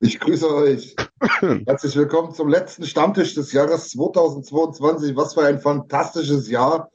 Ich 0.00 0.20
grüße 0.20 0.54
euch. 0.54 0.94
Herzlich 1.66 1.96
willkommen 1.96 2.32
zum 2.32 2.48
letzten 2.48 2.84
Stammtisch 2.84 3.34
des 3.34 3.50
Jahres 3.50 3.88
2022. 3.90 5.16
Was 5.16 5.34
für 5.34 5.42
ein 5.42 5.58
fantastisches 5.58 6.48
Jahr. 6.48 6.92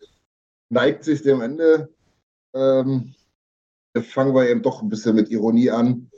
Neigt 0.69 1.03
sich 1.03 1.21
dem 1.21 1.41
Ende. 1.41 1.89
Ähm, 2.53 3.13
fangen 3.93 4.33
wir 4.33 4.49
eben 4.49 4.61
doch 4.61 4.81
ein 4.81 4.87
bisschen 4.87 5.15
mit 5.15 5.29
Ironie 5.29 5.69
an. 5.69 6.09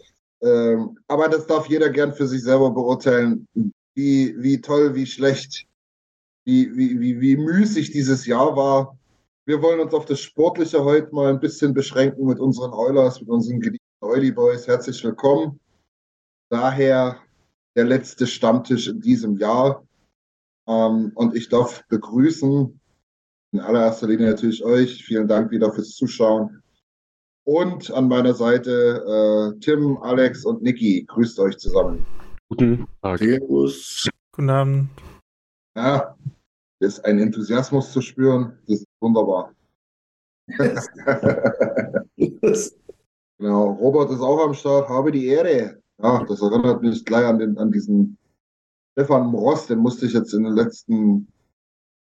Ähm, 0.44 1.00
aber 1.08 1.28
das 1.28 1.48
darf 1.48 1.68
jeder 1.68 1.90
gern 1.90 2.14
für 2.14 2.28
sich 2.28 2.44
selber 2.44 2.70
beurteilen, 2.70 3.48
wie, 3.96 4.36
wie 4.38 4.62
toll, 4.62 4.94
wie 4.94 5.08
schlecht, 5.08 5.66
wie, 6.44 6.78
wie, 6.78 7.00
wie, 7.00 7.20
wie 7.20 7.36
müßig 7.36 7.94
dieses 7.94 8.28
Jahr 8.28 8.56
war. 8.56 8.96
Wir 9.46 9.60
wollen 9.64 9.80
uns 9.80 9.94
auf 9.96 10.06
das 10.06 10.20
Sportliche 10.20 10.84
heute 10.84 11.16
mal 11.16 11.34
ein 11.34 11.40
bisschen 11.40 11.74
beschränken 11.74 12.28
mit 12.28 12.40
unseren 12.40 12.74
Oilers, 12.74 13.22
mit 13.22 13.30
unseren 13.30 13.60
geliebten 13.60 13.88
Oily 14.02 14.32
Boys. 14.32 14.68
Herzlich 14.68 15.04
willkommen. 15.04 15.60
Daher 16.50 17.20
der 17.76 17.86
letzte 17.86 18.28
Stammtisch 18.28 18.88
in 18.88 19.02
diesem 19.02 19.38
Jahr. 19.38 19.86
Ähm, 20.68 21.12
und 21.16 21.36
ich 21.36 21.50
darf 21.50 21.86
begrüßen, 21.88 22.80
in 23.52 23.60
allererster 23.60 24.08
Linie 24.08 24.32
natürlich 24.32 24.64
euch. 24.64 25.04
Vielen 25.04 25.28
Dank 25.28 25.52
wieder 25.52 25.72
fürs 25.72 25.96
Zuschauen. 25.96 26.62
Und 27.46 27.92
an 27.92 28.08
meiner 28.08 28.34
Seite 28.34 29.54
äh, 29.56 29.60
Tim, 29.60 29.98
Alex 29.98 30.46
und 30.46 30.62
Niki. 30.62 31.06
Grüßt 31.08 31.40
euch 31.40 31.58
zusammen. 31.58 32.06
Guten 32.50 32.88
Tag. 33.02 33.20
Servus. 33.20 34.10
Guten 34.32 34.50
Abend. 34.50 34.90
Ja, 35.76 36.16
ist 36.80 37.06
ein 37.06 37.20
Enthusiasmus 37.20 37.92
zu 37.92 38.02
spüren. 38.02 38.58
Das 38.68 38.80
ist 38.80 38.88
wunderbar. 39.00 39.54
genau, 43.38 43.72
Robert 43.72 44.12
ist 44.12 44.22
auch 44.22 44.44
am 44.44 44.54
Start. 44.54 44.90
Habe 44.90 45.12
die 45.12 45.28
Ehre. 45.28 45.82
Ja, 46.02 46.24
das 46.28 46.42
erinnert 46.42 46.82
mich 46.82 47.06
gleich 47.06 47.26
an, 47.26 47.40
den, 47.40 47.58
an 47.58 47.72
diesen 47.72 48.18
Stefan 48.94 49.34
Ross. 49.34 49.68
Den 49.68 49.80
musste 49.80 50.06
ich 50.06 50.14
jetzt 50.14 50.34
in 50.34 50.44
den 50.44 50.54
letzten 50.54 51.28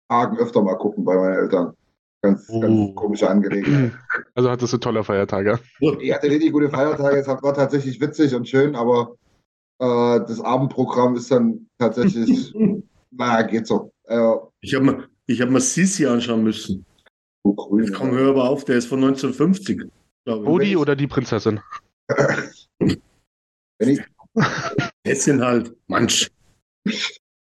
Tagen 0.09 0.37
öfter 0.37 0.61
mal 0.61 0.75
gucken 0.75 1.03
bei 1.05 1.15
meinen 1.15 1.33
Eltern. 1.35 1.73
Ganz, 2.21 2.47
Oh. 2.49 2.59
ganz 2.61 2.95
komische 2.95 3.29
Angelegenheit. 3.29 3.91
Also 4.35 4.49
hattest 4.49 4.73
du 4.73 4.77
tolle 4.77 5.03
Feiertage. 5.03 5.59
Ich 5.99 6.13
hatte 6.13 6.27
richtig 6.29 6.51
gute 6.53 6.69
Feiertage. 6.69 7.17
Es 7.17 7.27
war 7.27 7.53
tatsächlich 7.53 7.99
witzig 8.01 8.33
und 8.33 8.47
schön, 8.47 8.75
aber 8.75 9.15
äh, 9.79 10.19
das 10.25 10.39
Abendprogramm 10.39 11.15
ist 11.15 11.29
dann 11.31 11.67
tatsächlich, 11.77 12.53
naja, 13.11 13.45
geht 13.45 13.67
so. 13.67 13.91
Äh, 14.05 14.35
Ich 14.61 14.73
habe 14.73 14.85
mir, 14.85 15.07
ich 15.27 15.41
hab 15.41 15.49
mir 15.49 15.59
Sisi 15.59 16.05
anschauen 16.07 16.43
müssen. 16.43 16.85
so 17.43 17.53
grün. 17.53 17.83
Jetzt 17.83 17.93
komm, 17.93 18.11
hör 18.11 18.29
aber 18.29 18.49
auf, 18.49 18.63
der 18.65 18.77
ist 18.77 18.85
von 18.87 18.99
1950. 19.03 19.83
glaube 20.25 20.43
ich. 20.43 20.49
Rudi 20.49 20.77
oder 20.77 20.95
die 20.95 21.07
Prinzessin? 21.07 21.59
Wenn 23.83 23.89
ich, 23.89 24.01
Häschen 25.05 25.43
halt. 25.43 25.75
Manch. 25.87 26.31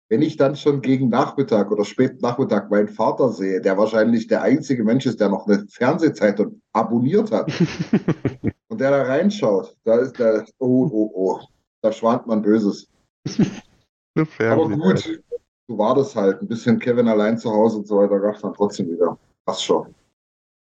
wenn 0.09 0.21
ich 0.21 0.37
dann 0.37 0.55
schon 0.55 0.81
gegen 0.81 1.09
Nachmittag 1.09 1.71
oder 1.71 1.83
spät 1.83 2.21
Nachmittag 2.21 2.69
meinen 2.69 2.87
Vater 2.87 3.31
sehe, 3.31 3.59
der 3.59 3.77
wahrscheinlich 3.77 4.27
der 4.27 4.43
einzige 4.43 4.83
Mensch 4.83 5.05
ist, 5.05 5.19
der 5.19 5.29
noch 5.29 5.47
eine 5.47 5.65
Fernsehzeitung 5.67 6.61
abonniert 6.73 7.31
hat 7.31 7.51
und 8.69 8.79
der 8.79 8.91
da 8.91 9.03
reinschaut, 9.03 9.75
da 9.83 9.97
ist 9.97 10.19
der, 10.19 10.45
oh, 10.59 10.87
oh, 10.91 11.11
oh, 11.13 11.39
da 11.81 11.91
schwant 11.91 12.27
man 12.27 12.41
Böses. 12.41 12.87
Aber 14.39 14.69
gut, 14.69 15.21
so 15.67 15.77
war 15.77 15.95
das 15.95 16.15
halt. 16.15 16.41
Ein 16.41 16.47
bisschen 16.47 16.79
Kevin 16.79 17.07
allein 17.07 17.37
zu 17.37 17.51
Hause 17.51 17.79
und 17.79 17.87
so 17.87 17.97
weiter 17.97 18.19
gab 18.19 18.35
es 18.35 18.41
dann 18.41 18.53
trotzdem 18.53 18.89
wieder. 18.89 19.17
Passt 19.45 19.63
schon. 19.63 19.93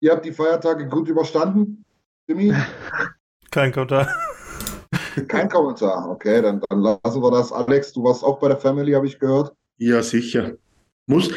Ihr 0.00 0.12
habt 0.12 0.24
die 0.24 0.32
Feiertage 0.32 0.88
gut 0.88 1.08
überstanden, 1.08 1.84
Jimmy? 2.28 2.54
Kein 3.50 3.72
Kommentar. 3.72 4.08
Kein 5.28 5.48
Kommentar. 5.48 6.10
Okay, 6.10 6.42
dann, 6.42 6.60
dann 6.68 6.80
lassen 6.80 7.22
wir 7.22 7.30
das. 7.30 7.52
Alex, 7.52 7.92
du 7.92 8.02
warst 8.04 8.22
auch 8.24 8.38
bei 8.38 8.48
der 8.48 8.58
Family, 8.58 8.92
habe 8.92 9.06
ich 9.06 9.18
gehört. 9.18 9.52
Ja, 9.78 10.02
sicher. 10.02 10.52
Muss, 11.06 11.30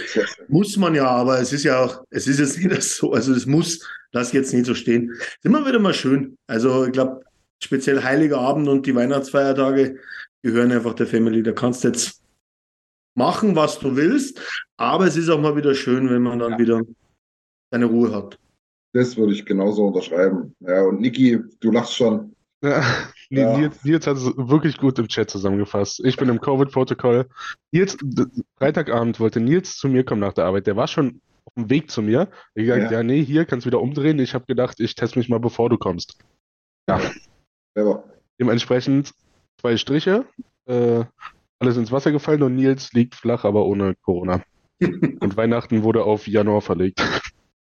muss 0.48 0.78
man 0.78 0.96
ja, 0.96 1.08
aber 1.10 1.40
es 1.42 1.52
ist 1.52 1.64
ja 1.64 1.84
auch, 1.84 2.04
es 2.10 2.28
ist 2.28 2.40
jetzt 2.40 2.58
nicht 2.58 2.82
so, 2.84 3.12
also 3.12 3.34
es 3.34 3.46
muss 3.46 3.86
das 4.12 4.32
jetzt 4.32 4.54
nicht 4.54 4.66
so 4.66 4.74
stehen. 4.74 5.12
Ist 5.12 5.44
immer 5.44 5.66
wieder 5.66 5.80
mal 5.80 5.94
schön. 5.94 6.38
Also 6.48 6.86
ich 6.86 6.94
glaube, 6.94 7.22
speziell 7.62 8.04
Heiliger 8.04 8.40
Abend 8.40 8.68
und 8.70 8.86
die 8.86 8.96
Weihnachtsfeiertage 8.96 9.98
gehören 10.42 10.72
einfach 10.72 10.94
der 10.94 11.08
Family. 11.08 11.44
Da 11.44 11.52
kannst 11.52 11.84
du 11.84 11.90
jetzt 11.90 12.22
machen, 13.16 13.56
was 13.56 13.80
du 13.80 13.96
willst, 13.96 14.40
aber 14.78 15.06
es 15.08 15.18
ist 15.18 15.30
auch 15.30 15.42
mal 15.42 15.56
wieder 15.58 15.74
schön, 15.76 16.10
wenn 16.10 16.22
man 16.22 16.40
dann 16.40 16.52
Ja. 16.54 16.60
wieder 16.60 16.82
seine 17.72 17.86
Ruhe 17.86 18.14
hat. 18.16 18.40
Das 18.94 19.18
würde 19.18 19.34
ich 19.34 19.46
genauso 19.46 19.86
unterschreiben. 19.88 20.56
Ja, 20.62 20.84
und 20.84 21.02
Niki, 21.02 21.40
du 21.60 21.72
lachst 21.72 21.96
schon. 21.96 22.34
Ja, 22.64 22.84
Ja. 23.30 23.58
Nils, 23.58 23.84
Nils 23.84 24.08
hat 24.08 24.18
es 24.18 24.26
wirklich 24.38 24.78
gut 24.78 24.98
im 25.00 25.08
Chat 25.08 25.30
zusammengefasst. 25.30 26.00
Ich 26.06 26.16
bin 26.18 26.30
im 26.30 26.40
Covid-Protokoll. 26.40 27.28
Nils, 27.72 27.98
Freitagabend 28.58 29.20
wollte 29.20 29.40
Nils 29.40 29.78
zu 29.78 29.88
mir 29.90 30.04
kommen 30.06 30.22
nach 30.22 30.34
der 30.34 30.46
Arbeit. 30.46 30.68
Der 30.68 30.76
war 30.78 30.88
schon 30.88 31.22
auf 31.46 31.54
dem 31.56 31.70
Weg 31.70 31.92
zu 31.92 32.02
mir. 32.02 32.30
Ich 32.56 32.66
gesagt, 32.66 32.92
Ja. 32.92 32.98
ja, 33.00 33.04
nee, 33.04 33.24
hier 33.24 33.46
kannst 33.46 33.66
du 33.66 33.70
wieder 33.70 33.82
umdrehen. 33.82 34.20
Ich 34.20 34.34
habe 34.34 34.46
gedacht, 34.46 34.80
ich 34.80 34.96
teste 34.96 35.20
mich 35.20 35.28
mal, 35.30 35.40
bevor 35.40 35.70
du 35.70 35.78
kommst. 35.78 36.18
Ja, 36.90 37.02
Selber. 37.76 38.04
dementsprechend 38.40 39.12
zwei 39.60 39.76
Striche, 39.76 40.26
äh, 40.66 41.04
alles 41.60 41.76
ins 41.76 41.92
Wasser 41.92 42.12
gefallen 42.12 42.44
und 42.44 42.56
Nils 42.56 42.94
liegt 42.94 43.16
flach, 43.16 43.44
aber 43.44 43.66
ohne 43.66 43.96
Corona. 44.04 44.42
Und 44.82 45.36
Weihnachten 45.36 45.82
wurde 45.84 46.04
auf 46.04 46.28
Januar 46.28 46.62
verlegt. 46.62 47.02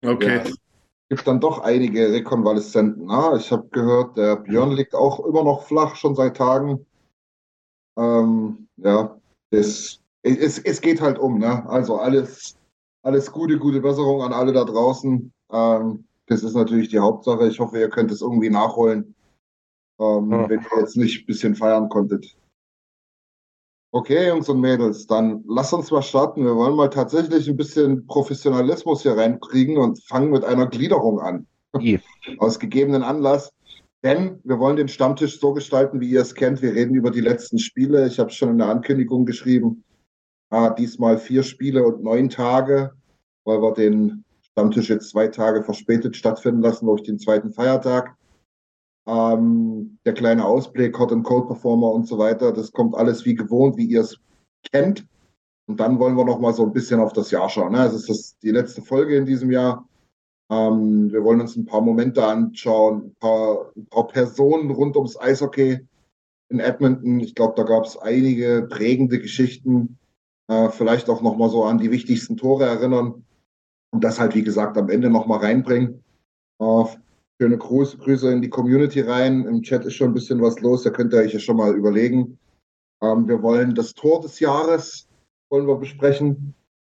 Okay. 0.04 0.38
Ja. 0.44 0.52
Gibt 1.08 1.26
dann 1.26 1.40
doch 1.40 1.60
einige 1.60 2.12
Rekonvaleszenten. 2.12 3.06
Na? 3.06 3.36
Ich 3.36 3.52
habe 3.52 3.68
gehört, 3.68 4.16
der 4.16 4.36
Björn 4.36 4.72
liegt 4.72 4.94
auch 4.94 5.24
immer 5.24 5.44
noch 5.44 5.62
flach, 5.62 5.94
schon 5.94 6.16
seit 6.16 6.36
Tagen. 6.36 6.84
Ähm, 7.96 8.68
ja, 8.76 9.16
es, 9.50 10.02
es, 10.22 10.58
es 10.58 10.80
geht 10.80 11.00
halt 11.00 11.18
um. 11.18 11.38
Ne? 11.38 11.64
Also 11.68 11.96
alles, 11.98 12.56
alles 13.02 13.30
Gute, 13.30 13.58
gute 13.58 13.80
Besserung 13.80 14.22
an 14.22 14.32
alle 14.32 14.52
da 14.52 14.64
draußen. 14.64 15.32
Ähm, 15.52 16.04
das 16.26 16.42
ist 16.42 16.54
natürlich 16.54 16.88
die 16.88 16.98
Hauptsache. 16.98 17.46
Ich 17.46 17.60
hoffe, 17.60 17.78
ihr 17.78 17.88
könnt 17.88 18.10
es 18.10 18.20
irgendwie 18.20 18.50
nachholen, 18.50 19.14
ähm, 20.00 20.30
Ja. 20.32 20.48
wenn 20.48 20.60
ihr 20.60 20.80
jetzt 20.80 20.96
nicht 20.96 21.22
ein 21.22 21.26
bisschen 21.26 21.54
feiern 21.54 21.88
konntet. 21.88 22.36
Okay, 23.96 24.28
Jungs 24.28 24.46
und 24.50 24.60
Mädels, 24.60 25.06
dann 25.06 25.42
lasst 25.48 25.72
uns 25.72 25.90
mal 25.90 26.02
starten. 26.02 26.44
Wir 26.44 26.54
wollen 26.54 26.76
mal 26.76 26.90
tatsächlich 26.90 27.48
ein 27.48 27.56
bisschen 27.56 28.06
Professionalismus 28.06 29.00
hier 29.00 29.16
reinkriegen 29.16 29.78
und 29.78 30.04
fangen 30.04 30.32
mit 30.32 30.44
einer 30.44 30.66
Gliederung 30.66 31.18
an. 31.18 31.46
Je. 31.80 31.98
Aus 32.38 32.58
gegebenen 32.58 33.02
Anlass. 33.02 33.54
Denn 34.04 34.38
wir 34.44 34.58
wollen 34.58 34.76
den 34.76 34.88
Stammtisch 34.88 35.40
so 35.40 35.54
gestalten, 35.54 35.98
wie 35.98 36.10
ihr 36.10 36.20
es 36.20 36.34
kennt. 36.34 36.60
Wir 36.60 36.74
reden 36.74 36.94
über 36.94 37.10
die 37.10 37.22
letzten 37.22 37.58
Spiele. 37.58 38.06
Ich 38.06 38.18
habe 38.18 38.28
es 38.28 38.36
schon 38.36 38.50
in 38.50 38.58
der 38.58 38.68
Ankündigung 38.68 39.24
geschrieben. 39.24 39.82
Äh, 40.50 40.74
diesmal 40.74 41.16
vier 41.16 41.42
Spiele 41.42 41.82
und 41.82 42.02
neun 42.02 42.28
Tage, 42.28 42.92
weil 43.46 43.62
wir 43.62 43.72
den 43.72 44.26
Stammtisch 44.42 44.90
jetzt 44.90 45.08
zwei 45.08 45.28
Tage 45.28 45.62
verspätet 45.62 46.16
stattfinden 46.16 46.60
lassen 46.60 46.84
durch 46.84 47.02
den 47.02 47.18
zweiten 47.18 47.50
Feiertag. 47.50 48.14
Ähm, 49.06 49.98
der 50.04 50.14
kleine 50.14 50.44
Ausblick, 50.44 50.98
Hot 50.98 51.12
and 51.12 51.24
Cold 51.24 51.46
Performer 51.46 51.92
und 51.92 52.08
so 52.08 52.18
weiter, 52.18 52.52
das 52.52 52.72
kommt 52.72 52.94
alles 52.96 53.24
wie 53.24 53.34
gewohnt, 53.34 53.76
wie 53.76 53.86
ihr 53.86 54.00
es 54.00 54.18
kennt. 54.72 55.06
Und 55.68 55.80
dann 55.80 55.98
wollen 55.98 56.16
wir 56.16 56.24
noch 56.24 56.40
mal 56.40 56.54
so 56.54 56.64
ein 56.64 56.72
bisschen 56.72 57.00
auf 57.00 57.12
das 57.12 57.30
Jahr 57.30 57.48
schauen. 57.48 57.72
Ne? 57.72 57.84
Es 57.84 57.94
ist 57.94 58.08
das, 58.08 58.38
die 58.38 58.50
letzte 58.50 58.82
Folge 58.82 59.16
in 59.16 59.26
diesem 59.26 59.50
Jahr. 59.50 59.88
Ähm, 60.50 61.12
wir 61.12 61.24
wollen 61.24 61.40
uns 61.40 61.56
ein 61.56 61.66
paar 61.66 61.80
Momente 61.80 62.24
anschauen, 62.24 63.06
ein 63.06 63.16
paar, 63.18 63.72
ein 63.76 63.86
paar 63.86 64.06
Personen 64.06 64.70
rund 64.70 64.96
ums 64.96 65.18
Eishockey 65.18 65.80
in 66.48 66.60
Edmonton. 66.60 67.20
Ich 67.20 67.34
glaube, 67.34 67.54
da 67.56 67.64
gab 67.64 67.84
es 67.84 67.96
einige 67.96 68.66
prägende 68.68 69.20
Geschichten. 69.20 69.98
Äh, 70.48 70.68
vielleicht 70.70 71.08
auch 71.10 71.22
noch 71.22 71.36
mal 71.36 71.50
so 71.50 71.64
an 71.64 71.78
die 71.78 71.90
wichtigsten 71.90 72.36
Tore 72.36 72.64
erinnern 72.64 73.24
und 73.90 74.04
das 74.04 74.20
halt, 74.20 74.34
wie 74.36 74.44
gesagt, 74.44 74.78
am 74.78 74.88
Ende 74.88 75.10
noch 75.10 75.26
mal 75.26 75.38
reinbringen. 75.38 76.04
Äh, 76.60 76.84
schöne 77.40 77.58
Grüße, 77.58 77.98
Grüße 77.98 78.30
in 78.32 78.42
die 78.42 78.50
Community 78.50 79.00
rein. 79.00 79.44
Im 79.44 79.62
Chat 79.62 79.84
ist 79.84 79.94
schon 79.94 80.08
ein 80.08 80.14
bisschen 80.14 80.40
was 80.40 80.60
los. 80.60 80.82
Da 80.82 80.90
könnt 80.90 81.12
ihr 81.12 81.20
euch 81.20 81.32
ja 81.32 81.38
schon 81.38 81.56
mal 81.56 81.74
überlegen. 81.74 82.38
Ähm, 83.02 83.28
wir 83.28 83.42
wollen 83.42 83.74
das 83.74 83.94
Tor 83.94 84.20
des 84.20 84.40
Jahres 84.40 85.06
wollen 85.48 85.66
wir 85.66 85.76
besprechen. 85.76 86.54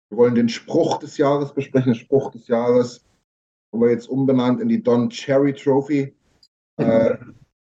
Wir 0.09 0.17
wollen 0.17 0.35
den 0.35 0.49
Spruch 0.49 0.97
des 0.99 1.17
Jahres 1.17 1.53
besprechen. 1.53 1.93
Den 1.93 1.99
Spruch 1.99 2.31
des 2.31 2.47
Jahres 2.47 3.05
haben 3.71 3.81
wir 3.81 3.91
jetzt 3.91 4.09
umbenannt 4.09 4.59
in 4.61 4.69
die 4.69 4.81
Don 4.81 5.09
Cherry 5.09 5.53
Trophy. 5.53 6.15
Äh, 6.79 7.17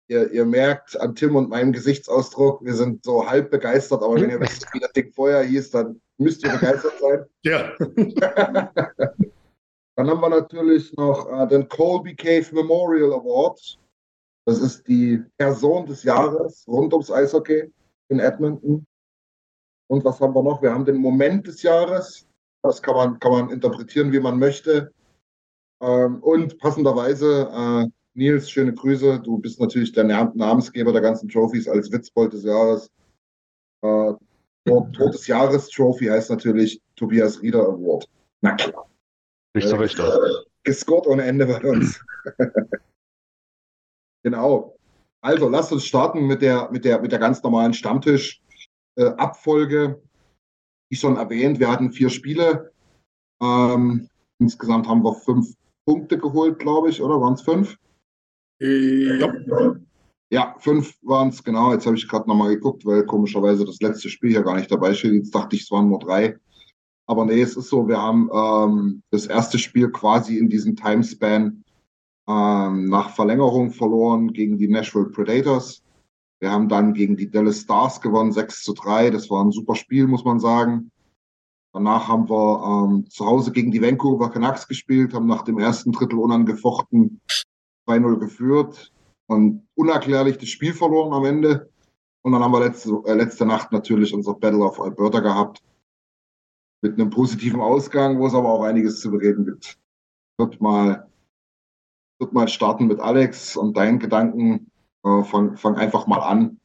ihr, 0.06 0.30
ihr, 0.30 0.44
merkt 0.44 0.96
an 1.00 1.16
Tim 1.16 1.34
und 1.34 1.50
meinem 1.50 1.72
Gesichtsausdruck, 1.72 2.64
wir 2.64 2.74
sind 2.74 3.04
so 3.04 3.28
halb 3.28 3.50
begeistert, 3.50 4.04
aber 4.04 4.14
wenn 4.20 4.30
ihr 4.30 4.38
wisst, 4.38 4.72
wie 4.72 4.78
das 4.78 4.92
Ding 4.92 5.10
vorher 5.12 5.42
hieß, 5.42 5.72
dann 5.72 6.00
müsst 6.16 6.44
ihr 6.44 6.52
begeistert 6.52 6.92
sein. 7.00 7.24
Ja. 7.42 7.72
dann 10.00 10.08
haben 10.08 10.22
wir 10.22 10.30
natürlich 10.30 10.94
noch 10.96 11.30
äh, 11.30 11.46
den 11.46 11.68
Colby 11.68 12.16
Cave 12.16 12.46
Memorial 12.54 13.12
Award. 13.12 13.78
Das 14.46 14.58
ist 14.58 14.88
die 14.88 15.22
Person 15.36 15.84
des 15.84 16.04
Jahres 16.04 16.64
rund 16.66 16.94
ums 16.94 17.10
Eishockey 17.10 17.70
in 18.08 18.18
Edmonton. 18.18 18.86
Und 19.88 20.02
was 20.02 20.18
haben 20.18 20.34
wir 20.34 20.42
noch? 20.42 20.62
Wir 20.62 20.72
haben 20.72 20.86
den 20.86 20.96
Moment 20.96 21.46
des 21.46 21.62
Jahres. 21.62 22.26
Das 22.62 22.80
kann 22.80 22.94
man, 22.94 23.18
kann 23.18 23.32
man 23.32 23.50
interpretieren, 23.50 24.10
wie 24.10 24.20
man 24.20 24.38
möchte. 24.38 24.90
Ähm, 25.82 26.22
und 26.22 26.58
passenderweise, 26.58 27.50
äh, 27.52 27.86
Nils, 28.14 28.50
schöne 28.50 28.72
Grüße. 28.72 29.20
Du 29.20 29.36
bist 29.36 29.60
natürlich 29.60 29.92
der 29.92 30.04
Namensgeber 30.04 30.92
der 30.92 31.02
ganzen 31.02 31.28
Trophys 31.28 31.68
als 31.68 31.92
Witzbold 31.92 32.32
des 32.32 32.44
Jahres. 32.44 32.90
Äh, 33.82 34.14
Tor 34.64 35.10
des 35.10 35.26
Jahres 35.26 35.68
Trophy 35.68 36.06
heißt 36.06 36.30
natürlich 36.30 36.80
Tobias 36.96 37.42
Rieder 37.42 37.68
Award. 37.68 38.08
Na 38.40 38.54
klar. 38.54 38.89
Nicht 39.54 39.68
so 39.68 39.76
äh, 39.76 39.80
richtig. 39.80 40.04
Gescored 40.64 41.06
ohne 41.06 41.24
Ende 41.24 41.46
bei 41.46 41.60
uns. 41.62 42.00
genau. 44.22 44.76
Also, 45.22 45.48
lasst 45.48 45.72
uns 45.72 45.84
starten 45.84 46.26
mit 46.26 46.42
der, 46.42 46.70
mit 46.70 46.84
der, 46.84 47.00
mit 47.00 47.12
der 47.12 47.18
ganz 47.18 47.42
normalen 47.42 47.74
Stammtisch 47.74 48.42
äh, 48.96 49.06
Abfolge, 49.06 50.02
wie 50.90 50.96
schon 50.96 51.16
erwähnt, 51.16 51.60
wir 51.60 51.70
hatten 51.70 51.92
vier 51.92 52.10
Spiele. 52.10 52.72
Ähm, 53.42 54.08
insgesamt 54.38 54.88
haben 54.88 55.02
wir 55.02 55.14
fünf 55.14 55.54
Punkte 55.86 56.18
geholt, 56.18 56.58
glaube 56.58 56.90
ich, 56.90 57.00
oder 57.00 57.20
waren 57.20 57.34
es 57.34 57.42
fünf? 57.42 57.76
Äh, 58.60 59.18
ja. 59.18 59.32
Ja, 60.32 60.54
fünf 60.60 60.96
waren 61.02 61.28
es, 61.28 61.42
genau. 61.42 61.72
Jetzt 61.72 61.86
habe 61.86 61.96
ich 61.96 62.06
gerade 62.06 62.28
nochmal 62.28 62.54
geguckt, 62.54 62.86
weil 62.86 63.04
komischerweise 63.04 63.64
das 63.64 63.80
letzte 63.80 64.08
Spiel 64.08 64.30
hier 64.30 64.42
gar 64.42 64.54
nicht 64.54 64.70
dabei 64.70 64.94
steht. 64.94 65.12
Jetzt 65.12 65.34
dachte 65.34 65.56
ich, 65.56 65.62
es 65.62 65.70
waren 65.72 65.88
nur 65.88 65.98
drei. 65.98 66.38
Aber 67.10 67.24
nee, 67.24 67.42
es 67.42 67.56
ist 67.56 67.70
so, 67.70 67.88
wir 67.88 68.00
haben 68.00 68.30
ähm, 68.32 69.02
das 69.10 69.26
erste 69.26 69.58
Spiel 69.58 69.90
quasi 69.90 70.38
in 70.38 70.48
diesem 70.48 70.76
Timespan 70.76 71.64
ähm, 72.28 72.88
nach 72.88 73.10
Verlängerung 73.16 73.72
verloren 73.72 74.32
gegen 74.32 74.58
die 74.58 74.68
Nashville 74.68 75.06
Predators. 75.06 75.82
Wir 76.38 76.52
haben 76.52 76.68
dann 76.68 76.94
gegen 76.94 77.16
die 77.16 77.28
Dallas 77.28 77.62
Stars 77.62 78.00
gewonnen, 78.00 78.30
6 78.30 78.62
zu 78.62 78.74
3. 78.74 79.10
Das 79.10 79.28
war 79.28 79.44
ein 79.44 79.50
super 79.50 79.74
Spiel, 79.74 80.06
muss 80.06 80.24
man 80.24 80.38
sagen. 80.38 80.92
Danach 81.72 82.06
haben 82.06 82.30
wir 82.30 82.86
ähm, 82.86 83.10
zu 83.10 83.26
Hause 83.26 83.50
gegen 83.50 83.72
die 83.72 83.82
Vancouver 83.82 84.30
Canucks 84.30 84.68
gespielt, 84.68 85.12
haben 85.12 85.26
nach 85.26 85.42
dem 85.42 85.58
ersten 85.58 85.90
Drittel 85.90 86.20
unangefochten 86.20 87.20
2-0 87.88 88.18
geführt 88.20 88.92
und 89.26 89.66
unerklärlich 89.74 90.38
das 90.38 90.50
Spiel 90.50 90.74
verloren 90.74 91.12
am 91.12 91.24
Ende. 91.24 91.70
Und 92.22 92.30
dann 92.30 92.44
haben 92.44 92.52
wir 92.52 92.60
letzte, 92.60 93.02
äh, 93.06 93.14
letzte 93.14 93.46
Nacht 93.46 93.72
natürlich 93.72 94.14
unser 94.14 94.34
Battle 94.34 94.60
of 94.62 94.80
Alberta 94.80 95.18
gehabt. 95.18 95.60
Mit 96.82 96.94
einem 96.94 97.10
positiven 97.10 97.60
Ausgang, 97.60 98.18
wo 98.18 98.26
es 98.26 98.34
aber 98.34 98.48
auch 98.48 98.62
einiges 98.62 99.00
zu 99.00 99.10
bereden 99.10 99.44
gibt. 99.44 99.78
Wird 100.38 100.60
mal, 100.60 101.08
wird 102.18 102.32
mal 102.32 102.48
starten 102.48 102.86
mit 102.86 103.00
Alex 103.00 103.56
und 103.56 103.76
deinen 103.76 103.98
Gedanken 103.98 104.70
äh, 105.04 105.22
fang, 105.24 105.56
fang 105.56 105.76
einfach 105.76 106.06
mal 106.06 106.20
an 106.20 106.58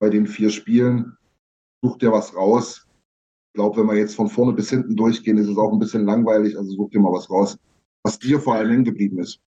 bei 0.00 0.10
den 0.10 0.26
vier 0.26 0.50
Spielen. 0.50 1.16
Such 1.82 1.98
dir 1.98 2.12
was 2.12 2.34
raus. 2.34 2.86
Ich 3.48 3.54
glaube, 3.54 3.80
wenn 3.80 3.88
wir 3.88 3.96
jetzt 3.96 4.14
von 4.14 4.28
vorne 4.28 4.52
bis 4.52 4.70
hinten 4.70 4.96
durchgehen, 4.96 5.38
ist 5.38 5.48
es 5.48 5.56
auch 5.56 5.72
ein 5.72 5.78
bisschen 5.78 6.04
langweilig. 6.04 6.56
Also 6.56 6.72
such 6.72 6.90
dir 6.90 7.00
mal 7.00 7.12
was 7.12 7.30
raus, 7.30 7.58
was 8.04 8.18
dir 8.18 8.40
vor 8.40 8.54
allem 8.54 8.70
hängen 8.70 8.84
geblieben 8.84 9.18
ist. 9.18 9.40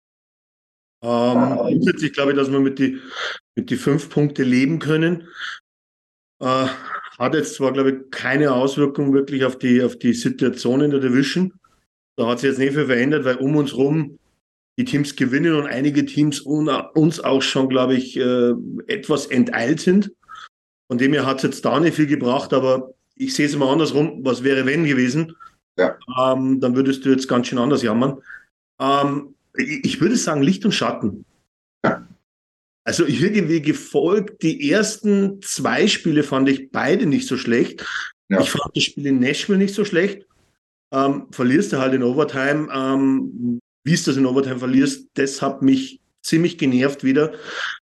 Ähm, 1.03 1.57
grundsätzlich 1.57 2.13
glaube 2.13 2.33
ich, 2.33 2.37
dass 2.37 2.51
wir 2.51 2.61
mit 2.61 2.79
die, 2.79 3.01
mit 3.57 3.71
die 3.71 3.77
fünf 3.77 4.09
Punkte 4.09 4.45
leben 4.45 4.79
können. 4.79 5.29
Äh, 6.41 6.67
hat 7.19 7.35
jetzt 7.35 7.55
zwar, 7.55 7.73
glaube 7.73 7.91
ich, 7.91 8.11
keine 8.11 8.53
Auswirkung 8.53 9.13
wirklich 9.13 9.45
auf 9.45 9.59
die, 9.59 9.83
auf 9.83 9.97
die 9.97 10.15
Situation 10.15 10.81
in 10.81 10.91
der 10.91 11.01
Division. 11.01 11.53
Da 12.17 12.27
hat 12.27 12.41
sich 12.41 12.51
jetzt 12.51 12.59
nicht 12.59 12.75
viel 12.75 12.87
verändert, 12.87 13.25
weil 13.25 13.37
um 13.37 13.57
uns 13.57 13.77
rum 13.77 14.19
die 14.79 14.85
Teams 14.85 15.17
gewinnen 15.17 15.55
und 15.55 15.67
einige 15.67 16.05
Teams 16.07 16.41
uns 16.41 17.21
auch 17.21 17.43
schon, 17.43 17.69
glaube 17.69 17.95
ich, 17.95 18.17
äh, 18.17 18.53
etwas 18.87 19.27
enteilt 19.27 19.81
sind. 19.81 20.13
Von 20.89 20.99
dem 20.99 21.13
her 21.13 21.27
hat 21.27 21.39
es 21.39 21.43
jetzt 21.43 21.65
da 21.65 21.79
nicht 21.79 21.97
viel 21.97 22.07
gebracht, 22.07 22.53
aber 22.53 22.95
ich 23.15 23.35
sehe 23.35 23.47
es 23.47 23.55
immer 23.55 23.71
andersrum. 23.71 24.25
Was 24.25 24.43
wäre, 24.43 24.67
wenn 24.67 24.85
gewesen? 24.85 25.37
Ja. 25.79 25.99
Ähm, 26.19 26.61
dann 26.61 26.75
würdest 26.75 27.05
du 27.05 27.11
jetzt 27.11 27.29
ganz 27.29 27.47
schön 27.47 27.59
anders 27.59 27.83
jammern. 27.83 28.19
Ähm, 28.79 29.35
ich 29.55 30.01
würde 30.01 30.17
sagen, 30.17 30.43
Licht 30.43 30.65
und 30.65 30.73
Schatten. 30.73 31.25
Also 32.85 33.07
irgendwie 33.07 33.63
gefolgt, 33.63 34.43
die 34.43 34.71
ersten 34.71 35.41
zwei 35.43 35.87
Spiele 35.87 36.25
fand 36.25 36.49
ich 36.49 36.71
beide 36.71 37.07
nicht 37.07 37.29
so 37.29 37.37
schlecht. 37.37 37.87
Ja. 38.29 38.41
Ich 38.41 38.51
fand 38.51 38.77
das 38.77 38.85
Spiel 38.85 39.07
in 39.07 39.21
Nashville 39.21 39.59
nicht 39.59 39.75
so 39.75 39.85
schlecht. 39.85 40.27
Ähm, 40.93 41.29
verlierst 41.31 41.73
du 41.73 41.79
halt 41.79 41.95
in 41.95 42.03
Overtime. 42.03 42.69
Ähm, 42.73 43.61
wie 43.85 43.95
es 43.95 44.05
das 44.05 44.17
in 44.17 44.27
Overtime 44.27 44.59
verlierst, 44.59 45.09
das 45.15 45.43
hat 45.43 45.63
mich 45.63 46.01
ziemlich 46.23 46.59
genervt 46.59 47.05
wieder, 47.05 47.35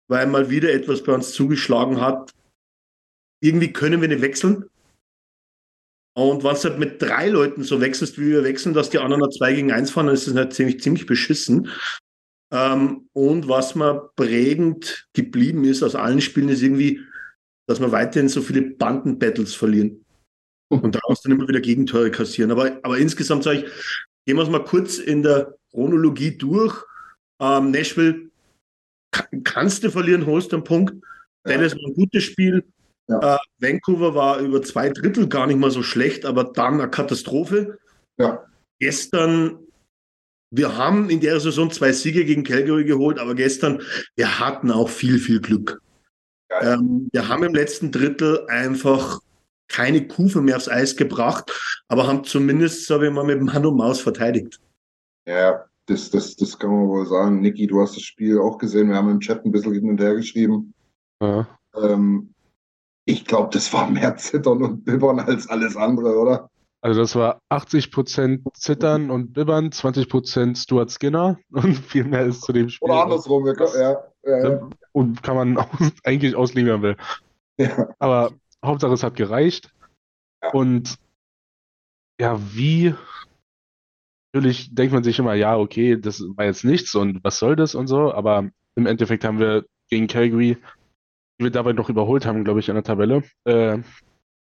weil 0.09 0.27
mal 0.27 0.51
wieder 0.51 0.73
etwas 0.73 1.03
bei 1.03 1.13
uns 1.13 1.33
zugeschlagen 1.33 2.01
hat. 2.01 2.33
Irgendwie 3.43 3.73
können 3.73 4.01
wir 4.01 4.09
nicht 4.09 4.23
wechseln. 4.23 4.67
Und 6.17 6.43
wenn 6.45 6.55
du 6.55 6.63
halt 6.63 6.79
mit 6.79 7.01
drei 7.01 7.29
Leuten 7.29 7.63
so 7.63 7.81
wechselst, 7.81 8.19
wie 8.19 8.27
wir 8.27 8.45
wechseln, 8.45 8.75
dass 8.75 8.91
die 8.91 8.99
anderen 8.99 9.31
zwei 9.31 9.53
gegen 9.53 9.73
eins 9.73 9.91
fahren, 9.91 10.07
dann 10.07 10.15
ist 10.15 10.27
das 10.27 10.35
halt 10.35 10.53
ziemlich, 10.53 10.81
ziemlich 10.81 11.07
beschissen. 11.07 11.69
Ähm, 12.53 13.09
und 13.13 13.49
was 13.49 13.75
mir 13.75 14.11
prägend 14.17 15.09
geblieben 15.13 15.65
ist 15.65 15.83
aus 15.83 15.95
allen 15.95 16.21
Spielen, 16.21 16.49
ist 16.49 16.63
irgendwie, 16.63 17.01
dass 17.67 17.81
wir 17.81 17.93
weiterhin 17.93 18.29
so 18.29 18.43
viele 18.43 18.63
Bandenbattles 18.63 19.55
verlieren. 19.55 20.05
Und 20.69 20.95
daraus 20.95 21.23
dann 21.23 21.33
immer 21.33 21.49
wieder 21.49 21.61
Gegentore 21.61 22.11
kassieren. 22.11 22.51
Aber, 22.53 22.79
aber 22.83 22.99
insgesamt 22.99 23.43
sage 23.43 23.59
ich, 23.59 23.65
gehen 24.25 24.37
wir 24.37 24.43
es 24.43 24.51
mal 24.51 24.65
kurz 24.65 24.99
in 24.99 25.23
der 25.23 25.57
Chronologie 25.71 26.37
durch. 26.37 26.85
Ähm, 27.41 27.71
Nashville 27.71 28.31
kannst 29.45 29.83
du 29.83 29.91
verlieren, 29.91 30.27
holst 30.27 30.53
einen 30.53 30.65
Punkt. 30.65 30.95
Ja. 31.45 31.57
Dallas 31.57 31.75
war 31.75 31.89
ein 31.89 31.95
gutes 31.95 32.23
Spiel. 32.23 32.65
Ja. 33.09 33.37
Äh, 33.37 33.39
Vancouver 33.59 34.15
war 34.15 34.39
über 34.39 34.63
zwei 34.63 34.91
Drittel 34.91 35.29
gar 35.29 35.47
nicht 35.47 35.59
mal 35.59 35.71
so 35.71 35.83
schlecht, 35.83 36.25
aber 36.25 36.45
dann 36.45 36.75
eine 36.75 36.91
Katastrophe. 36.91 37.79
Ja. 38.19 38.45
Gestern, 38.79 39.59
wir 40.51 40.77
haben 40.77 41.11
in 41.11 41.21
der 41.21 41.39
Saison 41.41 41.71
zwei 41.71 41.93
Siege 41.93 42.25
gegen 42.25 42.45
Calgary 42.45 42.85
geholt, 42.85 43.19
aber 43.19 43.35
gestern, 43.35 43.83
wir 44.17 44.41
hatten 44.41 44.71
auch 44.71 44.89
viel, 44.89 45.19
viel 45.19 45.41
Glück. 45.41 45.81
Ähm, 46.61 47.09
wir 47.13 47.29
haben 47.29 47.45
im 47.45 47.55
letzten 47.55 47.93
Drittel 47.93 48.47
einfach 48.49 49.21
keine 49.69 50.07
Kufe 50.09 50.41
mehr 50.41 50.57
aufs 50.57 50.69
Eis 50.69 50.97
gebracht, 50.97 51.53
aber 51.89 52.09
haben 52.09 52.25
zumindest, 52.25 52.87
sage 52.87 53.07
ich 53.07 53.13
mal, 53.13 53.25
mit 53.25 53.41
Mann 53.41 53.65
und 53.65 53.77
Maus 53.77 54.01
verteidigt. 54.01 54.61
Ja, 55.27 55.65
das, 55.87 56.11
das, 56.11 56.35
das 56.35 56.59
kann 56.59 56.71
man 56.71 56.89
wohl 56.89 57.07
sagen. 57.07 57.41
Niki, 57.41 57.69
du 57.69 57.81
hast 57.81 57.95
das 57.95 58.03
Spiel 58.03 58.39
auch 58.39 58.59
gesehen. 58.59 58.89
Wir 58.89 58.97
haben 58.97 59.11
im 59.11 59.21
Chat 59.21 59.45
ein 59.45 59.53
bisschen 59.53 59.75
hin 59.75 59.89
und 59.89 60.01
her 60.01 60.17
geschrieben. 60.17 60.75
Ja. 61.23 61.47
Ähm, 61.77 62.35
ich 63.05 63.25
glaube, 63.25 63.51
das 63.53 63.73
war 63.73 63.89
mehr 63.89 64.17
Zittern 64.17 64.63
und 64.63 64.85
Bibbern 64.85 65.21
als 65.21 65.49
alles 65.49 65.77
andere, 65.77 66.17
oder? 66.19 66.51
Also 66.83 67.01
das 67.01 67.15
war 67.15 67.41
80% 67.51 68.55
Zittern 68.55 69.11
und 69.11 69.35
Bibbern, 69.35 69.71
20% 69.71 70.57
Stuart 70.57 70.91
Skinner 70.91 71.39
und 71.53 71.75
viel 71.75 72.05
mehr 72.05 72.25
ist 72.25 72.43
zu 72.43 72.53
dem 72.53 72.69
Spiel. 72.69 72.89
Oder 72.89 73.03
andersrum, 73.03 73.47
ja, 73.47 73.55
ja, 74.25 74.49
ja. 74.49 74.71
Und 74.93 75.23
kann 75.23 75.37
man 75.37 75.59
eigentlich 76.05 76.35
auslegen, 76.35 76.71
wenn 76.71 76.81
man 76.81 76.83
will. 76.83 76.97
Ja. 77.59 77.89
Aber 77.99 78.33
Hauptsache 78.65 78.95
es 78.95 79.03
hat 79.03 79.17
gereicht. 79.17 79.71
Ja. 80.43 80.51
Und 80.53 80.97
ja, 82.19 82.39
wie 82.55 82.95
natürlich 84.33 84.75
denkt 84.75 84.93
man 84.93 85.05
sich 85.05 85.19
immer, 85.19 85.35
ja, 85.35 85.57
okay, 85.59 86.01
das 86.01 86.21
war 86.37 86.45
jetzt 86.45 86.65
nichts 86.65 86.95
und 86.95 87.23
was 87.25 87.39
soll 87.39 87.57
das 87.57 87.75
und 87.75 87.89
so, 87.89 88.13
aber 88.13 88.51
im 88.77 88.87
Endeffekt 88.87 89.25
haben 89.25 89.39
wir 89.39 89.65
gegen 89.89 90.07
Calgary, 90.07 90.57
die 91.39 91.45
wir 91.45 91.51
dabei 91.51 91.73
noch 91.73 91.89
überholt 91.89 92.27
haben, 92.27 92.45
glaube 92.45 92.61
ich, 92.61 92.71
an 92.71 92.77
der 92.77 92.85
Tabelle, 92.85 93.25
äh, 93.45 93.79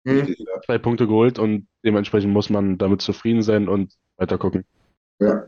Mhm. 0.06 0.36
zwei 0.66 0.78
Punkte 0.78 1.08
geholt 1.08 1.40
und 1.40 1.68
dementsprechend 1.84 2.32
muss 2.32 2.50
man 2.50 2.78
damit 2.78 3.02
zufrieden 3.02 3.42
sein 3.42 3.68
und 3.68 3.94
weiter 4.18 4.38
gucken. 4.38 4.64
Ja. 5.20 5.48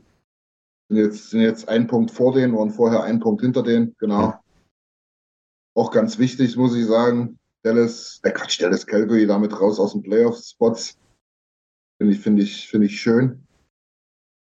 Sind 0.89 0.97
jetzt, 0.97 1.29
sind 1.29 1.41
jetzt 1.41 1.69
ein 1.69 1.87
Punkt 1.87 2.11
vor 2.11 2.33
denen 2.33 2.53
und 2.55 2.71
vorher 2.71 3.03
ein 3.03 3.19
Punkt 3.19 3.41
hinter 3.41 3.61
denen, 3.61 3.95
genau. 3.99 4.33
Auch 5.75 5.91
ganz 5.91 6.17
wichtig, 6.17 6.57
muss 6.57 6.75
ich 6.75 6.85
sagen. 6.85 7.37
Dallas, 7.63 8.19
äh 8.23 8.31
Quatsch, 8.31 8.61
Dallas 8.61 8.85
Calgary 8.85 9.27
damit 9.27 9.59
raus 9.59 9.79
aus 9.79 9.93
den 9.93 10.01
Playoff-Spots. 10.01 10.97
Finde 11.99 12.13
ich, 12.13 12.19
finde 12.19 12.43
ich, 12.43 12.67
finde 12.67 12.87
ich 12.87 12.99
schön. 12.99 13.43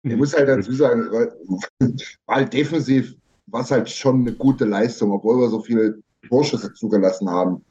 Ich 0.03 0.15
muss 0.15 0.35
halt 0.35 0.49
dazu 0.49 0.71
sagen, 0.73 1.11
weil, 1.11 1.31
halt 2.27 2.53
defensiv 2.53 3.15
war 3.45 3.61
es 3.61 3.71
halt 3.71 3.89
schon 3.89 4.21
eine 4.21 4.33
gute 4.33 4.65
Leistung, 4.65 5.11
obwohl 5.11 5.39
wir 5.39 5.49
so 5.49 5.61
viele 5.61 6.01
Torschüsse 6.27 6.73
zugelassen 6.73 7.29
haben. 7.29 7.63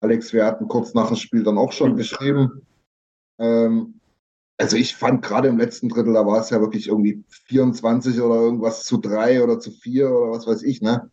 Alex, 0.00 0.32
wir 0.32 0.46
hatten 0.46 0.68
kurz 0.68 0.94
nach 0.94 1.08
dem 1.08 1.16
Spiel 1.16 1.42
dann 1.42 1.58
auch 1.58 1.72
schon 1.72 1.96
geschrieben. 1.96 2.66
Ähm, 3.38 4.00
also 4.58 4.76
ich 4.76 4.94
fand 4.94 5.22
gerade 5.22 5.48
im 5.48 5.58
letzten 5.58 5.88
Drittel, 5.88 6.14
da 6.14 6.26
war 6.26 6.40
es 6.40 6.50
ja 6.50 6.60
wirklich 6.60 6.88
irgendwie 6.88 7.24
24 7.28 8.20
oder 8.20 8.36
irgendwas 8.36 8.84
zu 8.84 8.98
drei 8.98 9.42
oder 9.42 9.58
zu 9.58 9.70
vier 9.70 10.10
oder 10.10 10.32
was 10.32 10.46
weiß 10.46 10.62
ich, 10.62 10.82
ne? 10.82 11.10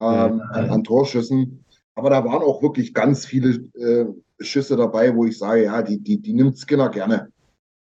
Ähm, 0.00 0.40
an, 0.52 0.70
an 0.70 0.84
Torschüssen. 0.84 1.64
Aber 1.94 2.08
da 2.08 2.24
waren 2.24 2.42
auch 2.42 2.62
wirklich 2.62 2.94
ganz 2.94 3.26
viele 3.26 3.68
äh, 3.74 4.06
Schüsse 4.42 4.76
dabei, 4.76 5.14
wo 5.14 5.26
ich 5.26 5.36
sage, 5.36 5.64
ja, 5.64 5.82
die, 5.82 5.98
die, 5.98 6.18
die 6.20 6.32
nimmt 6.32 6.58
Skinner 6.58 6.88
gerne. 6.88 7.30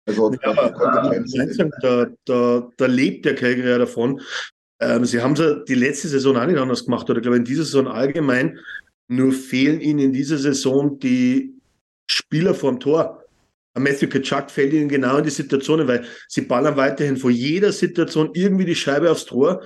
Also 0.06 0.32
Ja, 0.32 0.50
aber 0.50 1.14
äh, 1.14 1.70
da, 1.82 2.06
da, 2.24 2.68
da 2.76 2.86
lebt 2.86 3.26
der 3.26 3.34
Calgary 3.34 3.68
ja 3.68 3.78
davon. 3.78 4.20
Ähm, 4.80 5.04
sie 5.04 5.20
haben 5.20 5.34
es 5.34 5.64
die 5.68 5.74
letzte 5.74 6.08
Saison 6.08 6.36
auch 6.38 6.46
nicht 6.46 6.58
anders 6.58 6.86
gemacht, 6.86 7.08
oder 7.10 7.18
ich 7.18 7.22
glaube 7.22 7.36
in 7.36 7.44
dieser 7.44 7.64
Saison 7.64 7.86
allgemein. 7.86 8.58
Nur 9.10 9.32
fehlen 9.32 9.80
ihnen 9.80 9.98
in 9.98 10.12
dieser 10.12 10.38
Saison 10.38 10.98
die 10.98 11.54
Spieler 12.08 12.54
vorm 12.54 12.78
Tor. 12.78 13.24
Matthew 13.76 14.08
Kachuk 14.08 14.50
fällt 14.50 14.72
ihnen 14.72 14.88
genau 14.88 15.18
in 15.18 15.24
die 15.24 15.30
Situationen, 15.30 15.88
weil 15.88 16.04
sie 16.28 16.42
ballern 16.42 16.76
weiterhin 16.76 17.16
vor 17.16 17.30
jeder 17.30 17.72
Situation 17.72 18.30
irgendwie 18.34 18.64
die 18.64 18.74
Scheibe 18.74 19.10
aufs 19.10 19.24
Tor. 19.24 19.62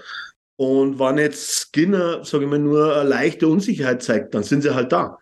Und 0.56 0.98
wenn 0.98 1.18
jetzt 1.18 1.68
Skinner, 1.68 2.24
sage 2.24 2.44
ich 2.44 2.50
mal, 2.50 2.58
nur 2.58 2.96
eine 2.96 3.08
leichte 3.08 3.48
Unsicherheit 3.48 4.02
zeigt, 4.02 4.34
dann 4.34 4.44
sind 4.44 4.62
sie 4.62 4.74
halt 4.74 4.92
da. 4.92 5.18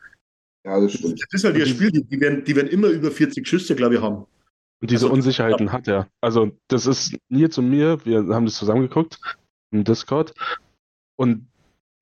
Ja, 0.64 0.80
das 0.80 0.92
stimmt. 0.92 1.20
Das 1.20 1.28
ist 1.32 1.44
halt 1.44 1.56
ihr 1.56 1.66
Spiel. 1.66 1.90
Die, 1.90 2.20
werden, 2.20 2.44
die 2.44 2.54
werden 2.54 2.68
immer 2.68 2.88
über 2.88 3.10
40 3.10 3.46
Schüsse, 3.46 3.74
glaube 3.74 3.96
ich, 3.96 4.00
haben. 4.00 4.26
Und 4.80 4.90
diese 4.90 5.06
Also, 5.06 5.14
Unsicherheiten 5.14 5.72
hat 5.72 5.88
er. 5.88 6.08
Also, 6.20 6.52
das 6.68 6.86
ist 6.86 7.16
Nils 7.28 7.58
und 7.58 7.70
mir, 7.70 8.04
wir 8.04 8.26
haben 8.28 8.46
das 8.46 8.54
zusammengeguckt 8.54 9.18
im 9.72 9.84
Discord. 9.84 10.34
Und 11.16 11.48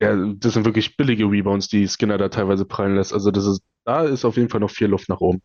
ja, 0.03 0.17
das 0.35 0.55
sind 0.55 0.65
wirklich 0.65 0.97
billige 0.97 1.25
Rebounds, 1.25 1.69
die 1.69 1.87
Skinner 1.87 2.19
da 2.19 2.29
teilweise 2.29 2.65
prallen 2.65 2.97
lässt. 2.97 3.13
Also, 3.13 3.31
das 3.31 3.47
ist, 3.47 3.61
da 3.85 4.05
ist 4.05 4.25
auf 4.25 4.37
jeden 4.37 4.49
Fall 4.49 4.61
noch 4.61 4.71
viel 4.71 4.89
Luft 4.89 5.09
nach 5.09 5.21
oben. 5.21 5.43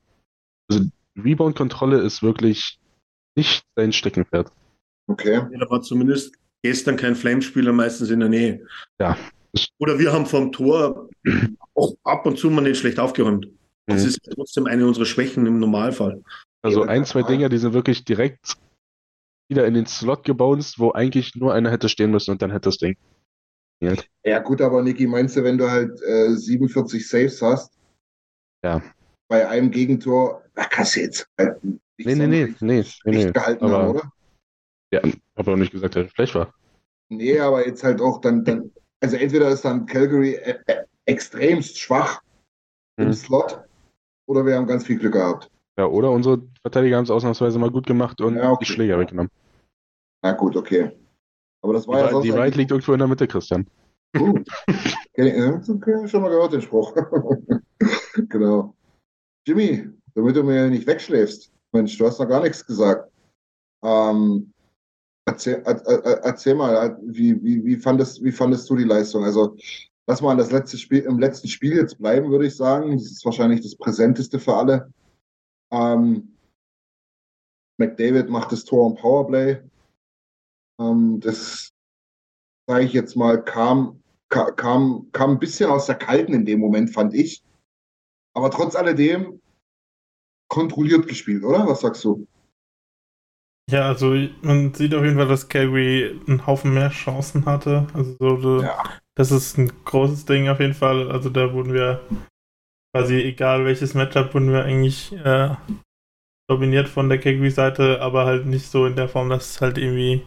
Also, 0.72 0.86
Rebound-Kontrolle 1.18 2.00
ist 2.00 2.24
wirklich 2.24 2.80
nicht 3.38 3.64
sein 3.76 3.92
Steckenpferd. 3.92 4.52
Okay. 5.08 5.42
Da 5.60 5.70
war 5.70 5.82
zumindest 5.82 6.36
gestern 6.64 6.96
kein 6.98 7.16
Flamespieler 7.16 7.74
meistens 7.74 8.10
in 8.10 8.20
der 8.22 8.30
Nähe. 8.30 8.66
Ja. 9.00 9.18
Oder 9.80 10.00
wir 10.00 10.12
haben 10.12 10.26
vom 10.26 10.52
Tor 10.52 11.10
auch 11.76 11.96
ab 12.04 12.26
und 12.26 12.38
zu 12.38 12.50
mal 12.50 12.62
nicht 12.62 12.80
schlecht 12.80 13.00
aufgeräumt. 13.00 13.48
Das 13.88 14.02
Mhm. 14.02 14.08
ist 14.08 14.20
trotzdem 14.34 14.66
eine 14.66 14.88
unserer 14.88 15.06
Schwächen 15.06 15.46
im 15.46 15.60
Normalfall. 15.60 16.24
Also, 16.64 16.84
ein, 16.84 17.06
zwei. 17.06 17.22
Dinger, 17.24 17.50
die 17.50 17.60
sind 17.60 17.74
wirklich 17.74 18.04
direkt 18.04 18.58
wieder 19.48 19.68
in 19.68 19.76
den 19.76 19.86
Slot 19.86 20.24
gebounced, 20.24 20.80
wo 20.80 20.92
eigentlich 20.92 21.36
nur 21.36 21.54
einer 21.54 21.70
hätte 21.70 21.88
stehen 21.88 22.10
müssen 22.10 22.32
und 22.32 22.42
dann 22.42 22.50
hätte 22.52 22.70
das 22.70 22.78
Ding. 22.78 22.98
Funktioniert. 23.80 24.10
Ja, 24.26 24.40
gut, 24.40 24.62
aber 24.62 24.82
Niki, 24.82 25.08
meinst 25.08 25.36
du, 25.36 25.44
wenn 25.44 25.58
du 25.58 25.70
halt 25.70 26.02
äh, 26.02 26.32
47 26.36 27.08
Saves 27.08 27.42
hast, 27.42 27.78
Ja. 28.64 28.82
bei 29.28 29.48
einem 29.48 29.72
Gegentor, 29.72 30.44
da 30.54 30.66
kannst 30.66 30.96
du 30.96 31.02
jetzt 31.02 31.28
halt 31.38 31.64
nicht 31.64 31.80
Nee, 31.98 32.16
nee, 32.16 32.28
nee, 32.28 32.56
nee, 32.60 32.78
nicht 32.78 33.02
nee. 33.06 33.32
gehalten 33.32 33.66
Aber- 33.66 33.78
haben, 33.78 33.90
oder? 33.90 34.12
Ja, 34.92 35.02
habe 35.38 35.52
auch 35.52 35.56
nicht 35.56 35.72
gesagt, 35.72 35.96
dass 35.96 36.06
er 36.06 36.10
schlecht 36.10 36.36
war. 36.36 36.54
Nee, 37.10 37.40
aber 37.40 37.66
jetzt 37.66 37.84
halt 37.84 38.02
auch 38.02 38.22
dann, 38.22 38.44
dann 38.44 38.72
also 39.02 39.16
entweder 39.18 39.50
ist 39.50 39.64
dann 39.66 39.86
Calgary 39.86 40.36
äh, 40.36 40.58
äh, 40.68 40.84
extremst 41.06 41.78
schwach 41.80 42.22
im 42.98 43.08
Hm. 43.08 43.14
Slot 43.14 43.60
oder 44.28 44.46
wir 44.46 44.56
haben 44.56 44.68
ganz 44.68 44.86
viel 44.86 44.98
Glück 44.98 45.14
gehabt. 45.14 45.50
Ja, 45.78 45.86
oder 45.86 46.10
unsere 46.12 46.42
Verteidiger 46.62 46.98
haben 46.98 47.04
es 47.04 47.12
ausnahmsweise 47.12 47.60
mal 47.60 47.70
gut 47.72 47.86
gemacht 47.86 48.22
und 48.22 48.38
Ja, 48.38 48.52
okay. 48.52 48.66
die 48.66 48.72
Schläger 48.72 48.98
weggenommen. 49.00 49.30
Na 50.24 50.32
gut, 50.32 50.56
okay. 50.56 50.92
Aber 51.62 51.74
das 51.74 51.84
Die, 51.84 51.88
war 51.90 51.96
ja 51.96 52.02
Wahrheit- 52.02 52.12
sonst 52.14 52.24
die 52.26 52.34
Wahrheit 52.34 52.56
liegt 52.56 52.72
irgendwo 52.72 52.94
in 52.94 53.00
der 53.00 53.08
Mitte, 53.08 53.28
Christian. 53.28 53.68
gut. 54.18 54.48
Okay, 55.18 55.30
äh, 55.30 56.08
schon 56.08 56.22
mal 56.22 56.30
gehört 56.30 56.54
den 56.54 56.62
Spruch. 56.62 56.94
genau. 58.30 58.76
Jimmy, 59.48 59.90
damit 60.14 60.36
du 60.36 60.44
mir 60.44 60.70
nicht 60.70 60.88
wegschläfst. 60.88 61.52
Mensch, 61.74 61.98
du 61.98 62.06
hast 62.06 62.20
noch 62.20 62.28
gar 62.28 62.42
nichts 62.42 62.66
gesagt. 62.66 63.12
Ähm, 63.84 64.52
erzähl, 65.26 65.62
er, 65.66 65.86
er, 65.86 66.04
erzähl 66.24 66.56
mal, 66.56 66.98
wie, 67.04 67.42
wie, 67.44 67.64
wie, 67.66 67.76
fandest, 67.78 68.24
wie 68.24 68.32
fandest 68.32 68.70
du 68.70 68.76
die 68.76 68.84
Leistung? 68.84 69.24
Also, 69.24 69.56
lass 70.08 70.22
mal 70.22 70.38
das 70.38 70.52
letzte 70.52 70.78
Spiel, 70.78 71.00
im 71.04 71.20
letzten 71.20 71.48
Spiel 71.48 71.76
jetzt 71.76 71.98
bleiben, 71.98 72.30
würde 72.32 72.48
ich 72.48 72.56
sagen. 72.56 72.94
Das 72.94 73.06
ist 73.12 73.26
wahrscheinlich 73.26 73.62
das 73.62 73.76
präsenteste 73.76 74.40
für 74.40 74.56
alle. 74.56 74.92
Ähm, 75.72 76.36
McDavid 77.78 78.30
macht 78.30 78.52
das 78.52 78.64
Tor 78.64 78.90
im 78.90 78.96
Powerplay. 78.96 79.62
Ähm, 80.80 81.20
das, 81.20 81.72
sage 82.68 82.86
ich 82.86 82.94
jetzt 82.94 83.16
mal, 83.16 83.44
kam, 83.44 84.02
ka- 84.30 84.52
kam, 84.52 85.10
kam 85.12 85.32
ein 85.32 85.40
bisschen 85.40 85.70
aus 85.70 85.86
der 85.86 85.96
Kalten 85.96 86.34
in 86.34 86.46
dem 86.46 86.60
Moment, 86.60 86.92
fand 86.92 87.14
ich. 87.14 87.44
Aber 88.34 88.52
trotz 88.52 88.76
alledem 88.76 89.42
kontrolliert 90.50 91.08
gespielt, 91.08 91.44
oder? 91.44 91.68
Was 91.68 91.82
sagst 91.82 92.04
du? 92.04 92.28
Ja, 93.72 93.88
also 93.88 94.16
man 94.42 94.74
sieht 94.76 94.94
auf 94.94 95.04
jeden 95.04 95.16
Fall, 95.18 95.28
dass 95.28 95.50
Calgary 95.50 96.22
einen 96.28 96.46
Haufen 96.46 96.74
mehr 96.74 96.90
Chancen 96.90 97.46
hatte. 97.46 97.88
Also 97.94 98.16
so, 98.20 98.38
so, 98.40 98.62
Ja. 98.62 99.00
das 99.16 99.32
ist 99.32 99.58
ein 99.58 99.72
großes 99.86 100.26
Ding 100.26 100.50
auf 100.50 100.60
jeden 100.60 100.76
Fall. 100.76 101.10
Also 101.12 101.30
da 101.30 101.52
wurden 101.52 101.74
wir 101.74 102.02
quasi, 102.94 103.16
egal 103.16 103.66
welches 103.66 103.96
Matchup, 103.96 104.34
wurden 104.36 104.52
wir 104.52 104.66
eigentlich 104.66 105.14
äh, 105.14 105.56
dominiert 106.48 106.88
von 106.88 107.10
der 107.10 107.20
Calgary-Seite, 107.20 108.02
aber 108.02 108.26
halt 108.26 108.46
nicht 108.46 108.70
so 108.70 108.86
in 108.86 108.96
der 108.96 109.10
Form, 109.10 109.30
dass 109.30 109.50
es 109.52 109.62
halt 109.62 109.80
irgendwie 109.80 110.22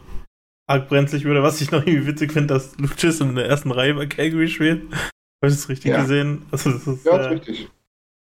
arg 0.68 0.88
brenzlig 0.88 1.25
würde. 1.25 1.42
Was 1.42 1.60
ich 1.60 1.70
noch 1.70 1.84
irgendwie 1.87 2.06
witzig 2.06 2.32
finde, 2.32 2.54
dass 2.54 2.76
Lucius 2.78 3.20
in 3.20 3.34
der 3.34 3.46
ersten 3.46 3.70
Reihe 3.72 3.94
bei 3.94 4.06
Calgary 4.06 4.48
spielt. 4.48 4.82
Habe 4.92 5.50
ich 5.52 5.54
das 5.54 5.68
richtig 5.68 5.90
Ja. 5.92 6.02
gesehen? 6.02 6.42
Also 6.50 6.70
das 6.72 6.87
ist, 6.87 7.04
Ja, 7.06 7.16
ist 7.18 7.26
äh, 7.26 7.28
richtig. 7.30 7.68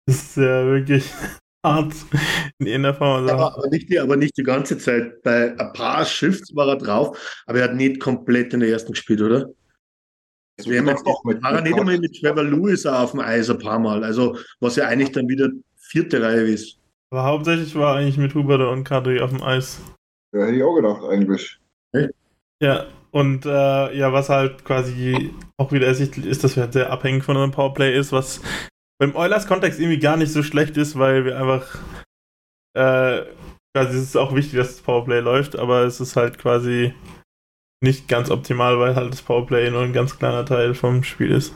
das 0.07 0.17
ist 0.17 0.37
ja 0.37 0.67
wirklich 0.67 1.11
hart 1.65 1.95
in 2.59 2.67
irgendeiner 2.67 2.95
Form. 2.95 3.23
Also, 3.23 3.35
Aber, 3.35 3.57
aber, 3.57 3.69
nicht 3.69 3.89
die, 3.91 3.99
aber 3.99 4.17
nicht 4.17 4.37
die 4.37 4.43
ganze 4.43 4.79
Zeit. 4.79 5.23
Bei 5.23 5.59
ein 5.59 5.73
paar 5.73 6.05
Shifts 6.05 6.55
war 6.55 6.69
er 6.69 6.77
drauf, 6.77 7.43
aber 7.47 7.59
er 7.59 7.65
hat 7.65 7.75
nicht 7.75 8.01
komplett 8.01 8.53
in 8.55 8.61
der 8.61 8.69
ersten 8.71 8.93
gespielt, 8.93 9.21
oder? 9.21 9.49
Also, 10.59 10.71
Wir 10.71 10.79
haben 10.79 10.87
doch, 10.87 10.93
jetzt, 10.95 11.07
doch, 11.07 11.25
mit- 11.25 11.43
war 11.43 11.51
er 11.53 11.57
mit 11.63 11.65
nicht 11.71 11.79
einmal 11.81 11.99
mit 11.99 12.19
Trevor 12.21 12.45
Lewis 12.45 12.87
auch 12.87 13.01
auf 13.01 13.11
dem 13.13 13.21
Eis 13.21 13.51
ein 13.51 13.59
paar 13.59 13.79
Mal. 13.79 14.03
Also, 14.05 14.39
was 14.61 14.77
ja 14.77 14.87
eigentlich 14.89 15.13
dann 15.13 15.29
wieder 15.29 15.49
vierte 15.77 16.21
Reihe 16.23 16.43
ist. 16.43 16.79
aber 17.11 17.25
hauptsächlich 17.25 17.75
war 17.77 17.97
eigentlich 17.97 18.17
mit 18.19 18.35
Huber 18.35 18.71
und 18.71 18.85
Kadri 18.85 19.21
auf 19.21 19.31
dem 19.31 19.43
Eis. 19.43 19.79
Ja, 20.35 20.45
hätte 20.45 20.57
ich 20.57 20.63
auch 20.63 20.75
gedacht, 20.77 21.03
eigentlich. 21.05 21.59
Ja, 22.63 22.87
und 23.11 23.47
äh, 23.47 23.97
ja, 23.97 24.13
was 24.13 24.29
halt 24.29 24.65
quasi 24.65 25.35
auch 25.57 25.73
wieder 25.73 25.87
ersichtlich 25.87 26.27
ist, 26.27 26.45
dass 26.45 26.57
wir 26.57 26.65
halt 26.65 26.73
sehr 26.73 26.91
abhängig 26.91 27.25
von 27.25 27.37
unserem 27.37 27.53
Powerplay 27.53 27.97
ist, 27.97 28.13
was 28.13 28.41
beim 28.99 29.15
Oilers-Kontext 29.15 29.79
irgendwie 29.79 29.99
gar 29.99 30.17
nicht 30.17 30.33
so 30.33 30.43
schlecht 30.43 30.77
ist, 30.77 30.99
weil 30.99 31.25
wir 31.25 31.39
einfach 31.39 31.79
äh, 32.75 33.25
quasi 33.75 33.97
es 33.99 34.05
ist 34.05 34.17
auch 34.17 34.35
wichtig, 34.35 34.59
dass 34.59 34.69
das 34.69 34.81
Powerplay 34.81 35.21
läuft, 35.21 35.59
aber 35.59 35.85
es 35.85 36.01
ist 36.01 36.17
halt 36.17 36.39
quasi 36.39 36.95
nicht 37.83 38.09
ganz 38.09 38.31
optimal, 38.31 38.79
weil 38.79 38.97
halt 38.97 39.13
das 39.13 39.23
Powerplay 39.23 39.71
nur 39.71 39.83
ein 39.83 39.93
ganz 39.93 40.19
kleiner 40.19 40.45
Teil 40.47 40.75
vom 40.75 41.03
Spiel 41.03 41.31
ist. 41.31 41.55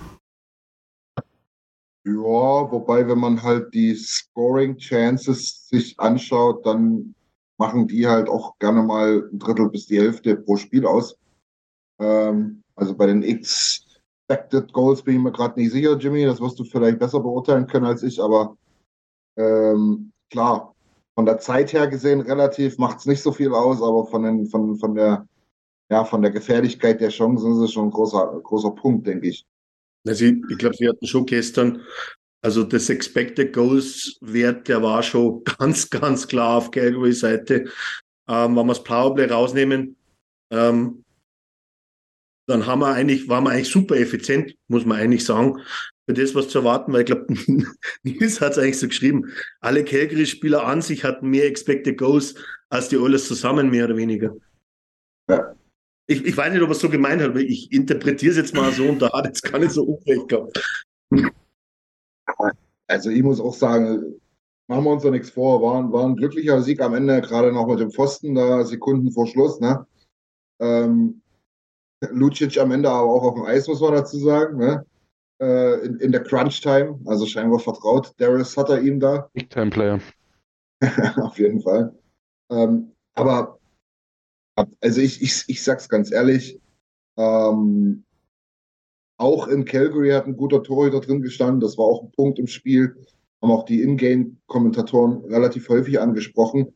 Ja, 2.05 2.13
wobei, 2.15 3.07
wenn 3.07 3.19
man 3.19 3.43
halt 3.43 3.73
die 3.75 3.95
Scoring 3.95 4.77
Chances 4.77 5.69
sich 5.69 5.99
anschaut, 5.99 6.65
dann 6.65 7.15
machen 7.61 7.87
die 7.87 8.09
halt 8.09 8.29
auch 8.29 8.59
gerne 8.59 8.83
mal 8.83 9.29
ein 9.31 9.39
Drittel 9.39 9.69
bis 9.69 9.87
die 9.87 10.01
Hälfte 10.01 10.35
pro 10.35 10.57
Spiel 10.57 10.87
aus. 10.87 11.17
Ähm, 12.01 12.63
also 12.75 12.97
bei 12.97 13.07
den 13.07 13.23
Expected 13.23 14.73
Goals 14.73 15.03
bin 15.03 15.17
ich 15.17 15.21
mir 15.21 15.31
gerade 15.31 15.61
nicht 15.61 15.71
sicher, 15.71 15.99
Jimmy. 15.99 16.25
Das 16.25 16.41
wirst 16.41 16.59
du 16.59 16.65
vielleicht 16.65 16.99
besser 16.99 17.21
beurteilen 17.21 17.67
können 17.67 17.85
als 17.85 18.03
ich, 18.03 18.19
aber 18.21 18.57
ähm, 19.37 20.11
klar, 20.31 20.75
von 21.15 21.27
der 21.27 21.39
Zeit 21.39 21.75
her 21.75 21.87
gesehen 21.87 22.23
relativ 22.23 22.79
macht 22.79 23.01
es 23.01 23.07
nicht 23.07 23.23
so 23.23 23.31
viel 23.31 23.53
aus, 23.53 23.83
aber 23.83 24.07
von, 24.07 24.23
den, 24.23 24.47
von, 24.47 24.77
von 24.77 24.95
der 24.95 25.29
ja, 25.91 26.05
von 26.05 26.23
der 26.23 26.31
Gefährlichkeit 26.31 27.01
der 27.01 27.11
Chancen 27.11 27.53
ist 27.53 27.59
es 27.59 27.73
schon 27.73 27.89
ein 27.89 27.91
großer, 27.91 28.41
großer 28.43 28.71
Punkt, 28.71 29.07
denke 29.07 29.29
ich. 29.29 29.45
Also 30.07 30.25
ich, 30.25 30.37
ich 30.49 30.59
glaube, 30.59 30.77
sie 30.77 30.89
hatten 30.89 31.07
schon 31.07 31.27
gestern 31.27 31.83
Also 32.43 32.65
das 32.65 32.89
Expected 32.89 33.53
Goals 33.53 34.17
Wert, 34.21 34.69
der 34.69 34.83
war 34.83 35.03
schon 35.03 35.45
ganz, 35.59 35.91
ganz 35.91 36.27
klar 36.27 36.57
auf 36.57 36.71
Calgary 36.71 37.13
Seite. 37.13 37.67
Ähm, 38.29 38.57
wenn 38.57 38.67
wir 38.67 38.75
das 38.75 38.85
Powerplay 38.85 39.27
rausnehmen, 39.27 39.97
ähm, 40.51 41.05
dann 42.49 42.67
haben 42.67 42.81
wir 42.81 42.93
eigentlich, 42.93 43.29
waren 43.29 43.45
wir 43.45 43.51
eigentlich 43.51 43.69
super 43.69 43.97
effizient, 43.97 44.57
muss 44.69 44.85
man 44.85 44.99
eigentlich 44.99 45.25
sagen, 45.25 45.61
für 46.09 46.15
das, 46.15 46.35
was 46.35 46.49
zu 46.49 46.59
erwarten, 46.59 46.93
weil 46.93 47.01
ich 47.01 47.07
glaube, 47.07 47.27
Nils 48.03 48.41
hat 48.41 48.53
es 48.53 48.59
eigentlich 48.59 48.79
so 48.79 48.89
geschrieben, 48.89 49.33
alle 49.61 49.85
Calgary-Spieler 49.85 50.67
an 50.67 50.83
sich 50.83 51.05
hatten 51.05 51.31
mehr 51.31 51.47
Expected 51.47 51.97
Goals 51.97 52.35
als 52.69 52.89
die 52.89 52.99
Oilers 52.99 53.29
zusammen, 53.29 53.71
mehr 53.71 53.85
oder 53.85 53.97
weniger. 53.97 54.35
Ja. 55.29 55.55
Ich, 56.09 56.25
ich 56.25 56.37
weiß 56.37 56.53
nicht, 56.53 56.63
ob 56.63 56.71
er 56.71 56.73
es 56.73 56.81
so 56.81 56.89
gemeint 56.89 57.23
hat, 57.23 57.31
aber 57.31 57.41
ich 57.41 57.71
interpretiere 57.71 58.33
es 58.33 58.37
jetzt 58.37 58.55
mal 58.55 58.73
so 58.73 58.89
und 58.89 59.01
da 59.01 59.13
hat 59.13 59.33
es 59.33 59.43
gar 59.43 59.61
nicht 59.61 59.71
so 59.71 59.85
unrecht 59.85 60.29
gehabt. 60.29 60.61
Also 62.91 63.09
ich 63.09 63.23
muss 63.23 63.41
auch 63.41 63.55
sagen, 63.55 64.21
machen 64.69 64.85
wir 64.85 64.91
uns 64.91 65.05
da 65.05 65.11
nichts 65.11 65.31
vor, 65.31 65.63
war, 65.63 65.93
war 65.93 66.07
ein 66.07 66.17
glücklicher 66.17 66.61
Sieg 66.61 66.81
am 66.81 66.95
Ende, 66.95 67.21
gerade 67.21 67.53
noch 67.53 67.69
mit 67.69 67.79
dem 67.79 67.93
Pfosten, 67.93 68.35
da 68.35 68.65
Sekunden 68.65 69.13
vor 69.13 69.29
Schluss. 69.29 69.61
Ne? 69.61 69.87
Ähm, 70.61 71.23
Lucic 72.11 72.59
am 72.59 72.73
Ende 72.73 72.91
aber 72.91 73.13
auch 73.13 73.23
auf 73.23 73.35
dem 73.35 73.45
Eis, 73.45 73.69
muss 73.69 73.81
man 73.81 73.93
dazu 73.93 74.19
sagen. 74.19 74.59
Ne? 74.59 74.85
Äh, 75.41 75.87
in, 75.87 75.97
in 76.01 76.13
der 76.13 76.25
Crunch-Time, 76.25 76.99
also 77.07 77.27
scheinbar 77.27 77.61
vertraut 77.61 78.13
Darius 78.19 78.53
Sutter 78.53 78.81
ihm 78.81 78.99
da. 78.99 79.31
Big-Time-Player. 79.35 80.01
auf 81.23 81.39
jeden 81.39 81.61
Fall. 81.61 81.97
Ähm, 82.51 82.93
aber 83.15 83.61
also 84.81 85.01
ich, 85.01 85.23
ich, 85.23 85.45
ich 85.47 85.63
sag's 85.63 85.89
ganz 85.89 86.11
ehrlich, 86.11 86.61
ähm, 87.17 88.05
auch 89.21 89.49
in 89.49 89.65
Calgary 89.65 90.11
hat 90.11 90.27
ein 90.27 90.37
guter 90.37 90.63
Torhüter 90.63 91.01
drin 91.01 91.21
gestanden. 91.23 91.61
Das 91.61 91.77
war 91.77 91.85
auch 91.85 92.03
ein 92.03 92.13
Punkt 92.13 92.39
im 92.39 92.47
Spiel. 92.47 92.97
Haben 93.43 93.53
auch 93.53 93.65
die 93.65 93.83
Ingame-Kommentatoren 93.83 95.25
relativ 95.27 95.69
häufig 95.69 96.01
angesprochen. 96.01 96.73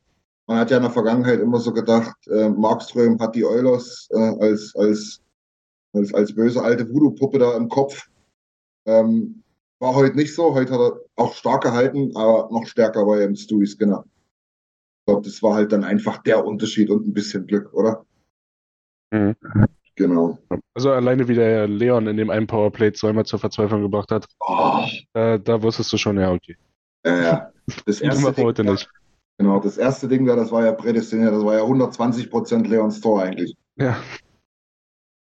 Man 0.46 0.58
hat 0.58 0.70
ja 0.70 0.76
in 0.76 0.82
der 0.82 0.92
Vergangenheit 0.92 1.40
immer 1.40 1.58
so 1.58 1.72
gedacht, 1.72 2.16
äh, 2.28 2.50
Markström 2.50 3.18
hat 3.18 3.34
die 3.34 3.44
Oilers 3.44 4.08
äh, 4.10 4.18
als, 4.18 4.74
als, 4.76 5.22
als, 5.94 6.12
als 6.12 6.34
böse 6.34 6.62
alte 6.62 6.88
Voodoo-Puppe 6.88 7.38
da 7.38 7.56
im 7.56 7.68
Kopf. 7.68 8.08
Ähm, 8.86 9.42
war 9.80 9.94
heute 9.94 10.16
nicht 10.16 10.34
so. 10.34 10.54
Heute 10.54 10.74
hat 10.74 10.80
er 10.80 11.00
auch 11.16 11.34
stark 11.34 11.62
gehalten, 11.62 12.14
aber 12.14 12.50
noch 12.52 12.66
stärker 12.66 13.06
war 13.06 13.20
er 13.20 13.26
im 13.26 13.36
Stewie 13.36 13.66
Skinner. 13.66 14.04
Ich 15.00 15.06
glaube, 15.06 15.22
das 15.22 15.42
war 15.42 15.54
halt 15.54 15.72
dann 15.72 15.84
einfach 15.84 16.18
der 16.18 16.44
Unterschied 16.44 16.90
und 16.90 17.06
ein 17.06 17.14
bisschen 17.14 17.46
Glück, 17.46 17.72
oder? 17.72 18.04
Mhm. 19.10 19.34
Genau. 19.96 20.38
Also 20.74 20.90
alleine 20.90 21.28
wie 21.28 21.34
der 21.34 21.68
Leon 21.68 22.06
in 22.08 22.16
dem 22.16 22.30
einen 22.30 22.46
Powerplay 22.46 22.92
zweimal 22.92 23.24
zur 23.24 23.38
Verzweiflung 23.38 23.82
gebracht 23.82 24.10
hat, 24.10 24.26
oh. 24.40 24.84
äh, 25.12 25.38
da 25.38 25.62
wusstest 25.62 25.92
du 25.92 25.96
schon, 25.96 26.18
ja, 26.18 26.32
okay. 26.32 26.56
Ja, 27.04 27.22
ja. 27.22 27.52
Das 27.86 28.00
erste 28.00 28.32
Ding, 28.32 28.44
heute 28.44 28.64
nicht. 28.64 28.88
Genau, 29.38 29.60
das 29.60 29.78
erste 29.78 30.08
Ding 30.08 30.26
da, 30.26 30.36
das 30.36 30.52
war 30.52 30.64
ja 30.64 30.72
prädestiniert, 30.72 31.32
das 31.32 31.44
war 31.44 31.54
ja 31.54 31.62
120 31.62 32.30
Prozent 32.30 32.66
Leons 32.66 33.00
Tor 33.00 33.22
eigentlich. 33.22 33.56
Ja. 33.76 33.96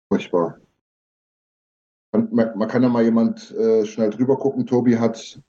Furchtbar. 0.09 0.59
Man, 2.13 2.29
man 2.33 2.69
kann 2.69 2.83
ja 2.83 2.89
mal 2.89 3.05
jemand 3.05 3.53
äh, 3.53 3.87
schnell 3.87 4.11
drüber 4.11 4.37
gucken. 4.37 4.67
Tobi 4.67 4.99
hat, 4.99 5.41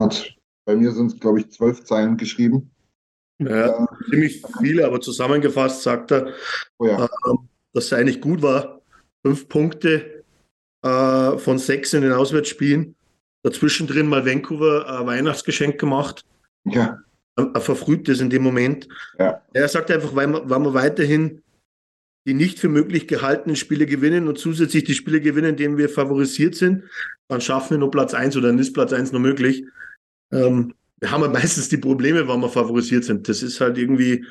hat 0.00 0.34
bei 0.64 0.74
mir 0.74 0.90
sind 0.92 1.12
es, 1.12 1.20
glaube 1.20 1.40
ich, 1.40 1.50
zwölf 1.50 1.84
Zeilen 1.84 2.16
geschrieben. 2.16 2.72
Ja, 3.38 3.84
äh, 3.84 3.86
ziemlich 4.10 4.42
viele, 4.60 4.86
aber 4.86 5.00
zusammengefasst 5.00 5.82
sagt 5.82 6.10
er, 6.10 6.34
oh 6.78 6.86
ja. 6.86 7.04
äh, 7.04 7.08
dass 7.72 7.86
es 7.86 7.92
eigentlich 7.92 8.20
gut 8.20 8.42
war. 8.42 8.80
Fünf 9.24 9.48
Punkte 9.48 10.24
äh, 10.82 11.38
von 11.38 11.58
sechs 11.58 11.92
in 11.92 12.02
den 12.02 12.12
Auswärtsspielen. 12.12 12.96
Dazwischen 13.42 13.86
drin 13.86 14.06
mal 14.06 14.26
Vancouver 14.26 15.00
ein 15.00 15.06
Weihnachtsgeschenk 15.06 15.78
gemacht. 15.78 16.24
Ja. 16.64 16.98
Ein, 17.36 17.54
ein 17.54 17.62
verfrühtes 17.62 18.20
in 18.20 18.30
dem 18.30 18.42
Moment. 18.42 18.88
Ja. 19.18 19.42
Er 19.52 19.68
sagt 19.68 19.90
einfach, 19.90 20.14
weil 20.14 20.28
wir, 20.28 20.48
weil 20.48 20.60
wir 20.60 20.74
weiterhin 20.74 21.42
die 22.26 22.34
nicht 22.34 22.58
für 22.58 22.68
möglich 22.68 23.08
gehaltenen 23.08 23.56
Spiele 23.56 23.86
gewinnen 23.86 24.28
und 24.28 24.38
zusätzlich 24.38 24.84
die 24.84 24.94
Spiele 24.94 25.20
gewinnen, 25.20 25.56
denen 25.56 25.78
wir 25.78 25.88
favorisiert 25.88 26.54
sind, 26.54 26.84
dann 27.28 27.40
schaffen 27.40 27.70
wir 27.70 27.78
nur 27.78 27.90
Platz 27.90 28.12
1 28.12 28.36
oder 28.36 28.48
dann 28.48 28.58
ist 28.58 28.74
Platz 28.74 28.92
1 28.92 29.12
nur 29.12 29.20
möglich. 29.20 29.64
Ähm, 30.30 30.74
wir 30.98 31.10
haben 31.10 31.22
ja 31.22 31.28
meistens 31.28 31.68
die 31.70 31.78
Probleme, 31.78 32.28
wenn 32.28 32.40
wir 32.40 32.48
favorisiert 32.48 33.04
sind. 33.04 33.28
Das 33.28 33.42
ist 33.42 33.60
halt 33.60 33.78
irgendwie. 33.78 34.24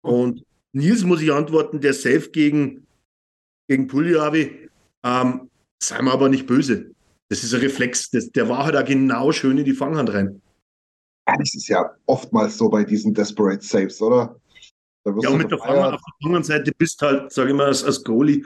Und 0.00 0.42
Nils 0.72 1.04
muss 1.04 1.20
ich 1.20 1.32
antworten, 1.32 1.80
der 1.80 1.94
Safe 1.94 2.30
gegen, 2.30 2.86
gegen 3.68 3.88
Puljavi, 3.88 4.70
ähm, 5.04 5.50
sei 5.82 6.00
mal 6.02 6.12
aber 6.12 6.28
nicht 6.28 6.46
böse. 6.46 6.94
Das 7.28 7.44
ist 7.44 7.54
ein 7.54 7.60
Reflex. 7.60 8.10
Das, 8.10 8.30
der 8.30 8.48
war 8.48 8.64
halt 8.64 8.76
auch 8.76 8.84
genau 8.84 9.32
schön 9.32 9.58
in 9.58 9.64
die 9.64 9.74
Fanghand 9.74 10.12
rein. 10.12 10.40
Ja, 11.28 11.36
das 11.36 11.54
ist 11.54 11.68
ja 11.68 11.94
oftmals 12.06 12.58
so 12.58 12.68
bei 12.68 12.84
diesen 12.84 13.14
Desperate 13.14 13.64
Saves, 13.64 14.00
oder? 14.02 14.36
Ja, 15.04 15.30
und 15.30 15.38
mit 15.38 15.50
der 15.50 15.58
Fanghand 15.58 15.94
auf 15.94 16.00
der 16.00 16.26
anderen 16.26 16.44
Seite 16.44 16.72
bist 16.76 17.00
halt, 17.02 17.32
sage 17.32 17.50
ich 17.50 17.56
mal, 17.56 17.66
als, 17.66 17.84
als 17.84 18.02
Goalie, 18.04 18.44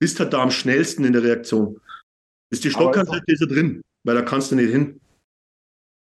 bist 0.00 0.18
halt 0.20 0.32
da 0.32 0.42
am 0.42 0.50
schnellsten 0.50 1.04
in 1.04 1.12
der 1.12 1.22
Reaktion. 1.22 1.80
Ist 2.50 2.64
die 2.64 2.70
Stockhand, 2.70 3.08
ist 3.26 3.40
er 3.40 3.46
drin, 3.46 3.82
weil 4.04 4.14
da 4.14 4.22
kannst 4.22 4.50
du 4.50 4.56
nicht 4.56 4.70
hin. 4.70 5.00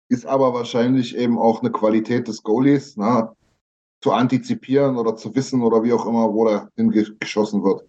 Ist 0.09 0.27
aber 0.27 0.55
wahrscheinlich 0.55 1.17
eben 1.17 1.39
auch 1.39 1.61
eine 1.61 1.73
Qualität 1.73 2.29
des 2.29 2.43
Goalies. 2.43 2.97
Na, 2.97 3.35
zu 4.03 4.13
antizipieren 4.13 4.97
oder 4.97 5.17
zu 5.17 5.35
wissen 5.35 5.63
oder 5.63 5.83
wie 5.83 5.93
auch 5.93 6.07
immer, 6.07 6.33
wo 6.35 6.45
da 6.47 6.69
hingeschossen 6.77 7.63
wird. 7.63 7.83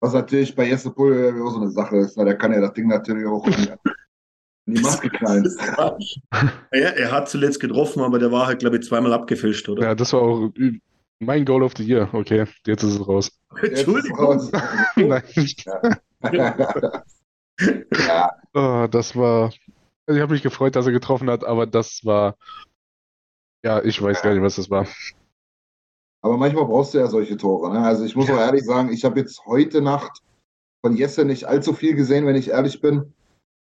Was 0.00 0.14
natürlich 0.14 0.56
bei 0.56 0.66
Jesse 0.66 0.90
Pull 0.90 1.40
auch 1.42 1.50
so 1.50 1.60
eine 1.60 1.70
Sache 1.70 1.98
ist. 1.98 2.16
Na, 2.16 2.24
der 2.24 2.38
kann 2.38 2.52
ja 2.52 2.60
das 2.60 2.72
Ding 2.72 2.88
natürlich 2.88 3.26
auch 3.26 3.46
in 3.46 4.74
die 4.74 4.80
Maske 4.80 5.10
knallen. 5.10 5.44
ja, 6.72 6.88
er 6.88 7.12
hat 7.12 7.28
zuletzt 7.28 7.60
getroffen, 7.60 8.00
aber 8.02 8.18
der 8.18 8.32
war 8.32 8.46
halt, 8.46 8.60
glaube 8.60 8.78
ich, 8.78 8.86
zweimal 8.86 9.12
abgefischt, 9.12 9.68
oder? 9.68 9.82
Ja, 9.82 9.94
das 9.94 10.14
war 10.14 10.22
auch 10.22 10.50
mein 11.18 11.44
Goal 11.44 11.62
of 11.62 11.74
the 11.76 11.84
Year. 11.84 12.08
Okay, 12.12 12.46
jetzt 12.66 12.82
ist 12.82 12.94
es 12.94 13.06
raus. 13.06 13.30
Entschuldigung. 13.62 14.50
Nein. 14.96 15.22
ja. 18.06 18.30
Oh, 18.54 18.86
das 18.90 19.14
war. 19.14 19.52
Also 20.06 20.16
ich 20.16 20.22
habe 20.22 20.32
mich 20.32 20.42
gefreut, 20.42 20.74
dass 20.74 20.86
er 20.86 20.92
getroffen 20.92 21.28
hat, 21.28 21.44
aber 21.44 21.66
das 21.66 22.00
war. 22.04 22.36
Ja, 23.62 23.82
ich 23.84 24.00
weiß 24.00 24.22
gar 24.22 24.32
nicht, 24.32 24.42
was 24.42 24.56
das 24.56 24.70
war. 24.70 24.86
Aber 26.22 26.36
manchmal 26.36 26.66
brauchst 26.66 26.94
du 26.94 26.98
ja 26.98 27.06
solche 27.06 27.36
Tore. 27.36 27.72
Ne? 27.72 27.80
Also 27.80 28.04
ich 28.04 28.14
muss 28.14 28.30
auch 28.30 28.38
ehrlich 28.38 28.64
sagen, 28.64 28.92
ich 28.92 29.04
habe 29.04 29.18
jetzt 29.18 29.46
heute 29.46 29.80
Nacht 29.80 30.22
von 30.84 30.96
Jesse 30.96 31.24
nicht 31.24 31.44
allzu 31.44 31.72
viel 31.72 31.94
gesehen, 31.94 32.26
wenn 32.26 32.36
ich 32.36 32.48
ehrlich 32.48 32.80
bin. 32.80 33.12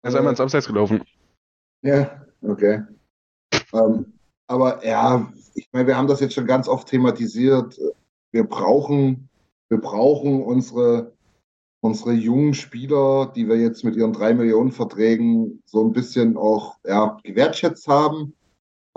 Er 0.03 0.11
ist 0.11 0.17
einmal 0.17 0.33
ins 0.33 0.41
Abseits 0.41 0.67
gelaufen. 0.67 1.03
Ja, 1.83 2.23
okay. 2.43 2.83
ähm, 3.73 4.13
aber 4.47 4.85
ja, 4.85 5.31
ich 5.55 5.69
meine, 5.73 5.87
wir 5.87 5.97
haben 5.97 6.09
das 6.09 6.21
jetzt 6.21 6.35
schon 6.35 6.47
ganz 6.47 6.69
oft 6.69 6.89
thematisiert. 6.89 7.79
Wir 8.33 8.45
brauchen, 8.45 9.29
wir 9.69 9.81
brauchen 9.81 10.43
unsere, 10.43 11.13
unsere 11.81 12.13
jungen 12.13 12.55
Spieler, 12.55 13.31
die 13.35 13.49
wir 13.49 13.57
jetzt 13.57 13.85
mit 13.85 13.97
ihren 13.97 14.13
drei 14.13 14.35
Millionen 14.35 14.73
Verträgen 14.73 15.63
so 15.67 15.85
ein 15.85 15.93
bisschen 15.93 16.37
auch 16.37 16.77
ja, 16.85 17.19
gewertschätzt 17.23 17.89
haben 17.89 18.35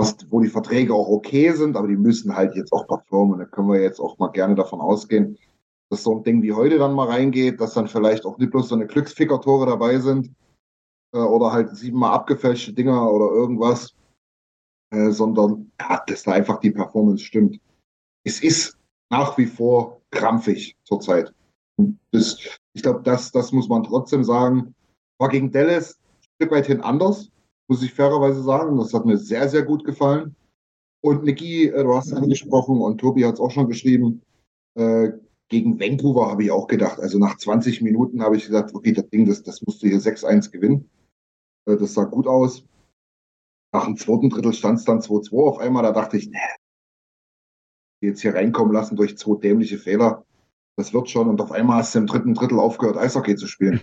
was, 0.01 0.17
wo 0.31 0.41
die 0.41 0.49
Verträge 0.49 0.93
auch 0.93 1.07
okay 1.07 1.51
sind, 1.51 1.77
aber 1.77 1.87
die 1.87 1.95
müssen 1.95 2.35
halt 2.35 2.55
jetzt 2.55 2.73
auch 2.73 2.87
performen. 2.87 3.39
Da 3.39 3.45
können 3.45 3.69
wir 3.69 3.79
jetzt 3.79 3.99
auch 3.99 4.17
mal 4.17 4.29
gerne 4.29 4.55
davon 4.55 4.81
ausgehen, 4.81 5.37
dass 5.89 6.03
so 6.03 6.17
ein 6.17 6.23
Ding 6.23 6.41
wie 6.41 6.53
heute 6.53 6.79
dann 6.79 6.93
mal 6.93 7.07
reingeht, 7.07 7.61
dass 7.61 7.75
dann 7.75 7.87
vielleicht 7.87 8.25
auch 8.25 8.37
nicht 8.37 8.51
bloß 8.51 8.69
so 8.69 8.75
eine 8.75 8.87
Glücksficker-Tore 8.87 9.67
dabei 9.67 9.99
sind 9.99 10.33
äh, 11.13 11.19
oder 11.19 11.51
halt 11.51 11.75
siebenmal 11.75 12.13
abgefälschte 12.13 12.73
Dinger 12.73 13.11
oder 13.11 13.31
irgendwas, 13.31 13.93
äh, 14.91 15.11
sondern 15.11 15.71
ja, 15.79 16.03
dass 16.07 16.23
da 16.23 16.31
einfach 16.31 16.59
die 16.59 16.71
Performance 16.71 17.23
stimmt. 17.23 17.59
Es 18.25 18.41
ist 18.41 18.77
nach 19.11 19.37
wie 19.37 19.45
vor 19.45 20.01
krampfig 20.09 20.75
zurzeit. 20.83 21.33
Das, 22.11 22.37
ich 22.73 22.81
glaube, 22.81 23.01
das, 23.03 23.31
das 23.31 23.51
muss 23.51 23.69
man 23.69 23.83
trotzdem 23.83 24.23
sagen. 24.23 24.73
War 25.19 25.29
gegen 25.29 25.51
Dallas 25.51 25.95
ein 25.95 26.23
Stück 26.37 26.51
weit 26.51 26.65
hin 26.65 26.81
anders 26.81 27.31
muss 27.71 27.83
ich 27.83 27.93
fairerweise 27.93 28.43
sagen. 28.43 28.77
Das 28.77 28.93
hat 28.93 29.05
mir 29.05 29.15
sehr, 29.15 29.47
sehr 29.47 29.63
gut 29.63 29.85
gefallen. 29.85 30.35
Und 31.01 31.23
Niki, 31.23 31.67
äh, 31.67 31.83
du 31.83 31.95
hast 31.95 32.07
es 32.07 32.13
angesprochen 32.13 32.81
und 32.81 32.97
Tobi 32.97 33.25
hat 33.25 33.35
es 33.35 33.39
auch 33.39 33.49
schon 33.49 33.69
geschrieben. 33.69 34.21
Äh, 34.75 35.13
gegen 35.47 35.79
Vancouver 35.79 36.29
habe 36.29 36.43
ich 36.43 36.51
auch 36.51 36.67
gedacht. 36.67 36.99
Also 36.99 37.17
nach 37.17 37.37
20 37.37 37.81
Minuten 37.81 38.21
habe 38.21 38.35
ich 38.35 38.45
gesagt, 38.45 38.75
okay, 38.75 38.91
das 38.91 39.09
Ding, 39.09 39.25
das, 39.25 39.41
das 39.43 39.61
musst 39.61 39.81
du 39.81 39.87
hier 39.87 40.01
6-1 40.01 40.51
gewinnen. 40.51 40.89
Äh, 41.65 41.77
das 41.77 41.93
sah 41.93 42.03
gut 42.03 42.27
aus. 42.27 42.65
Nach 43.71 43.85
dem 43.85 43.95
zweiten 43.95 44.29
Drittel 44.29 44.51
stand 44.51 44.79
es 44.79 44.83
dann 44.83 44.99
2-2 44.99 45.41
auf 45.41 45.59
einmal. 45.59 45.83
Da 45.83 45.93
dachte 45.93 46.17
ich, 46.17 46.27
nee, 46.27 46.37
jetzt 48.01 48.21
hier 48.21 48.35
reinkommen 48.35 48.73
lassen 48.73 48.97
durch 48.97 49.17
zwei 49.17 49.39
dämliche 49.39 49.77
Fehler. 49.77 50.25
Das 50.75 50.93
wird 50.93 51.09
schon. 51.09 51.29
Und 51.29 51.39
auf 51.39 51.53
einmal 51.53 51.77
hast 51.77 51.95
du 51.95 51.99
im 51.99 52.07
dritten 52.07 52.33
Drittel 52.33 52.59
aufgehört, 52.59 52.97
Eishockey 52.97 53.37
zu 53.37 53.47
spielen. 53.47 53.79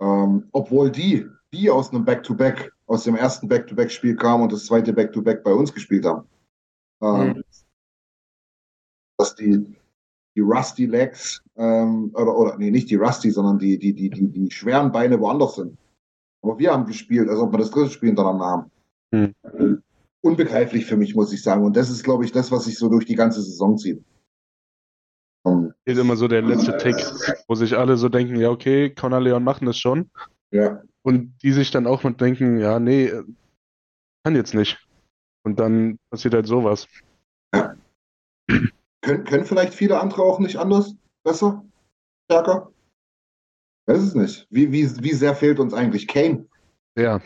Ähm, 0.00 0.48
obwohl 0.52 0.92
die, 0.92 1.26
die 1.52 1.70
aus 1.70 1.90
einem 1.90 2.04
Back-to-Back 2.04 2.73
aus 2.86 3.04
dem 3.04 3.16
ersten 3.16 3.48
Back-to-Back-Spiel 3.48 4.16
kam 4.16 4.42
und 4.42 4.52
das 4.52 4.66
zweite 4.66 4.92
Back-to-Back 4.92 5.42
bei 5.42 5.52
uns 5.52 5.72
gespielt 5.72 6.04
haben. 6.04 6.26
Ähm, 7.02 7.28
mhm. 7.28 7.44
Dass 9.18 9.34
die, 9.34 9.74
die 10.36 10.40
Rusty 10.40 10.86
Legs, 10.86 11.42
ähm, 11.56 12.10
oder, 12.14 12.36
oder 12.36 12.58
nee, 12.58 12.70
nicht 12.70 12.90
die 12.90 12.96
Rusty, 12.96 13.30
sondern 13.30 13.58
die, 13.58 13.78
die, 13.78 13.94
die, 13.94 14.10
die, 14.10 14.28
die 14.28 14.50
schweren 14.50 14.92
Beine 14.92 15.18
woanders 15.20 15.56
sind. 15.56 15.78
Aber 16.42 16.58
wir 16.58 16.72
haben 16.72 16.84
gespielt, 16.84 17.28
als 17.28 17.38
ob 17.38 17.52
wir 17.52 17.58
das 17.58 17.70
dritte 17.70 17.90
Spiel 17.90 18.08
hintereinander 18.08 18.44
haben. 18.44 18.70
Hm. 19.12 19.82
Unbegreiflich 20.20 20.84
für 20.84 20.96
mich, 20.96 21.14
muss 21.14 21.32
ich 21.32 21.42
sagen. 21.42 21.64
Und 21.64 21.76
das 21.76 21.90
ist, 21.90 22.02
glaube 22.02 22.24
ich, 22.24 22.32
das, 22.32 22.50
was 22.50 22.64
sich 22.64 22.76
so 22.76 22.88
durch 22.88 23.06
die 23.06 23.14
ganze 23.14 23.42
Saison 23.42 23.78
zieht. 23.78 24.04
Ist 25.86 25.98
immer 25.98 26.16
so 26.16 26.28
der 26.28 26.40
letzte 26.40 26.78
Tick, 26.78 26.96
wo 27.46 27.54
sich 27.54 27.76
alle 27.76 27.98
so 27.98 28.08
denken, 28.08 28.36
ja, 28.36 28.48
okay, 28.48 28.88
Connor 28.88 29.20
Leon 29.20 29.44
machen 29.44 29.66
das 29.66 29.76
schon. 29.76 30.10
Ja. 30.54 30.82
Und 31.02 31.36
die 31.42 31.52
sich 31.52 31.72
dann 31.72 31.86
auch 31.86 32.04
mit 32.04 32.20
denken, 32.20 32.58
ja, 32.58 32.78
nee, 32.78 33.12
kann 34.22 34.36
jetzt 34.36 34.54
nicht. 34.54 34.78
Und 35.42 35.58
dann 35.58 35.98
passiert 36.10 36.32
halt 36.32 36.46
sowas. 36.46 36.86
Ja. 37.52 37.76
Können, 39.02 39.24
können 39.24 39.44
vielleicht 39.44 39.74
viele 39.74 40.00
andere 40.00 40.22
auch 40.22 40.38
nicht 40.38 40.56
anders? 40.56 40.94
Besser? 41.24 41.64
Stärker? 42.30 42.72
Weiß 43.86 44.00
es 44.00 44.14
nicht. 44.14 44.46
Wie, 44.48 44.70
wie, 44.70 44.88
wie 45.02 45.12
sehr 45.12 45.34
fehlt 45.34 45.58
uns 45.58 45.74
eigentlich 45.74 46.06
Kane? 46.06 46.46
Ja, 46.96 47.20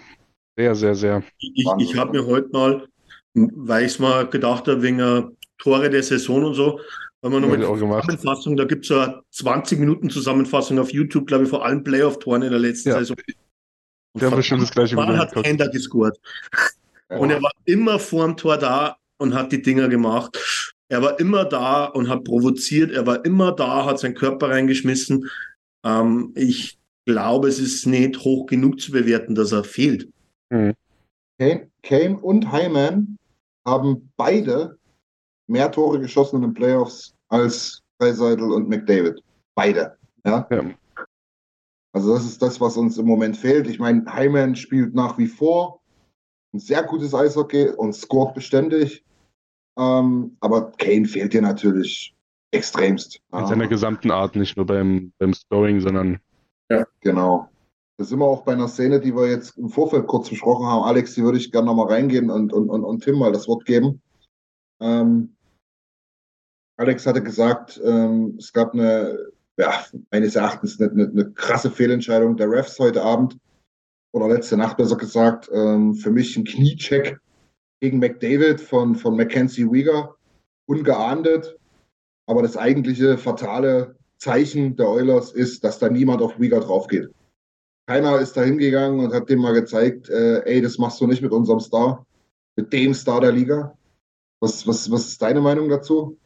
sehr, 0.57 0.75
sehr, 0.75 0.95
sehr. 0.95 1.23
Ich, 1.39 1.67
ich 1.79 1.97
habe 1.97 2.13
mir 2.13 2.27
heute 2.27 2.49
mal, 2.49 2.89
weil 3.35 3.85
ich 3.85 3.93
es 3.93 3.99
mal 3.99 4.27
gedacht 4.29 4.67
habe, 4.69 4.83
wegen 4.83 5.37
Tore 5.59 5.91
der 5.91 6.03
Saison 6.03 6.45
und 6.45 6.55
so, 6.55 6.81
haben 7.23 7.33
wir 7.33 7.41
nochmal 7.41 8.03
Zusammenfassung, 8.03 8.57
da 8.57 8.65
gibt 8.65 8.85
es 8.85 8.89
so 8.89 8.99
eine 8.99 9.23
20 9.31 9.79
Minuten 9.81 10.11
Zusammenfassung 10.11 10.79
auf 10.79 10.93
YouTube, 10.93 11.27
glaube 11.27 11.45
ich, 11.45 11.51
vor 11.51 11.65
allen 11.65 11.83
Playoff-Toren 11.83 12.43
in 12.43 12.51
der 12.51 12.61
letzten 12.61 12.91
ja. 12.91 12.99
Saison. 12.99 13.17
Und 14.15 14.23
ja, 14.23 14.31
bestimmt 14.31 14.63
das 14.63 14.71
gleiche 14.71 14.97
Video 14.97 15.17
hat 15.17 15.35
Ender 15.45 15.69
gescored. 15.69 16.17
Ja. 17.11 17.17
Und 17.19 17.31
er 17.31 17.43
war 17.43 17.53
immer 17.65 17.99
vorm 17.99 18.37
Tor 18.37 18.57
da 18.57 18.97
und 19.19 19.35
hat 19.35 19.53
die 19.53 19.63
Dinger 19.63 19.89
gemacht. 19.89 20.39
Er 20.89 21.03
war 21.03 21.19
immer 21.21 21.45
da 21.45 21.85
und 21.85 22.09
hat 22.09 22.25
provoziert. 22.25 22.93
Er 22.93 23.07
war 23.07 23.25
immer 23.25 23.53
da, 23.53 23.85
hat 23.85 23.99
seinen 23.99 24.15
Körper 24.15 24.51
reingeschmissen. 24.51 25.29
Ähm, 25.85 26.33
ich 26.35 26.79
glaube, 27.05 27.49
es 27.49 27.59
ist 27.59 27.87
nicht 27.87 28.21
hoch 28.21 28.47
genug 28.47 28.81
zu 28.81 28.93
bewerten, 28.93 29.35
dass 29.35 29.53
er 29.53 29.65
fehlt. 29.65 30.09
Mhm. 30.51 30.75
Kane, 31.39 31.71
Kane 31.83 32.19
und 32.19 32.53
Hyman 32.53 33.17
haben 33.67 34.13
beide 34.17 34.78
mehr 35.49 35.71
Tore 35.71 35.99
geschossen 36.01 36.37
in 36.37 36.43
den 36.43 36.55
Playoffs 36.55 37.15
als 37.29 37.83
Dreiseitel 37.99 38.53
und 38.53 38.69
McDavid. 38.69 39.23
Beide. 39.55 39.97
Ja? 40.25 40.47
ja? 40.51 40.65
Also 41.93 42.15
das 42.15 42.25
ist 42.25 42.41
das, 42.41 42.61
was 42.61 42.77
uns 42.77 42.99
im 42.99 43.07
Moment 43.07 43.37
fehlt. 43.37 43.67
Ich 43.67 43.79
meine, 43.79 44.05
Hyman 44.15 44.55
spielt 44.55 44.95
nach 44.95 45.19
wie 45.19 45.27
vor 45.27 45.81
ein 46.53 46.61
sehr 46.61 46.83
gutes 46.83 47.15
Eishockey 47.15 47.71
und 47.71 47.95
scoret 47.95 48.35
beständig. 48.35 49.05
Ähm, 49.79 50.37
aber 50.41 50.73
Kane 50.73 51.07
fehlt 51.07 51.33
dir 51.33 51.43
natürlich 51.43 52.15
extremst. 52.51 53.21
In 53.33 53.47
seiner 53.47 53.69
gesamten 53.69 54.11
Art, 54.11 54.37
nicht 54.37 54.57
nur 54.57 54.67
beim, 54.67 55.13
beim 55.19 55.35
Scoring, 55.35 55.81
sondern. 55.81 56.19
Ja, 56.71 56.87
genau. 57.01 57.49
Das 57.97 58.09
sind 58.11 58.21
wir 58.21 58.27
auch 58.27 58.45
bei 58.45 58.53
einer 58.53 58.69
Szene, 58.69 59.01
die 59.01 59.15
wir 59.15 59.29
jetzt 59.29 59.59
im 59.59 59.71
Vorfeld 59.71 60.07
kurz 60.07 60.31
besprochen 60.31 60.67
haben. 60.67 60.85
Alex, 60.85 61.15
die 61.15 61.23
würde 61.23 61.39
ich 61.39 61.51
gerne 61.51 61.67
nochmal 61.67 61.89
reingehen 61.89 62.31
und, 62.31 62.53
und, 62.53 62.71
und, 62.71 62.85
und 62.85 63.03
Tim 63.03 63.19
mal 63.19 63.33
das 63.33 63.49
Wort 63.49 63.65
geben. 63.65 64.01
Ähm, 64.81 65.37
Alex 66.79 67.07
hatte 67.07 67.23
gesagt, 67.23 67.81
ähm, 67.85 68.37
es 68.39 68.53
gab 68.53 68.73
eine, 68.73 69.19
ja, 69.59 69.85
meines 70.13 70.37
Erachtens 70.37 70.81
eine, 70.81 70.91
eine, 70.93 71.09
eine, 71.09 71.31
krasse 71.33 71.73
Fehlentscheidung 71.73 72.37
der 72.37 72.49
Refs 72.49 72.79
heute 72.79 73.03
Abend 73.03 73.37
oder 74.13 74.29
letzte 74.29 74.57
Nacht 74.57 74.77
besser 74.77 74.97
gesagt. 74.97 75.51
Ähm, 75.53 75.95
für 75.95 76.13
mich 76.13 76.37
ein 76.37 76.45
Kniecheck 76.45 77.19
gegen 77.81 77.99
McDavid 77.99 78.61
von, 78.61 78.95
von 78.95 79.17
Mackenzie 79.17 79.71
Wieger, 79.71 80.15
ungeahndet. 80.67 81.57
Aber 82.27 82.43
das 82.43 82.57
eigentliche 82.57 83.19
fatale 83.19 83.97
Zeichen 84.19 84.77
der 84.77 84.89
Oilers 84.89 85.33
ist, 85.33 85.65
dass 85.65 85.81
da 85.81 85.89
niemand 85.89 86.23
auf 86.23 86.39
Wieger 86.39 86.61
drauf 86.61 86.87
geht. 86.87 87.11
Keiner 87.89 88.21
ist 88.21 88.37
da 88.37 88.43
hingegangen 88.43 89.01
und 89.01 89.13
hat 89.13 89.29
dem 89.29 89.41
mal 89.41 89.55
gezeigt, 89.55 90.11
äh, 90.11 90.45
ey, 90.45 90.61
das 90.61 90.79
machst 90.79 91.01
du 91.01 91.09
nicht 91.09 91.23
mit 91.23 91.33
unserem 91.33 91.59
Star, 91.59 92.07
mit 92.55 92.73
dem 92.73 92.95
Star 92.95 93.21
der 93.21 93.33
Liga. 93.33 93.77
Was, 94.41 94.65
was, 94.65 94.89
was 94.93 95.09
ist 95.09 95.23
deine 95.23 95.41
Meinung 95.41 95.69
dazu? 95.69 96.17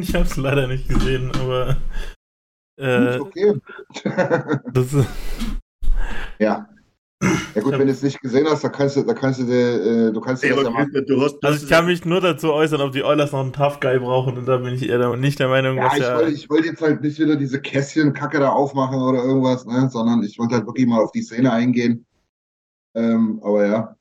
Ich 0.08 0.14
habe 0.14 0.24
es 0.24 0.36
leider 0.36 0.66
nicht 0.66 0.88
gesehen, 0.88 1.30
aber. 1.40 1.76
Äh, 2.78 3.18
okay. 3.18 3.54
das, 4.72 4.94
ja. 6.38 6.66
Ja 7.54 7.60
gut, 7.60 7.72
wenn 7.72 7.86
du 7.86 7.92
es 7.92 8.02
nicht 8.02 8.18
gesehen 8.22 8.46
hast, 8.48 8.64
da 8.64 8.70
kannst 8.70 8.96
du, 8.96 9.02
da 9.02 9.12
kannst 9.12 9.40
du, 9.40 9.44
äh, 9.44 10.10
du 10.10 10.20
kannst 10.22 10.42
ja, 10.42 10.54
das 10.54 10.64
ja 10.64 10.70
machen. 10.70 11.04
Du 11.06 11.20
hast, 11.20 11.36
also 11.44 11.62
ich 11.62 11.70
kann 11.70 11.84
mich 11.84 12.06
nur 12.06 12.22
dazu 12.22 12.50
äußern, 12.50 12.80
ob 12.80 12.92
die 12.92 13.04
Oilers 13.04 13.32
noch 13.32 13.40
einen 13.40 13.52
Tough 13.52 13.78
Guy 13.80 13.98
brauchen 13.98 14.38
und 14.38 14.46
da 14.46 14.56
bin 14.56 14.72
ich 14.72 14.88
eher 14.88 15.14
nicht 15.16 15.38
der 15.38 15.48
Meinung, 15.48 15.76
ja, 15.76 15.84
dass 15.84 15.94
ich 15.96 16.00
ja... 16.00 16.16
Wollte, 16.16 16.30
ich 16.30 16.48
wollte 16.48 16.68
jetzt 16.68 16.80
halt 16.80 17.02
nicht 17.02 17.18
wieder 17.18 17.36
diese 17.36 17.60
Kästchen-Kacke 17.60 18.40
da 18.40 18.48
aufmachen 18.48 19.02
oder 19.02 19.22
irgendwas, 19.22 19.66
ne, 19.66 19.90
sondern 19.90 20.22
ich 20.22 20.38
wollte 20.38 20.54
halt 20.54 20.66
wirklich 20.66 20.86
mal 20.86 21.02
auf 21.02 21.12
die 21.12 21.20
Szene 21.20 21.52
eingehen. 21.52 22.06
Ähm, 22.94 23.38
aber 23.42 23.66
ja, 23.66 23.96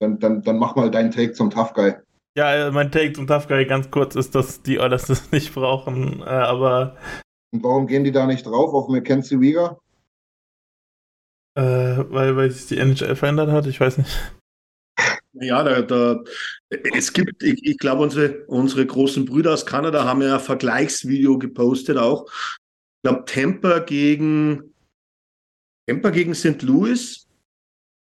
dann, 0.00 0.18
dann, 0.18 0.40
dann 0.40 0.58
mach 0.58 0.76
mal 0.76 0.90
deinen 0.90 1.10
Take 1.10 1.32
zum 1.32 1.50
Tough 1.50 1.74
Guy. 1.74 1.94
Ja, 2.40 2.70
mein 2.70 2.90
Take 2.90 3.12
zum 3.12 3.26
Tough 3.26 3.48
Guy 3.48 3.66
ganz 3.66 3.90
kurz 3.90 4.14
ist, 4.14 4.34
dass 4.34 4.62
die 4.62 4.80
Oilers 4.80 5.04
das 5.04 5.30
nicht 5.30 5.52
brauchen, 5.52 6.20
äh, 6.20 6.24
aber. 6.24 6.96
Und 7.52 7.62
warum 7.62 7.86
gehen 7.86 8.02
die 8.02 8.12
da 8.12 8.26
nicht 8.26 8.46
drauf 8.46 8.72
auf 8.72 8.88
Mackenzie 8.88 9.38
Wieger? 9.40 9.78
Äh, 11.54 11.62
weil, 12.08 12.36
weil 12.36 12.50
sich 12.50 12.66
die 12.68 12.78
NHL 12.78 13.14
verändert 13.14 13.50
hat, 13.50 13.66
ich 13.66 13.78
weiß 13.78 13.98
nicht. 13.98 14.16
Ja, 15.34 15.62
da, 15.62 15.82
da, 15.82 16.24
es 16.70 17.12
gibt, 17.12 17.42
ich, 17.42 17.62
ich 17.62 17.76
glaube, 17.76 18.02
unsere, 18.02 18.46
unsere 18.46 18.86
großen 18.86 19.26
Brüder 19.26 19.52
aus 19.52 19.66
Kanada 19.66 20.04
haben 20.04 20.22
ja 20.22 20.36
ein 20.36 20.40
Vergleichsvideo 20.40 21.38
gepostet 21.38 21.98
auch. 21.98 22.26
Ich 22.26 23.10
glaube, 23.10 23.24
Tampa 23.26 23.80
gegen 23.80 24.72
Tampa 25.86 26.08
gegen 26.08 26.34
St. 26.34 26.62
Louis. 26.62 27.28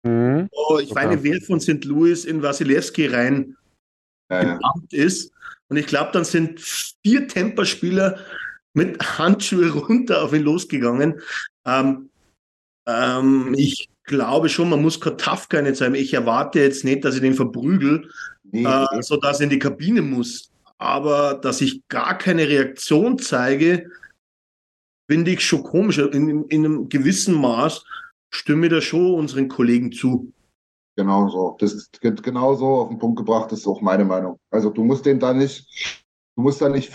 Mhm. 0.03 0.49
Oh, 0.51 0.77
ich 0.77 0.91
okay. 0.91 1.05
meine, 1.05 1.23
wer 1.23 1.39
von 1.39 1.61
St. 1.61 1.85
Louis 1.85 2.25
in 2.25 2.41
Wasilewski 2.41 3.07
rein 3.07 3.55
ja, 4.29 4.43
ja. 4.43 4.59
ist. 4.91 5.31
Und 5.67 5.77
ich 5.77 5.87
glaube, 5.87 6.11
dann 6.13 6.25
sind 6.25 6.59
vier 6.59 7.27
Temperspieler 7.27 8.19
mit 8.73 9.01
Handschuhe 9.17 9.71
runter 9.71 10.23
auf 10.23 10.33
ihn 10.33 10.43
losgegangen. 10.43 11.21
Ähm, 11.65 12.09
ähm, 12.87 13.55
ich 13.57 13.89
glaube 14.03 14.49
schon, 14.49 14.69
man 14.69 14.81
muss 14.81 14.99
Guy 14.99 15.61
nicht 15.61 15.77
sein. 15.77 15.95
Ich 15.95 16.13
erwarte 16.13 16.59
jetzt 16.59 16.83
nicht, 16.83 17.03
dass 17.03 17.15
ich 17.15 17.21
den 17.21 17.33
verprügel, 17.33 18.09
nee, 18.43 18.63
äh, 18.63 19.01
sodass 19.01 19.39
er 19.39 19.45
in 19.45 19.49
die 19.49 19.59
Kabine 19.59 20.01
muss. 20.01 20.51
Aber 20.77 21.35
dass 21.35 21.61
ich 21.61 21.81
gar 21.87 22.17
keine 22.17 22.47
Reaktion 22.47 23.17
zeige, 23.17 23.89
finde 25.09 25.31
ich 25.31 25.45
schon 25.45 25.63
komisch. 25.63 25.97
In, 25.97 26.45
in 26.45 26.65
einem 26.65 26.89
gewissen 26.89 27.33
Maß 27.35 27.85
stimme 28.29 28.67
ich 28.67 28.73
da 28.73 28.81
schon 28.81 29.15
unseren 29.15 29.47
Kollegen 29.47 29.91
zu. 29.91 30.31
Genau 30.97 31.27
so. 31.27 31.55
Das 31.59 31.73
ist 31.73 31.99
genau 32.01 32.55
so 32.55 32.67
auf 32.67 32.89
den 32.89 32.99
Punkt 32.99 33.17
gebracht, 33.17 33.51
das 33.51 33.59
ist 33.59 33.67
auch 33.67 33.81
meine 33.81 34.05
Meinung. 34.05 34.39
Also 34.49 34.69
du 34.69 34.83
musst 34.83 35.05
den 35.05 35.19
da 35.19 35.33
nicht, 35.33 36.03
du 36.35 36.41
musst 36.41 36.61
da 36.61 36.69
nicht 36.69 36.91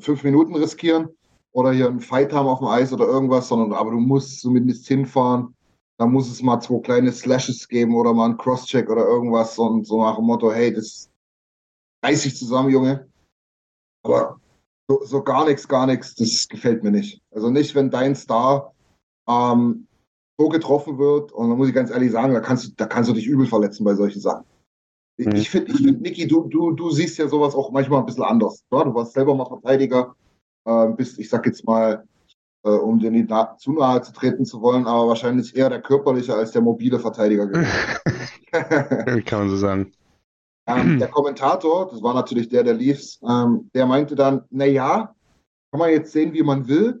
fünf 0.00 0.24
Minuten 0.24 0.54
riskieren 0.54 1.08
oder 1.52 1.72
hier 1.72 1.88
einen 1.88 2.00
Fight 2.00 2.32
haben 2.32 2.46
auf 2.46 2.58
dem 2.58 2.68
Eis 2.68 2.92
oder 2.92 3.06
irgendwas, 3.06 3.48
sondern 3.48 3.72
aber 3.72 3.92
du 3.92 3.98
musst 3.98 4.40
zumindest 4.40 4.86
hinfahren. 4.86 5.54
Da 5.98 6.06
muss 6.06 6.30
es 6.30 6.42
mal 6.42 6.60
zwei 6.60 6.78
kleine 6.80 7.10
Slashes 7.10 7.66
geben 7.66 7.96
oder 7.96 8.12
mal 8.12 8.26
einen 8.26 8.36
Crosscheck 8.36 8.88
oder 8.88 9.04
irgendwas 9.04 9.58
und 9.58 9.84
so 9.84 10.00
nach 10.02 10.16
dem 10.16 10.26
Motto, 10.26 10.52
hey, 10.52 10.72
das 10.72 11.10
reiß 12.04 12.22
dich 12.22 12.36
zusammen, 12.36 12.70
Junge. 12.70 13.08
Aber 14.04 14.38
so, 14.88 15.02
so 15.04 15.22
gar 15.22 15.46
nichts, 15.46 15.66
gar 15.66 15.86
nichts, 15.86 16.14
das 16.14 16.46
gefällt 16.46 16.84
mir 16.84 16.92
nicht. 16.92 17.20
Also 17.34 17.50
nicht, 17.50 17.74
wenn 17.74 17.90
dein 17.90 18.14
Star 18.14 18.72
ähm, 19.28 19.87
so 20.38 20.48
getroffen 20.48 20.98
wird. 20.98 21.32
Und 21.32 21.50
da 21.50 21.56
muss 21.56 21.68
ich 21.68 21.74
ganz 21.74 21.90
ehrlich 21.90 22.12
sagen, 22.12 22.32
da 22.32 22.40
kannst 22.40 22.66
du, 22.66 22.70
da 22.76 22.86
kannst 22.86 23.10
du 23.10 23.14
dich 23.14 23.26
übel 23.26 23.46
verletzen 23.46 23.84
bei 23.84 23.94
solchen 23.94 24.20
Sachen. 24.20 24.44
Mhm. 25.18 25.34
Ich 25.34 25.50
finde, 25.50 25.72
ich 25.72 25.78
find, 25.78 26.00
Niki, 26.00 26.26
du, 26.26 26.44
du, 26.44 26.72
du 26.72 26.90
siehst 26.90 27.18
ja 27.18 27.28
sowas 27.28 27.54
auch 27.54 27.72
manchmal 27.72 28.00
ein 28.00 28.06
bisschen 28.06 28.24
anders. 28.24 28.64
Ja? 28.70 28.84
Du 28.84 28.94
warst 28.94 29.12
selber 29.12 29.34
mal 29.34 29.46
Verteidiger, 29.46 30.14
äh, 30.64 30.88
bist, 30.96 31.18
ich 31.18 31.28
sag 31.28 31.44
jetzt 31.46 31.66
mal, 31.66 32.04
äh, 32.64 32.70
um 32.70 32.98
dir 33.00 33.10
nicht 33.10 33.28
na 33.28 33.56
zu 33.56 33.72
nahe 33.72 34.00
zu 34.02 34.12
treten 34.12 34.44
zu 34.44 34.62
wollen, 34.62 34.86
aber 34.86 35.08
wahrscheinlich 35.08 35.56
eher 35.56 35.70
der 35.70 35.82
körperliche 35.82 36.34
als 36.34 36.52
der 36.52 36.62
mobile 36.62 37.00
Verteidiger 37.00 37.48
Kann 38.52 39.38
man 39.40 39.50
so 39.50 39.56
sagen. 39.56 39.92
Ähm, 40.68 40.98
der 41.00 41.08
Kommentator, 41.10 41.88
das 41.90 42.00
war 42.00 42.14
natürlich 42.14 42.48
der, 42.48 42.62
der 42.62 42.74
lief's, 42.74 43.20
ähm, 43.28 43.70
der 43.74 43.86
meinte 43.86 44.14
dann, 44.14 44.44
na 44.50 44.66
ja, 44.66 45.14
kann 45.72 45.80
man 45.80 45.90
jetzt 45.90 46.12
sehen, 46.12 46.32
wie 46.32 46.42
man 46.42 46.68
will 46.68 47.00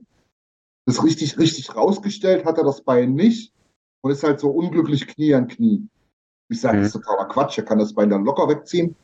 das 0.88 1.04
richtig, 1.04 1.38
richtig 1.38 1.76
rausgestellt 1.76 2.46
hat 2.46 2.56
er 2.56 2.64
das 2.64 2.82
Bein 2.82 3.12
nicht 3.12 3.52
und 4.00 4.10
ist 4.10 4.24
halt 4.24 4.40
so 4.40 4.48
unglücklich 4.48 5.06
Knie 5.06 5.34
an 5.34 5.46
Knie. 5.46 5.86
Ich 6.50 6.62
sage, 6.62 6.78
mhm. 6.78 6.82
das 6.82 6.94
ist 6.94 7.02
totaler 7.02 7.28
Quatsch. 7.28 7.58
Er 7.58 7.64
kann 7.64 7.78
das 7.78 7.92
Bein 7.92 8.08
dann 8.08 8.24
locker 8.24 8.48
wegziehen 8.48 8.96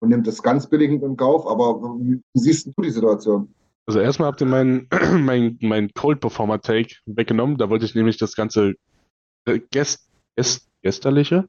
und 0.00 0.10
nimmt 0.10 0.26
das 0.26 0.42
ganz 0.42 0.68
billigend 0.68 1.02
im 1.02 1.16
Kauf. 1.16 1.46
Aber 1.46 1.80
wie 1.98 2.20
siehst 2.34 2.66
du 2.66 2.82
die 2.82 2.90
Situation? 2.90 3.54
Also 3.86 4.00
erstmal 4.00 4.28
habt 4.28 4.42
ihr 4.42 4.46
meinen 4.46 4.86
mein, 5.24 5.58
mein 5.62 5.90
Cold 5.94 6.20
Performer 6.20 6.60
Take 6.60 6.96
weggenommen. 7.06 7.56
Da 7.56 7.70
wollte 7.70 7.86
ich 7.86 7.94
nämlich 7.94 8.18
das 8.18 8.36
ganze 8.36 8.74
äh, 9.46 9.60
Gest, 9.70 10.10
Gest, 10.36 10.68
Gesterliche. 10.82 11.48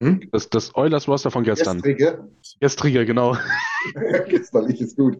Hm? 0.00 0.28
Das, 0.30 0.48
das 0.48 0.76
Eulers 0.76 1.08
Roster 1.08 1.32
von 1.32 1.42
gestern. 1.42 1.82
Gestrige. 1.82 2.30
Gestrige, 2.60 3.04
genau. 3.04 3.36
Gesterlich 4.28 4.80
ist 4.80 4.96
gut. 4.96 5.18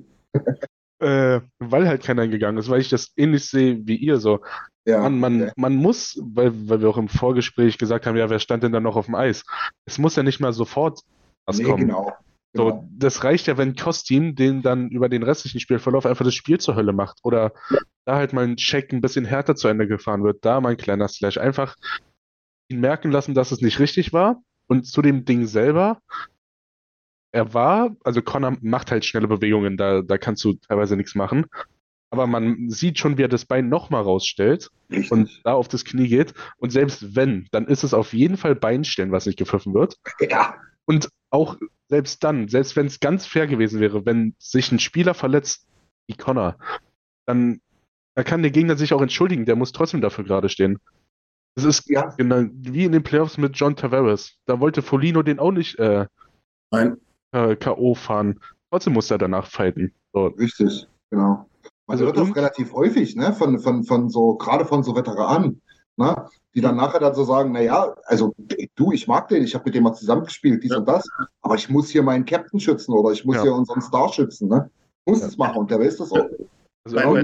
Äh, 1.01 1.41
weil 1.59 1.89
halt 1.89 2.03
keiner 2.03 2.29
gegangen 2.29 2.59
ist, 2.59 2.69
weil 2.69 2.81
ich 2.81 2.89
das 2.89 3.13
ähnlich 3.17 3.49
sehe 3.49 3.81
wie 3.87 3.97
ihr 3.97 4.19
so. 4.19 4.41
Ja, 4.87 5.01
Man, 5.03 5.19
man, 5.21 5.43
okay. 5.43 5.53
man 5.57 5.75
muss, 5.77 6.19
weil, 6.23 6.53
weil 6.69 6.81
wir 6.81 6.89
auch 6.89 6.97
im 6.99 7.09
Vorgespräch 7.09 7.79
gesagt 7.79 8.07
haben, 8.07 8.17
ja, 8.17 8.31
wer 8.31 8.39
stand 8.39 8.63
denn 8.63 8.73
da 8.73 8.81
noch 8.81 8.97
auf 8.97 9.07
dem 9.07 9.15
Eis? 9.15 9.45
Es 9.85 9.99
muss 9.99 10.17
ja 10.17 10.23
nicht 10.23 10.41
mal 10.41 10.53
sofort 10.53 11.01
was 11.47 11.59
Nee, 11.59 11.65
kommen. 11.65 11.87
genau. 11.87 12.13
So, 12.53 12.65
genau. 12.67 12.89
das 12.93 13.23
reicht 13.23 13.47
ja, 13.47 13.57
wenn 13.59 13.77
Kostin 13.77 14.35
den 14.35 14.63
dann 14.63 14.89
über 14.89 15.09
den 15.09 15.23
restlichen 15.23 15.61
Spielverlauf 15.61 16.05
einfach 16.07 16.25
das 16.25 16.35
Spiel 16.35 16.59
zur 16.59 16.75
Hölle 16.75 16.93
macht. 16.93 17.19
Oder 17.23 17.53
da 18.05 18.17
halt 18.17 18.33
mal 18.33 18.45
ein 18.45 18.57
Check 18.57 18.93
ein 18.93 19.01
bisschen 19.01 19.25
härter 19.25 19.55
zu 19.55 19.69
Ende 19.69 19.87
gefahren 19.87 20.25
wird. 20.25 20.45
Da 20.45 20.61
mal 20.61 20.71
ein 20.71 20.77
kleiner 20.77 21.07
Slash. 21.09 21.39
Einfach 21.39 21.77
ihn 22.69 22.81
merken 22.81 23.11
lassen, 23.13 23.35
dass 23.35 23.53
es 23.53 23.61
nicht 23.61 23.79
richtig 23.79 24.13
war. 24.13 24.43
Und 24.67 24.87
zu 24.87 25.03
dem 25.03 25.25
Ding 25.25 25.47
selber, 25.47 26.01
er 27.33 27.55
war, 27.55 27.95
also 28.05 28.23
Connor 28.23 28.57
macht 28.61 28.91
halt 28.91 29.05
schnelle 29.05 29.29
Bewegungen, 29.29 29.77
da, 29.77 30.03
da 30.03 30.19
kannst 30.19 30.45
du 30.45 30.55
teilweise 30.55 30.97
nichts 30.97 31.15
machen. 31.15 31.47
Aber 32.13 32.27
man 32.27 32.69
sieht 32.71 32.99
schon, 32.99 33.19
wie 33.19 33.23
er 33.23 33.29
das 33.29 33.45
Bein 33.45 33.69
nochmal 33.69 34.03
rausstellt 34.03 34.69
Richtig. 34.91 35.13
und 35.13 35.41
da 35.45 35.53
auf 35.53 35.69
das 35.69 35.85
Knie 35.85 36.09
geht. 36.09 36.35
Und 36.57 36.71
selbst 36.71 37.15
wenn, 37.15 37.47
dann 37.53 37.67
ist 37.67 37.85
es 37.85 37.95
auf 37.95 38.13
jeden 38.13 38.37
Fall 38.37 38.57
Beinstellen, 38.57 39.13
was 39.13 39.27
nicht 39.27 39.39
gepfiffen 39.39 39.75
wird. 39.75 39.97
ja, 40.19 40.57
Und 40.87 41.09
auch 41.31 41.57
selbst 41.89 42.25
dann, 42.25 42.49
selbst 42.49 42.75
wenn 42.75 42.87
es 42.87 42.99
ganz 42.99 43.27
fair 43.27 43.47
gewesen 43.47 43.79
wäre, 43.81 44.05
wenn 44.07 44.35
sich 44.39 44.73
ein 44.73 44.81
Spieler 44.81 45.15
verletzt, 45.15 45.69
wie 46.09 46.17
Connor, 46.17 46.57
dann 47.27 47.61
da 48.17 48.25
kann 48.25 48.43
der 48.43 48.51
Gegner 48.51 48.77
sich 48.77 48.93
auch 48.93 49.03
entschuldigen, 49.03 49.47
der 49.47 49.55
muss 49.55 49.71
trotzdem 49.71 50.01
dafür 50.01 50.25
gerade 50.25 50.49
stehen. 50.49 50.79
Es 51.55 51.63
ist 51.65 51.89
Ja. 51.89 52.09
genau 52.17 52.45
wie 52.53 52.85
in 52.85 52.93
den 52.93 53.05
Playoffs 53.05 53.39
mit 53.39 53.57
John 53.57 53.77
Tavares. 53.77 54.37
Da 54.47 54.59
wollte 54.59 54.83
Folino 54.83 55.23
den 55.23 55.39
auch 55.39 55.53
nicht 55.53 55.79
äh, 55.79 56.07
Nein. 56.73 56.97
Äh, 57.33 57.57
K.O. 57.57 57.95
fahren. 57.95 58.41
Trotzdem 58.71 58.93
muss 58.95 59.11
er 59.11 59.19
danach 59.19 59.47
fighten. 59.47 59.93
So. 60.13 60.27
richtig, 60.27 60.87
genau. 61.11 61.47
Man 61.87 61.95
Also 61.95 62.05
hört 62.07 62.17
das 62.17 62.35
relativ 62.37 62.73
häufig, 62.73 63.17
ne? 63.17 63.33
Von, 63.33 63.59
von, 63.59 63.85
von 63.85 64.09
so, 64.09 64.37
gerade 64.37 64.65
von 64.65 64.83
so 64.83 64.95
Veteranen, 64.95 65.61
ne? 65.97 66.15
Die 66.55 66.61
dann 66.61 66.77
nachher 66.77 66.99
dann 67.01 67.15
so 67.15 67.25
sagen, 67.25 67.53
naja, 67.53 67.95
also 68.05 68.33
du, 68.77 68.93
ich 68.93 69.07
mag 69.07 69.29
den, 69.29 69.43
ich 69.45 69.55
habe 69.55 69.65
mit 69.67 69.75
dem 69.75 69.85
mal 69.85 69.93
zusammengespielt, 69.95 70.63
dies 70.63 70.71
Ja. 70.73 70.79
und 70.79 70.89
das, 70.89 71.05
aber 71.43 71.55
ich 71.57 71.69
muss 71.69 71.89
hier 71.91 72.03
meinen 72.03 72.25
Captain 72.25 72.59
schützen 72.61 72.93
oder 72.93 73.13
ich 73.13 73.25
muss 73.25 73.37
Ja. 73.37 73.43
hier 73.43 73.55
unseren 73.55 73.81
Star 73.83 74.09
schützen, 74.13 74.49
ne? 74.49 74.71
Ich 75.07 75.13
muss 75.13 75.23
es 75.23 75.37
machen 75.37 75.59
und 75.59 75.71
der 75.71 75.81
weiß 75.81 75.97
das 75.97 76.13
auch. 76.13 76.27
Also 76.85 76.97
Genau, 76.97 77.17
ja- 77.17 77.23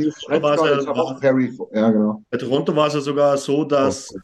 ja 1.73 1.91
genau. 1.91 2.23
Bei 2.31 2.37
Toronto 2.39 2.77
war 2.77 2.89
es 2.89 2.95
ja 2.95 3.01
sogar 3.01 3.37
so, 3.39 3.65
dass, 3.65 4.15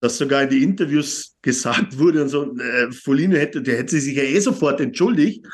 dass 0.00 0.18
sogar 0.18 0.42
in 0.42 0.50
die 0.50 0.62
Interviews 0.62 1.36
gesagt 1.42 1.98
wurde 1.98 2.22
und 2.22 2.28
so, 2.28 2.56
äh, 2.56 2.92
Folino 2.92 3.36
hätte, 3.36 3.62
der 3.62 3.78
hätte 3.78 4.00
sich 4.00 4.16
ja 4.16 4.22
eh 4.22 4.38
sofort 4.38 4.80
entschuldigt. 4.80 5.44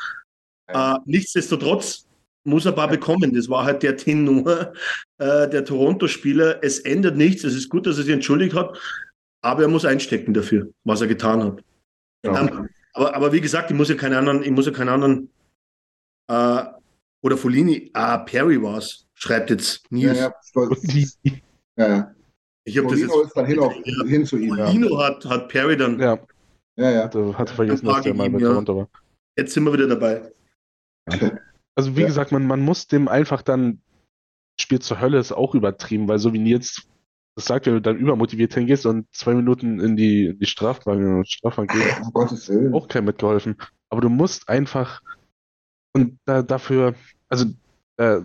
Ja. 0.69 0.95
Äh, 0.95 0.99
nichtsdestotrotz 1.05 2.05
muss 2.43 2.65
er 2.65 2.71
ein 2.71 2.75
paar 2.75 2.87
bekommen. 2.87 3.33
Das 3.33 3.49
war 3.49 3.65
halt 3.65 3.81
der 3.83 3.97
Tenor 3.97 4.73
äh, 5.17 5.49
der 5.49 5.65
Toronto-Spieler. 5.65 6.63
Es 6.63 6.79
ändert 6.79 7.17
nichts. 7.17 7.43
Es 7.43 7.55
ist 7.55 7.69
gut, 7.69 7.87
dass 7.87 7.97
er 7.97 8.03
sich 8.03 8.13
entschuldigt 8.13 8.53
hat, 8.53 8.77
aber 9.41 9.63
er 9.63 9.67
muss 9.67 9.85
einstecken 9.85 10.33
dafür, 10.33 10.69
was 10.83 11.01
er 11.01 11.07
getan 11.07 11.43
hat. 11.43 11.63
Ja. 12.23 12.41
Ähm, 12.41 12.69
aber, 12.93 13.15
aber 13.15 13.33
wie 13.33 13.41
gesagt, 13.41 13.71
ich 13.71 13.77
muss 13.77 13.89
ja 13.89 13.95
keine 13.95 14.17
anderen, 14.17 14.43
ich 14.43 14.51
muss 14.51 14.65
ja 14.65 14.71
keinen 14.71 14.89
anderen 14.89 15.29
äh, 16.27 16.63
oder 17.21 17.37
Folini, 17.37 17.89
ah, 17.93 18.19
Perry 18.19 18.61
war 18.61 18.77
es, 18.77 19.07
schreibt 19.15 19.49
jetzt 19.49 19.83
Ja, 19.89 20.09
Nils. 20.09 20.19
ja, 20.19 20.33
stolz. 20.43 20.81
die, 20.81 21.09
ja, 21.77 21.87
ja. 21.87 22.15
Ich 22.67 22.77
habe 22.77 22.87
das 22.87 22.99
jetzt. 22.99 23.07
Molino 23.09 23.25
ist 23.27 23.33
dann 23.37 23.45
hin, 23.45 23.59
auf, 23.59 23.73
Ja. 23.85 24.03
hin 24.05 24.25
zu 24.25 24.37
ihm. 24.37 24.55
Ja, 24.55 24.65
Folino 24.67 24.97
hat, 24.99 25.25
hat 25.25 25.49
Perry 25.49 25.77
dann. 25.77 25.99
ja, 25.99 26.19
ja. 26.77 26.91
ja. 26.91 27.03
hatte, 27.05 27.37
hatte 27.37 27.53
vergessen, 27.53 27.85
dass 27.85 28.01
der 28.01 28.13
mal 28.13 28.31
ja. 28.31 28.39
Toronto 28.49 28.77
war. 28.77 28.89
Jetzt 29.37 29.53
sind 29.53 29.63
wir 29.65 29.73
wieder 29.73 29.87
dabei. 29.87 30.31
Also 31.75 31.95
wie 31.95 32.01
Ja. 32.01 32.07
gesagt, 32.07 32.31
man, 32.31 32.45
man 32.47 32.61
muss 32.61 32.87
dem 32.87 33.07
einfach 33.07 33.41
dann 33.41 33.81
Spiel 34.59 34.79
zur 34.79 34.99
Hölle 35.01 35.19
ist 35.19 35.31
auch 35.33 35.53
übertrieben, 35.53 36.07
weil 36.07 36.17
so 36.19 36.33
wie 36.33 36.39
Nils 36.39 36.87
das 37.37 37.45
sagt, 37.47 37.65
wenn 37.65 37.73
du 37.73 37.81
dann 37.81 37.97
übermotiviert 37.97 38.53
hingehst 38.53 38.85
und 38.85 39.13
zwei 39.13 39.33
Minuten 39.33 39.81
in 39.81 39.97
die, 39.97 40.27
in 40.27 40.39
die 40.39 40.45
Strafbank, 40.45 41.27
Strafbank 41.27 41.69
gehst, 41.73 41.99
Um 42.01 42.13
Gottes 42.13 42.47
Willen. 42.47 42.73
auch 42.73 42.87
kein 42.87 43.03
mitgeholfen. 43.03 43.57
Aber 43.89 43.99
du 43.99 44.07
musst 44.07 44.47
einfach 44.47 45.01
und 45.93 46.17
da, 46.23 46.41
dafür, 46.41 46.95
also 47.27 47.45
äh, 47.97 48.21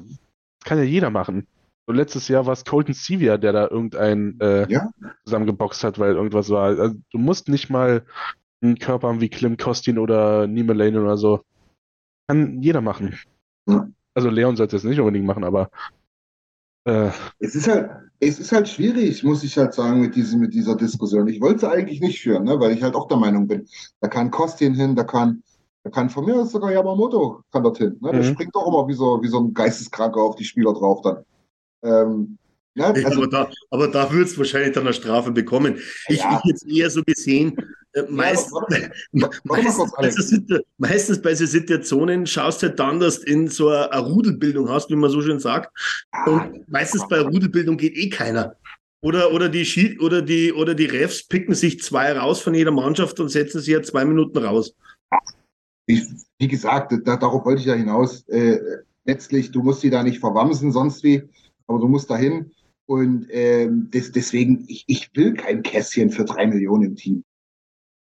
kann 0.64 0.78
ja 0.78 0.84
jeder 0.84 1.10
machen. 1.10 1.48
So 1.90 1.96
letztes 1.96 2.28
Jahr 2.28 2.46
war 2.46 2.52
es 2.52 2.64
Colton 2.64 2.94
Sevia, 2.94 3.36
der 3.36 3.52
da 3.52 3.66
irgendein 3.66 4.38
äh, 4.38 4.70
Ja. 4.70 4.88
zusammengeboxt 5.24 5.82
hat, 5.82 5.98
weil 5.98 6.14
irgendwas 6.14 6.48
war. 6.48 6.66
Also, 6.78 6.94
du 7.10 7.18
musst 7.18 7.48
nicht 7.48 7.68
mal 7.68 8.06
einen 8.62 8.78
Körper 8.78 9.08
haben 9.08 9.20
wie 9.20 9.28
Klim 9.28 9.56
Kostin 9.56 9.98
oder 9.98 10.46
Nima 10.46 10.72
Lane 10.72 11.02
oder 11.02 11.16
so. 11.16 11.40
Kann 12.28 12.62
jeder 12.62 12.80
machen. 12.80 13.18
Ja. 13.66 13.88
Also 14.14 14.30
Leon 14.30 14.54
sollte 14.56 14.76
es 14.76 14.84
nicht 14.84 15.00
unbedingt 15.00 15.26
machen, 15.26 15.42
aber 15.42 15.68
äh, 16.84 17.10
Es 17.40 17.56
ist 17.56 17.66
halt, 17.66 17.90
es 18.20 18.38
ist 18.38 18.52
halt 18.52 18.68
schwierig, 18.68 19.24
muss 19.24 19.42
ich 19.42 19.58
halt 19.58 19.74
sagen, 19.74 20.00
mit 20.00 20.14
diesem, 20.14 20.38
mit 20.38 20.54
dieser 20.54 20.76
Diskussion. 20.76 21.26
Ich 21.26 21.40
wollte 21.40 21.58
sie 21.58 21.70
eigentlich 21.70 22.00
nicht 22.00 22.20
führen, 22.20 22.44
ne, 22.44 22.60
weil 22.60 22.70
ich 22.70 22.84
halt 22.84 22.94
auch 22.94 23.08
der 23.08 23.18
Meinung 23.18 23.48
bin, 23.48 23.66
da 24.00 24.06
kann 24.06 24.30
Kostin 24.30 24.74
hin, 24.74 24.94
da 24.94 25.02
kann, 25.02 25.42
da 25.82 25.90
kann 25.90 26.08
von 26.08 26.24
mir 26.24 26.36
aus 26.36 26.52
sogar 26.52 26.70
Yamamoto 26.70 27.42
kann 27.50 27.64
dorthin. 27.64 27.98
Ne? 28.00 28.12
Der 28.12 28.20
Mhm. 28.20 28.26
springt 28.26 28.54
doch 28.54 28.68
immer 28.68 28.86
wie 28.86 28.94
so, 28.94 29.20
wie 29.24 29.28
so 29.28 29.40
ein 29.40 29.52
Geisteskranker 29.52 30.20
auf 30.20 30.36
die 30.36 30.44
Spieler 30.44 30.72
drauf 30.72 31.00
dann. 31.02 31.24
Ähm, 31.82 32.38
ja, 32.74 32.92
also, 32.92 33.06
aber 33.18 33.26
da, 33.28 33.50
aber 33.70 33.88
da 33.88 34.12
wird 34.12 34.28
es 34.28 34.38
wahrscheinlich 34.38 34.72
dann 34.72 34.84
eine 34.84 34.94
Strafe 34.94 35.32
bekommen. 35.32 35.76
Ich, 36.08 36.18
Ja. 36.18 36.40
ich 36.44 36.50
jetzt 36.50 36.66
eher 36.66 36.88
so 36.88 37.02
gesehen, 37.02 37.56
äh, 37.94 38.02
meistens, 38.08 38.52
bei 39.98 40.10
so 40.10 40.22
Situ- 40.22 40.60
meistens 40.78 41.20
bei 41.20 41.34
so 41.34 41.46
Situationen 41.46 42.26
schaust 42.26 42.62
du 42.62 42.68
halt 42.68 42.78
dann, 42.78 43.00
dass 43.00 43.20
du 43.20 43.26
in 43.30 43.48
so 43.48 43.68
eine, 43.68 43.90
eine 43.92 44.06
Rudelbildung 44.06 44.68
hast, 44.68 44.88
wie 44.90 44.96
man 44.96 45.10
so 45.10 45.20
schön 45.20 45.40
sagt. 45.40 45.76
Und 46.26 46.68
meistens 46.70 47.06
bei 47.08 47.20
Rudelbildung 47.20 47.76
geht 47.76 47.96
eh 47.96 48.08
keiner. 48.08 48.54
Oder, 49.02 49.32
oder, 49.32 49.48
die, 49.48 49.98
oder, 50.00 50.20
die, 50.22 50.52
oder 50.52 50.74
die 50.74 50.84
Refs 50.84 51.26
picken 51.26 51.54
sich 51.54 51.80
zwei 51.82 52.12
raus 52.12 52.40
von 52.40 52.54
jeder 52.54 52.70
Mannschaft 52.70 53.18
und 53.18 53.30
setzen 53.30 53.60
sie 53.60 53.72
ja 53.72 53.82
zwei 53.82 54.04
Minuten 54.04 54.38
raus. 54.38 54.74
ich, 55.86 56.02
wie 56.38 56.48
gesagt, 56.48 56.92
da, 57.04 57.16
darauf 57.16 57.44
wollte 57.44 57.60
ich 57.62 57.66
ja 57.66 57.74
hinaus. 57.74 58.28
Äh, 58.28 58.60
letztlich, 59.06 59.50
du 59.50 59.62
musst 59.62 59.82
die 59.82 59.90
da 59.90 60.02
nicht 60.02 60.20
verwamsen, 60.20 60.70
sonst 60.70 61.02
wie, 61.02 61.22
aber 61.70 61.78
du 61.78 61.88
musst 61.88 62.10
dahin. 62.10 62.50
Und 62.86 63.28
ähm, 63.30 63.88
des, 63.92 64.10
deswegen, 64.10 64.64
ich, 64.66 64.84
ich 64.88 65.08
will 65.14 65.34
kein 65.34 65.62
Kässchen 65.62 66.10
für 66.10 66.24
drei 66.24 66.46
Millionen 66.48 66.82
im 66.82 66.96
Team. 66.96 67.24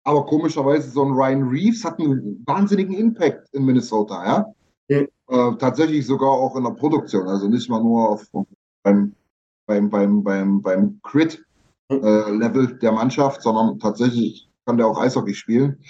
Aber 0.04 0.26
komischerweise, 0.26 0.90
so 0.90 1.02
ein 1.02 1.12
Ryan 1.12 1.48
Reeves 1.48 1.82
hat 1.82 1.98
einen 1.98 2.44
wahnsinnigen 2.46 2.94
Impact 2.94 3.48
in 3.54 3.64
Minnesota, 3.64 4.24
ja. 4.24 4.54
Ja. 4.88 5.00
Äh, 5.00 5.56
tatsächlich 5.56 6.06
sogar 6.06 6.30
auch 6.30 6.54
in 6.54 6.64
der 6.64 6.70
Produktion, 6.72 7.26
also 7.26 7.48
nicht 7.48 7.68
mal 7.70 7.82
nur 7.82 8.10
auf, 8.10 8.26
beim, 8.84 9.14
beim, 9.66 9.88
beim, 9.88 10.22
beim, 10.22 10.60
beim 10.60 11.00
Crit-Level 11.02 12.78
der 12.78 12.92
Mannschaft, 12.92 13.42
sondern 13.42 13.78
tatsächlich 13.80 14.48
kann 14.66 14.76
der 14.76 14.86
auch 14.86 15.00
Eishockey 15.00 15.34
spielen. 15.34 15.80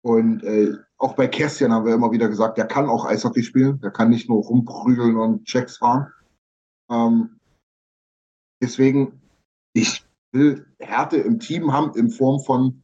Und 0.00 0.42
äh, 0.42 0.72
auch 0.96 1.14
bei 1.14 1.28
Kästchen 1.28 1.72
haben 1.72 1.84
wir 1.84 1.94
immer 1.94 2.10
wieder 2.10 2.28
gesagt, 2.28 2.56
der 2.56 2.66
kann 2.66 2.88
auch 2.88 3.04
Eishockey 3.04 3.42
spielen, 3.42 3.80
der 3.80 3.90
kann 3.90 4.08
nicht 4.08 4.28
nur 4.28 4.42
rumprügeln 4.42 5.16
und 5.16 5.44
Checks 5.44 5.76
fahren. 5.76 6.06
Ähm, 6.92 7.40
deswegen, 8.62 9.20
ich 9.72 10.04
will 10.32 10.66
Härte 10.78 11.16
im 11.16 11.40
Team 11.40 11.72
haben 11.72 11.94
in 11.94 12.10
Form 12.10 12.40
von 12.40 12.82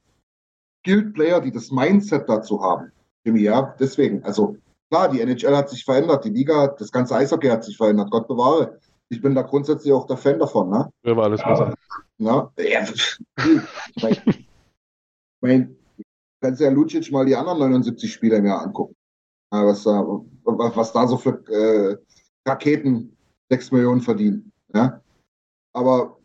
Skilled 0.81 1.15
Player, 1.15 1.41
die 1.41 1.53
das 1.53 1.71
Mindset 1.71 2.29
dazu 2.29 2.63
haben. 2.63 2.93
Jimmy, 3.25 3.43
ja, 3.43 3.75
deswegen, 3.79 4.23
also 4.25 4.57
klar, 4.91 5.11
die 5.11 5.21
NHL 5.21 5.57
hat 5.57 5.69
sich 5.69 5.85
verändert, 5.85 6.25
die 6.25 6.31
Liga, 6.31 6.69
das 6.69 6.91
ganze 6.91 7.17
Eishockey 7.17 7.49
hat 7.49 7.65
sich 7.65 7.77
verändert, 7.77 8.11
Gott 8.11 8.27
bewahre. 8.27 8.79
Ich 9.11 9.21
bin 9.21 9.35
da 9.35 9.43
grundsätzlich 9.43 9.93
auch 9.93 10.07
der 10.07 10.17
Fan 10.17 10.39
davon, 10.39 10.71
ne? 10.71 10.91
wer 11.03 11.17
war 11.17 11.25
alles 11.25 11.43
besser? 11.43 11.75
Ja, 12.19 12.51
ich 12.57 13.19
mein, 14.03 14.17
mein, 15.41 15.77
kannst 16.41 16.61
ja 16.61 16.71
Lucic 16.71 17.11
mal 17.11 17.25
die 17.25 17.37
anderen 17.37 17.59
79 17.59 18.13
Spieler 18.13 18.39
im 18.39 18.47
Jahr 18.47 18.63
angucken. 18.63 18.95
Ja, 19.53 19.67
was, 19.67 19.83
da, 19.85 20.05
was, 20.45 20.77
was 20.77 20.93
da 20.93 21.07
so 21.07 21.17
für 21.17 21.43
äh, 21.49 21.97
Raketen 22.47 23.18
6 23.51 23.73
Millionen 23.73 24.01
verdienen. 24.01 24.53
Ja? 24.75 25.03
Aber 25.75 26.19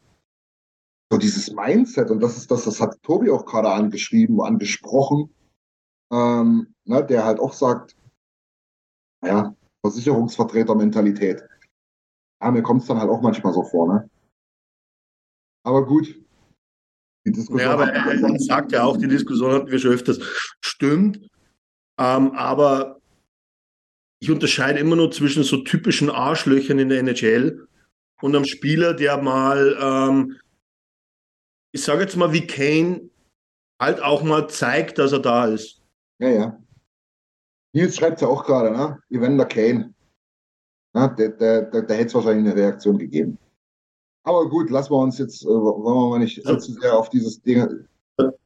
so 1.11 1.17
dieses 1.17 1.51
Mindset, 1.51 2.09
und 2.09 2.19
das 2.21 2.37
ist 2.37 2.49
das, 2.49 2.65
das 2.65 2.81
hat 2.81 3.01
Tobi 3.03 3.29
auch 3.29 3.45
gerade 3.45 3.71
angeschrieben, 3.71 4.41
angesprochen, 4.41 5.33
ähm, 6.11 6.73
ne, 6.85 7.03
der 7.05 7.23
halt 7.25 7.39
auch 7.39 7.53
sagt, 7.53 7.95
ja, 9.23 9.55
Versicherungsvertreter-Mentalität. 9.85 11.43
Ja, 12.41 12.51
mir 12.51 12.61
kommt 12.63 12.81
es 12.81 12.87
dann 12.87 12.99
halt 12.99 13.09
auch 13.09 13.21
manchmal 13.21 13.53
so 13.53 13.63
vor, 13.63 13.87
ne? 13.87 14.09
Aber 15.65 15.85
gut. 15.85 16.07
Die 17.25 17.31
Diskussion 17.31 17.59
Ja, 17.59 17.73
aber 17.73 17.87
hat- 17.87 17.93
er, 17.93 18.29
er 18.29 18.39
sagt 18.39 18.73
ja 18.73 18.83
auch, 18.83 18.97
die 18.97 19.07
Diskussion 19.07 19.53
hatten 19.53 19.71
wir 19.71 19.79
schon 19.79 19.91
öfters. 19.93 20.19
Stimmt. 20.61 21.17
Ähm, 21.97 22.31
aber 22.31 22.99
ich 24.23 24.31
unterscheide 24.31 24.79
immer 24.79 24.95
nur 24.95 25.11
zwischen 25.11 25.43
so 25.43 25.57
typischen 25.57 26.09
Arschlöchern 26.09 26.79
in 26.79 26.87
der 26.87 26.99
NHL 26.99 27.67
und 28.21 28.33
einem 28.33 28.45
Spieler, 28.45 28.93
der 28.93 29.21
mal, 29.21 29.77
ähm, 29.81 30.39
ich 31.73 31.83
sage 31.83 32.03
jetzt 32.03 32.15
mal 32.15 32.31
wie 32.31 32.47
Kane, 32.47 33.09
halt 33.81 34.01
auch 34.01 34.23
mal 34.23 34.47
zeigt, 34.47 34.97
dass 34.97 35.11
er 35.11 35.19
da 35.19 35.47
ist. 35.47 35.81
Ja, 36.19 36.29
ja. 36.29 36.59
Nils 37.73 37.97
schreibt 37.97 38.21
ja 38.21 38.29
auch 38.29 38.45
gerade, 38.45 38.71
ne? 38.71 38.97
Evander 39.09 39.43
Kane. 39.43 39.93
Na, 40.93 41.09
der, 41.09 41.27
der, 41.31 41.63
der, 41.63 41.81
der 41.81 41.97
hätte 41.97 42.07
es 42.07 42.15
wahrscheinlich 42.15 42.49
eine 42.49 42.55
Reaktion 42.55 42.97
gegeben. 42.97 43.37
Aber 44.23 44.47
gut, 44.47 44.69
lassen 44.69 44.93
wir 44.93 44.99
uns 44.99 45.17
jetzt, 45.17 45.43
äh, 45.43 45.47
wollen 45.47 45.83
wir 45.83 46.09
mal 46.11 46.19
nicht 46.19 46.47
allzu 46.47 46.71
sehr 46.71 46.97
auf 46.97 47.09
dieses 47.09 47.41
Ding. 47.41 47.85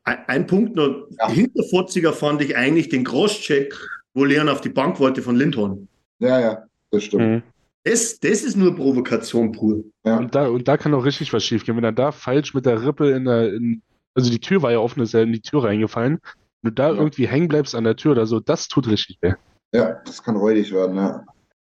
Ein, 0.05 0.17
ein 0.25 0.47
Punkt 0.47 0.75
noch. 0.75 1.07
Ja. 1.19 1.29
Hinterfotziger 1.29 2.13
fand 2.13 2.41
ich 2.41 2.57
eigentlich 2.57 2.89
den 2.89 3.03
Crosscheck, 3.03 3.77
wo 4.17 4.25
Leon 4.25 4.49
auf 4.49 4.61
die 4.61 4.69
Bank 4.69 4.99
wollte 4.99 5.21
von 5.21 5.35
Lindhorn. 5.35 5.87
Ja, 6.17 6.39
ja, 6.39 6.63
das 6.89 7.03
stimmt. 7.03 7.23
Mhm. 7.23 7.43
Das, 7.83 8.19
das 8.19 8.41
ist 8.41 8.57
nur 8.57 8.75
Provokation 8.75 9.51
pur. 9.51 9.83
Ja. 10.03 10.17
Und, 10.17 10.33
da, 10.33 10.47
und 10.47 10.67
da 10.67 10.75
kann 10.75 10.95
auch 10.95 11.05
richtig 11.05 11.31
was 11.33 11.43
schief 11.43 11.63
gehen. 11.63 11.77
Wenn 11.77 11.83
er 11.83 11.91
da 11.91 12.11
falsch 12.11 12.55
mit 12.55 12.65
der 12.65 12.83
Rippe 12.83 13.11
in 13.11 13.25
der, 13.25 13.53
in, 13.53 13.83
also 14.15 14.31
die 14.31 14.39
Tür 14.39 14.63
war 14.63 14.71
ja 14.71 14.79
offen, 14.79 15.03
ist 15.03 15.13
er 15.13 15.21
in 15.21 15.33
die 15.33 15.41
Tür 15.41 15.63
reingefallen. 15.63 16.19
Wenn 16.63 16.71
du 16.71 16.81
da 16.81 16.89
ja. 16.89 16.95
irgendwie 16.95 17.27
hängen 17.27 17.47
bleibst 17.47 17.75
an 17.75 17.83
der 17.83 17.95
Tür 17.95 18.13
oder 18.13 18.25
so, 18.25 18.39
das 18.39 18.67
tut 18.67 18.87
richtig 18.87 19.19
weh. 19.21 19.33
Ja, 19.71 20.01
das 20.03 20.23
kann 20.23 20.35
räudig 20.35 20.73
werden, 20.73 20.95
ja. 20.95 21.23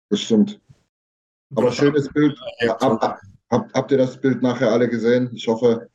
Das 0.10 0.22
stimmt. 0.22 0.62
Aber 1.56 1.72
schönes 1.72 2.08
Bild. 2.13 2.39
Hab, 2.68 3.02
hab, 3.50 3.74
habt 3.74 3.92
ihr 3.92 3.98
das 3.98 4.22
Bild 4.22 4.44
nachher 4.44 4.72
alle 4.72 4.88
gesehen? 4.88 5.32
Ich 5.34 5.48
hoffe, 5.48 5.88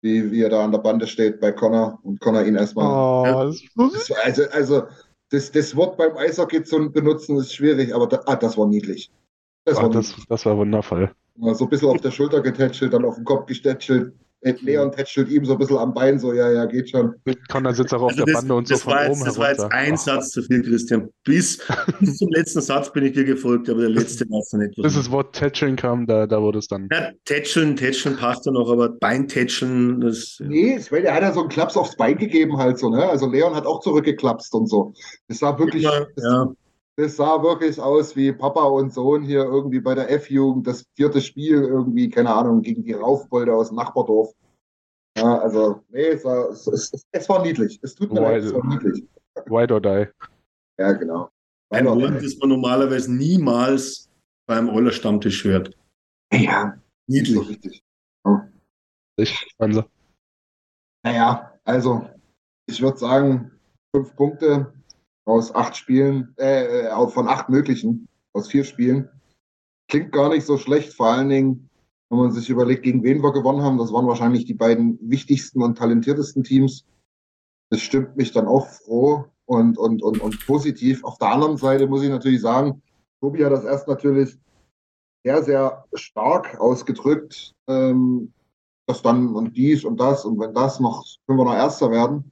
wie, 0.00 0.30
wie 0.30 0.42
er 0.42 0.48
da 0.48 0.64
an 0.64 0.70
der 0.70 0.78
Bande 0.78 1.08
steht 1.08 1.40
bei 1.40 1.50
Connor 1.50 1.98
und 2.04 2.20
Connor 2.20 2.44
ihn 2.44 2.54
erstmal. 2.54 2.86
Oh, 2.86 3.52
das, 3.76 4.12
also, 4.22 4.42
also 4.52 4.82
das, 5.32 5.50
das 5.50 5.74
Wort 5.74 5.96
beim 5.96 6.16
Eishockey 6.16 6.62
zu 6.62 6.90
benutzen 6.90 7.38
ist 7.38 7.54
schwierig, 7.54 7.94
aber 7.94 8.06
da, 8.06 8.22
ah, 8.26 8.36
das 8.36 8.58
war 8.58 8.66
niedlich. 8.66 9.10
Das, 9.64 9.78
Ach, 9.78 9.84
war, 9.84 9.90
das, 9.90 10.14
das 10.28 10.44
war 10.44 10.56
wundervoll. 10.56 11.10
So 11.36 11.64
ein 11.64 11.70
bisschen 11.70 11.88
auf 11.88 12.00
der 12.00 12.10
Schulter 12.10 12.42
getätschelt, 12.42 12.92
dann 12.92 13.04
auf 13.04 13.14
den 13.14 13.24
Kopf 13.24 13.46
gestätschelt. 13.46 14.12
Leon 14.42 14.90
tätschelt 14.90 15.30
ihm 15.30 15.44
so 15.44 15.52
ein 15.52 15.58
bisschen 15.58 15.78
am 15.78 15.94
Bein, 15.94 16.18
so, 16.18 16.32
ja, 16.32 16.50
ja, 16.50 16.64
geht 16.64 16.90
schon. 16.90 17.14
Connor 17.48 17.74
sitzt 17.74 17.94
auch 17.94 18.02
auf 18.02 18.10
also 18.10 18.24
der 18.24 18.32
Bande 18.32 18.54
und 18.54 18.66
so 18.66 18.76
von 18.76 18.92
jetzt, 18.98 19.10
oben 19.10 19.24
Das 19.24 19.38
war 19.38 19.50
jetzt 19.50 19.72
ein 19.72 19.96
Satz 19.96 20.30
zu 20.30 20.42
viel, 20.42 20.62
Christian. 20.62 21.08
Bis, 21.24 21.58
bis 22.00 22.18
zum 22.18 22.28
letzten 22.30 22.60
Satz 22.60 22.92
bin 22.92 23.04
ich 23.04 23.12
dir 23.12 23.24
gefolgt, 23.24 23.70
aber 23.70 23.82
der 23.82 23.90
letzte 23.90 24.28
war 24.30 24.40
es 24.40 24.52
nicht. 24.52 24.74
Bis 24.82 24.94
das 24.94 25.10
Wort 25.10 25.34
Tätscheln 25.34 25.76
kam, 25.76 26.06
da, 26.06 26.26
da 26.26 26.42
wurde 26.42 26.58
es 26.58 26.66
dann. 26.66 26.88
Ja, 26.92 27.10
Tätscheln, 27.24 27.76
Tätscheln 27.76 28.16
passt 28.16 28.46
ja 28.46 28.52
noch, 28.52 28.70
aber 28.70 28.88
Beintätscheln, 28.88 30.00
das. 30.00 30.38
Nee, 30.40 30.76
ich 30.78 30.90
meine, 30.90 31.06
er 31.06 31.14
hat 31.14 31.22
ja 31.22 31.32
so 31.32 31.40
einen 31.40 31.48
Klaps 31.48 31.76
aufs 31.76 31.96
Bein 31.96 32.18
gegeben, 32.18 32.56
halt 32.58 32.78
so, 32.78 32.90
ne? 32.90 33.08
Also 33.08 33.30
Leon 33.30 33.54
hat 33.54 33.66
auch 33.66 33.80
zurückgeklapst 33.80 34.52
und 34.54 34.68
so. 34.68 34.92
Das 35.28 35.38
sah 35.38 35.56
wirklich. 35.58 35.84
Ja, 35.84 36.06
das, 36.16 36.24
ja. 36.24 36.52
Das 36.96 37.16
sah 37.16 37.42
wirklich 37.42 37.80
aus 37.80 38.14
wie 38.16 38.32
Papa 38.32 38.64
und 38.64 38.92
Sohn 38.92 39.22
hier 39.22 39.44
irgendwie 39.44 39.80
bei 39.80 39.94
der 39.94 40.10
F-Jugend, 40.10 40.66
das 40.66 40.84
vierte 40.94 41.20
Spiel 41.20 41.62
irgendwie, 41.62 42.10
keine 42.10 42.34
Ahnung, 42.34 42.62
gegen 42.62 42.84
die 42.84 42.92
Raufbolde 42.92 43.54
aus 43.54 43.68
dem 43.68 43.76
Nachbardorf. 43.76 44.34
Ja, 45.16 45.38
also, 45.38 45.82
nee, 45.88 46.08
es 46.08 46.24
war, 46.24 46.50
es, 46.50 46.66
es, 46.66 47.06
es 47.10 47.28
war 47.28 47.42
niedlich. 47.42 47.78
Es 47.82 47.94
tut 47.94 48.12
mir 48.12 48.20
Why, 48.20 48.24
leid, 48.24 48.44
es 48.44 48.54
war 48.54 48.66
niedlich. 48.66 49.04
White 49.46 49.74
or 49.74 49.80
die. 49.80 50.08
Ja, 50.78 50.92
genau. 50.92 51.30
Ein 51.70 51.86
Wort, 51.86 52.22
das 52.22 52.36
man 52.38 52.50
normalerweise 52.50 53.12
niemals 53.14 54.10
beim 54.46 54.68
Euler-Stammtisch 54.68 55.44
hört. 55.44 55.76
Ja, 56.32 56.78
niedlich. 57.06 57.34
So 57.34 57.42
richtig. 57.42 57.82
Oh. 58.24 58.38
Ich, 59.16 59.54
also. 59.58 59.84
Naja, 61.04 61.58
also, 61.64 62.08
ich 62.66 62.80
würde 62.82 62.98
sagen, 62.98 63.52
fünf 63.94 64.14
Punkte 64.16 64.72
aus 65.24 65.54
acht 65.54 65.76
Spielen, 65.76 66.34
äh, 66.38 66.86
äh 66.86 67.08
von 67.08 67.28
acht 67.28 67.48
möglichen, 67.48 68.08
aus 68.32 68.48
vier 68.48 68.64
Spielen. 68.64 69.08
Klingt 69.88 70.12
gar 70.12 70.28
nicht 70.28 70.46
so 70.46 70.58
schlecht, 70.58 70.94
vor 70.94 71.08
allen 71.08 71.28
Dingen 71.28 71.70
wenn 72.12 72.18
man 72.18 72.30
sich 72.30 72.50
überlegt, 72.50 72.82
gegen 72.82 73.02
wen 73.02 73.22
wir 73.22 73.32
gewonnen 73.32 73.62
haben, 73.62 73.78
das 73.78 73.90
waren 73.90 74.06
wahrscheinlich 74.06 74.44
die 74.44 74.52
beiden 74.52 74.98
wichtigsten 75.00 75.62
und 75.62 75.78
talentiertesten 75.78 76.44
Teams. 76.44 76.84
Das 77.70 77.80
stimmt 77.80 78.18
mich 78.18 78.32
dann 78.32 78.46
auch 78.46 78.66
froh 78.66 79.24
und, 79.46 79.78
und, 79.78 80.02
und, 80.02 80.20
und 80.20 80.46
positiv. 80.46 81.02
Auf 81.04 81.16
der 81.16 81.28
anderen 81.28 81.56
Seite 81.56 81.86
muss 81.86 82.02
ich 82.02 82.10
natürlich 82.10 82.42
sagen, 82.42 82.82
Tobi 83.22 83.42
hat 83.42 83.52
das 83.52 83.64
erst 83.64 83.88
natürlich 83.88 84.36
sehr, 85.24 85.42
sehr 85.42 85.86
stark 85.94 86.60
ausgedrückt, 86.60 87.54
ähm, 87.66 88.34
dass 88.86 89.00
dann 89.00 89.34
und 89.34 89.56
dies 89.56 89.82
und 89.82 89.98
das 89.98 90.26
und 90.26 90.38
wenn 90.38 90.52
das 90.52 90.80
noch, 90.80 91.06
können 91.26 91.38
wir 91.38 91.46
noch 91.46 91.54
Erster 91.54 91.90
werden. 91.90 92.30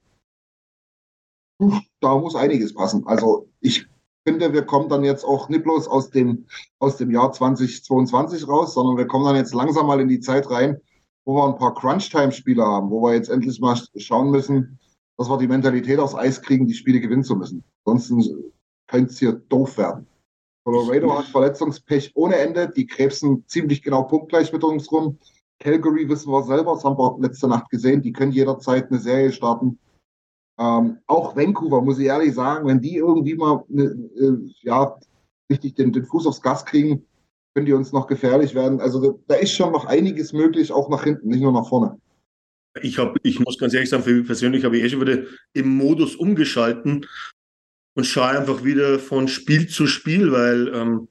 Da 2.01 2.17
muss 2.17 2.35
einiges 2.35 2.75
passen. 2.75 3.07
Also 3.07 3.49
ich 3.61 3.87
finde, 4.27 4.53
wir 4.53 4.63
kommen 4.63 4.89
dann 4.89 5.05
jetzt 5.05 5.25
auch 5.25 5.49
nicht 5.49 5.65
bloß 5.65 5.89
aus 5.89 6.11
dem, 6.11 6.47
aus 6.79 6.97
dem 6.97 7.11
Jahr 7.11 7.33
2022 7.33 8.49
raus, 8.49 8.75
sondern 8.75 8.97
wir 8.97 9.07
kommen 9.07 9.27
dann 9.27 9.37
jetzt 9.37 9.55
langsam 9.55 9.87
mal 9.87 10.01
in 10.01 10.09
die 10.09 10.21
Zeit 10.21 10.51
rein, 10.51 10.81
wo 11.25 11.35
wir 11.35 11.47
ein 11.47 11.59
paar 11.59 11.75
Crunch-Time-Spieler 11.75 12.65
haben, 12.65 12.91
wo 12.91 13.03
wir 13.03 13.15
jetzt 13.15 13.31
endlich 13.31 13.61
mal 13.61 13.77
schauen 13.97 14.31
müssen, 14.31 14.79
dass 15.19 15.29
wir 15.29 15.39
die 15.39 15.49
Mentalität 15.49 15.99
aufs 15.99 16.15
Eis 16.15 16.41
kriegen, 16.41 16.67
die 16.67 16.75
Spiele 16.75 17.01
gewinnen 17.01 17.25
zu 17.25 17.37
müssen. 17.37 17.63
Ansonsten 17.85 18.53
könnte 18.87 19.13
es 19.13 19.19
hier 19.19 19.33
doof 19.33 19.77
werden. 19.79 20.07
Colorado 20.65 21.19
hat 21.19 21.27
Verletzungspech 21.27 22.13
ohne 22.15 22.37
Ende. 22.37 22.69
Die 22.69 22.87
krebsen 22.87 23.45
ziemlich 23.47 23.83
genau 23.83 24.05
punktgleich 24.05 24.53
mit 24.53 24.65
uns 24.65 24.91
rum. 24.93 25.19
Calgary 25.59 26.09
wissen 26.09 26.33
wir 26.33 26.43
selber, 26.43 26.75
das 26.75 26.85
haben 26.85 26.99
wir 26.99 27.19
letzte 27.21 27.49
Nacht 27.49 27.69
gesehen. 27.71 28.03
Die 28.03 28.13
können 28.13 28.33
jederzeit 28.33 28.91
eine 28.91 29.01
Serie 29.01 29.33
starten. 29.33 29.79
Ähm, 30.61 30.99
auch 31.07 31.35
Vancouver, 31.35 31.81
muss 31.81 31.99
ich 31.99 32.07
ehrlich 32.07 32.35
sagen, 32.35 32.69
wenn 32.69 32.83
die 32.83 32.97
irgendwie 32.97 33.35
mal 33.35 33.65
ne, 33.69 33.85
äh, 34.17 34.53
ja, 34.61 34.95
richtig 35.51 35.75
den, 35.75 35.91
den, 35.91 36.05
Fuß 36.05 36.27
aufs 36.27 36.43
Gas 36.43 36.67
kriegen, 36.67 37.07
können 37.55 37.65
die 37.65 37.73
uns 37.73 37.93
noch 37.93 38.07
gefährlich 38.07 38.55
werden. 38.55 38.79
Also 38.79 39.01
da, 39.01 39.19
da 39.27 39.35
ist 39.37 39.53
schon 39.53 39.73
noch 39.73 39.87
einiges 39.87 40.35
möglich, 40.35 40.71
auch 40.71 40.91
nach 40.91 41.05
hinten, 41.05 41.29
nicht 41.29 41.41
nur 41.41 41.53
nach 41.53 41.67
vorne. 41.67 41.99
Ich, 42.83 42.99
hab, 42.99 43.17
ich 43.23 43.41
muss 43.41 43.59
ganz 43.59 43.73
ehrlich 43.73 43.89
sagen, 43.89 44.03
für 44.03 44.13
mich 44.13 44.27
persönlich 44.27 44.65
habe 44.65 44.77
ich 44.77 44.85
eh 44.85 44.91
schon 44.91 45.01
wieder 45.01 45.23
im 45.55 45.77
Modus 45.77 46.15
umgeschalten 46.15 47.07
und 47.97 48.05
schaue 48.05 48.39
einfach 48.39 48.63
wieder 48.63 48.99
von 48.99 49.29
Spiel 49.29 49.67
zu 49.67 49.87
Spiel, 49.87 50.31
weil 50.31 50.69
ähm, 50.75 51.09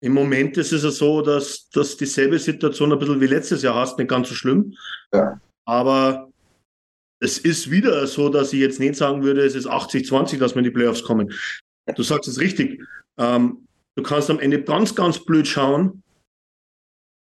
im 0.00 0.14
Moment 0.14 0.56
ist 0.56 0.72
es 0.72 0.84
ja 0.84 0.90
so, 0.90 1.22
dass, 1.22 1.68
dass 1.70 1.96
dieselbe 1.96 2.38
Situation 2.38 2.92
ein 2.92 2.98
bisschen 3.00 3.20
wie 3.20 3.26
letztes 3.26 3.62
Jahr 3.62 3.74
hast, 3.74 3.98
nicht 3.98 4.08
ganz 4.08 4.28
so 4.28 4.34
schlimm. 4.34 4.74
Ja. 5.12 5.40
Aber 5.64 6.31
es 7.22 7.38
ist 7.38 7.70
wieder 7.70 8.04
so, 8.08 8.28
dass 8.28 8.52
ich 8.52 8.58
jetzt 8.58 8.80
nicht 8.80 8.96
sagen 8.96 9.22
würde, 9.22 9.42
es 9.42 9.54
ist 9.54 9.68
80-20, 9.68 10.38
dass 10.38 10.54
wir 10.54 10.58
in 10.58 10.64
die 10.64 10.70
Playoffs 10.72 11.04
kommen. 11.04 11.32
Du 11.94 12.02
sagst 12.02 12.28
es 12.28 12.40
richtig. 12.40 12.82
Ähm, 13.16 13.68
du 13.94 14.02
kannst 14.02 14.28
am 14.28 14.40
Ende 14.40 14.62
ganz, 14.62 14.94
ganz 14.94 15.24
blöd 15.24 15.46
schauen, 15.46 16.02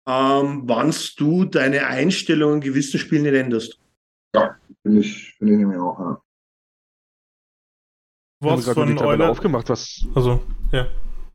ähm, 0.08 0.62
wann 0.64 0.94
du 1.18 1.44
deine 1.44 1.86
Einstellung 1.86 2.54
in 2.54 2.60
gewissen 2.62 2.98
Spielen 2.98 3.24
nicht 3.24 3.34
änderst. 3.34 3.78
Ja, 4.34 4.56
finde 4.82 5.00
ich, 5.00 5.34
find 5.36 5.50
ich 5.50 5.58
nämlich 5.58 5.78
auch. 5.78 5.98
Ja. 5.98 6.22
Was 8.40 8.68
von 8.68 8.88
die 8.88 8.94
Tabelle 8.94 9.24
Euler? 9.24 9.30
aufgemacht, 9.30 9.68
was. 9.68 10.06
Also, 10.14 10.42
ja. 10.72 10.88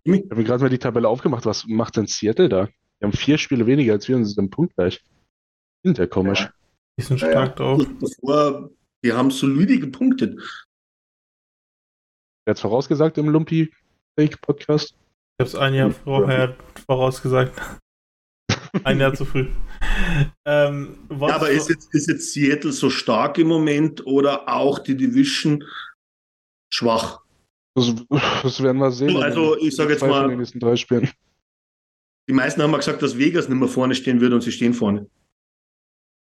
Ich 0.03 0.23
habe 0.31 0.43
gerade 0.43 0.63
mal 0.63 0.69
die 0.69 0.79
Tabelle 0.79 1.07
aufgemacht. 1.07 1.45
Was 1.45 1.65
macht 1.67 1.97
denn 1.97 2.07
Seattle 2.07 2.49
da? 2.49 2.67
Wir 2.97 3.07
haben 3.07 3.13
vier 3.13 3.38
Spiele 3.38 3.67
weniger 3.67 3.93
als 3.93 4.07
wir 4.07 4.15
und 4.15 4.25
sind 4.25 4.39
im 4.43 4.49
Punkt 4.49 4.75
gleich. 4.75 5.03
Sind 5.83 5.99
ja 5.99 6.07
komisch. 6.07 6.41
Ja. 6.41 6.53
Die 6.99 7.05
sind 7.05 7.17
stark 7.17 7.33
ja, 7.33 7.47
drauf. 7.47 7.81
Davor, 8.01 8.71
die 9.05 9.13
haben 9.13 9.31
solide 9.31 9.79
gepunktet. 9.79 10.38
Wer 12.43 12.51
hat 12.51 12.59
vorausgesagt 12.59 13.17
im 13.17 13.29
Lumpi 13.29 13.73
Fake 14.19 14.41
Podcast? 14.41 14.89
Ich 14.89 15.39
habe 15.39 15.47
es 15.47 15.55
ein 15.55 15.73
Jahr 15.75 15.91
vorher 15.91 16.57
vorausgesagt. 16.85 17.57
ein 18.83 18.99
Jahr 18.99 19.13
zu 19.13 19.23
früh. 19.23 19.47
Ähm, 20.43 21.07
ja, 21.09 21.35
aber 21.35 21.51
ist 21.51 21.69
jetzt, 21.69 21.95
ist 21.95 22.09
jetzt 22.09 22.33
Seattle 22.33 22.73
so 22.73 22.89
stark 22.89 23.38
im 23.38 23.47
Moment 23.47 24.05
oder 24.05 24.49
auch 24.49 24.79
die 24.79 24.97
Division 24.97 25.63
schwach? 26.69 27.21
Das, 27.75 27.95
das 28.43 28.62
werden 28.62 28.79
wir 28.79 28.91
sehen. 28.91 29.15
Also, 29.15 29.55
ich 29.55 29.73
sage 29.73 29.93
jetzt 29.93 30.01
mal. 30.01 30.27
Die 32.27 32.33
meisten 32.33 32.62
haben 32.62 32.71
mal 32.71 32.77
gesagt, 32.77 33.01
dass 33.01 33.17
Vegas 33.17 33.47
nicht 33.47 33.57
mehr 33.57 33.69
vorne 33.69 33.95
stehen 33.95 34.19
würde 34.19 34.35
und 34.35 34.41
sie 34.41 34.51
stehen 34.51 34.73
vorne. 34.73 35.09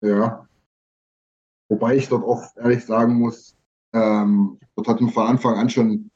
Ja. 0.05 0.47
Wobei 1.69 1.97
ich 1.97 2.09
dort 2.09 2.25
auch 2.25 2.45
ehrlich 2.57 2.85
sagen 2.85 3.15
muss, 3.15 3.57
ähm, 3.93 4.59
dort 4.77 4.89
hat 4.89 5.01
mir 5.01 5.11
von 5.11 5.27
Anfang 5.27 5.55
an 5.57 5.71
schon 5.71 6.11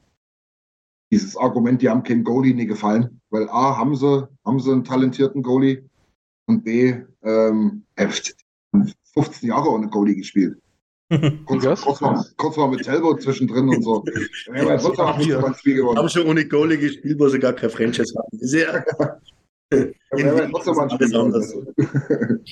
dieses 1.11 1.37
Argument, 1.37 1.81
die 1.81 1.89
haben 1.89 2.03
keinen 2.03 2.23
Goalie 2.23 2.53
nie 2.53 2.65
gefallen. 2.65 3.21
Weil 3.29 3.49
A, 3.49 3.77
haben 3.77 3.95
sie, 3.95 4.27
haben 4.45 4.59
sie 4.59 4.71
einen 4.71 4.83
talentierten 4.83 5.41
Goalie 5.41 5.83
und 6.47 6.63
B, 6.63 6.95
ähm, 7.23 7.83
15 9.13 9.49
Jahre 9.49 9.69
ohne 9.69 9.87
Goalie 9.89 10.15
gespielt. 10.15 10.57
kurz, 11.45 11.81
kurz, 11.81 12.01
mal, 12.01 12.25
kurz 12.35 12.57
mal 12.57 12.67
mit 12.67 12.83
Telbo 12.83 13.15
zwischendrin 13.15 13.69
und 13.69 13.81
so. 13.81 14.03
Ja, 14.53 14.61
aber 14.63 14.77
trotzdem 14.77 15.05
haben, 15.05 15.25
wir, 15.25 15.95
haben 15.95 16.09
schon 16.09 16.27
ohne 16.27 16.45
Goalie 16.45 16.77
gespielt, 16.77 17.17
wo 17.19 17.29
sie 17.29 17.39
gar 17.39 17.53
kein 17.53 17.69
Franchise 17.69 18.13
hatten. 18.17 18.37
Sehr. 18.39 18.85
ja, 19.71 20.49
trotzdem 20.49 20.75
mal 20.75 20.83
ein 20.83 20.89
Spiel 20.89 22.43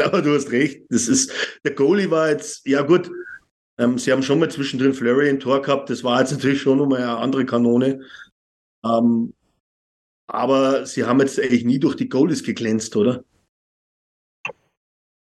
Aber 0.00 0.22
du 0.22 0.34
hast 0.34 0.50
recht. 0.50 0.84
Das 0.88 1.08
ist, 1.08 1.32
der 1.64 1.74
Goalie 1.74 2.10
war 2.10 2.30
jetzt, 2.30 2.66
ja 2.66 2.82
gut, 2.82 3.10
ähm, 3.78 3.98
sie 3.98 4.12
haben 4.12 4.22
schon 4.22 4.38
mal 4.38 4.50
zwischendrin 4.50 4.94
Flurry 4.94 5.28
im 5.28 5.40
Tor 5.40 5.62
gehabt. 5.62 5.90
Das 5.90 6.04
war 6.04 6.20
jetzt 6.20 6.32
natürlich 6.32 6.62
schon 6.62 6.78
nochmal 6.78 7.02
eine 7.02 7.18
andere 7.18 7.44
Kanone. 7.44 8.00
Ähm, 8.84 9.32
aber 10.26 10.86
sie 10.86 11.04
haben 11.04 11.20
jetzt 11.20 11.38
eigentlich 11.38 11.64
nie 11.64 11.78
durch 11.78 11.96
die 11.96 12.08
Goalies 12.08 12.42
geglänzt, 12.42 12.96
oder? 12.96 13.24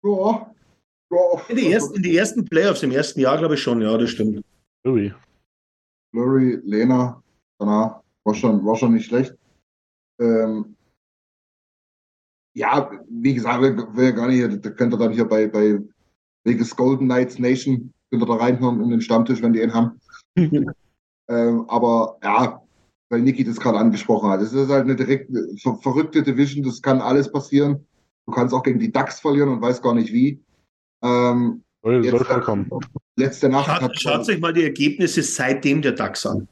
Ja. 0.02 0.54
ja. 1.10 1.42
In, 1.48 1.56
die 1.56 1.72
ersten, 1.72 1.94
in 1.96 2.02
die 2.02 2.16
ersten 2.16 2.44
Playoffs 2.44 2.82
im 2.82 2.90
ersten 2.90 3.20
Jahr, 3.20 3.38
glaube 3.38 3.54
ich 3.54 3.62
schon, 3.62 3.80
ja, 3.80 3.96
das 3.96 4.10
stimmt. 4.10 4.44
Flurry. 4.82 5.14
Flurry, 6.10 6.60
Lena, 6.64 7.22
danach 7.58 8.02
war 8.24 8.34
schon, 8.34 8.64
war 8.64 8.76
schon 8.76 8.94
nicht 8.94 9.06
schlecht. 9.06 9.34
Ähm, 10.20 10.76
ja, 12.58 12.90
wie 13.08 13.34
gesagt, 13.34 13.62
will, 13.62 13.76
will 13.92 14.12
gar 14.12 14.28
nicht, 14.28 14.64
da 14.64 14.70
könnt 14.70 14.92
ihr 14.92 14.98
dann 14.98 15.12
hier 15.12 15.24
bei, 15.24 15.46
bei 15.46 15.80
Vegas 16.44 16.74
Golden 16.74 17.06
Knights 17.06 17.38
Nation, 17.38 17.92
könnt 18.10 18.22
ihr 18.22 18.26
da 18.26 18.34
reinhören 18.34 18.82
in 18.82 18.90
den 18.90 19.00
Stammtisch, 19.00 19.40
wenn 19.42 19.52
die 19.52 19.62
ihn 19.62 19.72
haben. 19.72 20.00
ähm, 20.36 21.64
aber 21.68 22.18
ja, 22.22 22.60
weil 23.10 23.22
Niki 23.22 23.44
das 23.44 23.60
gerade 23.60 23.78
angesprochen 23.78 24.28
hat. 24.28 24.42
Es 24.42 24.52
ist 24.52 24.68
halt 24.68 24.84
eine 24.84 24.96
direkt 24.96 25.30
ver 25.62 25.76
verrückte 25.76 26.22
Division, 26.22 26.64
das 26.64 26.82
kann 26.82 27.00
alles 27.00 27.30
passieren. 27.30 27.86
Du 28.26 28.32
kannst 28.32 28.52
auch 28.52 28.62
gegen 28.62 28.80
die 28.80 28.92
Ducks 28.92 29.20
verlieren 29.20 29.48
und 29.48 29.62
weißt 29.62 29.82
gar 29.82 29.94
nicht 29.94 30.12
wie. 30.12 30.42
Ähm, 31.02 31.62
Soll, 31.82 32.04
jetzt, 32.04 32.10
soll 32.10 32.24
vollkommen. 32.24 32.68
letzte 33.16 33.48
Nacht 33.48 33.66
Schaut, 33.66 33.82
hat 33.82 34.00
schaut 34.00 34.28
euch 34.28 34.40
mal 34.40 34.52
die 34.52 34.64
Ergebnisse 34.64 35.22
seitdem 35.22 35.80
der 35.80 35.92
DAX 35.92 36.26
an. 36.26 36.48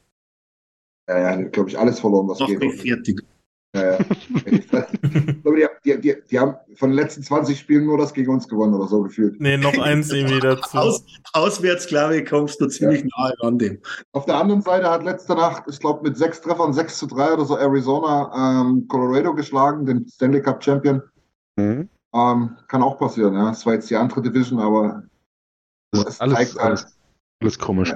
ja, 1.09 1.19
ja, 1.19 1.41
glaube 1.49 1.69
ich, 1.69 1.77
alles 1.77 1.99
verloren, 1.99 2.29
was 2.29 2.39
Noch 2.39 2.47
geht. 2.47 2.81
fertig. 2.81 3.21
Ja, 3.75 3.91
ja. 3.91 3.97
Aber 5.45 5.55
die, 5.55 5.65
die, 5.85 6.01
die, 6.01 6.15
die 6.29 6.39
haben 6.39 6.55
von 6.75 6.89
den 6.89 6.95
letzten 6.95 7.23
20 7.23 7.59
Spielen 7.59 7.85
nur 7.85 7.97
das 7.97 8.13
gegen 8.13 8.31
uns 8.31 8.47
gewonnen 8.47 8.73
oder 8.73 8.87
so 8.87 9.01
gefühlt. 9.01 9.39
Nee, 9.39 9.57
noch 9.57 9.77
eins 9.77 10.09
irgendwie 10.13 10.39
dazu. 10.39 10.77
Aus, 10.77 11.03
auswärts, 11.33 11.87
glaube 11.87 12.17
ich, 12.17 12.29
kommst 12.29 12.59
du 12.61 12.67
ziemlich 12.67 13.03
nahe 13.17 13.33
an 13.41 13.57
dem. 13.57 13.79
Auf 14.13 14.25
der 14.25 14.35
anderen 14.35 14.61
Seite 14.61 14.89
hat 14.89 15.03
letzte 15.03 15.35
Nacht, 15.35 15.63
ich 15.69 15.79
glaube, 15.79 16.03
mit 16.07 16.17
sechs 16.17 16.41
Treffern 16.41 16.73
6 16.73 16.97
zu 16.99 17.07
3 17.07 17.33
oder 17.33 17.45
so 17.45 17.57
Arizona 17.57 18.61
ähm, 18.61 18.87
Colorado 18.87 19.33
geschlagen, 19.33 19.85
den 19.85 20.07
Stanley 20.07 20.41
Cup 20.41 20.63
Champion. 20.63 21.01
Mhm. 21.57 21.89
Ähm, 22.13 22.57
kann 22.67 22.83
auch 22.83 22.97
passieren, 22.97 23.33
ja. 23.33 23.49
Das 23.49 23.65
war 23.65 23.73
jetzt 23.73 23.89
die 23.89 23.95
andere 23.95 24.21
Division, 24.21 24.59
aber 24.59 25.03
Das 25.91 26.01
Es 26.03 26.07
ist 26.15 26.21
alles, 26.21 26.35
zeigt 26.37 26.55
halt- 26.55 26.65
alles, 26.65 26.97
alles 27.41 27.59
komisch. 27.59 27.93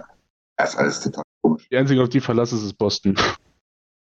es 0.58 0.70
ist 0.70 0.76
alles 0.78 1.00
total 1.02 1.24
komisch. 1.42 1.68
Die 1.72 1.78
einzige, 1.78 2.02
auf 2.04 2.10
die 2.10 2.20
verlasse, 2.22 2.56
ist 2.56 2.78
Boston. 2.78 3.16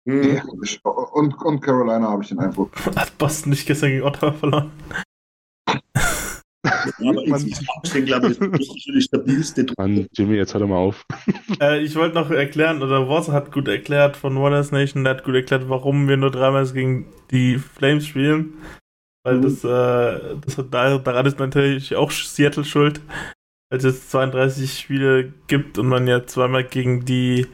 Mhm. 0.07 0.35
Ja, 0.37 0.91
Und, 0.91 1.35
und 1.43 1.61
Carolina 1.61 2.09
habe 2.09 2.23
ich 2.23 2.29
den 2.31 2.39
Eindruck. 2.39 2.73
Hat 2.97 3.17
Boston 3.19 3.51
nicht 3.51 3.67
gestern 3.67 3.91
gegen 3.91 4.03
Ottawa 4.03 4.33
verloren? 4.33 4.71
Aber 6.63 7.23
ich 7.25 7.69
Abstehen, 7.77 8.05
glaube 8.07 8.27
ich, 8.27 8.33
ist 8.33 8.41
wirklich 8.41 8.85
die 8.85 9.01
stabilste 9.03 9.67
Truppe. 9.67 9.83
Mann, 9.83 10.07
Jimmy, 10.13 10.37
jetzt 10.37 10.53
hör 10.55 10.61
doch 10.61 10.69
mal 10.69 10.77
auf. 10.77 11.05
Äh, 11.61 11.81
ich 11.83 11.95
wollte 11.97 12.15
noch 12.15 12.31
erklären, 12.31 12.83
oder 12.83 13.07
Wars 13.09 13.29
hat 13.29 13.53
gut 13.53 13.69
erklärt 13.69 14.17
von 14.17 14.37
Waters 14.41 14.73
Nation, 14.73 15.05
der 15.05 15.17
hat 15.17 15.25
gut 15.25 15.35
erklärt, 15.35 15.69
warum 15.69 16.09
wir 16.09 16.17
nur 16.17 16.31
dreimal 16.31 16.67
gegen 16.71 17.07
die 17.31 17.59
Flames 17.59 18.07
spielen. 18.07 18.55
Weil 19.25 19.39
Mhm. 19.39 19.43
das, 19.43 19.65
äh, 19.65 20.37
das 20.41 20.57
hat, 20.59 20.73
da- 20.73 20.97
daran 20.99 21.27
ist 21.27 21.39
natürlich 21.39 21.95
auch 21.97 22.11
Seattle 22.11 22.65
schuld, 22.65 23.01
weil 23.71 23.79
es 23.79 23.85
jetzt 23.85 24.11
32 24.11 24.79
Spiele 24.79 25.33
gibt 25.49 25.77
und 25.77 25.89
man 25.89 26.07
ja 26.07 26.25
zweimal 26.27 26.65
gegen 26.65 27.05
die 27.05 27.47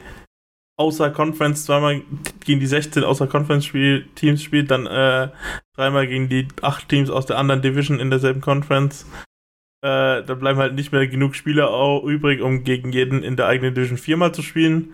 außer 0.77 1.09
Conference, 1.09 1.65
zweimal 1.65 2.01
gegen 2.45 2.59
die 2.59 2.67
16 2.67 3.03
außer 3.03 3.27
Conference 3.27 3.65
Spiel, 3.65 4.07
Teams 4.15 4.41
spielt, 4.41 4.71
dann 4.71 4.85
äh, 4.85 5.29
dreimal 5.75 6.07
gegen 6.07 6.29
die 6.29 6.47
acht 6.61 6.87
Teams 6.87 7.09
aus 7.09 7.25
der 7.25 7.37
anderen 7.37 7.61
Division 7.61 7.99
in 7.99 8.09
derselben 8.09 8.41
Conference. 8.41 9.05
Äh, 9.83 10.23
da 10.23 10.35
bleiben 10.35 10.59
halt 10.59 10.75
nicht 10.75 10.91
mehr 10.91 11.07
genug 11.07 11.35
Spieler 11.35 11.69
auch 11.69 12.03
übrig, 12.03 12.41
um 12.41 12.63
gegen 12.63 12.91
jeden 12.91 13.23
in 13.23 13.35
der 13.35 13.47
eigenen 13.47 13.73
Division 13.73 13.97
viermal 13.97 14.33
zu 14.33 14.41
spielen. 14.41 14.93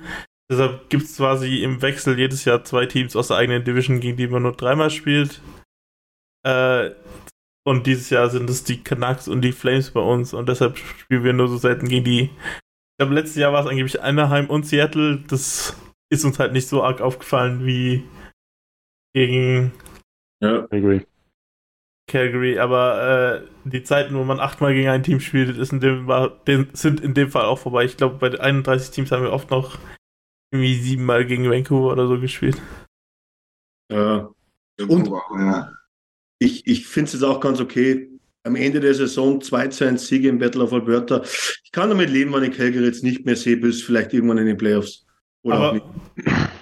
Deshalb 0.49 0.89
gibt 0.89 1.03
es 1.03 1.17
quasi 1.17 1.63
im 1.63 1.81
Wechsel 1.81 2.17
jedes 2.17 2.45
Jahr 2.45 2.63
zwei 2.63 2.86
Teams 2.86 3.15
aus 3.15 3.29
der 3.29 3.38
eigenen 3.38 3.63
Division, 3.63 3.99
gegen 3.99 4.17
die 4.17 4.27
man 4.27 4.43
nur 4.43 4.53
dreimal 4.53 4.89
spielt. 4.89 5.41
Äh, 6.45 6.91
und 7.65 7.88
dieses 7.88 8.09
Jahr 8.09 8.29
sind 8.29 8.49
es 8.49 8.63
die 8.65 8.84
Canucks 8.84 9.27
und 9.27 9.41
die 9.41 9.53
Flames 9.53 9.91
bei 9.91 10.01
uns 10.01 10.34
und 10.34 10.49
deshalb 10.49 10.77
spielen 10.77 11.23
wir 11.23 11.34
nur 11.34 11.47
so 11.47 11.57
selten 11.57 11.88
gegen 11.88 12.03
die. 12.03 12.29
Ich 12.93 12.97
glaube, 12.97 13.15
letztes 13.15 13.37
Jahr 13.37 13.51
war 13.51 13.61
es 13.61 13.69
angeblich 13.69 14.01
Anaheim 14.01 14.49
und 14.49 14.67
Seattle. 14.67 15.23
Das 15.27 15.75
ist 16.09 16.25
uns 16.25 16.37
halt 16.37 16.53
nicht 16.53 16.67
so 16.67 16.83
arg 16.83 17.01
aufgefallen 17.01 17.65
wie 17.65 18.03
gegen 19.15 19.71
Ja. 20.41 20.67
I 20.71 20.77
agree. 20.77 21.01
Calgary, 22.07 22.59
aber 22.59 23.41
äh, 23.41 23.47
die 23.63 23.81
Zeiten, 23.81 24.15
wo 24.15 24.23
man 24.23 24.39
achtmal 24.39 24.73
gegen 24.73 24.89
ein 24.89 25.01
Team 25.01 25.19
spielt, 25.19 25.57
ist 25.57 25.71
in 25.71 25.79
dem, 25.79 26.05
war, 26.05 26.29
den, 26.45 26.69
sind 26.73 26.99
in 26.99 27.13
dem 27.13 27.31
Fall 27.31 27.45
auch 27.45 27.57
vorbei. 27.57 27.85
Ich 27.85 27.97
glaube, 27.97 28.17
bei 28.17 28.29
den 28.29 28.41
31 28.41 28.91
Teams 28.91 29.11
haben 29.11 29.23
wir 29.23 29.31
oft 29.31 29.49
noch 29.49 29.79
irgendwie 30.51 30.75
siebenmal 30.75 31.25
gegen 31.25 31.49
Vancouver 31.49 31.93
oder 31.93 32.07
so 32.07 32.19
gespielt. 32.19 32.61
Ja. 33.91 34.29
Und 34.87 35.07
ja. 35.07 35.73
ich, 36.39 36.67
ich 36.67 36.85
finde 36.87 37.07
es 37.07 37.13
jetzt 37.13 37.23
auch 37.23 37.39
ganz 37.39 37.59
okay. 37.59 38.12
Am 38.45 38.55
Ende 38.55 38.79
der 38.79 38.93
Saison 38.93 39.39
2 39.41 39.67
zu 39.69 39.85
1 39.87 40.05
Siege 40.07 40.27
im 40.27 40.37
Battle 40.37 40.63
of 40.63 40.73
Alberta. 40.73 41.21
Ich 41.63 41.71
kann 41.71 41.89
damit 41.89 42.09
leben, 42.09 42.33
wenn 42.33 42.43
ich 42.43 42.57
Calgary 42.57 42.85
jetzt 42.85 43.03
nicht 43.03 43.25
mehr 43.25 43.37
sehe, 43.37 43.57
bis 43.57 43.81
vielleicht 43.81 44.13
irgendwann 44.13 44.37
in 44.37 44.47
den 44.47 44.57
Playoffs. 44.57 45.05
Oder 45.43 45.55
auch 45.55 45.61
aber 45.61 45.73
nicht. 45.73 45.85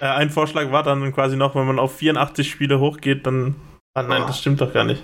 äh, 0.00 0.04
ein 0.06 0.30
Vorschlag 0.30 0.70
war 0.70 0.84
dann 0.84 1.12
quasi 1.12 1.36
noch, 1.36 1.54
wenn 1.54 1.66
man 1.66 1.78
auf 1.78 1.96
84 1.96 2.48
Spiele 2.48 2.78
hochgeht, 2.78 3.26
dann. 3.26 3.56
Ah 3.94 4.02
nein, 4.04 4.22
das 4.26 4.38
stimmt 4.38 4.60
doch 4.60 4.72
gar 4.72 4.84
nicht. 4.84 5.02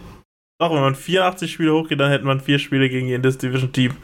Doch, 0.61 0.73
wenn 0.73 0.81
man 0.81 0.95
84 0.95 1.53
Spiele 1.53 1.73
hochgeht, 1.73 2.01
dann 2.01 2.11
hätte 2.11 2.25
man 2.25 2.41
vier 2.41 2.59
Spiele 2.59 2.89
gegen 2.89 3.07
jedes 3.07 3.39
Division-Team. 3.39 3.97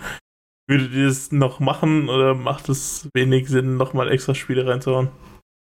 Würdet 0.69 0.93
ihr 0.93 1.07
das 1.07 1.31
noch 1.31 1.61
machen 1.61 2.09
oder 2.09 2.35
macht 2.35 2.69
es 2.69 3.09
wenig 3.15 3.49
Sinn, 3.49 3.77
nochmal 3.77 4.11
extra 4.11 4.35
Spiele 4.35 4.67
reinzuhauen? 4.67 5.11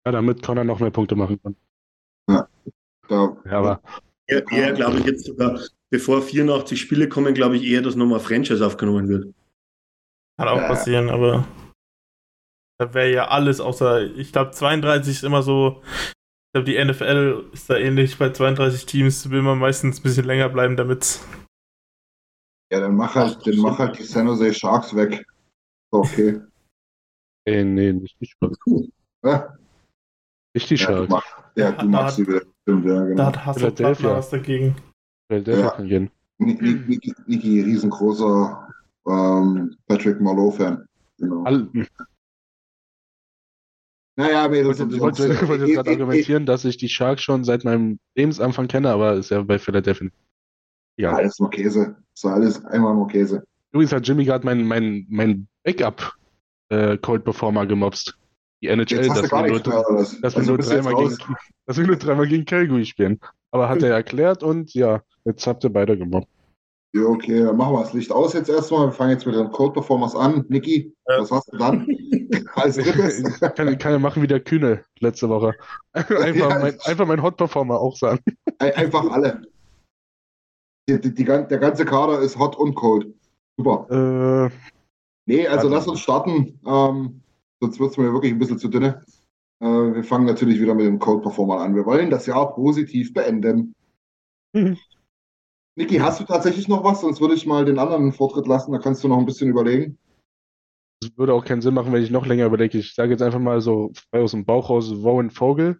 Ja, 0.05 0.11
damit 0.11 0.43
Connor 0.43 0.63
noch 0.65 0.79
mehr 0.79 0.91
Punkte 0.91 1.15
machen 1.15 1.39
kann. 1.41 1.55
Da, 2.27 2.47
Ja, 3.09 3.57
aber 3.57 3.81
Eher, 4.27 4.43
eher 4.51 4.71
glaube 4.73 4.99
ich 4.99 5.05
jetzt 5.05 5.25
sogar, 5.25 5.59
bevor 5.93 6.23
84 6.23 6.81
Spiele 6.81 7.07
kommen, 7.07 7.35
glaube 7.35 7.55
ich 7.55 7.63
eher, 7.63 7.81
dass 7.83 7.95
nochmal 7.95 8.19
Franchise 8.19 8.65
aufgenommen 8.65 9.07
wird. 9.07 9.33
Kann 10.39 10.47
auch 10.47 10.67
passieren, 10.67 11.09
aber 11.11 11.47
da 12.79 12.91
wäre 12.95 13.11
ja 13.13 13.27
alles 13.27 13.61
außer, 13.61 14.01
ich 14.15 14.31
glaube 14.31 14.49
32 14.51 15.17
ist 15.17 15.23
immer 15.23 15.43
so, 15.43 15.83
ich 15.85 16.53
glaube 16.55 16.65
die 16.65 16.83
NFL 16.83 17.49
ist 17.53 17.69
da 17.69 17.77
ähnlich, 17.77 18.17
bei 18.17 18.31
32 18.31 18.87
Teams 18.87 19.29
will 19.29 19.43
man 19.43 19.59
meistens 19.59 19.99
ein 19.99 20.03
bisschen 20.03 20.25
länger 20.25 20.49
bleiben, 20.49 20.75
damit 20.75 21.19
ja, 22.71 22.79
dann 22.79 22.95
mach 22.95 23.13
halt, 23.13 23.45
dann 23.45 23.57
mach 23.57 23.77
halt 23.77 23.99
die 23.99 24.03
San 24.03 24.25
Jose 24.25 24.51
Sharks 24.51 24.95
weg. 24.95 25.23
So, 25.91 25.99
Okay. 25.99 26.41
ey, 27.45 27.63
nee, 27.63 27.93
nicht 27.93 28.17
die 28.19 28.25
Sharks. 28.25 28.57
Ja, 29.23 29.55
Nicht 30.55 30.69
die 30.71 30.75
ja, 30.75 30.87
du, 30.87 30.93
Sharks. 31.07 31.09
mach, 31.11 31.53
ja, 31.55 31.71
du 31.73 31.91
Da 31.91 32.03
hat- 32.05 32.13
sie 32.15 32.27
wieder. 32.27 32.41
Stimmt, 32.63 32.85
ja, 32.85 32.95
da 32.95 33.05
genau. 33.05 33.25
hat 33.25 33.45
Hasso 33.45 33.59
Philadelphia. 33.59 33.93
Plattner 33.93 34.17
was 34.17 34.29
dagegen. 34.31 34.75
Philadelphia 35.27 35.63
Ja. 35.65 35.71
kann 35.71 35.87
gehen. 35.87 36.11
Ni- 36.39 36.53
Ni- 36.59 36.81
Niki, 36.87 37.13
Niki 37.27 37.61
riesengroßer 37.61 38.67
ähm, 39.07 39.75
Patrick 39.87 40.19
Marlowe-Fan. 40.21 40.85
Genau. 41.19 41.43
All, 41.43 41.69
Naja, 44.15 44.45
ich 44.45 44.51
Mädels 44.51 44.67
wollte, 44.67 44.83
und 44.83 44.91
ich 44.93 44.97
Jungs. 44.99 45.19
wollte, 45.19 45.33
ich 45.33 45.47
wollte 45.47 45.65
äh, 45.65 45.73
gerade 45.73 45.89
argumentieren, 45.91 46.45
dass 46.45 46.65
ich 46.65 46.77
die 46.77 46.89
Sharks 46.89 47.23
schon 47.23 47.43
seit 47.43 47.63
meinem 47.63 47.99
Lebensanfang 48.15 48.67
kenne, 48.67 48.89
aber 48.91 49.13
ist 49.13 49.31
ja 49.31 49.41
bei 49.41 49.57
Philadelphia. 49.57 50.09
Ja, 50.97 51.11
Ja. 51.11 51.15
alles 51.17 51.39
nur 51.39 51.49
Käse. 51.49 51.95
Das 52.13 52.23
war 52.25 52.33
alles 52.35 52.63
einmal 52.65 52.93
nur 52.93 53.07
Käse. 53.07 53.43
Übrigens 53.71 53.91
hat 53.93 54.07
Jimmy 54.07 54.23
gerade 54.25 54.45
mein, 54.45 54.65
mein, 54.67 55.07
mein 55.09 55.47
Backup 55.63 56.13
äh, 56.69 56.97
Cold 56.97 57.23
Performer 57.23 57.65
gemobst. 57.65 58.15
Die 58.63 58.69
NHL, 58.69 59.07
dass 59.09 59.29
wir, 59.29 59.47
nur, 59.49 59.59
dass 59.59 60.13
wir 60.21 60.23
Also 60.23 60.39
nur 60.41 60.55
bist 60.57 60.71
du 60.71 60.75
jetzt 60.75 60.85
dreimal 60.85 60.93
raus? 60.93 61.17
gegen, 61.17 61.35
dass 61.65 61.77
wir 61.77 61.85
nur 61.85 61.95
dreimal 61.97 62.27
gegen 62.27 62.45
Calgary 62.45 62.85
spielen. 62.85 63.19
Aber 63.51 63.67
hat 63.67 63.83
er 63.83 63.91
erklärt 63.93 64.41
und 64.41 64.73
ja, 64.73 65.01
jetzt 65.25 65.45
habt 65.45 65.65
ihr 65.65 65.69
beide 65.69 65.97
gemobbt. 65.97 66.29
Ja, 66.95 67.03
okay, 67.03 67.43
dann 67.43 67.57
machen 67.57 67.73
wir 67.73 67.81
das 67.81 67.91
Licht 67.91 68.09
aus 68.13 68.31
jetzt 68.33 68.49
erstmal. 68.49 68.87
Wir 68.87 68.93
fangen 68.93 69.11
jetzt 69.11 69.25
mit 69.25 69.35
den 69.35 69.51
Code 69.51 69.73
Performers 69.73 70.15
an. 70.15 70.45
Niki, 70.47 70.93
Ja. 71.09 71.19
was 71.19 71.29
hast 71.29 71.51
du 71.51 71.57
dann? 71.57 71.85
Als 72.55 72.77
drittes. 72.77 73.39
kann, 73.41 73.77
kann 73.77 73.91
er 73.91 73.99
machen 73.99 74.23
wie 74.23 74.27
der 74.27 74.39
Kühne 74.39 74.85
letzte 74.99 75.27
Woche. 75.27 75.53
Einfach, 75.93 76.33
Ja. 76.51 76.59
mein, 76.59 76.79
einfach 76.85 77.05
mein 77.05 77.21
Hot 77.21 77.35
Performer 77.35 77.79
auch 77.81 77.97
sagen. 77.97 78.19
Ein- 78.59 78.75
Einfach 78.75 79.11
alle. 79.11 79.41
Die, 80.87 81.01
die, 81.01 81.13
die, 81.13 81.25
der 81.25 81.43
ganze 81.57 81.83
Kader 81.83 82.19
ist 82.19 82.39
hot 82.39 82.55
und 82.55 82.75
cold. 82.75 83.13
Super. 83.57 84.49
Äh, 84.49 84.55
Nee, 85.25 85.47
also 85.47 85.67
Also- 85.67 85.75
lass 85.75 85.87
uns 85.87 85.99
starten. 85.99 86.59
Ähm, 86.65 87.19
sonst 87.63 87.79
wird 87.79 87.91
es 87.91 87.97
mir 87.97 88.11
wirklich 88.11 88.33
ein 88.33 88.39
bisschen 88.39 88.59
zu 88.59 88.67
dünne. 88.67 89.03
Äh, 89.61 89.65
wir 89.65 90.03
fangen 90.03 90.25
natürlich 90.25 90.59
wieder 90.59 90.75
mit 90.75 90.85
den 90.85 90.99
Code 90.99 91.21
Performern 91.21 91.59
an. 91.59 91.75
Wir 91.75 91.85
wollen 91.85 92.09
das 92.09 92.25
Jahr 92.25 92.53
positiv 92.53 93.13
beenden. 93.13 93.73
Mhm. 94.53 94.77
Niki, 95.75 95.97
hast 95.97 96.19
du 96.19 96.25
tatsächlich 96.25 96.67
noch 96.67 96.83
was? 96.83 97.01
Sonst 97.01 97.21
würde 97.21 97.33
ich 97.33 97.45
mal 97.45 97.65
den 97.65 97.79
anderen 97.79 98.03
einen 98.03 98.11
Vortritt 98.11 98.47
lassen. 98.47 98.73
Da 98.73 98.79
kannst 98.79 99.03
du 99.03 99.07
noch 99.07 99.17
ein 99.17 99.25
bisschen 99.25 99.49
überlegen. 99.49 99.97
Es 101.01 101.17
würde 101.17 101.33
auch 101.33 101.45
keinen 101.45 101.61
Sinn 101.61 101.73
machen, 101.73 101.91
wenn 101.93 102.03
ich 102.03 102.11
noch 102.11 102.25
länger 102.25 102.45
überlege. 102.45 102.77
Ich 102.77 102.93
sage 102.93 103.11
jetzt 103.11 103.21
einfach 103.21 103.39
mal 103.39 103.61
so 103.61 103.91
frei 103.93 104.21
aus 104.21 104.31
dem 104.31 104.45
Bauch 104.45 104.69
raus, 104.69 104.91
Rowan 104.91 105.31
Vogel. 105.31 105.79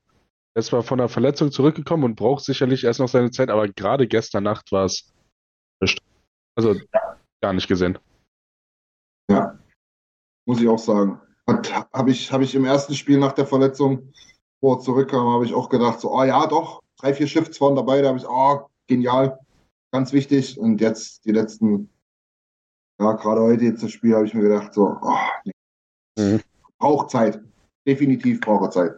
Er 0.56 0.60
ist 0.60 0.68
zwar 0.68 0.84
von 0.84 1.00
einer 1.00 1.10
Verletzung 1.10 1.52
zurückgekommen 1.52 2.04
und 2.06 2.16
braucht 2.16 2.44
sicherlich 2.44 2.84
erst 2.84 3.00
noch 3.00 3.08
seine 3.08 3.32
Zeit, 3.32 3.50
aber 3.50 3.68
gerade 3.68 4.08
gestern 4.08 4.44
Nacht 4.44 4.72
war 4.72 4.86
es. 4.86 5.12
Also 6.56 6.76
gar 7.42 7.54
nicht 7.54 7.68
gesehen. 7.68 7.98
Ja, 9.30 9.60
muss 10.48 10.62
ich 10.62 10.68
auch 10.68 10.80
sagen. 10.80 11.20
Habe 11.48 12.12
ich, 12.12 12.32
hab 12.32 12.42
ich 12.42 12.56
im 12.56 12.66
ersten 12.66 12.96
Spiel 12.96 13.18
nach 13.18 13.34
der 13.34 13.46
Verletzung, 13.46 14.14
wo 14.62 14.74
er 14.74 14.80
zurückkam, 14.80 15.28
habe 15.28 15.46
ich 15.46 15.54
auch 15.54 15.70
gedacht, 15.70 16.00
so, 16.00 16.12
oh 16.12 16.24
ja, 16.24 16.48
doch, 16.48 16.82
drei, 16.98 17.14
vier 17.14 17.28
Shifts 17.28 17.60
waren 17.60 17.76
dabei, 17.76 18.02
da 18.02 18.10
habe 18.10 18.18
ich, 18.18 18.26
oh, 18.26 18.70
genial, 18.88 19.38
ganz 19.92 20.14
wichtig. 20.14 20.58
Und 20.58 20.80
jetzt 20.80 21.26
die 21.26 21.32
letzten, 21.32 21.90
ja, 23.00 23.12
gerade 23.14 23.42
heute 23.42 23.66
jetzt 23.66 23.84
das 23.84 23.92
Spiel, 23.92 24.16
habe 24.16 24.26
ich 24.26 24.34
mir 24.34 24.44
gedacht, 24.44 24.74
so, 24.74 24.98
oh, 25.02 25.18
nee. 25.46 25.52
Mhm. 26.18 26.42
braucht 26.78 27.10
Zeit. 27.10 27.42
Definitiv 27.86 28.40
braucht 28.40 28.64
er 28.64 28.72
Zeit. 28.72 28.92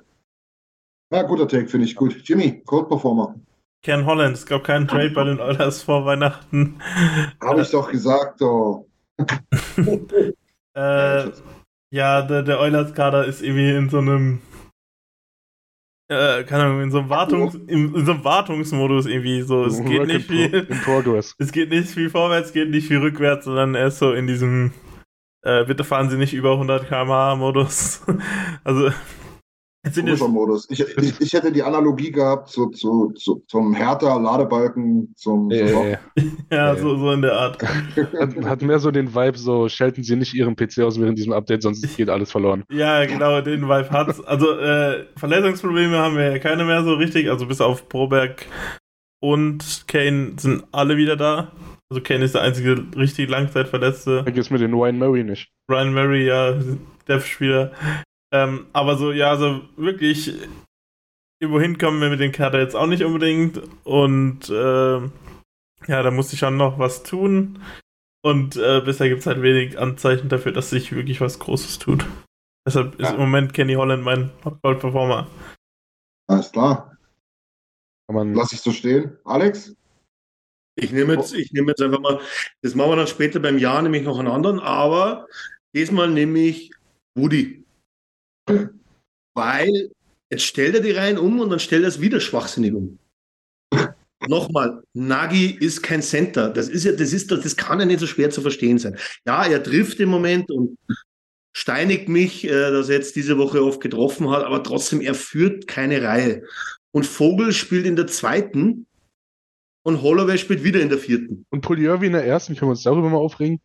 Ja, 1.11 1.23
guter 1.23 1.47
Take, 1.47 1.67
finde 1.67 1.85
ich 1.85 1.95
gut. 1.95 2.13
Jimmy, 2.23 2.61
Cold 2.65 2.87
Performer. 2.87 3.35
Ken 3.83 4.05
Holland, 4.05 4.35
es 4.35 4.45
gab 4.45 4.63
keinen 4.63 4.87
Trade 4.87 5.11
bei 5.11 5.23
den 5.23 5.39
Oilers 5.39 5.83
vor 5.83 6.05
Weihnachten. 6.05 6.81
Habe 7.41 7.61
ich 7.61 7.69
doch 7.69 7.91
gesagt, 7.91 8.41
oh. 8.41 8.87
äh, 10.73 11.31
ja, 11.95 12.21
der, 12.21 12.43
der 12.43 12.59
Oilers-Kader 12.59 13.25
ist 13.25 13.41
irgendwie 13.41 13.71
in 13.71 13.89
so 13.89 13.99
einem 13.99 14.41
äh, 16.09 16.43
keine 16.43 16.65
Ahnung, 16.65 16.81
in 16.81 16.91
so 16.91 16.99
einem 16.99 17.09
Wartungs, 17.09 17.55
in, 17.55 17.95
in 17.95 18.05
so 18.05 18.11
einem 18.11 18.23
Wartungsmodus 18.23 19.05
irgendwie 19.07 19.41
so. 19.41 19.63
Es 19.63 19.83
geht 19.83 20.05
nicht 20.05 20.27
viel. 20.27 20.67
Es 21.39 21.51
geht 21.51 21.69
nicht 21.71 21.89
viel 21.89 22.09
vorwärts, 22.09 22.53
geht 22.53 22.69
nicht 22.69 22.87
viel 22.87 22.99
rückwärts, 22.99 23.45
sondern 23.45 23.73
er 23.75 23.87
ist 23.87 23.99
so 23.99 24.13
in 24.13 24.27
diesem 24.27 24.73
äh, 25.41 25.63
bitte 25.63 25.83
fahren 25.83 26.09
Sie 26.09 26.17
nicht 26.17 26.33
über 26.33 26.51
100 26.51 26.87
km/h 26.87 27.35
Modus. 27.35 28.01
also 28.63 28.91
Modus. 30.27 30.67
Ich, 30.69 30.79
ich, 30.79 31.21
ich, 31.21 31.33
hätte 31.33 31.51
die 31.51 31.63
Analogie 31.63 32.11
gehabt 32.11 32.49
zu, 32.49 32.69
zu, 32.69 33.11
zu 33.11 33.43
zum 33.47 33.73
härter 33.73 34.19
Ladebalken 34.19 35.13
zum 35.15 35.51
ja, 35.51 35.65
ja, 35.65 35.99
ja. 36.51 36.75
so, 36.75 36.97
so 36.97 37.11
in 37.11 37.21
der 37.21 37.33
Art. 37.33 37.61
Hat, 38.19 38.45
hat, 38.45 38.61
mehr 38.61 38.79
so 38.79 38.91
den 38.91 39.13
Vibe, 39.13 39.37
so 39.37 39.69
schalten 39.69 40.03
Sie 40.03 40.15
nicht 40.15 40.33
Ihren 40.33 40.55
PC 40.55 40.79
aus 40.79 40.99
während 40.99 41.17
diesem 41.17 41.33
Update, 41.33 41.61
sonst 41.61 41.97
geht 41.97 42.09
alles 42.09 42.31
verloren. 42.31 42.63
Ja, 42.75 43.05
genau, 43.05 43.41
den 43.41 43.63
Vibe 43.63 43.89
hat's. 43.89 44.19
Also 44.25 44.59
äh, 44.59 45.05
Verletzungsprobleme 45.15 45.97
haben 45.97 46.17
wir 46.17 46.31
ja 46.31 46.39
keine 46.39 46.65
mehr 46.65 46.83
so 46.83 46.93
richtig, 46.95 47.29
also 47.29 47.45
bis 47.45 47.61
auf 47.61 47.87
Proberg 47.87 48.45
und 49.21 49.85
Kane 49.87 50.33
sind 50.37 50.65
alle 50.71 50.97
wieder 50.97 51.15
da. 51.15 51.51
Also 51.89 52.01
Kane 52.01 52.25
ist 52.25 52.35
der 52.35 52.41
einzige 52.41 52.85
richtig 52.97 53.29
Langzeitverletzte. 53.29 54.23
Vergiss 54.23 54.49
mir 54.49 54.57
den 54.57 54.73
Ryan 54.73 54.97
Murray 54.97 55.23
nicht. 55.23 55.49
Ryan 55.69 55.93
Murray, 55.93 56.27
ja, 56.27 56.53
Dev-Spieler. 57.07 57.71
Ähm, 58.35 58.67
aber 58.73 58.97
so, 58.97 59.11
ja, 59.11 59.37
so 59.37 59.61
wirklich 59.77 60.33
irgendwo 61.39 61.61
hinkommen 61.61 62.01
wir 62.01 62.09
mit 62.09 62.19
dem 62.19 62.31
Kader 62.33 62.59
jetzt 62.59 62.75
auch 62.75 62.87
nicht 62.87 63.03
unbedingt. 63.03 63.61
Und 63.85 64.49
äh, 64.49 64.99
ja, 65.87 66.03
da 66.03 66.11
muss 66.11 66.33
ich 66.33 66.39
schon 66.39 66.57
noch 66.57 66.77
was 66.79 67.03
tun. 67.03 67.63
Und 68.21 68.57
äh, 68.57 68.81
bisher 68.83 69.07
gibt 69.07 69.21
es 69.21 69.27
halt 69.27 69.41
wenig 69.41 69.79
Anzeichen 69.79 70.29
dafür, 70.29 70.51
dass 70.51 70.71
sich 70.71 70.91
wirklich 70.91 71.21
was 71.21 71.39
Großes 71.39 71.79
tut. 71.79 72.05
Deshalb 72.67 72.99
ja. 72.99 73.07
ist 73.07 73.13
im 73.13 73.19
Moment 73.19 73.53
Kenny 73.53 73.75
Holland 73.75 74.03
mein 74.03 74.31
Gold 74.63 74.79
Performer. 74.79 75.27
Alles 76.27 76.51
klar. 76.51 76.97
Lass 78.07 78.51
ich 78.51 78.61
so 78.61 78.71
stehen. 78.71 79.17
Alex? 79.23 79.75
Ich 80.75 80.91
nehme 80.91 81.13
jetzt, 81.13 81.33
ich 81.33 81.53
nehme 81.53 81.69
jetzt 81.69 81.81
einfach 81.81 82.01
mal, 82.01 82.19
das 82.61 82.75
machen 82.75 82.91
wir 82.91 82.95
dann 82.97 83.07
später 83.07 83.39
beim 83.39 83.57
Jahr, 83.57 83.81
nämlich 83.81 84.03
noch 84.03 84.19
einen 84.19 84.27
anderen, 84.27 84.59
aber 84.59 85.25
diesmal 85.73 86.09
nehme 86.09 86.39
ich 86.39 86.71
Woody. 87.15 87.64
Weil 89.33 89.91
jetzt 90.29 90.43
stellt 90.43 90.75
er 90.75 90.81
die 90.81 90.91
Reihen 90.91 91.17
um 91.17 91.39
und 91.39 91.49
dann 91.49 91.59
stellt 91.59 91.83
er 91.83 91.89
es 91.89 92.01
wieder 92.01 92.19
schwachsinnig 92.19 92.73
um. 92.73 92.99
Nochmal, 94.27 94.81
Nagi 94.93 95.51
ist 95.59 95.83
kein 95.83 96.01
Center. 96.01 96.49
Das 96.49 96.69
ist 96.69 96.83
ja, 96.83 96.91
das 96.93 97.13
ist, 97.13 97.31
das 97.31 97.55
kann 97.55 97.79
ja 97.79 97.85
nicht 97.85 97.99
so 97.99 98.07
schwer 98.07 98.29
zu 98.29 98.41
verstehen 98.41 98.79
sein. 98.79 98.97
Ja, 99.25 99.45
er 99.45 99.61
trifft 99.61 99.99
im 99.99 100.09
Moment 100.09 100.49
und 100.51 100.77
steinigt 101.55 102.09
mich, 102.09 102.45
äh, 102.45 102.71
dass 102.71 102.89
er 102.89 102.95
jetzt 102.95 103.15
diese 103.15 103.37
Woche 103.37 103.63
oft 103.63 103.81
getroffen 103.81 104.29
hat, 104.29 104.43
aber 104.43 104.63
trotzdem, 104.63 105.01
er 105.01 105.15
führt 105.15 105.67
keine 105.67 106.01
Reihe. 106.01 106.43
Und 106.91 107.05
Vogel 107.05 107.51
spielt 107.51 107.85
in 107.85 107.95
der 107.95 108.07
zweiten 108.07 108.87
und 109.83 110.01
Holloway 110.01 110.37
spielt 110.37 110.63
wieder 110.63 110.81
in 110.81 110.89
der 110.89 110.97
vierten. 110.97 111.45
Und 111.49 111.61
Poliurvi 111.61 112.07
in 112.07 112.13
der 112.13 112.25
ersten, 112.25 112.55
können 112.55 112.69
wir 112.69 112.71
uns 112.71 112.83
darüber 112.83 113.09
mal 113.09 113.17
aufregen? 113.17 113.61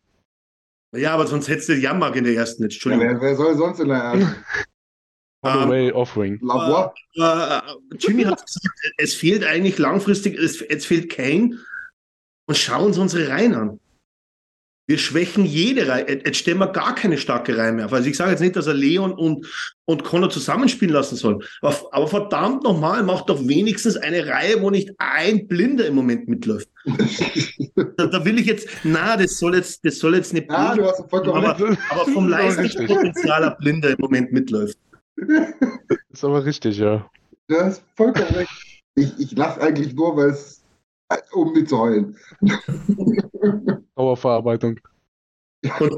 Ja, 0.95 1.13
aber 1.13 1.25
sonst 1.27 1.47
hättest 1.47 1.69
du 1.69 1.73
Jammerg 1.73 2.15
in 2.15 2.25
der 2.25 2.35
ersten 2.35 2.63
jetzt. 2.63 2.73
Entschuldigung. 2.73 3.07
Ja, 3.07 3.13
wer, 3.13 3.21
wer, 3.21 3.35
soll 3.35 3.57
sonst 3.57 3.79
in 3.79 3.87
der 3.87 3.97
ersten? 3.97 4.35
Holloway, 5.43 5.91
um, 5.91 5.97
Offering. 5.97 6.39
Uh, 6.43 6.89
uh, 7.17 7.61
Jimmy 7.97 8.23
hat 8.23 8.45
gesagt, 8.45 8.75
es 8.97 9.15
fehlt 9.15 9.43
eigentlich 9.43 9.77
langfristig, 9.79 10.37
es, 10.37 10.61
es 10.61 10.85
fehlt 10.85 11.09
Kane. 11.09 11.57
Und 12.47 12.57
schauen 12.57 12.87
uns 12.87 12.97
unsere 12.97 13.29
Reihen 13.29 13.55
an. 13.55 13.79
Wir 14.87 14.97
schwächen 14.97 15.45
jede 15.45 15.87
Reihe. 15.87 16.05
Jetzt 16.25 16.39
stellen 16.39 16.57
wir 16.57 16.67
gar 16.67 16.95
keine 16.95 17.17
starke 17.17 17.55
Reihe 17.55 17.71
mehr 17.71 17.85
auf. 17.85 17.93
Also 17.93 18.09
ich 18.09 18.17
sage 18.17 18.31
jetzt 18.31 18.41
nicht, 18.41 18.57
dass 18.57 18.67
er 18.67 18.73
Leon 18.73 19.13
und, 19.13 19.45
und 19.85 20.03
Connor 20.03 20.29
zusammenspielen 20.29 20.93
lassen 20.93 21.15
soll. 21.15 21.45
Aber, 21.61 21.77
aber 21.91 22.07
verdammt 22.07 22.63
nochmal, 22.63 23.01
macht 23.03 23.29
doch 23.29 23.47
wenigstens 23.47 23.95
eine 23.95 24.27
Reihe, 24.27 24.61
wo 24.61 24.69
nicht 24.69 24.91
ein 24.97 25.47
Blinder 25.47 25.85
im 25.87 25.95
Moment 25.95 26.27
mitläuft. 26.27 26.67
da, 27.95 28.07
da, 28.07 28.25
will 28.25 28.37
ich 28.37 28.47
jetzt, 28.47 28.67
na, 28.83 29.15
das 29.15 29.37
soll 29.37 29.55
jetzt, 29.55 29.85
das 29.85 29.97
soll 29.97 30.15
jetzt 30.15 30.33
nicht. 30.33 30.51
Ja, 30.51 30.75
du 30.75 30.83
hast 30.83 31.09
vollkommen 31.09 31.45
aber, 31.45 31.77
aber 31.89 32.11
vom 32.11 32.27
Leistungspotenzial 32.29 33.45
ein 33.45 33.55
Blinder 33.59 33.91
im 33.91 33.97
Moment 33.99 34.33
mitläuft. 34.33 34.77
Ist 36.09 36.23
aber 36.23 36.43
richtig, 36.45 36.77
ja. 36.77 37.09
Ja, 37.49 37.67
ist 37.67 37.83
vollkommen 37.95 38.29
recht. 38.29 38.83
Ich, 38.95 39.19
ich 39.19 39.31
lache 39.33 39.61
eigentlich 39.61 39.93
nur, 39.93 40.15
weil 40.17 40.29
es 40.29 40.63
um 41.31 41.53
mitzuheulen. 41.53 42.17
Dauerverarbeitung. 43.95 44.79
Und, 45.79 45.93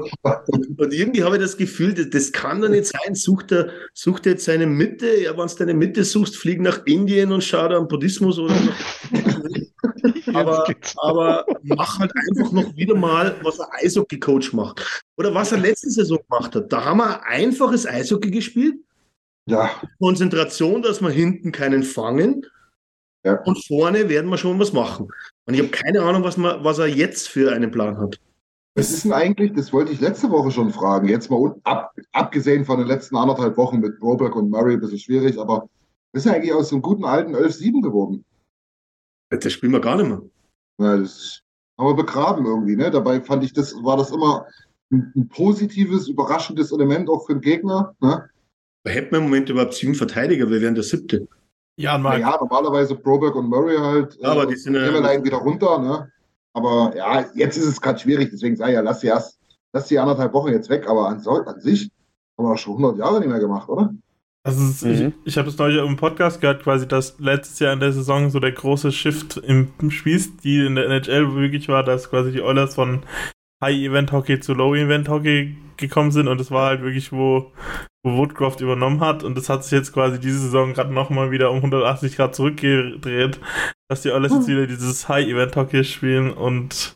und, 0.48 0.78
und, 0.78 0.92
irgendwie 0.92 1.24
habe 1.24 1.36
ich 1.36 1.42
das 1.42 1.56
Gefühl, 1.56 1.94
das, 1.94 2.10
das 2.10 2.32
kann 2.32 2.60
doch 2.60 2.68
nicht 2.68 2.84
sein. 2.84 3.14
Sucht 3.14 3.50
er, 3.50 3.70
sucht 3.94 4.26
er 4.26 4.32
jetzt 4.32 4.44
seine 4.44 4.66
Mitte? 4.66 5.22
Ja, 5.22 5.36
wenn 5.38 5.46
du 5.46 5.54
deine 5.54 5.72
Mitte 5.72 6.04
suchst, 6.04 6.36
flieg 6.36 6.60
nach 6.60 6.84
Indien 6.84 7.32
und 7.32 7.42
schau 7.42 7.66
da 7.68 7.78
am 7.78 7.88
Buddhismus 7.88 8.38
oder 8.38 8.54
aber, 10.34 10.66
aber 10.96 11.46
mach 11.62 11.98
halt 11.98 12.12
einfach 12.14 12.52
noch 12.52 12.76
wieder 12.76 12.94
mal, 12.94 13.36
was 13.42 13.58
er 13.58 13.72
Eishockey-Coach 13.72 14.52
macht. 14.52 15.02
Oder 15.16 15.34
was 15.34 15.52
er 15.52 15.58
letzte 15.58 15.90
Saison 15.90 16.18
gemacht 16.28 16.54
hat. 16.54 16.70
Da 16.70 16.84
haben 16.84 16.98
wir 16.98 17.24
einfaches 17.24 17.86
Eishockey 17.86 18.30
gespielt. 18.30 18.74
Ja. 19.46 19.70
Konzentration, 19.98 20.82
dass 20.82 21.00
wir 21.00 21.10
hinten 21.10 21.52
keinen 21.52 21.82
fangen. 21.82 22.46
Ja. 23.24 23.40
Und 23.42 23.64
vorne 23.66 24.08
werden 24.08 24.30
wir 24.30 24.38
schon 24.38 24.58
was 24.58 24.72
machen. 24.72 25.08
Und 25.46 25.54
ich 25.54 25.60
habe 25.60 25.70
keine 25.70 26.02
Ahnung, 26.02 26.22
was, 26.24 26.36
man, 26.36 26.62
was 26.64 26.78
er 26.78 26.86
jetzt 26.86 27.28
für 27.28 27.52
einen 27.52 27.70
Plan 27.70 27.98
hat. 27.98 28.20
Was 28.76 28.90
ist 28.90 29.04
denn 29.04 29.12
eigentlich, 29.12 29.52
das 29.52 29.72
wollte 29.72 29.92
ich 29.92 30.00
letzte 30.00 30.30
Woche 30.30 30.50
schon 30.50 30.70
fragen, 30.70 31.08
jetzt 31.08 31.30
mal 31.30 31.54
ab, 31.62 31.94
abgesehen 32.12 32.64
von 32.64 32.78
den 32.78 32.88
letzten 32.88 33.16
anderthalb 33.16 33.56
Wochen 33.56 33.78
mit 33.78 34.00
Broberg 34.00 34.34
und 34.34 34.50
Murray, 34.50 34.74
ein 34.74 34.80
bisschen 34.80 34.98
schwierig, 34.98 35.38
aber 35.38 35.68
ist 36.12 36.26
eigentlich 36.26 36.52
aus 36.52 36.70
dem 36.70 36.82
guten 36.82 37.04
alten 37.04 37.36
11-7 37.36 37.82
geworden? 37.82 38.24
Das 39.30 39.52
spielen 39.52 39.72
wir 39.72 39.80
gar 39.80 39.96
nicht 39.96 40.08
mehr. 40.08 40.22
Ja, 40.78 40.96
das 40.96 41.40
haben 41.78 41.88
wir 41.88 41.94
begraben 41.94 42.46
irgendwie, 42.46 42.76
ne? 42.76 42.90
Dabei 42.90 43.20
fand 43.20 43.44
ich, 43.44 43.52
das 43.52 43.74
war 43.82 43.96
das 43.96 44.10
immer 44.10 44.46
ein, 44.92 45.12
ein 45.14 45.28
positives, 45.28 46.08
überraschendes 46.08 46.72
Element 46.72 47.08
auch 47.08 47.26
für 47.26 47.34
den 47.34 47.40
Gegner. 47.42 47.94
Ne? 48.00 48.28
Hätten 48.86 49.12
wir 49.12 49.18
im 49.18 49.24
Moment 49.24 49.48
überhaupt 49.48 49.74
sieben 49.74 49.94
Verteidiger, 49.94 50.50
wir 50.50 50.60
wären 50.60 50.74
der 50.74 50.84
siebte. 50.84 51.26
Ja, 51.76 51.96
ja 52.16 52.36
normalerweise 52.38 52.94
Broberg 52.94 53.34
und 53.34 53.48
Murray 53.48 53.76
halt. 53.76 54.16
Ja, 54.20 54.30
aber 54.30 54.46
die 54.46 54.56
sind 54.56 54.74
ja. 54.74 55.24
wieder 55.24 55.38
runter, 55.38 55.78
ne? 55.78 56.12
Aber 56.52 56.94
ja, 56.96 57.24
jetzt 57.34 57.56
ist 57.56 57.66
es 57.66 57.80
gerade 57.80 57.98
schwierig, 57.98 58.30
deswegen 58.30 58.56
sage 58.56 58.70
ich 58.70 58.74
ja, 58.76 58.80
lass 58.80 59.00
sie 59.00 59.08
erst, 59.08 59.40
lass 59.72 59.88
die 59.88 59.98
anderthalb 59.98 60.32
Wochen 60.32 60.52
jetzt 60.52 60.70
weg, 60.70 60.88
aber 60.88 61.08
an, 61.08 61.16
an 61.26 61.60
sich 61.60 61.90
haben 62.38 62.48
wir 62.48 62.56
schon 62.56 62.74
100 62.74 62.98
Jahre 62.98 63.18
nicht 63.18 63.28
mehr 63.28 63.40
gemacht, 63.40 63.68
oder? 63.68 63.92
Also 64.46 64.62
ist, 64.62 64.84
mhm. 64.84 65.14
ich, 65.24 65.28
ich 65.32 65.38
habe 65.38 65.48
es 65.48 65.58
neulich 65.58 65.82
im 65.82 65.96
Podcast 65.96 66.40
gehört, 66.40 66.62
quasi, 66.62 66.86
dass 66.86 67.18
letztes 67.18 67.58
Jahr 67.58 67.72
in 67.72 67.80
der 67.80 67.92
Saison 67.92 68.30
so 68.30 68.38
der 68.38 68.52
große 68.52 68.92
Shift 68.92 69.38
im, 69.38 69.72
im 69.80 69.90
Spielstil 69.90 70.66
in 70.66 70.76
der 70.76 70.84
NHL 70.84 71.34
wirklich 71.34 71.68
war, 71.68 71.82
dass 71.82 72.10
quasi 72.10 72.30
die 72.30 72.42
Oilers 72.42 72.74
von 72.74 73.02
High-Event-Hockey 73.62 74.40
zu 74.40 74.52
Low-Event-Hockey 74.52 75.56
gekommen 75.78 76.12
sind 76.12 76.28
und 76.28 76.40
es 76.40 76.50
war 76.50 76.68
halt 76.68 76.82
wirklich, 76.82 77.10
wo, 77.10 77.50
wo 78.04 78.18
Woodcroft 78.18 78.60
übernommen 78.60 79.00
hat 79.00 79.24
und 79.24 79.34
das 79.36 79.48
hat 79.48 79.64
sich 79.64 79.72
jetzt 79.72 79.92
quasi 79.92 80.20
diese 80.20 80.38
Saison 80.38 80.74
gerade 80.74 80.92
nochmal 80.92 81.30
wieder 81.30 81.50
um 81.50 81.56
180 81.56 82.16
Grad 82.16 82.34
zurückgedreht, 82.34 83.40
dass 83.88 84.02
die 84.02 84.10
Oilers 84.10 84.32
jetzt 84.32 84.46
hm. 84.46 84.56
wieder 84.56 84.66
dieses 84.66 85.08
High-Event-Hockey 85.08 85.84
spielen 85.84 86.32
und 86.32 86.94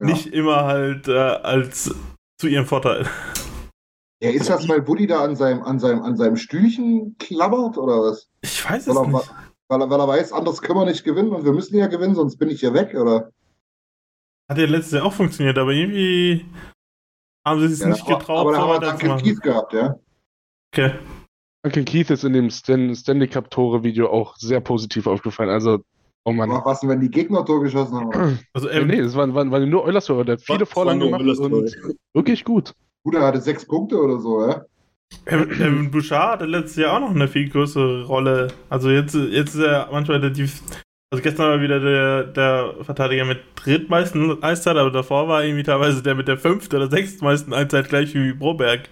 ja. 0.00 0.06
nicht 0.06 0.26
immer 0.26 0.64
halt 0.64 1.08
äh, 1.08 1.16
als 1.16 1.94
zu 2.38 2.48
ihrem 2.48 2.66
Vorteil. 2.66 3.06
Ja, 4.22 4.30
ist 4.30 4.48
das, 4.48 4.68
weil 4.68 4.82
Buddy 4.82 5.06
da 5.06 5.24
an 5.24 5.36
seinem, 5.36 5.62
an 5.62 5.78
seinem, 5.78 6.02
an 6.02 6.16
seinem 6.16 6.36
Stühlchen 6.36 7.16
klappert 7.18 7.78
oder 7.78 8.02
was? 8.02 8.28
Ich 8.42 8.62
weiß 8.68 8.86
es 8.86 8.94
weil 8.94 9.04
er, 9.04 9.08
nicht. 9.08 9.34
Weil 9.68 9.82
er, 9.82 9.90
weil 9.90 10.00
er 10.00 10.08
weiß, 10.08 10.32
anders 10.32 10.60
können 10.60 10.78
wir 10.78 10.86
nicht 10.86 11.04
gewinnen 11.04 11.30
und 11.30 11.44
wir 11.44 11.52
müssen 11.52 11.76
ja 11.76 11.86
gewinnen, 11.86 12.14
sonst 12.14 12.36
bin 12.36 12.50
ich 12.50 12.60
hier 12.60 12.74
weg, 12.74 12.94
oder? 12.94 13.30
Hat 14.48 14.58
ja 14.58 14.66
letztes 14.66 14.92
Jahr 14.92 15.06
auch 15.06 15.12
funktioniert, 15.12 15.58
aber 15.58 15.72
irgendwie 15.72 16.46
haben 17.44 17.60
sie 17.60 17.72
es 17.72 17.80
ja, 17.80 17.88
nicht 17.88 18.06
getraut. 18.06 18.38
Aber 18.38 18.52
da 18.52 18.58
haben 18.58 18.68
wir 18.68 18.90
Duncan 18.90 19.22
Keith 19.22 19.40
gehabt, 19.40 19.72
ja. 19.72 19.96
Okay. 20.76 20.92
Duncan 21.62 21.86
Keith 21.86 22.10
ist 22.10 22.22
in 22.22 22.34
dem 22.34 22.50
Stan 22.50 22.94
Stanley 22.94 23.28
Cup 23.28 23.50
Tore 23.50 23.82
Video 23.82 24.10
auch 24.10 24.36
sehr 24.36 24.60
positiv 24.60 25.06
aufgefallen. 25.06 25.48
Also, 25.48 25.78
oh 26.24 26.32
Mann. 26.32 26.50
Was 26.50 26.80
denn, 26.80 26.90
wenn 26.90 27.00
die 27.00 27.10
Gegner 27.10 27.46
Tor 27.46 27.62
geschossen 27.62 27.96
haben? 27.96 28.38
Also, 28.52 28.68
ähm, 28.68 28.88
nee, 28.88 29.00
das 29.00 29.14
waren, 29.16 29.34
waren, 29.34 29.50
waren 29.50 29.70
nur 29.70 29.84
Eulers 29.84 30.04
Tore. 30.04 30.26
Der 30.26 30.34
hat 30.34 30.42
viele 30.42 30.66
Vorlagen 30.66 31.00
gemacht 31.00 31.22
und 31.22 31.74
wirklich 32.12 32.44
gut. 32.44 32.74
Gut, 33.04 33.14
er 33.14 33.22
hatte 33.22 33.40
sechs 33.40 33.66
Punkte 33.66 33.98
oder 33.98 34.18
so, 34.20 34.46
ja. 34.46 34.64
Evan 35.24 35.90
Bouchard 35.90 36.40
hatte 36.40 36.44
letztes 36.44 36.76
Jahr 36.76 36.96
auch 36.96 37.00
noch 37.00 37.14
eine 37.14 37.28
viel 37.28 37.48
größere 37.48 38.04
Rolle. 38.04 38.48
Also 38.68 38.90
jetzt, 38.90 39.14
jetzt 39.14 39.54
ist 39.54 39.62
er 39.62 39.88
manchmal 39.90 40.20
der, 40.20 40.30
also 40.30 41.22
gestern 41.22 41.48
war 41.48 41.60
wieder 41.62 41.80
der, 41.80 42.24
der 42.24 42.74
Verteidiger 42.82 43.24
mit 43.24 43.38
drittmeisten 43.54 44.42
Eiszeit, 44.42 44.76
aber 44.76 44.90
davor 44.90 45.26
war 45.28 45.42
irgendwie 45.42 45.62
teilweise 45.62 46.02
der 46.02 46.16
mit 46.16 46.28
der 46.28 46.36
fünften 46.36 46.76
oder 46.76 46.90
sechstmeisten 46.90 47.54
Eiszeit 47.54 47.88
gleich 47.88 48.14
wie 48.14 48.32
Broberg. 48.34 48.90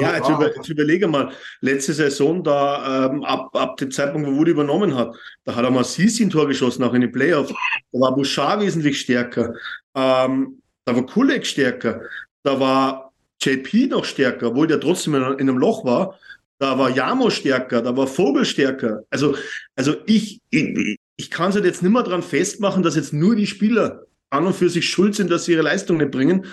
Ja, 0.00 0.16
jetzt, 0.16 0.28
über, 0.28 0.54
jetzt 0.54 0.68
überlege 0.68 1.08
mal, 1.08 1.32
letzte 1.60 1.92
Saison, 1.92 2.42
da 2.42 3.06
ähm, 3.06 3.24
ab, 3.24 3.54
ab 3.54 3.76
dem 3.76 3.90
Zeitpunkt, 3.90 4.28
wo 4.28 4.36
Woody 4.36 4.52
übernommen 4.52 4.94
hat, 4.94 5.14
da 5.44 5.54
hat 5.54 5.64
er 5.64 5.70
mal 5.70 5.84
Sisi 5.84 6.24
ein 6.24 6.30
Tor 6.30 6.46
geschossen, 6.46 6.84
auch 6.84 6.94
in 6.94 7.02
den 7.02 7.12
Playoffs. 7.12 7.52
Da 7.92 8.00
war 8.00 8.14
Bouchard 8.14 8.60
wesentlich 8.60 9.00
stärker. 9.00 9.54
Ähm, 9.94 10.60
da 10.84 10.94
war 10.94 11.06
Kulek 11.06 11.46
stärker. 11.46 12.02
Da 12.42 12.58
war 12.60 13.12
JP 13.40 13.88
noch 13.88 14.04
stärker, 14.04 14.48
obwohl 14.48 14.66
der 14.66 14.80
trotzdem 14.80 15.14
in, 15.14 15.22
in 15.22 15.48
einem 15.48 15.58
Loch 15.58 15.84
war. 15.84 16.18
Da 16.58 16.78
war 16.78 16.90
Jamo 16.90 17.28
stärker, 17.28 17.82
da 17.82 17.96
war 17.96 18.06
Vogel 18.06 18.44
stärker. 18.44 19.02
Also, 19.10 19.36
also 19.74 19.94
ich, 20.06 20.40
ich, 20.50 20.98
ich 21.16 21.30
kann 21.30 21.50
es 21.50 21.54
halt 21.54 21.66
jetzt 21.66 21.82
nicht 21.82 21.92
mehr 21.92 22.02
daran 22.02 22.22
festmachen, 22.22 22.82
dass 22.82 22.96
jetzt 22.96 23.12
nur 23.12 23.36
die 23.36 23.46
Spieler 23.46 24.06
an 24.30 24.46
und 24.46 24.56
für 24.56 24.70
sich 24.70 24.88
schuld 24.88 25.14
sind, 25.14 25.30
dass 25.30 25.44
sie 25.44 25.52
ihre 25.52 25.62
Leistung 25.62 25.98
nicht 25.98 26.10
bringen, 26.10 26.46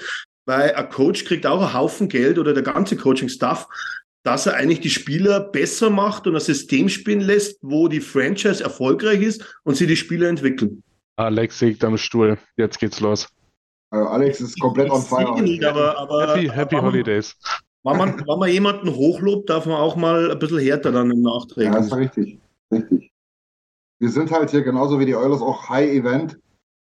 weil 0.45 0.73
ein 0.75 0.89
Coach 0.89 1.25
kriegt 1.25 1.45
auch 1.45 1.61
einen 1.61 1.73
Haufen 1.73 2.09
Geld 2.09 2.37
oder 2.37 2.53
der 2.53 2.63
ganze 2.63 2.95
Coaching-Staff, 2.95 3.67
dass 4.23 4.45
er 4.45 4.55
eigentlich 4.55 4.79
die 4.79 4.89
Spieler 4.89 5.39
besser 5.39 5.89
macht 5.89 6.27
und 6.27 6.35
ein 6.35 6.41
System 6.41 6.89
spielen 6.89 7.21
lässt, 7.21 7.59
wo 7.61 7.87
die 7.87 7.99
Franchise 7.99 8.63
erfolgreich 8.63 9.21
ist 9.21 9.59
und 9.63 9.75
sie 9.75 9.87
die 9.87 9.97
Spieler 9.97 10.29
entwickeln. 10.29 10.83
Alex 11.17 11.61
liegt 11.61 11.83
am 11.83 11.97
Stuhl. 11.97 12.37
Jetzt 12.57 12.79
geht's 12.79 12.99
los. 12.99 13.27
Also 13.91 14.07
Alex 14.07 14.41
ist 14.41 14.59
komplett 14.59 14.89
on 14.89 15.01
fire. 15.01 15.39
Nicht, 15.41 15.63
aber, 15.63 15.97
aber, 15.97 16.35
Happy, 16.35 16.47
happy 16.47 16.75
aber, 16.77 16.87
Holidays. 16.87 17.35
Wenn 17.83 17.97
man, 17.97 18.17
wenn 18.17 18.39
man 18.39 18.49
jemanden 18.49 18.95
hochlobt, 18.95 19.49
darf 19.49 19.65
man 19.65 19.75
auch 19.75 19.95
mal 19.95 20.31
ein 20.31 20.39
bisschen 20.39 20.59
härter 20.59 20.91
dann 20.91 21.11
im 21.11 21.21
Nachträgen. 21.21 21.73
Ja, 21.73 21.79
das 21.79 21.87
ist 21.87 21.95
richtig. 21.95 22.39
Richtig. 22.71 23.11
Wir 23.99 24.09
sind 24.09 24.31
halt 24.31 24.49
hier 24.51 24.63
genauso 24.63 24.99
wie 24.99 25.05
die 25.05 25.15
Oilers 25.15 25.41
auch 25.41 25.69
High 25.69 25.91
Event, 25.91 26.39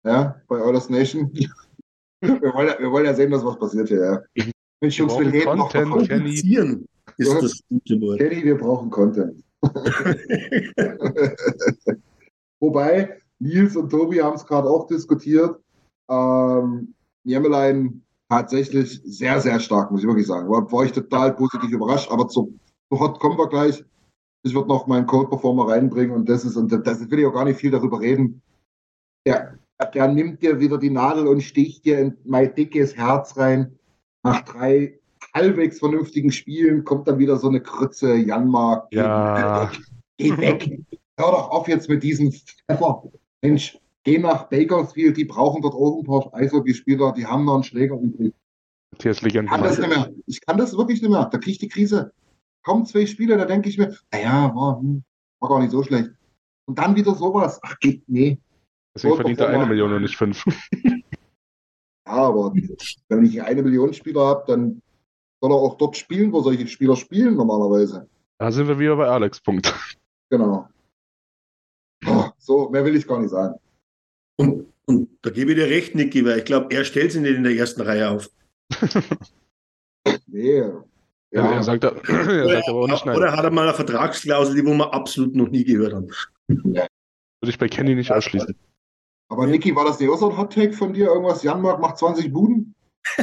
ja, 0.04 0.42
bei 0.48 0.62
Oilers 0.62 0.90
Nation. 0.90 1.32
wir, 2.24 2.54
wollen 2.54 2.68
ja, 2.68 2.80
wir 2.80 2.92
wollen 2.92 3.06
ja 3.06 3.14
sehen, 3.14 3.32
dass 3.32 3.46
was 3.46 3.60
passiert 3.60 3.90
hier, 3.90 4.04
ja. 4.04 4.22
Mensch, 4.82 4.98
Jungs, 4.98 5.18
wir 5.20 5.56
noch 5.56 5.70
Content, 5.72 5.92
davon. 5.92 6.08
Kenny. 6.08 6.34
Ist 7.18 7.42
das 7.42 7.62
gute 7.70 8.02
Wort. 8.02 8.20
Kenny, 8.20 8.44
wir 8.44 8.58
brauchen 8.58 8.90
Content. 8.90 9.44
Wobei, 12.60 13.22
Nils 13.40 13.76
und 13.76 13.90
Tobi 13.90 14.22
haben 14.22 14.36
es 14.36 14.46
gerade 14.46 14.70
auch 14.70 14.88
diskutiert. 14.88 15.60
Ähm, 16.10 16.94
Jemelein 17.24 18.02
tatsächlich 18.30 19.02
sehr, 19.06 19.40
sehr 19.40 19.60
stark, 19.60 19.92
muss 19.92 20.02
ich 20.02 20.08
wirklich 20.08 20.28
sagen. 20.28 20.50
War, 20.50 20.70
war 20.72 20.86
ich 20.86 20.92
total 20.92 21.34
positiv 21.34 21.72
überrascht, 21.72 22.12
aber 22.12 22.28
zu, 22.28 22.58
zu 22.92 23.00
Hot 23.00 23.20
kommen 23.20 23.38
wir 23.38 23.48
gleich. 23.48 23.84
Ich 24.46 24.54
würde 24.54 24.68
noch 24.68 24.88
meinen 24.88 25.06
Code-Performer 25.06 25.70
reinbringen 25.70 26.16
und 26.16 26.28
das 26.28 26.44
ist, 26.44 26.58
und 26.58 26.72
das 26.72 27.10
will 27.10 27.20
ich 27.20 27.26
auch 27.26 27.34
gar 27.34 27.46
nicht 27.46 27.60
viel 27.60 27.72
darüber 27.72 28.02
reden. 28.02 28.42
Der, 29.26 29.58
der 29.86 30.08
nimmt 30.08 30.42
dir 30.42 30.60
wieder 30.60 30.78
die 30.78 30.90
Nadel 30.90 31.28
und 31.28 31.42
sticht 31.42 31.86
dir 31.86 32.00
in 32.00 32.18
mein 32.26 32.54
dickes 32.56 32.96
Herz 32.96 33.38
rein. 33.38 33.78
Nach 34.24 34.42
drei 34.42 35.00
halbwegs 35.34 35.80
vernünftigen 35.80 36.32
Spielen 36.32 36.84
kommt 36.84 37.08
dann 37.08 37.20
wieder 37.20 37.38
so 37.38 37.50
eine 37.50 37.62
Krütze, 37.62 38.16
Janmark. 38.16 38.88
Ja. 38.92 39.72
Geh 40.18 40.38
weg. 40.38 40.80
Hör 41.18 41.32
doch 41.32 41.50
auf 41.52 41.68
jetzt 41.68 41.90
mit 41.90 42.04
diesem 42.04 42.32
Pfeffer. 42.32 43.04
Mensch, 43.42 43.78
geh 44.04 44.18
nach 44.18 44.50
Bakersfield, 44.50 45.18
die 45.18 45.26
brauchen 45.26 45.62
dort 45.62 45.74
auch 45.74 46.00
ein 46.00 46.06
paar 46.06 46.34
Eishockeyspieler, 46.34 47.14
die 47.14 47.26
haben 47.26 47.46
noch 47.46 47.56
einen 47.56 47.64
Schläger 47.64 47.96
übrig. 47.96 48.34
Ich 49.46 49.52
kann 49.52 49.64
das 49.64 49.80
nicht 49.80 49.90
mehr. 49.90 50.12
Ich 50.28 50.42
kann 50.42 50.58
das 50.58 50.78
wirklich 50.78 51.02
nicht 51.02 51.12
mehr. 51.12 51.26
Da 51.26 51.38
kriege 51.38 51.52
ich 51.52 51.58
die 51.60 51.68
Krise. 51.68 52.14
Kommen 52.64 52.86
zwei 52.86 53.06
Spiele, 53.06 53.38
da 53.38 53.46
denke 53.46 53.70
ich 53.70 53.78
mir, 53.78 53.96
naja, 54.12 54.54
war, 54.56 54.80
hm, 54.80 55.04
war 55.40 55.50
gar 55.50 55.60
nicht 55.60 55.72
so 55.72 55.84
schlecht. 55.84 56.12
Und 56.66 56.80
dann 56.80 56.96
wieder 56.96 57.14
sowas. 57.16 57.60
Ach, 57.64 57.78
geht, 57.80 58.04
nee. 58.08 58.38
Deswegen 58.96 59.16
verdient 59.16 59.40
er 59.40 59.50
eine 59.50 59.66
Million 59.66 59.94
und 59.94 60.02
nicht 60.02 60.16
fünf. 60.16 60.44
Ja, 62.06 62.16
aber 62.16 62.54
wenn 62.54 63.26
ich 63.26 63.42
eine 63.42 63.64
Million 63.64 63.94
Spieler 63.94 64.26
habe, 64.26 64.44
dann 64.48 64.82
soll 65.42 65.52
er 65.52 65.56
auch 65.56 65.78
dort 65.78 65.98
spielen, 65.98 66.32
wo 66.32 66.42
solche 66.42 66.68
Spieler 66.68 66.96
spielen 66.96 67.36
normalerweise. 67.36 68.08
Da 68.38 68.52
sind 68.52 68.68
wir 68.68 68.78
wieder 68.78 68.96
bei 68.96 69.08
Alex. 69.08 69.40
Punkt. 69.42 69.74
Genau. 70.30 70.68
Oh, 72.06 72.26
so, 72.38 72.70
mehr 72.70 72.84
will 72.84 72.96
ich 72.96 73.08
gar 73.08 73.20
nicht 73.20 73.30
sagen. 73.30 73.56
Und, 74.38 74.68
und 74.86 75.10
da 75.22 75.30
gebe 75.30 75.52
ich 75.52 75.58
dir 75.58 75.68
recht, 75.68 75.96
Niki, 75.96 76.26
weil 76.26 76.40
ich 76.40 76.46
glaube, 76.46 76.76
er 76.76 76.84
stellt 76.84 77.12
sich 77.12 77.22
nicht 77.22 77.36
in 77.36 77.44
der 77.44 77.56
ersten 77.56 77.82
Reihe 77.82 78.10
auf. 78.10 78.30
Nee. 80.28 80.58
Ja. 80.60 80.84
Ja, 81.32 81.52
Er, 81.52 81.64
sagt, 81.64 81.84
er 81.84 81.94
sagt 81.94 82.70
aber 82.70 82.80
auch 82.82 82.88
nicht 82.88 83.06
nein. 83.06 83.16
Oder 83.18 83.32
hat 83.32 83.44
er 83.44 83.50
mal 83.50 83.64
eine 83.68 83.74
Vertragsklausel, 83.74 84.56
die 84.56 84.66
wo 84.66 84.74
wir 84.74 84.94
absolut 84.94 85.34
noch 85.34 85.50
nie 85.50 85.64
gehört 85.64 85.94
haben? 85.94 86.12
Würde 86.48 86.90
ich 87.48 87.58
bei 87.58 87.68
Kenny 87.68 87.96
nicht 87.96 88.12
ausschließen. 88.12 88.56
Aber 89.34 89.48
Niki, 89.48 89.76
war 89.76 89.86
das 89.86 90.00
nicht 90.00 90.10
auch 90.10 90.18
so 90.18 90.30
ein 90.30 90.38
Hot 90.38 90.54
Take 90.54 90.74
von 90.74 90.94
dir? 90.94 91.08
Irgendwas, 91.08 91.42
Janmark 91.42 91.82
macht 91.82 91.98
20 91.98 92.32
Buden? 92.32 92.76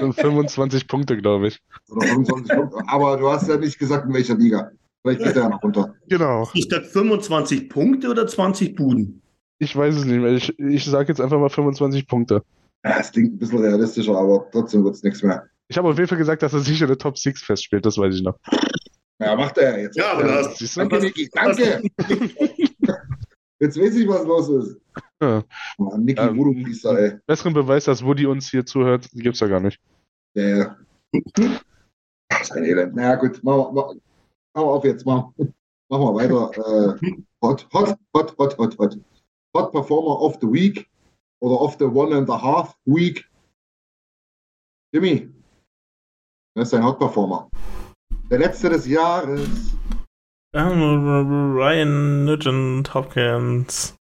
25 0.00 0.88
Punkte, 0.88 1.16
glaube 1.18 1.48
ich. 1.48 1.60
Oder 1.90 2.06
25 2.06 2.56
Punkte. 2.56 2.78
Aber 2.86 3.16
du 3.18 3.28
hast 3.28 3.46
ja 3.48 3.56
nicht 3.56 3.78
gesagt, 3.78 4.06
in 4.06 4.14
welcher 4.14 4.36
Liga. 4.36 4.70
Vielleicht 5.02 5.22
geht 5.22 5.36
er 5.36 5.42
ja 5.42 5.48
noch 5.50 5.62
runter. 5.62 5.94
Genau. 6.08 6.48
Ich 6.54 6.66
sag 6.70 6.86
25 6.86 7.68
Punkte 7.68 8.08
oder 8.08 8.26
20 8.26 8.74
Buden? 8.74 9.22
Ich 9.58 9.76
weiß 9.76 9.96
es 9.96 10.04
nicht 10.06 10.18
mehr. 10.18 10.32
Ich, 10.32 10.58
ich 10.58 10.84
sage 10.86 11.08
jetzt 11.08 11.20
einfach 11.20 11.38
mal 11.38 11.50
25 11.50 12.06
Punkte. 12.06 12.42
Ja, 12.84 12.98
es 12.98 13.12
klingt 13.12 13.34
ein 13.34 13.38
bisschen 13.38 13.58
realistischer, 13.58 14.16
aber 14.16 14.48
trotzdem 14.50 14.82
wird 14.82 14.94
es 14.94 15.02
nichts 15.02 15.22
mehr. 15.22 15.44
Ich 15.68 15.76
habe 15.76 15.88
auf 15.88 15.96
jeden 15.96 16.08
Fall 16.08 16.18
gesagt, 16.18 16.42
dass 16.42 16.54
er 16.54 16.60
sicher 16.60 16.86
eine 16.86 16.96
Top 16.96 17.18
6 17.18 17.42
festspielt. 17.42 17.84
Das 17.84 17.98
weiß 17.98 18.14
ich 18.14 18.22
noch. 18.22 18.38
Ja, 19.18 19.36
macht 19.36 19.58
er 19.58 19.76
ja 19.76 19.84
jetzt. 19.84 19.96
Ja, 19.96 20.12
aber 20.12 20.34
hast, 20.34 20.58
Siehst 20.58 20.76
du? 20.76 20.80
Danke, 20.80 21.00
Niki, 21.00 21.28
danke. 21.32 21.82
Jetzt 23.60 23.80
weiß 23.80 23.94
ich, 23.94 24.08
was 24.08 24.24
los 24.26 24.48
ist. 24.48 24.76
Ja. 25.24 25.42
Mann, 25.78 26.04
Niki, 26.04 26.20
Ähm, 26.20 26.36
Voodoo-Priester, 26.36 26.98
ey. 26.98 27.18
Besseren 27.26 27.54
Beweis, 27.54 27.84
dass 27.84 28.04
Woody 28.04 28.26
uns 28.26 28.50
hier 28.50 28.64
zuhört, 28.66 29.08
gibt's 29.12 29.40
ja 29.40 29.46
gar 29.46 29.60
nicht. 29.60 29.80
Ja, 30.34 30.42
ja. 30.42 30.76
Das 32.28 32.42
ist 32.42 32.52
ein 32.52 32.64
Elend. 32.64 32.94
Naja, 32.96 33.16
gut, 33.16 33.42
machen 33.42 33.74
wir, 33.74 34.00
auf 34.54 34.84
jetzt. 34.84 35.06
Machen, 35.06 35.32
machen 35.88 36.02
wir 36.02 36.14
weiter. 36.14 36.98
Äh, 37.00 37.12
hot, 37.42 37.68
hot, 37.72 37.96
hot, 38.14 38.38
hot, 38.38 38.58
hot, 38.58 38.78
hot. 38.78 38.98
Hot 39.56 39.72
Performer 39.72 40.20
of 40.20 40.38
the 40.40 40.48
Week 40.48 40.88
oder 41.40 41.60
of 41.60 41.76
the 41.78 41.84
One 41.84 42.14
and 42.16 42.28
a 42.28 42.40
Half 42.40 42.76
Week. 42.86 43.24
Jimmy, 44.92 45.32
das 46.54 46.68
ist 46.68 46.74
ein 46.74 46.84
Hot 46.84 46.98
Performer. 46.98 47.48
Der 48.30 48.38
letzte 48.38 48.70
des 48.70 48.86
Jahres. 48.86 49.76
Ähm, 50.54 51.56
Ryan 51.56 52.24
Nugent 52.24 52.94
Hopkins. 52.94 53.96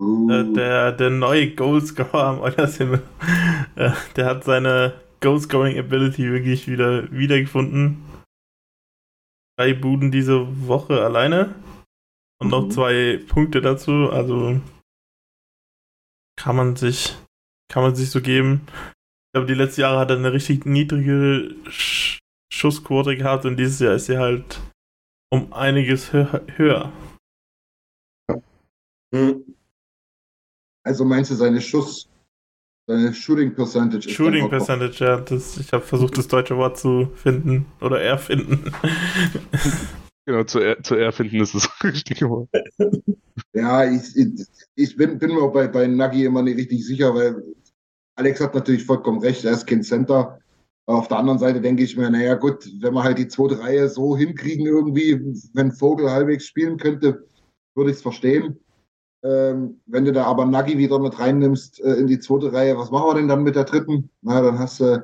Uh, 0.00 0.30
Äh, 0.30 0.52
der, 0.52 0.92
der 0.92 1.10
neue 1.10 1.54
Goalscorer 1.54 2.24
am 2.24 2.40
Oilers 2.40 2.76
Himmel. 2.78 3.02
Äh, 3.76 3.92
der 4.16 4.24
hat 4.26 4.44
seine 4.44 4.94
Goalscoring 5.20 5.78
Ability 5.78 6.32
wirklich 6.32 6.66
wieder 6.66 7.10
wiedergefunden. 7.12 8.02
Drei 9.58 9.74
Buden 9.74 10.10
diese 10.10 10.66
Woche 10.66 11.04
alleine. 11.04 11.54
Und 12.40 12.48
noch 12.48 12.64
Mhm. 12.66 12.70
zwei 12.70 13.20
Punkte 13.28 13.60
dazu. 13.60 14.10
Also 14.10 14.60
kann 16.38 16.56
man 16.56 16.76
sich, 16.76 17.16
kann 17.70 17.82
man 17.82 17.94
sich 17.94 18.10
so 18.10 18.22
geben. 18.22 18.62
Ich 18.66 19.32
glaube, 19.34 19.46
die 19.46 19.54
letzten 19.54 19.82
Jahre 19.82 19.98
hat 19.98 20.10
er 20.10 20.16
eine 20.16 20.32
richtig 20.32 20.64
niedrige 20.64 21.54
Sch 21.70 22.18
Schussquote 22.50 23.16
gehabt 23.16 23.44
und 23.44 23.58
dieses 23.58 23.80
Jahr 23.80 23.94
ist 23.94 24.06
sie 24.06 24.16
halt 24.16 24.58
um 25.30 25.52
einiges 25.52 26.14
hö 26.14 26.24
höher. 26.56 26.92
Hm. 29.14 29.55
Also 30.86 31.04
meinst 31.04 31.30
du 31.32 31.34
seine 31.34 31.60
Schuss, 31.60 32.08
seine 32.86 33.12
Shooting 33.12 33.54
Percentage? 33.54 34.08
Shooting 34.08 34.48
Percentage, 34.48 35.04
ja. 35.04 35.20
Das, 35.20 35.56
ich 35.58 35.72
habe 35.72 35.84
versucht, 35.84 36.16
das 36.16 36.28
deutsche 36.28 36.56
Wort 36.56 36.78
zu 36.78 37.10
finden 37.16 37.66
oder 37.80 38.00
erfinden. 38.00 38.72
Genau, 40.28 40.42
zu, 40.42 40.58
er, 40.58 40.82
zu 40.82 40.96
erfinden 40.96 41.40
ist 41.40 41.54
das 41.54 41.70
richtige 41.84 42.28
Wort. 42.28 42.48
Ja, 43.52 43.88
ich, 43.88 44.16
ich, 44.16 44.44
ich 44.74 44.96
bin, 44.96 45.20
bin 45.20 45.30
mir 45.30 45.40
auch 45.40 45.52
bei, 45.52 45.68
bei 45.68 45.86
Nagi 45.86 46.24
immer 46.24 46.42
nicht 46.42 46.58
richtig 46.58 46.84
sicher, 46.84 47.14
weil 47.14 47.40
Alex 48.16 48.40
hat 48.40 48.52
natürlich 48.52 48.84
vollkommen 48.84 49.20
recht, 49.20 49.44
er 49.44 49.52
ist 49.52 49.68
kein 49.68 49.84
Center. 49.84 50.40
Aber 50.86 50.98
auf 50.98 51.06
der 51.06 51.18
anderen 51.18 51.38
Seite 51.38 51.60
denke 51.60 51.84
ich 51.84 51.96
mir, 51.96 52.10
naja 52.10 52.34
gut, 52.34 52.68
wenn 52.80 52.94
wir 52.94 53.04
halt 53.04 53.18
die 53.18 53.28
zweite 53.28 53.60
Reihe 53.60 53.88
so 53.88 54.16
hinkriegen 54.16 54.66
irgendwie, 54.66 55.20
wenn 55.52 55.70
Vogel 55.70 56.10
halbwegs 56.10 56.44
spielen 56.44 56.76
könnte, 56.76 57.24
würde 57.76 57.92
ich 57.92 57.98
es 57.98 58.02
verstehen. 58.02 58.58
Ähm, 59.26 59.80
wenn 59.86 60.04
du 60.04 60.12
da 60.12 60.24
aber 60.24 60.44
Nagi 60.46 60.78
wieder 60.78 60.98
mit 60.98 61.18
reinnimmst 61.18 61.80
äh, 61.80 61.94
in 61.94 62.06
die 62.06 62.20
zweite 62.20 62.52
Reihe, 62.52 62.78
was 62.78 62.90
machen 62.90 63.08
wir 63.08 63.14
denn 63.14 63.28
dann 63.28 63.42
mit 63.42 63.56
der 63.56 63.64
dritten? 63.64 64.10
Na, 64.22 64.40
dann 64.40 64.58
hast 64.58 64.78
du, 64.78 65.02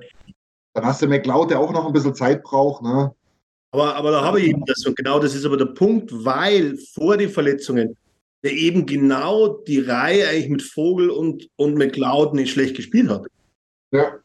dann 0.75 0.85
hast 0.85 1.03
du 1.03 1.09
McLeod, 1.09 1.51
der 1.51 1.59
auch 1.59 1.73
noch 1.73 1.87
ein 1.87 1.93
bisschen 1.93 2.15
Zeit 2.15 2.43
braucht, 2.43 2.83
ne? 2.83 3.13
Aber, 3.73 3.97
aber 3.97 4.11
da 4.11 4.23
habe 4.23 4.41
ich 4.41 4.49
eben 4.49 4.65
das 4.67 4.85
und 4.87 4.97
genau 4.97 5.19
das 5.19 5.35
ist 5.35 5.47
aber 5.47 5.57
der 5.57 5.67
Punkt, 5.67 6.13
weil 6.13 6.77
vor 6.95 7.17
den 7.17 7.31
Verletzungen 7.31 7.97
der 8.43 8.53
eben 8.53 8.87
genau 8.87 9.49
die 9.49 9.81
Reihe 9.81 10.29
eigentlich 10.29 10.49
mit 10.49 10.63
Vogel 10.63 11.11
und, 11.11 11.49
und 11.57 11.77
McLeod 11.77 12.35
nicht 12.35 12.53
schlecht 12.53 12.77
gespielt 12.77 13.09
hat. 13.09 13.27
Ja. 13.93 14.19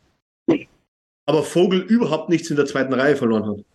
Aber 1.25 1.43
Vogel 1.43 1.81
überhaupt 1.81 2.29
nichts 2.29 2.49
in 2.49 2.55
der 2.55 2.65
zweiten 2.65 2.93
Reihe 2.93 3.15
verloren 3.15 3.45
hat. 3.45 3.65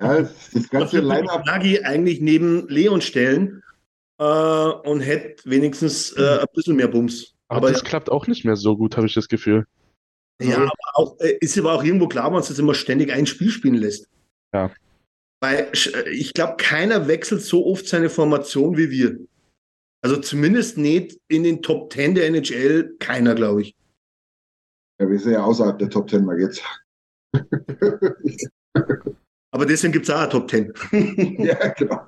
Ja, 0.00 0.28
das 0.52 0.68
ganze 0.68 1.00
Line-Up 1.00 1.46
Nagy 1.46 1.82
eigentlich 1.82 2.20
neben 2.20 2.68
Leon 2.68 3.00
stellen 3.00 3.62
äh, 4.18 4.24
und 4.24 5.00
hätte 5.00 5.48
wenigstens 5.48 6.12
äh, 6.12 6.38
ein 6.40 6.46
bisschen 6.54 6.76
mehr 6.76 6.88
Bums. 6.88 7.34
Aber, 7.48 7.58
Aber 7.58 7.70
das 7.70 7.84
klappt 7.84 8.10
auch 8.10 8.26
nicht 8.26 8.44
mehr 8.44 8.56
so 8.56 8.76
gut, 8.76 8.96
habe 8.96 9.06
ich 9.06 9.14
das 9.14 9.28
Gefühl. 9.28 9.66
Ja, 10.42 10.56
aber 10.58 10.70
auch, 10.94 11.18
äh, 11.20 11.38
ist 11.40 11.58
aber 11.58 11.72
auch 11.72 11.84
irgendwo 11.84 12.08
klar, 12.08 12.26
wenn 12.26 12.34
man 12.34 12.42
es 12.42 12.58
immer 12.58 12.74
ständig 12.74 13.12
ein 13.12 13.26
Spiel 13.26 13.50
spielen 13.50 13.76
lässt. 13.76 14.08
Ja. 14.52 14.70
Weil 15.40 15.70
äh, 15.94 16.10
ich 16.10 16.34
glaube, 16.34 16.56
keiner 16.58 17.08
wechselt 17.08 17.42
so 17.42 17.66
oft 17.66 17.86
seine 17.86 18.10
Formation 18.10 18.76
wie 18.76 18.90
wir. 18.90 19.18
Also 20.02 20.16
zumindest 20.18 20.76
nicht 20.78 21.18
in 21.28 21.42
den 21.42 21.62
Top 21.62 21.92
10 21.92 22.14
der 22.14 22.26
NHL, 22.26 22.96
keiner, 22.98 23.34
glaube 23.34 23.62
ich. 23.62 23.74
Ja, 25.00 25.08
wir 25.08 25.18
sind 25.18 25.32
ja 25.32 25.42
außerhalb 25.42 25.78
der 25.78 25.90
Top 25.90 26.08
10 26.08 26.24
mal 26.24 26.38
jetzt. 26.38 26.62
Aber 29.50 29.66
deswegen 29.66 29.92
gibt 29.92 30.08
es 30.08 30.14
auch 30.14 30.20
eine 30.20 30.28
Top 30.28 30.50
10. 30.50 30.72
ja, 31.38 31.68
genau. 31.68 32.00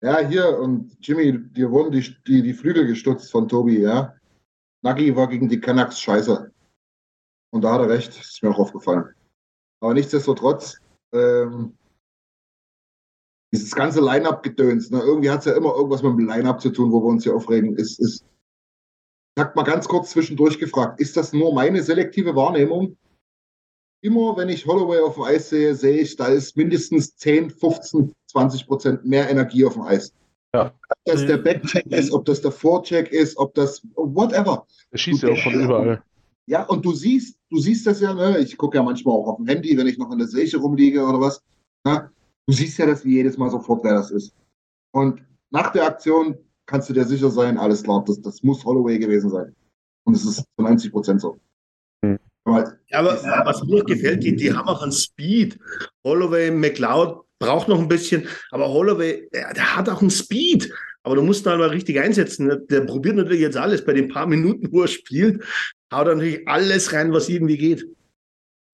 Ja, 0.00 0.18
hier 0.20 0.58
und 0.58 0.96
Jimmy, 1.00 1.36
dir 1.52 1.70
wurden 1.70 1.90
die, 1.90 2.14
die, 2.26 2.42
die 2.42 2.54
Flügel 2.54 2.86
gestutzt 2.86 3.32
von 3.32 3.48
Tobi, 3.48 3.80
ja. 3.80 4.14
Nagi 4.82 5.14
war 5.16 5.28
gegen 5.28 5.48
die 5.48 5.60
Canucks 5.60 6.00
scheiße. 6.00 6.52
Und 7.50 7.62
da 7.62 7.72
hat 7.72 7.80
er 7.80 7.88
recht, 7.88 8.16
ist 8.16 8.42
mir 8.42 8.50
auch 8.50 8.58
aufgefallen. 8.58 9.12
Aber 9.80 9.94
nichtsdestotrotz, 9.94 10.78
ähm, 11.12 11.76
dieses 13.52 13.74
ganze 13.74 14.00
Line-Up-Gedöns, 14.00 14.90
ne? 14.90 15.00
irgendwie 15.00 15.30
hat 15.30 15.40
es 15.40 15.46
ja 15.46 15.56
immer 15.56 15.74
irgendwas 15.74 16.02
mit 16.02 16.12
dem 16.12 16.28
Line-Up 16.28 16.60
zu 16.60 16.70
tun, 16.70 16.92
wo 16.92 17.00
wir 17.00 17.08
uns 17.08 17.24
hier 17.24 17.34
aufregen. 17.34 17.76
Ist, 17.76 17.98
ist, 17.98 18.24
ich 19.36 19.42
habe 19.42 19.52
mal 19.56 19.64
ganz 19.64 19.88
kurz 19.88 20.10
zwischendurch 20.10 20.58
gefragt, 20.58 21.00
ist 21.00 21.16
das 21.16 21.32
nur 21.32 21.54
meine 21.54 21.82
selektive 21.82 22.36
Wahrnehmung? 22.36 22.96
Immer 24.00 24.36
wenn 24.36 24.48
ich 24.48 24.66
Holloway 24.66 25.00
auf 25.00 25.14
dem 25.14 25.24
Eis 25.24 25.48
sehe, 25.48 25.74
sehe 25.74 26.02
ich, 26.02 26.14
da 26.14 26.26
ist 26.26 26.56
mindestens 26.56 27.16
10, 27.16 27.50
15, 27.50 28.14
20 28.30 28.66
Prozent 28.66 29.04
mehr 29.04 29.28
Energie 29.28 29.64
auf 29.64 29.74
dem 29.74 29.82
Eis. 29.82 30.12
Ja. 30.54 30.66
Ob 30.66 30.98
das 31.04 31.26
der 31.26 31.38
Backcheck 31.38 31.86
ist, 31.86 32.12
ob 32.12 32.24
das 32.24 32.40
der 32.40 32.52
Forecheck 32.52 33.12
ist, 33.12 33.36
ob 33.36 33.54
das 33.54 33.82
whatever. 33.96 34.66
Er 34.90 34.98
schießt 34.98 35.22
ja 35.22 35.30
auch 35.30 35.38
von 35.38 35.54
überall. 35.54 36.02
Ja, 36.46 36.64
und 36.64 36.84
du 36.84 36.92
siehst, 36.92 37.38
du 37.50 37.58
siehst 37.58 37.86
das 37.86 38.00
ja, 38.00 38.14
ne? 38.14 38.38
Ich 38.38 38.56
gucke 38.56 38.78
ja 38.78 38.82
manchmal 38.82 39.14
auch 39.14 39.26
auf 39.28 39.36
dem 39.36 39.46
Handy, 39.46 39.76
wenn 39.76 39.86
ich 39.86 39.98
noch 39.98 40.10
in 40.10 40.18
der 40.18 40.28
Seche 40.28 40.56
rumliege 40.56 41.04
oder 41.04 41.20
was. 41.20 41.42
Ne? 41.84 42.10
Du 42.46 42.54
siehst 42.54 42.78
ja 42.78 42.86
das 42.86 43.04
wie 43.04 43.16
jedes 43.16 43.36
Mal 43.36 43.50
sofort, 43.50 43.84
wer 43.84 43.94
das 43.94 44.10
ist. 44.10 44.34
Und 44.92 45.22
nach 45.50 45.72
der 45.72 45.84
Aktion 45.84 46.38
kannst 46.64 46.88
du 46.88 46.94
dir 46.94 47.04
sicher 47.04 47.30
sein, 47.30 47.58
alles 47.58 47.82
klar, 47.82 48.02
das, 48.06 48.20
das 48.22 48.42
muss 48.42 48.64
Holloway 48.64 48.98
gewesen 48.98 49.28
sein. 49.28 49.54
Und 50.04 50.14
es 50.14 50.24
ist 50.24 50.36
zu 50.36 50.62
90 50.62 50.90
Prozent 50.90 51.20
so. 51.20 51.38
Hm. 52.02 52.18
Aber, 52.44 52.78
Ja, 52.88 53.00
aber 53.00 53.20
was 53.44 53.62
mir 53.64 53.84
gefällt, 53.84 54.22
die, 54.22 54.34
die 54.34 54.50
haben 54.50 54.68
auch 54.68 54.80
einen 54.80 54.92
Speed. 54.92 55.58
Holloway, 56.02 56.50
McLeod 56.50 57.22
braucht 57.38 57.68
noch 57.68 57.78
ein 57.78 57.88
bisschen, 57.88 58.26
aber 58.50 58.68
Holloway, 58.68 59.28
der, 59.32 59.54
der 59.54 59.76
hat 59.76 59.88
auch 59.88 60.00
einen 60.00 60.10
Speed. 60.10 60.72
Aber 61.02 61.16
du 61.16 61.22
musst 61.22 61.46
halt 61.46 61.58
mal 61.58 61.70
richtig 61.70 61.98
einsetzen. 61.98 62.48
Der, 62.48 62.56
der 62.56 62.80
probiert 62.82 63.16
natürlich 63.16 63.40
jetzt 63.40 63.56
alles. 63.56 63.84
Bei 63.84 63.94
den 63.94 64.08
paar 64.08 64.26
Minuten, 64.26 64.70
wo 64.72 64.82
er 64.82 64.88
spielt, 64.88 65.42
haut 65.92 66.06
er 66.06 66.16
natürlich 66.16 66.46
alles 66.46 66.92
rein, 66.92 67.12
was 67.12 67.28
irgendwie 67.28 67.56
geht. 67.56 67.86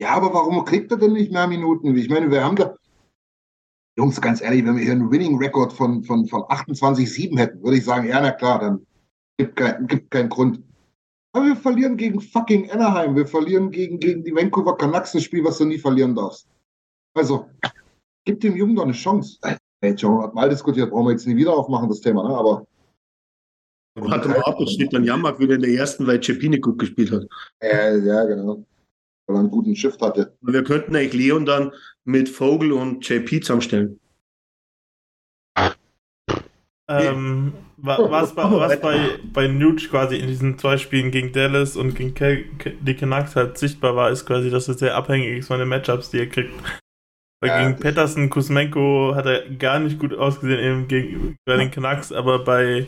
ja, 0.01 0.11
aber 0.11 0.33
warum 0.35 0.65
kriegt 0.65 0.91
er 0.91 0.99
denn 0.99 1.12
nicht 1.12 1.31
mehr 1.31 1.47
Minuten? 1.47 1.97
Ich 1.97 2.09
meine, 2.09 2.31
wir 2.31 2.43
haben 2.43 2.57
da. 2.57 2.77
Jungs, 3.97 4.21
ganz 4.21 4.41
ehrlich, 4.41 4.65
wenn 4.67 4.77
wir 4.77 4.83
hier 4.83 4.93
einen 4.93 5.12
Winning-Record 5.12 5.73
von, 5.73 6.03
von, 6.03 6.27
von 6.27 6.43
28-7 6.43 7.39
hätten, 7.39 7.62
würde 7.62 7.77
ich 7.77 7.85
sagen, 7.85 8.09
ja, 8.09 8.21
na 8.21 8.33
klar, 8.33 8.59
dann 8.59 8.87
gibt, 9.39 9.55
kein, 9.55 9.87
gibt 9.87 10.11
keinen 10.11 10.29
Grund. 10.29 10.61
Aber 11.33 11.47
wir 11.47 11.57
verlieren 11.57 11.97
gegen 11.97 12.21
fucking 12.21 12.71
Anaheim. 12.73 13.15
Wir 13.15 13.27
verlieren 13.27 13.71
gegen, 13.71 14.01
gegen 14.01 14.25
die 14.25 14.35
Vancouver 14.35 14.77
Canucks 14.77 15.15
ein 15.15 15.21
Spiel, 15.21 15.45
was 15.45 15.59
du 15.59 15.65
nie 15.65 15.79
verlieren 15.79 16.17
darfst. 16.17 16.49
Also, 17.15 17.49
gib 18.25 18.41
dem 18.41 18.57
Jungen 18.57 18.77
doch 18.77 18.85
eine 18.85 18.93
Chance. 18.93 19.39
Hey, 19.43 19.93
Joe 19.95 20.22
hat 20.22 20.35
mal 20.35 20.49
diskutiert, 20.49 20.91
brauchen 20.91 21.07
wir 21.07 21.12
jetzt 21.12 21.27
nie 21.27 21.37
wieder 21.37 21.53
aufmachen, 21.53 21.89
das 21.89 22.01
Thema, 22.01 22.27
ne? 22.29 22.35
Aber 22.37 22.66
Warte 23.97 24.29
mal 24.29 24.43
ab, 24.43 24.61
es 24.61 24.72
steht 24.72 24.93
dann 24.93 25.05
Jamak 25.05 25.39
wieder 25.39 25.55
in 25.55 25.61
der 25.62 25.70
ersten, 25.70 26.07
weil 26.07 26.20
Cepini 26.20 26.59
gut 26.59 26.79
gespielt 26.79 27.12
hat. 27.12 27.22
äh, 27.61 27.99
ja, 28.01 28.25
genau. 28.25 28.64
Weil 29.27 29.37
er 29.37 29.41
einen 29.41 29.51
guten 29.51 29.77
Shift 29.77 30.03
hatte. 30.03 30.37
Und 30.41 30.53
wir 30.53 30.64
könnten 30.64 30.97
eigentlich 30.97 31.12
Leon 31.12 31.47
dann 31.47 31.72
mit 32.05 32.29
Vogel 32.29 32.72
und 32.72 33.09
JP 33.09 33.41
zusammenstellen. 33.41 34.01
Ähm, 36.87 37.55
wa- 37.79 38.11
was, 38.11 38.35
bei, 38.35 38.43
was 38.51 38.81
bei, 38.81 39.18
bei 39.33 39.47
Nuge 39.49 39.87
quasi 39.89 40.16
in 40.16 40.27
diesen 40.27 40.59
zwei 40.59 40.77
Spielen 40.77 41.11
gegen 41.11 41.33
Dallas 41.33 41.77
und 41.77 41.95
gegen 41.95 42.12
Ke 42.14 42.45
Ke 42.59 42.72
die 42.72 42.95
Canucks 42.95 43.37
halt 43.37 43.57
sichtbar 43.57 43.97
war, 43.97 44.11
ist 44.11 44.27
quasi, 44.27 44.51
dass 44.51 44.68
er 44.68 44.75
sehr 44.75 44.95
abhängig 44.97 45.39
ist 45.39 45.47
von 45.47 45.59
den 45.59 45.68
Matchups, 45.68 46.11
die 46.11 46.18
er 46.18 46.29
kriegt. 46.29 46.53
Weil 47.45 47.51
Ja, 47.51 47.68
gegen 47.68 47.78
Petterson, 47.78 48.30
Kuzmenko 48.30 49.12
hat 49.14 49.26
er 49.26 49.49
gar 49.51 49.78
nicht 49.78 49.99
gut 49.99 50.14
ausgesehen 50.14 50.61
eben 50.61 50.88
gegen, 50.88 51.36
bei 51.45 51.57
den 51.57 51.70
Canucks, 51.70 52.11
aber 52.11 52.42
bei 52.42 52.86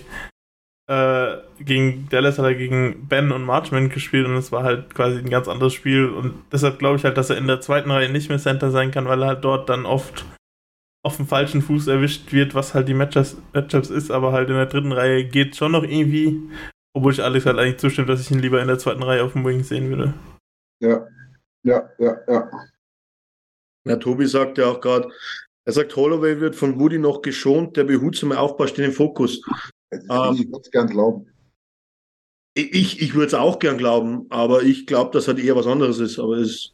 äh, 0.89 1.37
gegen 1.61 2.09
Dallas 2.09 2.39
hat 2.39 2.47
er 2.47 2.55
gegen 2.55 3.07
Ben 3.07 3.33
und 3.33 3.45
Marchman 3.45 3.91
gespielt 3.91 4.27
und 4.27 4.37
es 4.37 4.53
war 4.53 4.63
halt 4.63 4.95
quasi 4.95 5.19
ein 5.19 5.29
ganz 5.29 5.47
anderes 5.47 5.75
Spiel 5.75 6.09
und 6.09 6.35
deshalb 6.53 6.79
glaube 6.79 6.97
ich 6.97 7.05
halt, 7.05 7.19
dass 7.19 7.29
er 7.29 7.37
in 7.37 7.47
der 7.47 7.61
zweiten 7.61 7.91
Reihe 7.91 8.09
nicht 8.09 8.31
mehr 8.31 8.39
Center 8.39 8.71
sein 8.71 8.93
kann, 8.93 9.07
weil 9.07 9.21
er 9.23 9.29
halt 9.29 9.45
dort 9.45 9.69
dann 9.69 9.85
oft 9.85 10.25
auf 11.05 11.17
dem 11.17 11.27
falschen 11.27 11.61
Fuß 11.61 11.89
erwischt 11.89 12.33
wird, 12.33 12.55
was 12.55 12.75
halt 12.75 12.89
die 12.89 12.95
Matchups, 12.95 13.37
Matchups 13.53 13.91
ist, 13.91 14.11
aber 14.11 14.33
halt 14.33 14.49
in 14.49 14.57
der 14.57 14.67
dritten 14.67 14.93
Reihe 14.93 15.25
geht 15.25 15.55
schon 15.55 15.73
noch 15.73 15.83
irgendwie, 15.83 16.41
obwohl 16.95 17.13
ich 17.13 17.23
Alex 17.23 17.45
halt 17.45 17.59
eigentlich 17.59 17.79
zustimmt, 17.79 18.09
dass 18.09 18.21
ich 18.21 18.31
ihn 18.31 18.39
lieber 18.39 18.63
in 18.63 18.69
der 18.69 18.79
zweiten 18.79 19.03
Reihe 19.03 19.23
auf 19.23 19.33
dem 19.35 19.45
Wing 19.45 19.63
sehen 19.63 19.91
würde. 19.91 20.15
Ja, 20.81 21.07
ja, 21.63 21.91
ja, 21.99 22.17
ja. 22.27 22.51
Ja, 23.87 23.97
Tobi 23.97 24.27
sagt 24.27 24.59
ja 24.59 24.67
auch 24.71 24.81
gerade, 24.81 25.09
er 25.65 25.73
sagt, 25.73 25.95
Holloway 25.97 26.41
wird 26.41 26.57
von 26.57 26.79
Woody 26.79 26.99
noch 26.99 27.23
geschont, 27.23 27.77
der 27.77 27.85
behutsame 27.85 28.39
Aufbau 28.39 28.67
steht 28.67 28.85
im 28.85 28.93
Fokus. 28.93 29.41
Also 30.09 30.41
ich 30.43 30.49
würde 30.49 30.61
es 30.63 30.71
gern 30.71 30.89
glauben. 30.89 31.31
Ich, 32.55 33.01
ich 33.01 33.15
würde 33.15 33.27
es 33.27 33.35
auch 33.35 33.59
gern 33.59 33.77
glauben, 33.79 34.27
aber 34.31 34.63
ich 34.63 34.87
glaube, 34.87 35.11
dass 35.13 35.29
halt 35.29 35.39
eher 35.39 35.57
was 35.57 35.67
anderes 35.67 35.99
ist. 35.99 36.19
Aber 36.19 36.37
es 36.39 36.73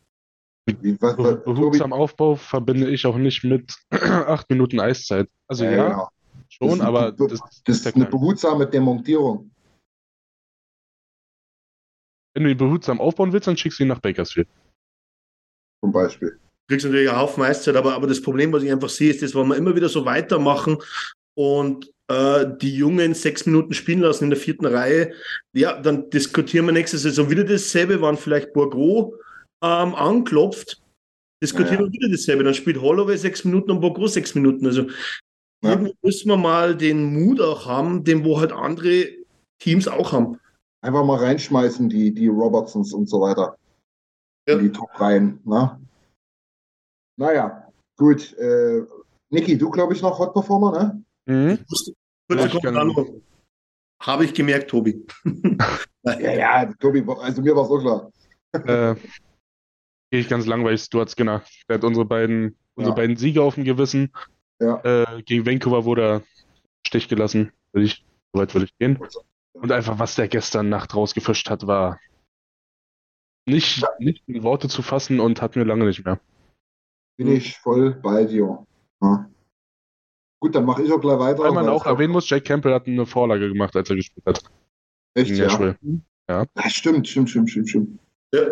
behutsam 0.65 1.93
Aufbau 1.93 2.37
verbinde 2.37 2.89
ich 2.89 3.05
auch 3.05 3.17
nicht 3.17 3.43
mit 3.45 3.75
acht 3.91 4.49
Minuten 4.49 4.79
Eiszeit. 4.81 5.29
Also 5.49 5.65
ja, 5.65 5.89
genau. 5.89 6.09
schon, 6.49 6.79
Das- 6.79 6.81
aber 6.81 7.13
das, 7.13 7.29
das, 7.29 7.63
das 7.65 7.77
ist 7.81 7.95
eine 7.97 8.07
behutsame 8.07 8.67
Demontierung. 8.67 9.51
wenn 12.35 12.45
du 12.45 12.51
ihn 12.51 12.57
behutsam 12.57 12.99
aufbauen 13.01 13.31
willst, 13.33 13.47
dann 13.47 13.57
schickst 13.59 13.79
du 13.79 13.83
ihn 13.85 13.89
nach 13.89 14.01
Bakersfield. 14.01 14.49
Zum 15.85 15.93
Beispiel. 15.93 16.39
Kriegst 16.69 16.87
natürlich 16.87 17.09
einen 17.09 17.19
Haufen 17.19 17.43
Eiszeit, 17.43 17.77
aber, 17.77 17.95
aber 17.95 18.07
das 18.07 18.23
Problem, 18.23 18.53
was 18.53 18.63
ich 18.63 18.73
einfach 18.73 18.89
sehe, 18.89 19.11
ist, 19.11 19.23
dass 19.23 19.35
wenn 19.35 19.49
wir 19.49 19.57
immer 19.57 19.75
wieder 19.77 19.89
so 19.89 20.05
weitermachen 20.05 20.79
und 21.35 21.91
äh, 22.09 22.47
die 22.61 22.77
Jungen 22.77 23.15
sechs 23.15 23.47
Minuten 23.47 23.73
spielen 23.75 24.01
lassen 24.01 24.25
in 24.25 24.31
der 24.31 24.39
vierten 24.39 24.67
Reihe, 24.67 25.13
ja, 25.55 25.81
dann 25.81 26.11
diskutieren 26.11 26.67
wir 26.67 26.73
nächste 26.73 26.99
Saison 26.99 27.31
wieder 27.31 27.45
dasselbe, 27.45 28.01
wann 28.01 28.17
vielleicht 28.17 28.53
Bourgro 28.53 29.15
ähm, 29.63 29.95
anklopft, 29.95 30.81
diskutieren 31.43 31.81
Ja. 31.81 31.87
wir 31.87 31.93
wieder 31.93 32.09
dasselbe. 32.09 32.45
Dann 32.45 32.55
spielt 32.55 32.81
Holloway 32.81 33.17
sechs 33.17 33.45
Minuten 33.45 33.71
und 33.71 33.81
Bourgro 33.81 34.07
sechs 34.07 34.35
Minuten. 34.35 34.67
Also 34.67 34.87
Ja. 35.63 35.81
müssen 36.03 36.29
wir 36.29 36.37
mal 36.37 36.77
den 36.77 37.13
Mut 37.13 37.41
auch 37.41 37.67
haben, 37.67 38.05
den 38.05 38.25
wo 38.25 38.41
halt 38.41 38.53
andere 38.53 39.09
Teams 39.61 39.87
auch 39.89 40.13
haben. 40.13 40.39
Einfach 40.85 41.05
mal 41.05 41.19
reinschmeißen, 41.19 41.89
die, 41.89 42.13
die 42.13 42.27
Robertsons 42.27 42.93
und 42.93 43.09
so 43.09 43.21
weiter. 43.21 43.57
Ja. 44.49 44.55
In 44.55 44.65
die 44.65 44.73
Top-Reihen. 44.73 45.39
Ne? 45.45 45.79
Naja, 47.17 47.69
gut. 47.97 48.33
Äh, 48.39 48.83
Niki, 49.31 49.57
du 49.59 49.71
glaube 49.71 49.95
ich 49.95 50.03
noch 50.03 50.19
Hot 50.19 50.33
Performer, 50.33 50.73
ne? 50.73 51.05
Mhm. 51.27 51.59
Kurze 51.67 51.93
Ja, 52.31 52.47
ich 52.47 52.63
kann- 52.63 52.75
Kommentar. 52.75 53.07
Habe 54.03 54.25
ich 54.25 54.35
gemerkt, 54.35 54.71
Tobi. 54.71 55.07
Ja, 56.05 56.19
ja, 56.33 56.73
Tobi, 56.81 57.05
also 57.21 57.43
mir 57.43 57.55
war 57.55 57.63
es 57.65 57.71
auch 57.71 57.79
klar. 57.81 58.93
äh, 58.93 58.97
Gehe 60.11 60.21
ich 60.21 60.29
ganz 60.29 60.47
langweilig, 60.47 60.83
Stuart 60.83 61.09
Skinner. 61.11 61.45
Der 61.69 61.77
hat 61.77 61.85
unsere 61.85 62.05
beiden, 62.05 62.57
unsere 62.75 62.91
Ja. 62.93 62.97
beiden 62.97 63.17
Siege 63.17 63.41
auf 63.41 63.55
dem 63.55 63.63
Gewissen. 63.63 64.13
Ja. 64.61 64.81
Äh, 64.83 65.23
gegen 65.23 65.47
Vancouver 65.47 65.85
wurde 65.85 66.03
er 66.03 66.17
im 66.17 66.23
Stich 66.89 67.07
gelassen. 67.09 67.53
Will 67.73 67.85
ich, 67.85 68.05
so 68.33 68.41
weit 68.41 68.53
würde 68.53 68.65
ich 68.67 68.77
gehen. 68.79 68.99
Und 69.53 69.71
einfach, 69.71 70.01
was 70.01 70.17
der 70.17 70.27
gestern 70.27 70.69
Nacht 70.69 70.93
rausgefischt 70.97 71.49
hat, 71.49 71.69
war 71.69 72.01
nicht, 73.47 73.85
nicht 74.01 74.25
in 74.29 74.43
Worte 74.43 74.69
zu 74.69 74.83
fassen 74.83 75.21
und 75.21 75.41
hat 75.41 75.55
mir 75.55 75.63
lange 75.65 75.85
nicht 75.87 76.05
mehr. 76.05 76.19
Bin 77.25 77.37
ich 77.37 77.59
voll 77.59 77.95
bei 78.03 78.25
dir. 78.25 78.65
Ja. 79.03 79.29
Gut, 80.41 80.55
dann 80.55 80.65
mache 80.65 80.83
ich 80.83 80.93
auch 80.93 81.01
gleich 81.01 81.19
weiter. 81.19 81.43
Weil 81.45 81.53
man 81.53 81.69
auch 81.69 81.87
erwähnen 81.87 82.13
muss, 82.13 82.29
Jack 82.29 82.45
Campbell 82.45 82.75
hat 82.75 82.87
eine 82.87 83.07
Vorlage 83.07 83.49
gemacht, 83.49 83.77
als 83.77 83.89
er 83.91 83.97
gespielt 83.97 84.27
hat. 84.27 84.43
Echt, 85.15 85.31
ja. 85.31 85.47
Nashville. 85.47 85.77
ja. 86.29 86.47
Stimmt, 86.69 87.07
stimmt, 87.09 87.31
stimmt, 87.31 87.51
stimmt, 87.51 87.69
stimmt. 87.69 87.99
Ja. 88.35 88.43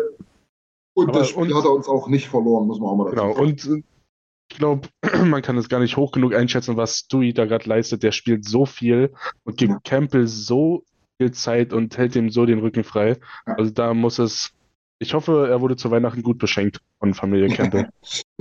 Und 0.93 1.09
Aber- 1.09 1.19
das 1.19 1.29
Spiel 1.29 1.43
und- 1.51 1.55
hat 1.55 1.65
er 1.65 1.71
uns 1.71 1.87
auch 1.87 2.07
nicht 2.07 2.27
verloren, 2.29 2.67
muss 2.67 2.79
man 2.79 2.89
auch 2.89 2.95
mal 2.95 3.03
dazu 3.05 3.15
Genau, 3.15 3.33
sagen. 3.33 3.45
und 3.45 3.65
äh, 3.65 3.83
ich 4.51 4.57
glaube, 4.57 4.89
man 5.25 5.41
kann 5.41 5.57
es 5.57 5.69
gar 5.69 5.79
nicht 5.79 5.97
hoch 5.97 6.11
genug 6.11 6.33
einschätzen, 6.33 6.77
was 6.77 6.97
Stewie 6.99 7.33
da 7.33 7.45
gerade 7.45 7.67
leistet. 7.67 8.03
Der 8.03 8.11
spielt 8.11 8.45
so 8.45 8.65
viel 8.65 9.13
und 9.43 9.57
gibt 9.57 9.71
Ja. 9.71 9.79
Campbell 9.83 10.27
so 10.27 10.83
viel 11.19 11.31
Zeit 11.31 11.73
und 11.73 11.97
hält 11.97 12.15
ihm 12.15 12.29
so 12.29 12.45
den 12.45 12.59
Rücken 12.59 12.83
frei. 12.83 13.17
Ja. 13.47 13.53
Also 13.55 13.71
da 13.71 13.93
muss 13.93 14.19
es. 14.19 14.51
Ich 15.01 15.15
hoffe, 15.15 15.47
er 15.49 15.61
wurde 15.61 15.75
zu 15.75 15.89
Weihnachten 15.89 16.21
gut 16.21 16.37
beschenkt 16.37 16.79
von 16.99 17.15
Familie 17.15 17.49
Campbell. 17.49 17.89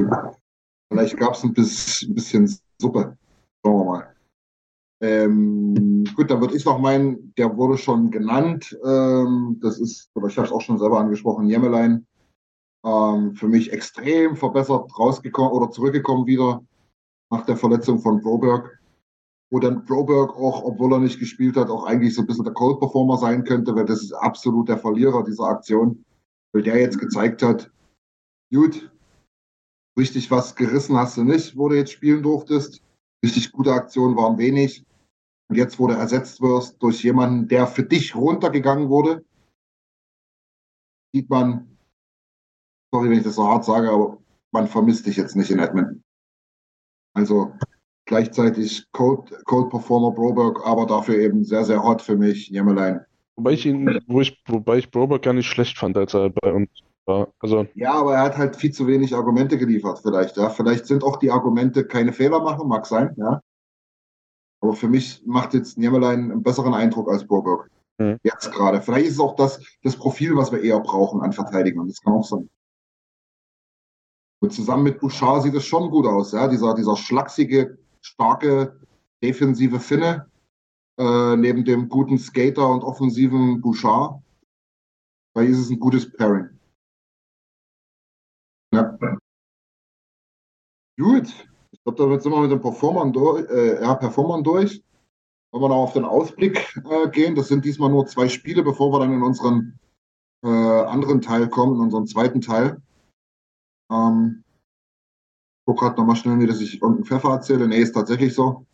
Vielleicht 0.92 1.16
gab 1.16 1.32
es 1.32 1.42
ein 1.42 1.54
bis- 1.54 2.02
ein 2.02 2.14
bisschen 2.14 2.54
Suppe. 2.78 3.16
Schauen 3.64 3.78
wir 3.78 3.84
mal. 3.84 4.14
Ähm, 5.02 6.04
gut, 6.14 6.30
dann 6.30 6.42
würde 6.42 6.54
ich 6.54 6.66
noch 6.66 6.78
meinen, 6.78 7.32
der 7.38 7.56
wurde 7.56 7.78
schon 7.78 8.10
genannt. 8.10 8.78
Ähm, 8.84 9.58
das 9.62 9.80
ist, 9.80 10.10
oder 10.14 10.26
ich 10.26 10.36
habe 10.36 10.48
es 10.48 10.52
auch 10.52 10.60
schon 10.60 10.78
selber 10.78 11.00
angesprochen, 11.00 11.46
Jemelein. 11.46 12.06
Ähm, 12.84 13.34
für 13.34 13.48
mich 13.48 13.72
extrem 13.72 14.36
verbessert 14.36 14.90
rausgekommen 14.98 15.52
oder 15.52 15.70
zurückgekommen 15.70 16.26
wieder 16.26 16.62
nach 17.30 17.46
der 17.46 17.56
Verletzung 17.56 18.00
von 18.00 18.20
Broberg. 18.20 18.78
Wo 19.50 19.60
dann 19.60 19.86
Broberg 19.86 20.36
auch, 20.36 20.62
obwohl 20.62 20.92
er 20.92 20.98
nicht 21.00 21.18
gespielt 21.18 21.56
hat, 21.56 21.70
auch 21.70 21.86
eigentlich 21.86 22.14
so 22.14 22.20
ein 22.20 22.26
bisschen 22.26 22.44
der 22.44 22.52
Cold 22.52 22.80
Performer 22.80 23.16
sein 23.16 23.44
könnte, 23.44 23.74
weil 23.74 23.86
das 23.86 24.02
ist 24.02 24.12
absolut 24.12 24.68
der 24.68 24.76
Verlierer 24.76 25.24
dieser 25.24 25.44
Aktion. 25.44 26.04
Weil 26.52 26.62
der 26.62 26.80
jetzt 26.80 26.98
gezeigt 26.98 27.42
hat, 27.42 27.70
gut, 28.52 28.90
richtig 29.98 30.30
was 30.30 30.56
gerissen 30.56 30.96
hast 30.96 31.16
du 31.16 31.24
nicht, 31.24 31.56
wo 31.56 31.68
du 31.68 31.76
jetzt 31.76 31.92
spielen 31.92 32.22
durftest. 32.22 32.82
Richtig 33.24 33.52
gute 33.52 33.72
Aktionen 33.72 34.16
waren 34.16 34.38
wenig. 34.38 34.84
Und 35.48 35.56
jetzt, 35.56 35.78
wo 35.78 35.86
du 35.86 35.94
ersetzt 35.94 36.40
wirst 36.40 36.82
durch 36.82 37.02
jemanden, 37.02 37.48
der 37.48 37.66
für 37.66 37.82
dich 37.82 38.14
runtergegangen 38.14 38.88
wurde, 38.88 39.24
sieht 41.12 41.28
man, 41.28 41.76
sorry, 42.92 43.10
wenn 43.10 43.18
ich 43.18 43.24
das 43.24 43.34
so 43.34 43.46
hart 43.46 43.64
sage, 43.64 43.90
aber 43.90 44.18
man 44.52 44.68
vermisst 44.68 45.06
dich 45.06 45.16
jetzt 45.16 45.36
nicht 45.36 45.50
in 45.50 45.58
Edmonton. 45.58 46.02
Also 47.14 47.52
gleichzeitig 48.06 48.86
Cold, 48.92 49.44
Cold 49.44 49.70
Performer 49.70 50.12
Broberg, 50.12 50.64
aber 50.64 50.86
dafür 50.86 51.16
eben 51.16 51.44
sehr, 51.44 51.64
sehr 51.64 51.82
hot 51.82 52.02
für 52.02 52.16
mich, 52.16 52.48
Jämmerlein. 52.48 53.04
Wobei 53.40 53.52
ich 53.52 53.64
ihn, 53.64 54.02
wo 54.06 54.20
ich, 54.20 54.38
wobei 54.48 54.76
ich 54.76 54.90
Broberg 54.90 55.22
gar 55.22 55.32
nicht 55.32 55.46
schlecht 55.46 55.78
fand, 55.78 55.96
als 55.96 56.12
er 56.12 56.28
bei 56.28 56.52
uns 56.52 56.68
war. 57.06 57.28
Also, 57.38 57.66
Ja, 57.74 57.94
aber 57.94 58.16
er 58.16 58.22
hat 58.22 58.36
halt 58.36 58.54
viel 58.54 58.70
zu 58.70 58.86
wenig 58.86 59.14
Argumente 59.14 59.56
geliefert, 59.56 60.00
vielleicht. 60.02 60.36
Ja. 60.36 60.50
Vielleicht 60.50 60.86
sind 60.86 61.02
auch 61.02 61.16
die 61.16 61.30
Argumente 61.30 61.86
keine 61.86 62.12
Fehler 62.12 62.40
machen, 62.40 62.68
mag 62.68 62.84
sein, 62.84 63.14
ja. 63.16 63.40
Aber 64.60 64.74
für 64.74 64.88
mich 64.88 65.22
macht 65.24 65.54
jetzt 65.54 65.78
Niemerlein 65.78 66.30
einen 66.30 66.42
besseren 66.42 66.74
Eindruck 66.74 67.10
als 67.10 67.26
Broberg. 67.26 67.70
Mhm. 67.96 68.18
Jetzt 68.22 68.52
gerade. 68.52 68.82
Vielleicht 68.82 69.06
ist 69.06 69.14
es 69.14 69.20
auch 69.20 69.36
das, 69.36 69.58
das 69.82 69.96
Profil, 69.96 70.36
was 70.36 70.52
wir 70.52 70.62
eher 70.62 70.80
brauchen 70.80 71.22
an 71.22 71.32
Verteidigern. 71.32 71.88
Das 71.88 72.02
kann 72.02 72.12
auch 72.12 72.26
sein. 72.26 72.50
Und 74.42 74.52
zusammen 74.52 74.82
mit 74.82 75.00
Bouchard 75.00 75.44
sieht 75.44 75.54
es 75.54 75.64
schon 75.64 75.88
gut 75.88 76.04
aus, 76.04 76.32
ja. 76.32 76.46
Dieser, 76.46 76.74
dieser 76.74 76.98
schlachsige, 76.98 77.78
starke, 78.02 78.78
defensive 79.22 79.80
Finne, 79.80 80.29
äh, 80.98 81.36
neben 81.36 81.64
dem 81.64 81.88
guten 81.88 82.18
Skater 82.18 82.68
und 82.68 82.82
offensiven 82.82 83.60
Bouchard. 83.60 84.22
Vielleicht 85.32 85.52
ist 85.52 85.58
es 85.60 85.70
ein 85.70 85.80
gutes 85.80 86.10
Pairing. 86.12 86.58
Ja. 88.72 88.96
Gut. 90.98 91.48
Ich 91.72 91.82
glaube, 91.84 92.02
damit 92.02 92.22
sind 92.22 92.32
wir 92.32 92.40
mit 92.40 92.50
den 92.50 92.60
Performern 92.60 93.12
durch. 93.12 93.48
Äh, 93.48 93.80
ja, 93.80 93.94
Performern 93.94 94.44
durch. 94.44 94.82
Wollen 95.52 95.64
wir 95.64 95.68
noch 95.68 95.76
auf 95.76 95.92
den 95.94 96.04
Ausblick 96.04 96.76
äh, 96.88 97.08
gehen? 97.08 97.34
Das 97.34 97.48
sind 97.48 97.64
diesmal 97.64 97.90
nur 97.90 98.06
zwei 98.06 98.28
Spiele, 98.28 98.62
bevor 98.62 98.92
wir 98.92 99.00
dann 99.00 99.12
in 99.12 99.22
unseren 99.22 99.78
äh, 100.44 100.48
anderen 100.48 101.20
Teil 101.20 101.48
kommen, 101.48 101.76
in 101.76 101.80
unseren 101.80 102.06
zweiten 102.06 102.40
Teil. 102.40 102.80
Ähm, 103.90 104.44
ich 104.44 105.66
guck 105.66 105.80
gerade 105.80 105.96
nochmal 105.96 106.16
schnell, 106.16 106.38
wie 106.38 106.46
dass 106.46 106.60
ich 106.60 106.74
irgendeinen 106.74 107.06
Pfeffer 107.06 107.30
erzähle. 107.30 107.66
Nee, 107.66 107.80
ist 107.80 107.92
tatsächlich 107.92 108.34
so. 108.34 108.66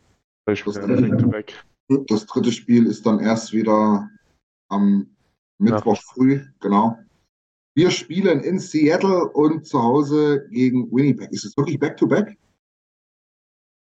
ich 0.48 0.64
bin 0.64 0.72
direkt 0.74 1.32
weg. 1.32 1.64
Das 1.88 2.26
dritte 2.26 2.52
Spiel 2.52 2.86
ist 2.86 3.06
dann 3.06 3.20
erst 3.20 3.52
wieder 3.52 4.08
am 4.68 5.06
Mittwoch 5.58 6.00
früh, 6.02 6.44
genau. 6.60 6.98
Wir 7.74 7.90
spielen 7.90 8.40
in 8.40 8.58
Seattle 8.58 9.28
und 9.28 9.66
zu 9.66 9.82
Hause 9.82 10.48
gegen 10.50 10.90
Winnipeg. 10.90 11.30
Ist 11.30 11.44
es 11.44 11.56
wirklich 11.56 11.78
Back-to-Back? 11.78 12.36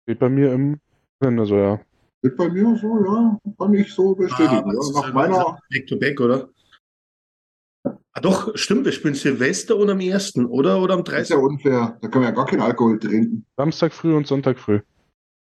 Steht 0.03 0.19
bei 0.19 0.29
mir 0.29 0.53
im 0.53 0.81
Kalender 1.21 1.47
so, 1.47 1.57
ja. 1.57 1.81
Wird 2.23 2.37
bei 2.37 2.49
mir 2.49 2.77
so, 2.77 3.05
ja, 3.05 3.39
kann 3.59 3.75
ich 3.75 3.93
so 3.93 4.15
bestätigen. 4.15 4.71
ja. 4.71 5.01
Nach 5.01 5.13
meiner, 5.13 5.59
Back 5.71 5.87
to 5.87 5.99
back, 5.99 6.21
oder? 6.21 6.49
Ah, 7.85 8.21
doch, 8.21 8.57
stimmt, 8.57 8.85
wir 8.85 8.93
spielen 8.93 9.15
Silvester 9.15 9.77
und 9.77 9.91
am 9.91 9.99
1. 9.99 10.37
oder? 10.37 10.81
Oder 10.81 10.95
am 10.95 11.05
das 11.05 11.23
ist 11.23 11.29
ja 11.31 11.37
30. 11.37 11.37
unfair. 11.37 11.99
Da 12.01 12.09
können 12.09 12.25
wir 12.25 12.29
ja 12.31 12.35
gar 12.35 12.47
keinen 12.47 12.63
Alkohol 12.63 12.99
trinken. 12.99 13.45
Samstag 13.57 13.93
früh 13.93 14.15
und 14.15 14.27
Sonntag 14.27 14.59
früh. 14.59 14.81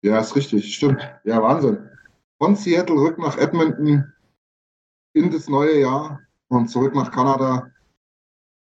Ja, 0.04 0.20
ist 0.20 0.36
richtig, 0.36 0.74
stimmt. 0.74 1.02
Ja, 1.24 1.42
Wahnsinn. 1.42 1.78
Von 2.42 2.56
Seattle 2.56 2.96
rück 2.96 3.20
nach 3.20 3.38
Edmonton 3.38 4.12
in 5.14 5.30
das 5.30 5.48
neue 5.48 5.80
Jahr 5.80 6.22
und 6.48 6.70
zurück 6.70 6.96
nach 6.96 7.12
Kanada. 7.12 7.72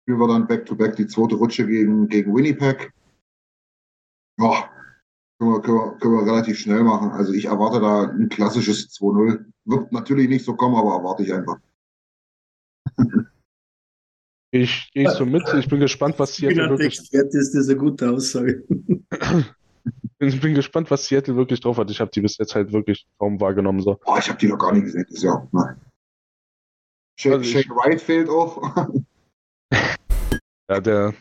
Spielen 0.01 0.19
wir 0.19 0.27
dann 0.27 0.45
back-to-back 0.45 0.97
die 0.97 1.07
zweite 1.07 1.35
Rutsche 1.35 1.65
gegen, 1.65 2.09
gegen 2.09 2.35
Winnipeg. 2.35 2.91
Ja, 4.37 4.69
können 5.39 5.53
wir, 5.53 5.61
können, 5.61 5.77
wir, 5.77 5.97
können 5.99 6.13
wir 6.15 6.25
relativ 6.25 6.59
schnell 6.59 6.83
machen. 6.83 7.11
Also 7.11 7.31
ich 7.31 7.45
erwarte 7.45 7.79
da 7.79 8.09
ein 8.09 8.27
klassisches 8.27 8.89
2-0. 8.89 9.45
Wird 9.63 9.91
natürlich 9.93 10.27
nicht 10.27 10.43
so 10.43 10.53
kommen, 10.53 10.75
aber 10.75 10.95
erwarte 10.95 11.23
ich 11.23 11.33
einfach. 11.33 11.57
Ich 14.51 14.91
gehe 14.93 15.09
so 15.11 15.25
mit. 15.25 15.47
Ich 15.53 15.69
bin 15.69 15.79
gespannt, 15.79 16.19
was 16.19 16.35
Seattle 16.35 16.71
wirklich, 16.71 16.99
ist 17.13 17.55
das 17.55 17.69
eine 17.69 17.77
gute 17.77 18.11
Aussage. 18.11 18.65
ich 20.21 20.39
bin 20.39 20.53
gespannt, 20.53 20.91
was 20.91 21.05
Seattle 21.05 21.35
wirklich 21.35 21.59
drauf 21.61 21.77
hat. 21.77 21.89
Ich 21.89 21.99
habe 21.99 22.11
die 22.11 22.21
bis 22.21 22.37
jetzt 22.37 22.55
halt 22.55 22.71
wirklich 22.71 23.07
kaum 23.17 23.39
wahrgenommen. 23.39 23.81
So. 23.81 23.99
Oh, 24.05 24.15
ich 24.19 24.29
habe 24.29 24.37
die 24.39 24.47
noch 24.47 24.57
gar 24.57 24.71
nicht 24.71 24.83
gesehen 24.83 25.05
dieses 25.09 25.23
Jahr. 25.23 25.47
Nein. 25.51 25.79
Shane, 27.19 27.33
Also 27.33 27.59
ich- 27.59 27.69
Wright 27.69 28.01
fehlt 28.01 28.29
auch. 28.29 28.91
Ja, 30.69 30.79
der, 30.79 31.13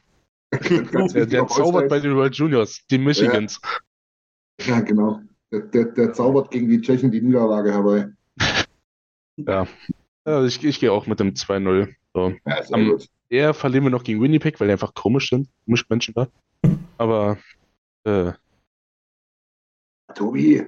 der, 0.53 1.27
der 1.27 1.47
zaubert 1.49 1.89
bei 1.89 1.99
den 2.01 2.15
World 2.15 2.35
Juniors, 2.37 2.85
die 2.91 2.99
Michigans. 2.99 3.61
Ja, 4.61 4.81
genau. 4.81 5.21
Der, 5.51 5.61
der, 5.61 5.87
der 5.87 6.13
zaubert 6.13 6.51
gegen 6.51 6.69
die 6.69 6.81
Tschechen 6.81 7.11
die 7.11 7.21
Niederlage 7.21 7.73
herbei. 7.73 8.11
Ja. 9.37 9.67
ja 10.27 10.45
ich, 10.45 10.63
ich 10.63 10.79
gehe 10.79 10.93
auch 10.93 11.07
mit 11.07 11.19
dem 11.19 11.33
2-0. 11.35 11.93
So. 12.15 12.35
Ja, 12.47 12.63
sehr 12.63 12.75
Am- 12.77 12.89
gut. 12.91 13.09
Eher 13.29 13.55
verlieren 13.55 13.85
wir 13.85 13.91
noch 13.91 14.03
gegen 14.03 14.21
Winnipeg, 14.21 14.59
weil 14.59 14.67
die 14.69 14.73
einfach 14.73 14.93
komisch 14.93 15.31
sind. 15.31 15.49
Komische 15.65 15.85
Menschen 15.89 16.15
da. 16.15 16.27
Aber 16.99 17.39
äh, 18.05 18.33
Tobi, 20.15 20.63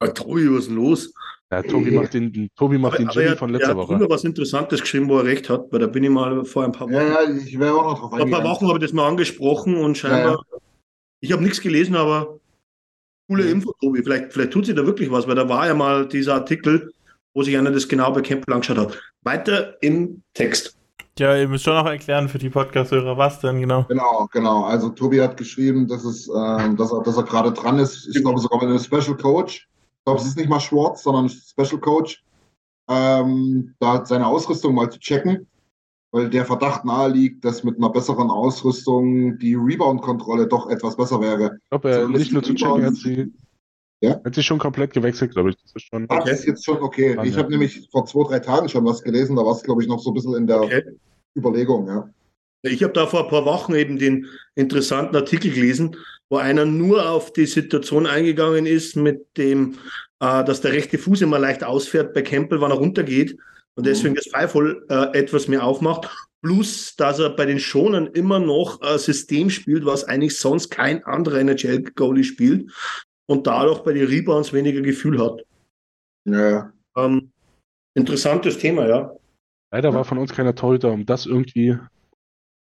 Ah, 0.00 0.08
Tobi, 0.08 0.50
was 0.50 0.60
ist 0.62 0.68
denn 0.68 0.76
los? 0.76 1.12
ja, 1.52 1.62
Tobi 1.62 1.90
macht 1.92 2.14
den, 2.14 2.48
Tobi 2.56 2.76
macht 2.78 2.98
den 2.98 3.08
Aber 3.08 3.14
Jimmy 3.20 3.32
er- 3.32 3.36
von 3.36 3.50
er 3.50 3.52
letzter 3.58 3.68
hat 3.70 3.76
Woche. 3.76 3.96
früher 3.98 4.10
was 4.10 4.24
Interessantes 4.24 4.80
geschrieben, 4.80 5.08
wo 5.08 5.18
er 5.18 5.24
recht 5.24 5.48
hat, 5.48 5.70
weil 5.70 5.78
da 5.80 5.86
bin 5.86 6.02
ich 6.02 6.10
mal 6.10 6.44
vor 6.44 6.64
ein 6.64 6.72
paar 6.72 6.88
Wochen. 6.88 6.94
ja, 6.94 7.22
ja, 7.22 7.30
ich 7.36 7.56
wäre 7.58 7.74
auch 7.74 7.84
noch 7.84 8.00
drauf 8.00 8.10
Vor 8.10 8.20
ein 8.20 8.30
paar. 8.30 8.42
Wochen 8.44 8.66
habe 8.66 8.78
ich 8.78 8.82
das 8.84 8.92
mal 8.92 9.06
angesprochen 9.06 9.76
und 9.76 9.96
scheinbar. 9.96 10.44
Ich 11.20 11.30
habe 11.30 11.42
nichts 11.42 11.60
gelesen, 11.60 11.94
aber 11.94 12.40
coole 13.28 13.48
Info, 13.48 13.72
Tobi. 13.80 14.02
Vielleicht, 14.02 14.32
vielleicht 14.32 14.50
tut 14.52 14.66
sich 14.66 14.74
da 14.74 14.84
wirklich 14.84 15.08
was, 15.10 15.28
weil 15.28 15.36
da 15.36 15.48
war 15.48 15.66
ja 15.68 15.74
mal 15.74 16.08
dieser 16.08 16.34
Artikel, 16.34 16.92
wo 17.34 17.42
sich 17.44 17.56
einer 17.56 17.70
das 17.70 17.86
genau 17.86 18.10
bei 18.12 18.22
Campbell 18.22 18.54
angeschaut 18.54 18.78
hat. 18.78 19.00
Weiter 19.22 19.80
im 19.82 20.22
Text. 20.34 20.76
Ja, 21.18 21.36
ihr 21.36 21.46
müsst 21.46 21.64
schon 21.64 21.74
noch 21.74 21.86
erklären 21.86 22.28
für 22.28 22.38
die 22.38 22.48
Podcast-Hörer, 22.48 23.18
was 23.18 23.40
denn 23.40 23.60
genau. 23.60 23.84
Genau, 23.84 24.28
genau. 24.32 24.64
Also 24.64 24.88
Tobi 24.88 25.20
hat 25.20 25.36
geschrieben, 25.36 25.86
dass, 25.86 26.04
es, 26.04 26.28
ähm, 26.28 26.76
dass 26.76 26.90
er, 26.90 27.02
dass 27.02 27.16
er 27.18 27.24
gerade 27.24 27.52
dran 27.52 27.78
ist. 27.78 28.08
Ich 28.08 28.22
glaube 28.22 28.40
sogar 28.40 28.60
mit 28.60 28.68
einem 28.68 28.78
Special 28.78 29.16
Coach. 29.16 29.68
Ich 29.98 30.04
glaube, 30.04 30.20
es 30.20 30.26
ist 30.26 30.38
nicht 30.38 30.48
mal 30.48 30.60
Schwartz, 30.60 31.02
sondern 31.02 31.28
Special 31.28 31.78
Coach. 31.78 32.24
Ähm, 32.88 33.74
da 33.78 34.04
seine 34.06 34.26
Ausrüstung 34.26 34.74
mal 34.74 34.90
zu 34.90 34.98
checken, 34.98 35.46
weil 36.12 36.30
der 36.30 36.46
Verdacht 36.46 36.84
nahe 36.84 37.10
liegt, 37.10 37.44
dass 37.44 37.62
mit 37.62 37.76
einer 37.76 37.90
besseren 37.90 38.30
Ausrüstung 38.30 39.38
die 39.38 39.54
Rebound-Kontrolle 39.54 40.46
doch 40.46 40.68
etwas 40.68 40.96
besser 40.96 41.20
wäre. 41.20 41.58
Ich 41.62 41.70
glaube, 41.70 41.90
er 41.90 42.02
So, 42.02 42.08
nicht 42.08 42.32
nur 42.32 42.42
zu 42.42 42.54
checken, 42.54 42.80
er 42.80 42.86
hat 42.86 42.94
sie, 42.94 43.32
Ja? 44.02 44.20
hat 44.24 44.34
sie 44.34 44.42
schon 44.42 44.58
komplett 44.58 44.92
gewechselt, 44.92 45.32
glaube 45.32 45.50
ich. 45.50 45.56
Das 45.62 45.72
ist 45.76 45.86
schon. 45.86 46.08
Das 46.08 46.28
ist 46.28 46.46
jetzt 46.46 46.64
schon 46.64 46.82
okay. 46.82 47.16
Ich 47.22 47.36
habe 47.36 47.50
nämlich 47.50 47.88
vor 47.90 48.04
zwei, 48.04 48.24
drei 48.24 48.38
Tagen 48.40 48.68
schon 48.68 48.84
was 48.84 49.02
gelesen, 49.02 49.36
da 49.36 49.44
war 49.44 49.52
es, 49.52 49.62
glaube 49.62 49.80
ich, 49.80 49.88
noch 49.88 50.00
so 50.00 50.10
ein 50.10 50.14
bisschen 50.14 50.34
in 50.34 50.46
der 50.46 50.60
Okay. 50.60 50.82
Überlegung, 51.36 51.86
ja. 51.86 52.10
Ich 52.62 52.82
habe 52.82 52.92
da 52.92 53.06
vor 53.06 53.24
ein 53.24 53.30
paar 53.30 53.44
Wochen 53.44 53.74
eben 53.74 53.98
den 53.98 54.26
interessanten 54.54 55.16
Artikel 55.16 55.52
gelesen, 55.52 55.96
wo 56.28 56.36
einer 56.36 56.64
nur 56.64 57.10
auf 57.10 57.32
die 57.32 57.46
Situation 57.46 58.06
eingegangen 58.06 58.66
ist, 58.66 58.96
mit 58.96 59.36
dem, 59.36 59.78
äh, 60.20 60.44
dass 60.44 60.60
der 60.60 60.72
rechte 60.72 60.98
Fuß 60.98 61.22
immer 61.22 61.38
leicht 61.38 61.62
ausfährt 61.62 62.12
bei 62.12 62.22
Campbell, 62.22 62.60
wenn 62.60 62.70
er 62.70 62.76
runtergeht 62.76 63.38
und 63.76 63.86
deswegen 63.86 64.16
das 64.16 64.26
Pfeifvoll 64.26 64.84
äh, 64.88 65.16
etwas 65.16 65.46
mehr 65.46 65.64
aufmacht. 65.64 66.08
Plus, 66.42 66.96
dass 66.96 67.20
er 67.20 67.30
bei 67.30 67.46
den 67.46 67.60
Schonern 67.60 68.08
immer 68.08 68.40
noch 68.40 68.80
ein 68.80 68.98
System 68.98 69.48
spielt, 69.48 69.84
was 69.86 70.04
eigentlich 70.04 70.38
sonst 70.38 70.70
kein 70.70 71.04
anderer 71.04 71.38
NHL-Goalie 71.38 72.24
spielt 72.24 72.70
und 73.32 73.46
dadurch 73.46 73.80
bei 73.80 73.92
den 73.92 74.06
Rebounds 74.06 74.52
weniger 74.52 74.82
Gefühl 74.82 75.18
hat. 75.18 75.44
ja. 76.26 76.72
Ähm, 76.94 77.32
interessantes 77.94 78.58
Thema, 78.58 78.86
ja. 78.86 79.16
Leider 79.72 79.94
war 79.94 80.04
von 80.04 80.18
uns 80.18 80.32
keiner 80.32 80.54
Torhüter, 80.54 80.92
um 80.92 81.06
das 81.06 81.24
irgendwie. 81.24 81.78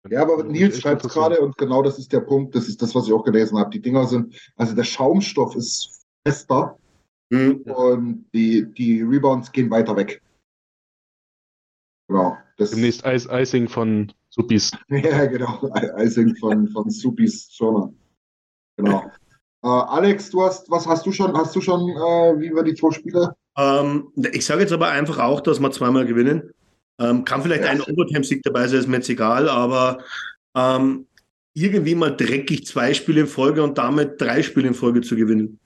Ja, 0.08 0.22
aber 0.22 0.44
Nils 0.44 0.80
schreibt 0.80 1.04
es 1.04 1.12
gerade 1.12 1.42
und 1.42 1.58
genau 1.58 1.82
das 1.82 1.98
ist 1.98 2.14
der 2.14 2.22
Punkt. 2.22 2.54
Das 2.54 2.68
ist 2.68 2.82
das, 2.82 2.94
was 2.94 3.08
ich 3.08 3.14
auch 3.14 3.24
gelesen 3.24 3.58
habe. 3.58 3.72
Die 3.72 3.82
Dinger 3.82 4.06
sind, 4.06 4.40
also 4.56 4.76
der 4.76 4.84
Schaumstoff 4.84 5.56
ist 5.56 6.06
fester 6.24 6.78
Hm. 7.32 7.62
und 7.62 8.26
die, 8.34 8.66
die 8.74 9.02
Rebounds 9.02 9.52
gehen 9.52 9.70
weiter 9.70 9.96
weg. 9.96 10.22
Genau. 12.08 12.38
Das, 12.58 12.72
Demnächst 12.72 13.06
Eis 13.06 13.28
Icing 13.30 13.68
von 13.68 14.12
Supis. 14.30 14.72
ja, 14.90 15.26
genau. 15.26 15.72
Icing 15.98 16.36
von, 16.38 16.68
von 16.70 16.90
Supis 16.90 17.50
Schoner. 17.52 17.94
Genau. 18.78 19.12
Äh, 19.64 19.68
Alex, 19.68 20.30
du 20.30 20.44
hast, 20.44 20.70
was 20.70 20.88
hast 20.88 21.06
du 21.06 21.12
schon, 21.12 21.36
hast 21.36 21.56
du 21.56 21.62
schon, 21.62 21.82
äh, 21.82 22.40
wie 22.40 22.54
wir 22.54 22.64
die 22.64 22.76
zwei 22.76 22.92
Spiele? 22.92 23.36
Ähm, 23.58 24.12
ich 24.32 24.46
sage 24.46 24.62
jetzt 24.62 24.72
aber 24.72 24.88
einfach 24.90 25.20
auch, 25.20 25.42
dass 25.42 25.60
wir 25.60 25.72
zweimal 25.72 26.06
gewinnen. 26.06 26.54
Ähm, 27.00 27.26
kann 27.26 27.42
vielleicht 27.42 27.64
Ja. 27.64 27.70
ein 27.70 27.82
Overtime-Sieg 27.82 28.42
dabei 28.44 28.68
sein, 28.68 28.80
ist 28.80 28.88
mir 28.88 28.98
jetzt 28.98 29.10
egal, 29.10 29.50
aber 29.50 30.04
ähm, 30.56 31.08
irgendwie 31.54 31.96
mal 31.96 32.16
dreckig 32.16 32.66
zwei 32.66 32.94
Spiele 32.94 33.22
in 33.22 33.28
Folge 33.28 33.64
und 33.64 33.78
damit 33.78 34.20
drei 34.20 34.44
Spiele 34.44 34.68
in 34.70 34.74
Folge 34.74 35.02
zu 35.02 35.16
gewinnen. 35.16 35.60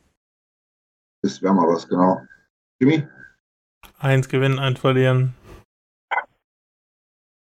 Das 1.21 1.41
wäre 1.41 1.53
mal 1.53 1.67
was, 1.67 1.87
genau. 1.87 2.19
Jimmy? 2.79 3.07
Eins 3.99 4.27
gewinnen, 4.27 4.59
eins 4.59 4.79
verlieren. 4.79 5.33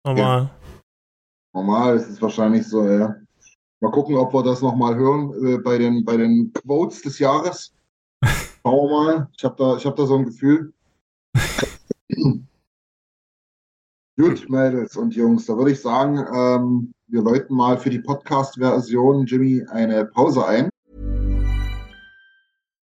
Normal. 0.04 0.50
Normal, 1.52 1.96
es 1.96 2.08
ist 2.08 2.22
wahrscheinlich 2.22 2.66
so, 2.66 2.88
ja. 2.88 3.16
Mal 3.80 3.92
gucken, 3.92 4.16
ob 4.16 4.34
wir 4.34 4.42
das 4.42 4.60
nochmal 4.60 4.96
hören 4.96 5.32
äh, 5.46 5.58
bei, 5.58 5.78
den, 5.78 6.04
bei 6.04 6.16
den 6.16 6.52
Quotes 6.52 7.02
des 7.02 7.20
Jahres. 7.20 7.72
Schauen 8.24 8.90
wir 8.90 8.90
mal. 8.90 9.28
Ich 9.36 9.44
habe 9.44 9.54
da, 9.56 9.76
ich 9.76 9.86
hab 9.86 9.94
da 9.94 10.04
so 10.04 10.16
ein 10.16 10.24
Gefühl. 10.24 10.72
Gut, 14.18 14.50
Mädels 14.50 14.96
und 14.96 15.14
Jungs, 15.14 15.46
da 15.46 15.56
würde 15.56 15.70
ich 15.70 15.80
sagen, 15.80 16.18
ähm, 16.34 16.92
wir 17.06 17.22
läuten 17.22 17.54
mal 17.54 17.78
für 17.78 17.90
die 17.90 18.00
Podcast-Version, 18.00 19.26
Jimmy, 19.26 19.64
eine 19.70 20.06
Pause 20.06 20.44
ein. 20.44 20.70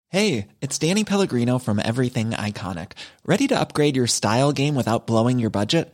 Hey, 0.09 0.47
it's 0.59 0.77
Danny 0.77 1.05
Pellegrino 1.05 1.59
from 1.59 1.79
Everything 1.79 2.31
Iconic. 2.31 2.91
Ready 3.25 3.47
to 3.47 3.57
upgrade 3.57 3.95
your 3.95 4.07
style 4.07 4.51
game 4.51 4.75
without 4.75 5.07
blowing 5.07 5.39
your 5.39 5.49
budget? 5.49 5.93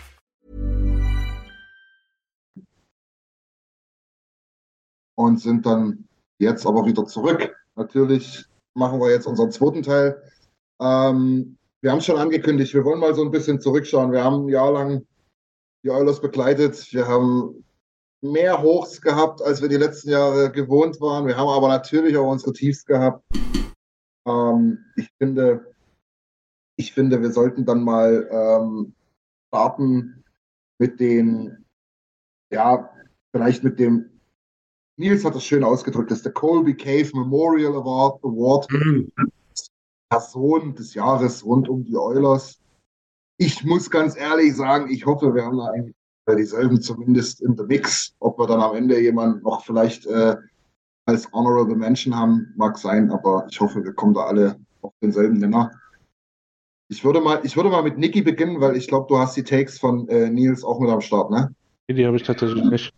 Und 5.21 5.39
sind 5.39 5.65
dann 5.65 6.07
jetzt 6.39 6.65
aber 6.65 6.85
wieder 6.85 7.05
zurück. 7.05 7.55
Natürlich 7.75 8.45
machen 8.73 8.99
wir 8.99 9.11
jetzt 9.11 9.27
unseren 9.27 9.51
zweiten 9.51 9.83
Teil. 9.83 10.21
Ähm, 10.81 11.57
wir 11.81 11.91
haben 11.91 12.01
schon 12.01 12.17
angekündigt, 12.17 12.73
wir 12.73 12.85
wollen 12.85 12.99
mal 12.99 13.15
so 13.15 13.23
ein 13.23 13.31
bisschen 13.31 13.59
zurückschauen. 13.59 14.11
Wir 14.11 14.23
haben 14.23 14.45
ein 14.45 14.49
Jahr 14.49 14.71
lang 14.71 15.05
die 15.83 15.89
Oilers 15.89 16.21
begleitet. 16.21 16.91
Wir 16.91 17.07
haben 17.07 17.63
mehr 18.21 18.61
Hochs 18.61 19.01
gehabt, 19.01 19.41
als 19.41 19.61
wir 19.61 19.69
die 19.69 19.77
letzten 19.77 20.09
Jahre 20.09 20.51
gewohnt 20.51 21.01
waren. 21.01 21.25
Wir 21.25 21.37
haben 21.37 21.49
aber 21.49 21.67
natürlich 21.67 22.15
auch 22.17 22.29
unsere 22.29 22.53
Tiefs 22.53 22.85
gehabt. 22.85 23.23
Ähm, 24.27 24.85
ich 24.95 25.09
finde, 25.17 25.73
ich 26.77 26.93
finde, 26.93 27.21
wir 27.21 27.31
sollten 27.31 27.65
dann 27.65 27.83
mal 27.83 28.27
ähm, 28.31 28.93
starten 29.47 30.23
mit 30.79 30.99
den, 30.99 31.65
ja, 32.51 32.89
vielleicht 33.31 33.63
mit 33.63 33.79
dem 33.79 34.20
Nils 35.01 35.25
hat 35.25 35.35
das 35.35 35.43
schön 35.43 35.63
ausgedrückt, 35.63 36.11
das 36.11 36.19
ist 36.19 36.25
der 36.25 36.33
Colby 36.33 36.75
Cave 36.75 37.09
Memorial 37.13 37.75
Award, 37.75 38.23
Award 38.23 38.67
Person 40.09 40.75
des 40.75 40.93
Jahres 40.93 41.43
rund 41.43 41.67
um 41.67 41.83
die 41.83 41.97
Oilers. 41.97 42.59
Ich 43.37 43.63
muss 43.63 43.89
ganz 43.89 44.15
ehrlich 44.15 44.55
sagen, 44.55 44.91
ich 44.91 45.05
hoffe, 45.05 45.33
wir 45.33 45.43
haben 45.43 45.57
da 45.57 45.67
eigentlich 45.67 45.95
dieselben 46.37 46.79
zumindest 46.81 47.41
in 47.41 47.57
the 47.57 47.63
Mix. 47.63 48.13
Ob 48.19 48.37
wir 48.37 48.45
dann 48.45 48.61
am 48.61 48.75
Ende 48.75 49.01
jemanden 49.01 49.41
noch 49.41 49.65
vielleicht 49.65 50.05
äh, 50.05 50.35
als 51.07 51.31
Honorable 51.33 51.75
Mention 51.75 52.15
haben, 52.15 52.53
mag 52.55 52.77
sein, 52.77 53.09
aber 53.09 53.47
ich 53.49 53.59
hoffe, 53.59 53.83
wir 53.83 53.93
kommen 53.93 54.13
da 54.13 54.25
alle 54.25 54.59
auf 54.81 54.93
denselben 55.01 55.39
Nenner. 55.39 55.71
Ich 56.89 57.03
würde 57.03 57.21
mal, 57.21 57.39
ich 57.43 57.55
würde 57.55 57.69
mal 57.69 57.83
mit 57.83 57.97
Niki 57.97 58.21
beginnen, 58.21 58.61
weil 58.61 58.75
ich 58.75 58.87
glaube, 58.87 59.07
du 59.09 59.17
hast 59.17 59.35
die 59.35 59.43
Takes 59.43 59.79
von 59.79 60.07
äh, 60.09 60.29
Nils 60.29 60.63
auch 60.63 60.79
mit 60.79 60.89
am 60.89 61.01
Start, 61.01 61.31
ne? 61.31 61.53
Die 61.89 62.05
habe 62.05 62.17
ich 62.17 62.23
tatsächlich 62.23 62.63
nicht. 62.63 62.93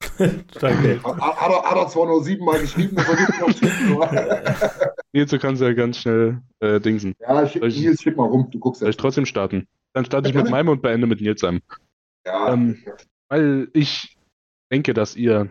Danke. 0.60 1.02
Hat, 1.02 1.50
er, 1.50 1.62
hat 1.62 1.76
er 1.76 1.88
zwar 1.88 2.06
nur 2.06 2.22
siebenmal 2.22 2.60
geschrieben, 2.60 2.96
das 2.96 3.08
ergibt 3.08 3.40
noch 3.40 3.50
schicken, 3.50 4.02
aber- 4.02 4.42
Nils, 5.12 5.30
du 5.30 5.38
kannst 5.38 5.62
ja 5.62 5.72
ganz 5.72 5.98
schnell 5.98 6.42
äh, 6.60 6.80
dingsen. 6.80 7.14
Ja, 7.20 7.46
schick, 7.46 7.62
ich- 7.64 7.80
Nils, 7.80 8.02
schick 8.02 8.16
mal 8.16 8.26
rum, 8.26 8.48
du 8.50 8.58
guckst 8.58 8.80
Soll 8.80 8.90
ich 8.90 8.96
trotzdem 8.96 9.26
starten? 9.26 9.66
Dann 9.94 10.04
starte 10.04 10.28
ich 10.28 10.34
Ja, 10.34 10.42
mit 10.42 10.50
meinem 10.50 10.68
und 10.68 10.82
beende 10.82 11.06
mit 11.06 11.20
Nils 11.20 11.42
einem. 11.44 11.60
Ja, 12.26 12.52
Ähm, 12.52 12.82
weil 13.28 13.68
ich 13.72 14.16
denke, 14.70 14.94
dass 14.94 15.16
ihr 15.16 15.48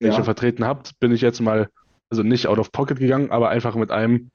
welche 0.00 0.18
ja. 0.18 0.24
vertreten 0.24 0.64
habt, 0.64 0.98
bin 0.98 1.12
ich 1.12 1.20
jetzt 1.20 1.40
mal, 1.40 1.68
also 2.10 2.22
nicht 2.22 2.46
out 2.46 2.58
of 2.58 2.72
pocket 2.72 2.98
gegangen, 2.98 3.30
aber 3.30 3.50
einfach 3.50 3.74
mit 3.76 3.90
einem, 3.90 4.30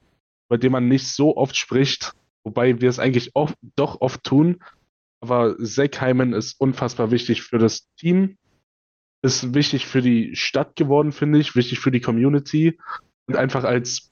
bei 0.50 0.58
dem 0.58 0.72
man 0.72 0.88
nicht 0.88 1.08
so 1.08 1.36
oft 1.36 1.56
spricht, 1.58 2.14
wobei 2.44 2.80
wir 2.80 2.90
es 2.90 3.00
eigentlich 3.00 3.32
oft, 3.36 3.56
doch 3.76 4.02
oft 4.02 4.24
tun. 4.24 4.62
Aber 5.20 5.58
Zach 5.58 6.00
Hyman 6.00 6.34
ist 6.34 6.60
unfassbar 6.60 7.12
wichtig 7.12 7.42
für 7.42 7.58
das 7.58 7.88
Team, 8.00 8.38
ist 9.24 9.54
wichtig 9.54 9.86
für 9.86 10.02
die 10.02 10.36
Stadt 10.36 10.76
geworden, 10.76 11.12
finde 11.12 11.40
ich, 11.40 11.56
wichtig 11.56 11.80
für 11.80 11.92
die 11.92 12.02
Community 12.02 12.80
und 13.28 13.36
einfach 13.36 13.64
als, 13.64 14.12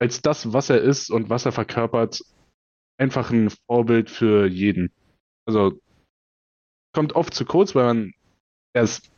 als 0.00 0.22
das, 0.22 0.52
was 0.52 0.70
er 0.70 0.80
ist 0.80 1.10
und 1.10 1.30
was 1.30 1.46
er 1.46 1.52
verkörpert, 1.52 2.22
einfach 2.98 3.30
ein 3.30 3.50
Vorbild 3.66 4.10
für 4.10 4.46
jeden. 4.46 4.92
Also 5.46 5.80
kommt 6.94 7.14
oft 7.14 7.34
zu 7.34 7.44
kurz, 7.44 7.74
weil 7.74 7.84
man 7.84 8.12
er 8.74 8.84
ist 8.84 9.10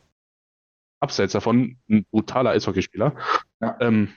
abseits 1.01 1.33
davon 1.33 1.77
ein 1.89 2.05
brutaler 2.11 2.51
Eishockeyspieler. 2.51 3.15
Ja. 3.61 3.77
Ähm, 3.79 4.13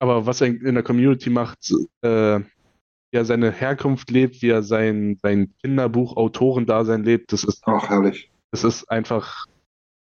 aber 0.00 0.26
was 0.26 0.40
er 0.40 0.48
in 0.48 0.74
der 0.74 0.82
Community 0.82 1.30
macht, 1.30 1.70
äh, 2.02 2.40
wie 2.40 3.16
er 3.16 3.24
seine 3.24 3.50
Herkunft 3.50 4.10
lebt, 4.10 4.40
wie 4.40 4.48
er 4.48 4.62
sein, 4.62 5.18
sein 5.20 5.52
Kinderbuch-Autorendasein 5.62 7.02
lebt, 7.02 7.32
das 7.32 7.44
ist, 7.44 7.62
Ach, 7.66 7.88
herrlich. 7.88 8.30
das 8.50 8.64
ist 8.64 8.90
einfach 8.90 9.46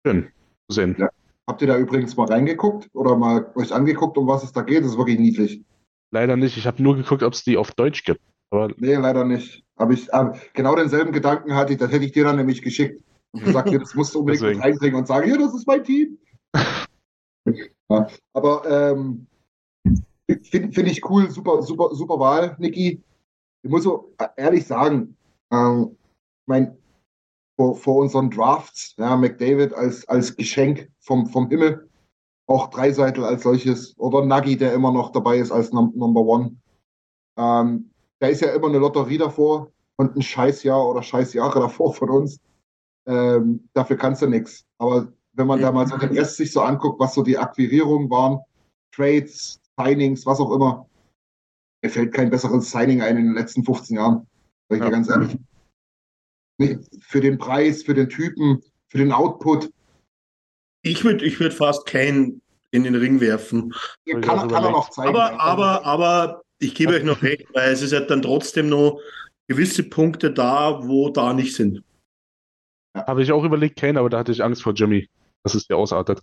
schön 0.05 0.31
zu 0.69 0.75
sehen. 0.75 0.97
Ja. 0.99 1.09
Habt 1.47 1.61
ihr 1.61 1.69
da 1.69 1.79
übrigens 1.79 2.17
mal 2.17 2.27
reingeguckt 2.27 2.89
oder 2.95 3.17
mal 3.17 3.53
euch 3.55 3.73
angeguckt, 3.73 4.17
um 4.17 4.27
was 4.27 4.45
es 4.45 4.53
da 4.53 4.63
geht? 4.63 4.83
Das 4.83 4.93
ist 4.93 4.99
wirklich 4.99 5.19
niedlich. 5.19 5.63
Leider 6.11 6.37
nicht. 6.37 6.57
Ich 6.57 6.67
habe 6.67 6.83
nur 6.83 6.97
geguckt, 6.97 7.23
ob 7.23 7.35
es 7.35 7.45
die 7.45 7.57
auf 7.57 7.73
Deutsch 7.73 8.05
gibt. 8.05 8.21
Aber 8.51 8.69
Nee, 8.79 8.95
leider 8.95 9.25
nicht. 9.25 9.63
Aber 9.77 9.93
ich, 9.93 10.13
aber 10.15 10.39
genau 10.55 10.75
denselben 10.77 11.13
Gedanken 11.13 11.55
hatte 11.55 11.73
ich, 11.73 11.79
das 11.79 11.91
hätte 11.91 12.05
ich 12.05 12.13
dir 12.13 12.25
dann 12.25 12.37
nämlich 12.37 12.63
geschickt. 12.63 13.03
Und 13.33 13.45
gesagt, 13.45 13.75
das 13.75 13.95
musst 13.95 14.15
du 14.15 14.21
unbedingt 14.21 14.43
mit 14.43 14.51
Deswegen. 14.53 14.63
reinbringen 14.63 14.97
und 14.97 15.07
sagen, 15.09 15.27
hier, 15.27 15.39
das 15.39 15.55
ist 15.55 15.67
mein 15.67 15.83
Team. 15.83 16.19
ja, 17.91 18.07
aber 18.33 18.95
ähm, 18.95 19.27
finde 20.45 20.73
find 20.73 20.89
ich 20.89 21.05
cool, 21.11 21.31
super, 21.31 21.63
super, 21.63 21.91
super 21.95 22.19
Wahl, 22.21 22.55
Niki. 22.59 23.03
Ich 23.63 23.71
muss 23.71 23.83
so 23.83 24.15
ehrlich 24.37 24.67
sagen, 24.67 25.17
ähm, 25.51 25.97
mein, 26.47 26.77
vor, 27.57 27.77
vor 27.77 27.97
unseren 27.97 28.31
Drafts, 28.31 28.95
ja, 28.99 29.17
McDavid 29.17 29.73
als, 29.75 30.07
als 30.09 30.37
Geschenk 30.37 30.91
vom, 31.01 31.27
vom 31.27 31.49
Himmel, 31.49 31.89
auch 32.47 32.69
Dreiseitel 32.71 33.25
als 33.25 33.43
solches 33.43 33.99
oder 33.99 34.25
Nagi, 34.25 34.57
der 34.57 34.75
immer 34.75 34.93
noch 34.93 35.13
dabei 35.13 35.39
ist 35.39 35.51
als 35.51 35.73
Num 35.73 35.93
Number 35.95 36.21
One. 36.21 36.57
Ähm, 37.39 37.91
da 38.19 38.29
ist 38.29 38.41
ja 38.41 38.53
immer 38.53 38.69
eine 38.69 38.79
Lotterie 38.79 39.19
davor 39.19 39.71
und 39.97 40.17
ein 40.17 40.23
Scheißjahr 40.23 40.89
oder 40.89 41.03
Scheißjahre 41.03 41.61
davor 41.61 41.95
von 41.95 42.11
uns. 42.11 42.41
Ähm, 43.07 43.69
dafür 43.73 43.97
kannst 43.97 44.23
du 44.23 44.27
nichts. 44.27 44.65
Aber 44.79 45.13
wenn 45.33 45.47
man 45.47 45.61
da 45.61 45.73
mal 45.73 45.87
so 45.87 45.97
den 45.97 46.17
Rest 46.17 46.37
sich 46.37 46.53
so 46.53 46.61
anguckt, 46.61 47.01
was 47.01 47.15
so 47.15 47.23
die 47.23 47.39
Akquirierungen 47.39 48.11
waren, 48.11 48.41
Trades, 48.93 49.61
Signings, 49.79 50.25
was 50.27 50.41
auch 50.41 50.53
immer, 50.53 50.87
mir 51.83 51.91
fällt 51.91 52.15
kein 52.15 52.31
besseres 52.31 52.71
Signing 52.71 53.03
ein 53.03 53.17
in 53.17 53.27
den 53.27 53.35
letzten 53.35 53.65
15 53.65 53.97
Jahren. 53.97 54.27
Sag 54.69 54.79
ich 54.79 54.85
dir 54.85 54.91
ganz 54.91 55.11
ehrlich. 55.11 55.39
Für 56.59 57.21
den 57.21 57.39
Preis, 57.39 57.83
für 57.83 57.95
den 57.95 58.09
Typen, 58.09 58.63
für 58.89 58.99
den 58.99 59.13
Output. 59.13 59.71
Ich 60.83 61.05
würde 61.05 61.25
ich 61.25 61.41
würd 61.41 61.53
fast 61.53 61.87
Kane 61.87 62.41
in 62.71 62.85
den 62.85 62.95
Ring 62.95 63.21
werfen. 63.21 63.75
Kann, 64.09 64.23
kann 64.23 64.51
er 64.51 64.71
noch 64.71 64.91
zeigen. 64.91 65.09
Aber, 65.09 65.41
aber, 65.41 65.85
aber 65.85 66.43
ich 66.59 66.75
gebe 66.75 66.95
euch 66.95 67.05
noch 67.05 67.23
recht, 67.23 67.47
weil 67.55 67.73
es 67.73 67.83
ist 67.83 67.93
ja 67.93 68.01
dann 68.01 68.23
trotzdem 68.23 68.69
noch 68.69 69.01
gewisse 69.49 69.83
Punkte 69.83 70.33
da, 70.33 70.87
wo 70.87 71.09
da 71.11 71.33
nicht 71.33 71.55
sind. 71.55 71.83
Habe 72.97 73.23
ich 73.23 73.33
auch 73.33 73.45
überlegt, 73.45 73.77
Kane, 73.77 73.99
aber 73.99 74.09
da 74.09 74.19
hatte 74.19 74.33
ich 74.33 74.43
Angst 74.43 74.63
vor 74.63 74.73
Jimmy, 74.73 75.09
dass 75.43 75.55
es 75.55 75.67
dir 75.67 75.77
ausartet. 75.77 76.23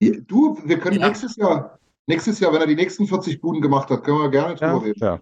Du, 0.00 0.58
wir 0.64 0.78
können 0.78 1.00
ja. 1.00 1.08
nächstes 1.08 1.36
Jahr, 1.36 1.78
nächstes 2.06 2.40
Jahr, 2.40 2.52
wenn 2.52 2.60
er 2.60 2.66
die 2.66 2.76
nächsten 2.76 3.06
40 3.06 3.40
Buden 3.40 3.60
gemacht 3.60 3.88
hat, 3.90 4.04
können 4.04 4.18
wir 4.18 4.30
gerne 4.30 4.54
drüber 4.54 4.66
Ja, 4.66 4.78
reden. 4.78 5.00
ja. 5.00 5.20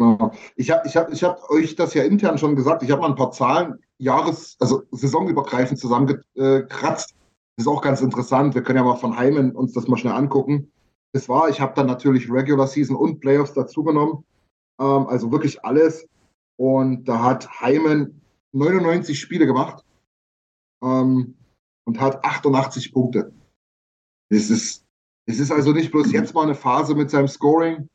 Genau. 0.00 0.32
Ich 0.56 0.70
habe 0.70 0.88
ich 0.88 0.96
hab, 0.96 1.12
ich 1.12 1.22
hab 1.22 1.50
euch 1.50 1.76
das 1.76 1.92
ja 1.92 2.02
intern 2.04 2.38
schon 2.38 2.56
gesagt. 2.56 2.82
Ich 2.82 2.90
habe 2.90 3.02
mal 3.02 3.08
ein 3.08 3.16
paar 3.16 3.32
Zahlen, 3.32 3.80
Jahres-, 3.98 4.56
also 4.58 4.82
saisonübergreifend 4.92 5.78
zusammengekratzt. 5.78 7.14
Das 7.56 7.66
ist 7.66 7.68
auch 7.68 7.82
ganz 7.82 8.00
interessant. 8.00 8.54
Wir 8.54 8.62
können 8.62 8.78
ja 8.78 8.84
mal 8.84 8.96
von 8.96 9.18
Heimen 9.18 9.54
uns 9.54 9.74
das 9.74 9.88
mal 9.88 9.98
schnell 9.98 10.14
angucken. 10.14 10.72
Das 11.12 11.28
war, 11.28 11.50
ich 11.50 11.60
habe 11.60 11.74
dann 11.74 11.86
natürlich 11.86 12.32
Regular 12.32 12.66
Season 12.66 12.96
und 12.96 13.20
Playoffs 13.20 13.52
dazugenommen. 13.52 14.24
Ähm, 14.80 15.06
also 15.06 15.30
wirklich 15.32 15.62
alles. 15.66 16.06
Und 16.56 17.04
da 17.04 17.22
hat 17.22 17.60
Heimen 17.60 18.22
99 18.52 19.20
Spiele 19.20 19.44
gemacht 19.44 19.84
ähm, 20.82 21.34
und 21.84 22.00
hat 22.00 22.24
88 22.24 22.94
Punkte. 22.94 23.34
Es 24.30 24.48
ist, 24.48 24.86
es 25.26 25.40
ist 25.40 25.52
also 25.52 25.72
nicht 25.72 25.90
bloß 25.90 26.10
jetzt 26.12 26.32
mal 26.32 26.44
eine 26.44 26.54
Phase 26.54 26.94
mit 26.94 27.10
seinem 27.10 27.28
Scoring. 27.28 27.90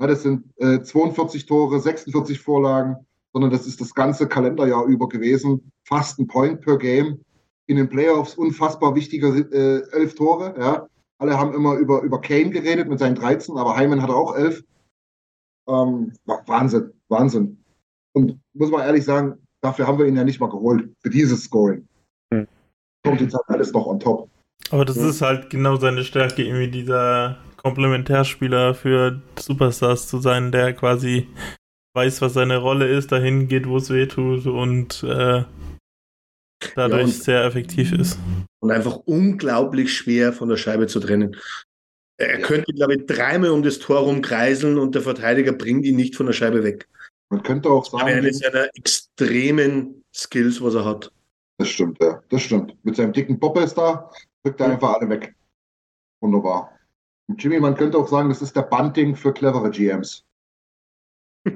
Ja, 0.00 0.06
das 0.06 0.22
sind 0.22 0.44
äh, 0.56 0.80
42 0.82 1.46
Tore, 1.46 1.80
46 1.80 2.40
Vorlagen, 2.40 2.96
sondern 3.32 3.50
das 3.50 3.66
ist 3.66 3.80
das 3.80 3.94
ganze 3.94 4.26
Kalenderjahr 4.28 4.84
über 4.86 5.08
gewesen. 5.08 5.70
Fast 5.84 6.18
ein 6.18 6.26
Point 6.26 6.60
per 6.60 6.78
Game. 6.78 7.20
In 7.66 7.76
den 7.76 7.88
Playoffs 7.88 8.34
unfassbar 8.34 8.94
wichtige 8.94 9.28
äh, 9.28 9.96
elf 9.96 10.14
Tore. 10.14 10.54
Ja. 10.58 10.86
Alle 11.18 11.38
haben 11.38 11.54
immer 11.54 11.76
über, 11.76 12.02
über 12.02 12.20
Kane 12.20 12.50
geredet 12.50 12.88
mit 12.88 12.98
seinen 12.98 13.14
13, 13.14 13.56
aber 13.56 13.76
Heimann 13.76 14.02
hatte 14.02 14.14
auch 14.14 14.36
elf. 14.36 14.62
Ähm, 15.66 16.12
Wahnsinn, 16.46 16.92
Wahnsinn. 17.08 17.64
Und 18.12 18.38
muss 18.52 18.70
man 18.70 18.82
ehrlich 18.82 19.04
sagen, 19.04 19.38
dafür 19.62 19.86
haben 19.86 19.98
wir 19.98 20.06
ihn 20.06 20.16
ja 20.16 20.24
nicht 20.24 20.40
mal 20.40 20.50
geholt, 20.50 20.92
für 21.00 21.08
dieses 21.08 21.44
Scoring. 21.44 21.88
Hm. 22.32 22.46
Kommt 23.06 23.20
jetzt 23.22 23.34
halt 23.34 23.44
alles 23.48 23.72
noch 23.72 23.86
on 23.86 23.98
top. 23.98 24.28
Aber 24.70 24.84
das 24.84 24.96
Ja. 24.96 25.08
ist 25.08 25.22
halt 25.22 25.48
genau 25.50 25.76
seine 25.76 26.04
Stärke, 26.04 26.42
irgendwie 26.42 26.70
dieser 26.70 27.38
Komplementärspieler 27.64 28.74
für 28.74 29.22
Superstars 29.38 30.06
zu 30.06 30.18
sein, 30.18 30.52
der 30.52 30.74
quasi 30.74 31.28
weiß, 31.96 32.20
was 32.20 32.34
seine 32.34 32.58
Rolle 32.58 32.86
ist, 32.88 33.10
dahin 33.10 33.48
geht, 33.48 33.66
wo 33.66 33.78
es 33.78 33.88
weh 33.90 34.06
tut 34.06 34.46
und 34.46 35.02
äh, 35.02 35.44
dadurch 36.74 37.00
Ja, 37.00 37.04
und- 37.04 37.10
sehr 37.12 37.44
effektiv 37.44 37.92
ist. 37.92 38.18
Und 38.60 38.70
einfach 38.70 38.96
unglaublich 38.96 39.94
schwer 39.94 40.32
von 40.32 40.48
der 40.48 40.56
Scheibe 40.56 40.86
zu 40.86 40.98
trennen. 41.00 41.36
Er 42.16 42.40
könnte, 42.40 42.72
glaube 42.72 42.94
ich, 42.94 43.06
dreimal 43.06 43.50
um 43.50 43.62
das 43.62 43.78
Tor 43.78 44.00
rumkreiseln 44.00 44.78
und 44.78 44.94
der 44.94 45.02
Verteidiger 45.02 45.52
bringt 45.52 45.84
ihn 45.84 45.96
nicht 45.96 46.16
von 46.16 46.26
der 46.26 46.32
Scheibe 46.32 46.62
weg. 46.62 46.88
Man 47.30 47.42
könnte 47.42 47.68
auch 47.70 47.84
Das 47.90 47.92
ist 48.00 48.06
eine 48.06 48.32
sagen, 48.32 48.52
seiner 48.54 48.68
extremen 48.74 50.02
Skills, 50.14 50.62
was 50.62 50.74
er 50.74 50.84
hat. 50.84 51.10
das 51.58 51.68
stimmt, 51.68 51.98
ja, 52.00 52.22
das 52.28 52.42
stimmt. 52.42 52.74
Mit 52.84 52.96
seinem 52.96 53.12
dicken 53.12 53.38
Poppes 53.40 53.74
da 53.74 54.10
drückt 54.44 54.60
er 54.60 54.70
einfach 54.72 54.94
alle 55.00 55.08
weg. 55.08 55.34
Wunderbar. 56.22 56.73
Jimmy, 57.38 57.58
man 57.60 57.74
könnte 57.74 57.98
auch 57.98 58.08
sagen, 58.08 58.28
das 58.28 58.42
ist 58.42 58.54
der 58.54 58.62
Bunting 58.62 59.16
für 59.16 59.32
clevere 59.32 59.70
GMs. 59.70 60.24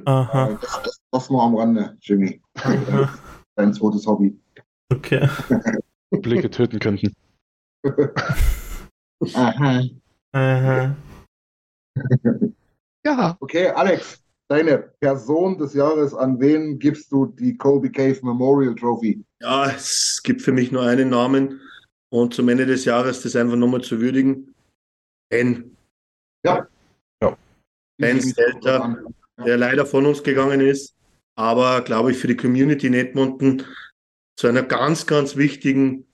Aha, 0.05 0.49
Äh, 0.51 0.57
Das, 0.61 0.83
das, 0.83 1.01
das 1.11 1.31
nur 1.31 1.43
am 1.43 1.57
Rande, 1.57 1.97
Jimmy. 2.01 2.41
Dein 3.57 3.73
zweites 3.75 4.07
Hobby. 4.07 4.39
okay. 4.93 5.29
Blicke 6.11 6.51
töten 6.51 6.79
könnten. 6.79 7.13
Aha. 9.35 9.83
Aha. 10.33 10.97
Ja. 13.05 13.37
Okay, 13.41 13.69
Alex, 13.69 14.23
deine 14.49 14.79
Person 15.01 15.59
des 15.59 15.75
Jahres, 15.75 16.15
an 16.15 16.39
wen 16.41 16.79
gibst 16.79 17.11
du 17.13 17.27
die 17.27 17.57
Kobe 17.57 17.91
Cave 17.91 18.19
Memorial 18.23 18.75
Trophy? 18.75 19.25
Ja, 19.41 19.71
es 19.71 20.21
gibt 20.23 20.43
für 20.43 20.53
mich 20.53 20.73
nur 20.73 20.83
einen 20.83 21.11
Namen 21.11 21.61
und 22.11 22.33
zum 22.35 22.49
Ende 22.49 22.67
des 22.67 22.85
Jahres 22.85 23.23
das 23.23 23.37
einfach 23.37 23.57
nochmal 23.57 23.83
zu 23.83 24.01
würdigen. 24.01 24.55
Ben. 25.31 25.77
Ja. 26.45 26.67
Ja. 27.23 27.37
Ben 28.01 28.21
Stelter, 28.23 29.03
der 29.45 29.57
leider 29.57 29.87
von 29.87 30.07
uns 30.07 30.23
gegangen 30.23 30.61
ist, 30.61 30.95
aber 31.37 31.83
glaube 31.83 32.13
ich 32.13 32.19
für 32.19 32.29
die 32.29 32.37
Community 32.37 32.87
in 32.87 32.95
Edmonton 32.95 33.65
zu 34.39 34.47
einer 34.47 34.63
ganz, 34.63 35.07
ganz 35.07 35.37
wichtigen 35.37 36.07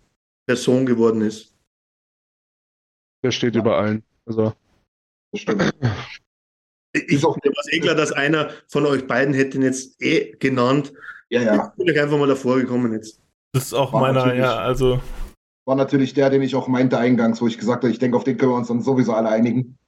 Person 0.46 0.86
geworden 0.86 1.20
ist. 1.22 1.54
Der 3.22 3.30
steht 3.30 3.54
über 3.54 3.78
allen. 3.78 4.02
Also, 4.26 4.54
Das 5.32 5.40
stimmt. 5.42 5.74
Ich 6.92 7.20
mir 7.22 7.22
war 7.24 7.72
eh 7.72 7.80
klar, 7.80 7.94
dass 7.96 8.12
einer 8.12 8.50
von 8.68 8.86
euch 8.86 9.06
beiden 9.06 9.34
hätte 9.34 9.56
ihn 9.56 9.62
jetzt 9.64 10.00
eh 10.00 10.32
genannt. 10.38 10.92
Ja, 11.28 11.42
ja. 11.42 11.74
Ich 11.76 11.84
bin 11.84 11.98
einfach 11.98 12.18
mal 12.18 12.28
davor 12.28 12.56
gekommen 12.56 12.92
jetzt. 12.92 13.20
Das 13.52 13.64
ist 13.64 13.72
auch 13.74 13.92
War 13.92 14.00
meiner, 14.02 14.20
natürlich- 14.20 14.38
ja, 14.40 14.56
also 14.58 15.00
War 15.66 15.76
natürlich 15.76 16.14
der, 16.14 16.30
den 16.30 16.42
ich 16.42 16.54
auch 16.54 16.68
meinte 16.68 16.98
eingangs, 16.98 17.40
wo 17.40 17.46
ich 17.46 17.58
gesagt 17.58 17.84
habe, 17.84 17.90
ich 17.90 17.98
denke, 17.98 18.16
auf 18.16 18.24
den 18.24 18.36
können 18.36 18.52
wir 18.52 18.56
uns 18.56 18.68
dann 18.68 18.82
sowieso 18.82 19.14
alle 19.14 19.30
einigen. 19.30 19.78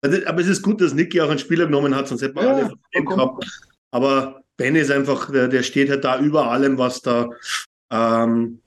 Also, 0.00 0.26
aber 0.26 0.40
es 0.40 0.48
ist 0.48 0.62
gut, 0.62 0.80
dass 0.80 0.94
Nicky 0.94 1.20
auch 1.20 1.30
einen 1.30 1.38
Spieler 1.38 1.66
genommen 1.66 1.94
hat, 1.94 2.08
sonst 2.08 2.22
hätten 2.22 2.36
wir 2.36 2.44
Ja, 2.44 2.54
alle 2.54 3.04
gehabt. 3.04 3.44
Aber 3.90 4.42
Ben 4.56 4.76
ist 4.76 4.90
einfach, 4.90 5.30
der, 5.30 5.48
der 5.48 5.62
steht 5.62 5.90
halt 5.90 6.04
da 6.04 6.20
über 6.20 6.50
allem, 6.50 6.78
was 6.78 7.00
da, 7.00 7.30
ähm, 7.90 8.60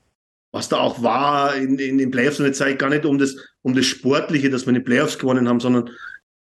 was 0.52 0.68
da 0.68 0.78
auch 0.78 1.04
war 1.04 1.56
in, 1.56 1.78
in 1.78 1.98
den 1.98 2.12
Playoffs. 2.12 2.40
Und 2.40 2.48
jetzt 2.48 2.58
sage 2.58 2.72
ich 2.72 2.78
gar 2.78 2.90
nicht 2.90 3.06
um 3.06 3.18
das, 3.18 3.36
um 3.62 3.74
das 3.76 3.86
Sportliche, 3.86 4.50
dass 4.50 4.66
wir 4.66 4.70
in 4.70 4.76
den 4.76 4.84
Playoffs 4.84 5.20
gewonnen 5.20 5.48
haben, 5.48 5.60
sondern 5.60 5.90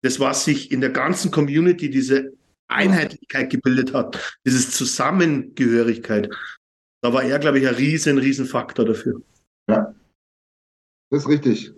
das, 0.01 0.19
was 0.19 0.43
sich 0.43 0.71
in 0.71 0.81
der 0.81 0.89
ganzen 0.89 1.31
Community, 1.31 1.89
diese 1.89 2.33
Einheitlichkeit 2.67 3.49
gebildet 3.49 3.93
hat, 3.93 4.37
dieses 4.45 4.71
Zusammengehörigkeit. 4.71 6.29
Da 7.01 7.13
war 7.13 7.23
er, 7.23 7.39
glaube 7.39 7.59
ich, 7.59 7.67
ein 7.67 7.75
riesen, 7.75 8.17
riesen 8.17 8.45
Faktor 8.45 8.85
dafür. 8.85 9.21
Das 9.68 11.24
ist 11.24 11.28
richtig. 11.28 11.74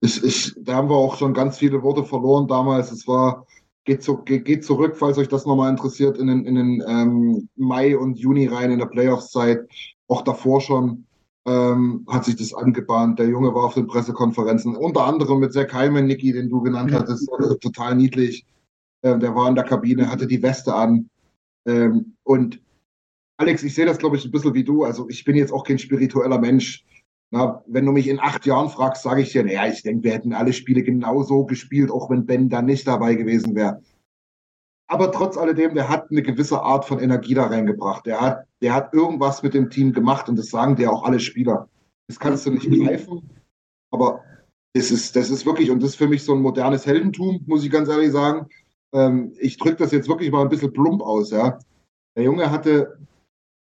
Ich, 0.00 0.24
ich, 0.24 0.54
da 0.58 0.74
haben 0.74 0.88
wir 0.88 0.96
auch 0.96 1.16
schon 1.16 1.34
ganz 1.34 1.58
viele 1.58 1.82
Worte 1.82 2.04
verloren 2.04 2.48
damals. 2.48 2.90
Es 2.90 3.06
war, 3.06 3.46
geht, 3.84 4.02
zu, 4.02 4.18
geht, 4.18 4.44
geht 4.44 4.64
zurück, 4.64 4.96
falls 4.96 5.18
euch 5.18 5.28
das 5.28 5.46
nochmal 5.46 5.70
interessiert, 5.70 6.18
in 6.18 6.26
den, 6.26 6.44
in 6.44 6.54
den 6.54 6.82
ähm, 6.86 7.48
Mai 7.56 7.96
und 7.96 8.18
Juni 8.18 8.46
rein 8.46 8.70
in 8.70 8.78
der 8.78 8.86
Playoffs-Zeit. 8.86 9.68
Auch 10.08 10.22
davor 10.22 10.60
schon 10.60 11.06
ähm, 11.46 12.06
hat 12.08 12.24
sich 12.24 12.36
das 12.36 12.54
angebahnt. 12.54 13.18
Der 13.18 13.28
Junge 13.28 13.54
war 13.54 13.64
auf 13.64 13.74
den 13.74 13.86
Pressekonferenzen, 13.86 14.76
unter 14.76 15.04
anderem 15.04 15.40
mit 15.40 15.52
Zach 15.52 15.72
Hyman, 15.72 16.06
Niki, 16.06 16.32
den 16.32 16.48
du 16.48 16.60
genannt 16.60 16.92
hattest, 16.92 17.28
total 17.60 17.94
niedlich. 17.94 18.46
Ähm, 19.02 19.20
der 19.20 19.34
war 19.34 19.48
in 19.48 19.54
der 19.54 19.64
Kabine, 19.64 20.10
hatte 20.10 20.26
die 20.26 20.42
Weste 20.42 20.74
an. 20.74 21.08
Ähm, 21.66 22.16
und 22.22 22.60
Alex, 23.38 23.62
ich 23.62 23.74
sehe 23.74 23.86
das, 23.86 23.98
glaube 23.98 24.16
ich, 24.16 24.24
ein 24.24 24.30
bisschen 24.30 24.54
wie 24.54 24.64
du. 24.64 24.84
Also 24.84 25.08
ich 25.08 25.24
bin 25.24 25.36
jetzt 25.36 25.52
auch 25.52 25.64
kein 25.64 25.78
spiritueller 25.78 26.38
Mensch. 26.38 26.84
Na, 27.32 27.62
wenn 27.66 27.86
du 27.86 27.92
mich 27.92 28.08
in 28.08 28.18
acht 28.18 28.44
Jahren 28.44 28.70
fragst, 28.70 29.04
sage 29.04 29.22
ich 29.22 29.30
dir, 29.30 29.44
naja, 29.44 29.66
ich 29.66 29.82
denke, 29.82 30.02
wir 30.02 30.12
hätten 30.12 30.32
alle 30.32 30.52
Spiele 30.52 30.82
genauso 30.82 31.44
gespielt, 31.44 31.90
auch 31.90 32.10
wenn 32.10 32.26
Ben 32.26 32.48
da 32.48 32.60
nicht 32.60 32.88
dabei 32.88 33.14
gewesen 33.14 33.54
wäre. 33.54 33.80
Aber 34.88 35.12
trotz 35.12 35.36
alledem, 35.36 35.74
der 35.74 35.88
hat 35.88 36.10
eine 36.10 36.22
gewisse 36.22 36.60
Art 36.60 36.84
von 36.84 36.98
Energie 36.98 37.34
da 37.34 37.46
reingebracht. 37.46 38.06
Der 38.06 38.20
hat, 38.20 38.46
der 38.60 38.74
hat 38.74 38.92
irgendwas 38.92 39.44
mit 39.44 39.54
dem 39.54 39.70
Team 39.70 39.92
gemacht 39.92 40.28
und 40.28 40.36
das 40.36 40.48
sagen 40.48 40.74
dir 40.74 40.92
auch 40.92 41.04
alle 41.04 41.20
Spieler. 41.20 41.68
Das 42.08 42.18
kannst 42.18 42.44
du 42.46 42.50
nicht 42.50 42.68
greifen, 42.68 43.30
aber 43.92 44.24
das 44.72 44.90
ist, 44.90 45.14
das 45.14 45.30
ist 45.30 45.46
wirklich, 45.46 45.70
und 45.70 45.80
das 45.80 45.90
ist 45.90 45.96
für 45.96 46.08
mich 46.08 46.24
so 46.24 46.34
ein 46.34 46.42
modernes 46.42 46.86
Heldentum, 46.86 47.44
muss 47.46 47.64
ich 47.64 47.70
ganz 47.70 47.88
ehrlich 47.88 48.10
sagen. 48.10 48.48
Ähm, 48.92 49.32
ich 49.38 49.56
drücke 49.56 49.76
das 49.76 49.92
jetzt 49.92 50.08
wirklich 50.08 50.32
mal 50.32 50.42
ein 50.42 50.48
bisschen 50.48 50.72
plump 50.72 51.02
aus, 51.02 51.30
ja. 51.30 51.60
Der 52.16 52.24
Junge 52.24 52.50
hatte, 52.50 52.98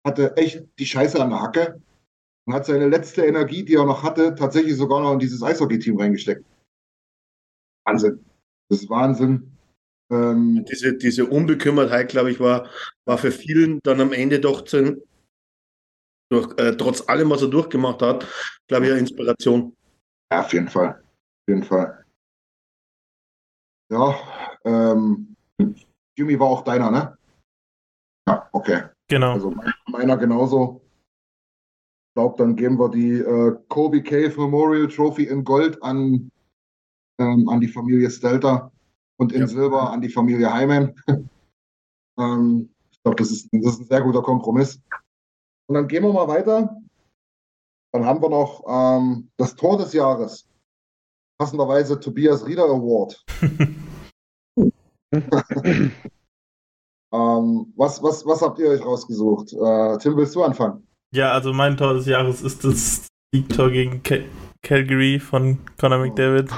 hatte 0.05 0.37
echt 0.37 0.63
die 0.79 0.85
Scheiße 0.85 1.21
an 1.21 1.31
der 1.31 1.41
Hacke 1.41 1.81
und 2.51 2.57
hat 2.57 2.65
seine 2.65 2.89
letzte 2.89 3.25
Energie, 3.25 3.63
die 3.63 3.75
er 3.75 3.85
noch 3.85 4.03
hatte, 4.03 4.35
tatsächlich 4.35 4.75
sogar 4.75 5.01
noch 5.01 5.13
in 5.13 5.19
dieses 5.19 5.41
Eishockey-Team 5.41 5.97
reingesteckt. 5.97 6.45
Wahnsinn. 7.85 8.25
Das 8.69 8.81
ist 8.81 8.89
Wahnsinn. 8.89 9.57
Ähm, 10.11 10.65
Diese, 10.69 10.97
diese 10.97 11.25
Unbekümmertheit, 11.25 12.09
glaube 12.09 12.31
ich, 12.31 12.41
war, 12.41 12.69
war 13.05 13.17
für 13.17 13.31
vielen 13.31 13.79
dann 13.83 14.01
am 14.01 14.11
Ende 14.11 14.41
doch 14.41 14.63
zu, 14.63 15.01
durch, 16.29 16.57
äh, 16.59 16.75
trotz 16.75 17.07
allem, 17.07 17.29
was 17.29 17.41
er 17.41 17.47
durchgemacht 17.47 18.01
hat, 18.01 18.27
glaube 18.67 18.85
ich, 18.85 18.91
eine 18.91 18.99
Inspiration. 18.99 19.73
Ja, 20.31 20.41
auf 20.41 20.51
jeden 20.51 20.67
Fall. 20.67 20.89
Auf 20.89 21.47
jeden 21.47 21.63
Fall. 21.63 22.05
Ja, 23.89 24.59
ähm, 24.65 25.35
Jimmy 26.17 26.37
war 26.37 26.47
auch 26.47 26.63
deiner, 26.65 26.91
ne? 26.91 27.17
Ja, 28.27 28.49
okay. 28.51 28.83
Genau. 29.07 29.33
Also 29.33 29.55
meiner 29.87 30.17
genauso. 30.17 30.80
Ich 32.11 32.15
glaube, 32.15 32.35
dann 32.37 32.57
geben 32.57 32.77
wir 32.77 32.89
die 32.89 33.19
äh, 33.19 33.55
Kobe 33.69 34.03
Cave 34.03 34.33
Memorial 34.35 34.89
Trophy 34.89 35.27
in 35.27 35.45
Gold 35.45 35.81
an, 35.81 36.29
ähm, 37.17 37.47
an 37.47 37.61
die 37.61 37.69
Familie 37.69 38.11
Stelter 38.11 38.69
und 39.17 39.31
in 39.31 39.39
Ja. 39.39 39.47
Silber 39.47 39.91
an 39.91 40.01
die 40.01 40.09
Familie 40.09 40.53
Hyman. 40.53 40.93
ähm, 42.19 42.69
ich 42.91 43.01
glaube, 43.01 43.15
das 43.15 43.31
ist, 43.31 43.47
das 43.53 43.75
ist 43.75 43.79
ein 43.79 43.85
sehr 43.85 44.01
guter 44.01 44.21
Kompromiss. 44.21 44.81
Und 45.67 45.75
dann 45.75 45.87
gehen 45.87 46.03
wir 46.03 46.11
mal 46.11 46.27
weiter. 46.27 46.75
Dann 47.93 48.05
haben 48.05 48.21
wir 48.21 48.27
noch 48.27 48.61
ähm, 48.67 49.29
das 49.37 49.55
Tor 49.55 49.77
des 49.77 49.93
Jahres. 49.93 50.45
Passenderweise 51.39 51.97
Tobias 51.97 52.45
Rieder 52.45 52.65
Award. 52.65 53.23
ähm, 55.13 55.31
was, 57.77 58.03
was, 58.03 58.25
was 58.25 58.41
habt 58.41 58.59
ihr 58.59 58.67
euch 58.67 58.83
rausgesucht? 58.83 59.53
Äh, 59.53 59.97
Tim, 59.99 60.17
willst 60.17 60.35
du 60.35 60.43
anfangen? 60.43 60.85
Ja, 61.13 61.33
also 61.33 61.51
mein 61.51 61.75
Tor 61.75 61.93
des 61.93 62.05
Jahres 62.05 62.41
ist 62.41 62.63
das 62.63 63.07
Siegtor 63.33 63.69
gegen 63.69 64.01
Cal 64.03 64.23
Calgary 64.63 65.19
von 65.19 65.59
Conor 65.79 65.99
McDavid. 65.99 66.49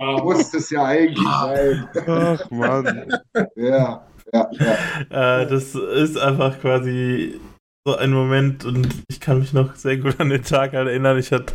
Muss 0.00 0.54
es 0.54 0.70
ja 0.70 0.84
eigentlich 0.84 1.26
sein. 1.26 1.88
Ach, 2.06 2.50
Mann. 2.50 3.12
Ja, 3.56 4.06
ja, 4.32 4.50
ja. 4.52 5.42
Äh, 5.42 5.46
das 5.46 5.74
ist 5.74 6.16
einfach 6.16 6.58
quasi 6.60 7.40
so 7.86 7.96
ein 7.96 8.12
Moment 8.12 8.64
und 8.64 8.88
ich 9.08 9.20
kann 9.20 9.40
mich 9.40 9.52
noch 9.52 9.74
sehr 9.74 9.96
gut 9.98 10.18
an 10.20 10.30
den 10.30 10.42
Tag 10.42 10.72
halt 10.72 10.88
erinnern. 10.88 11.18
Ich 11.18 11.32
hatte, 11.32 11.54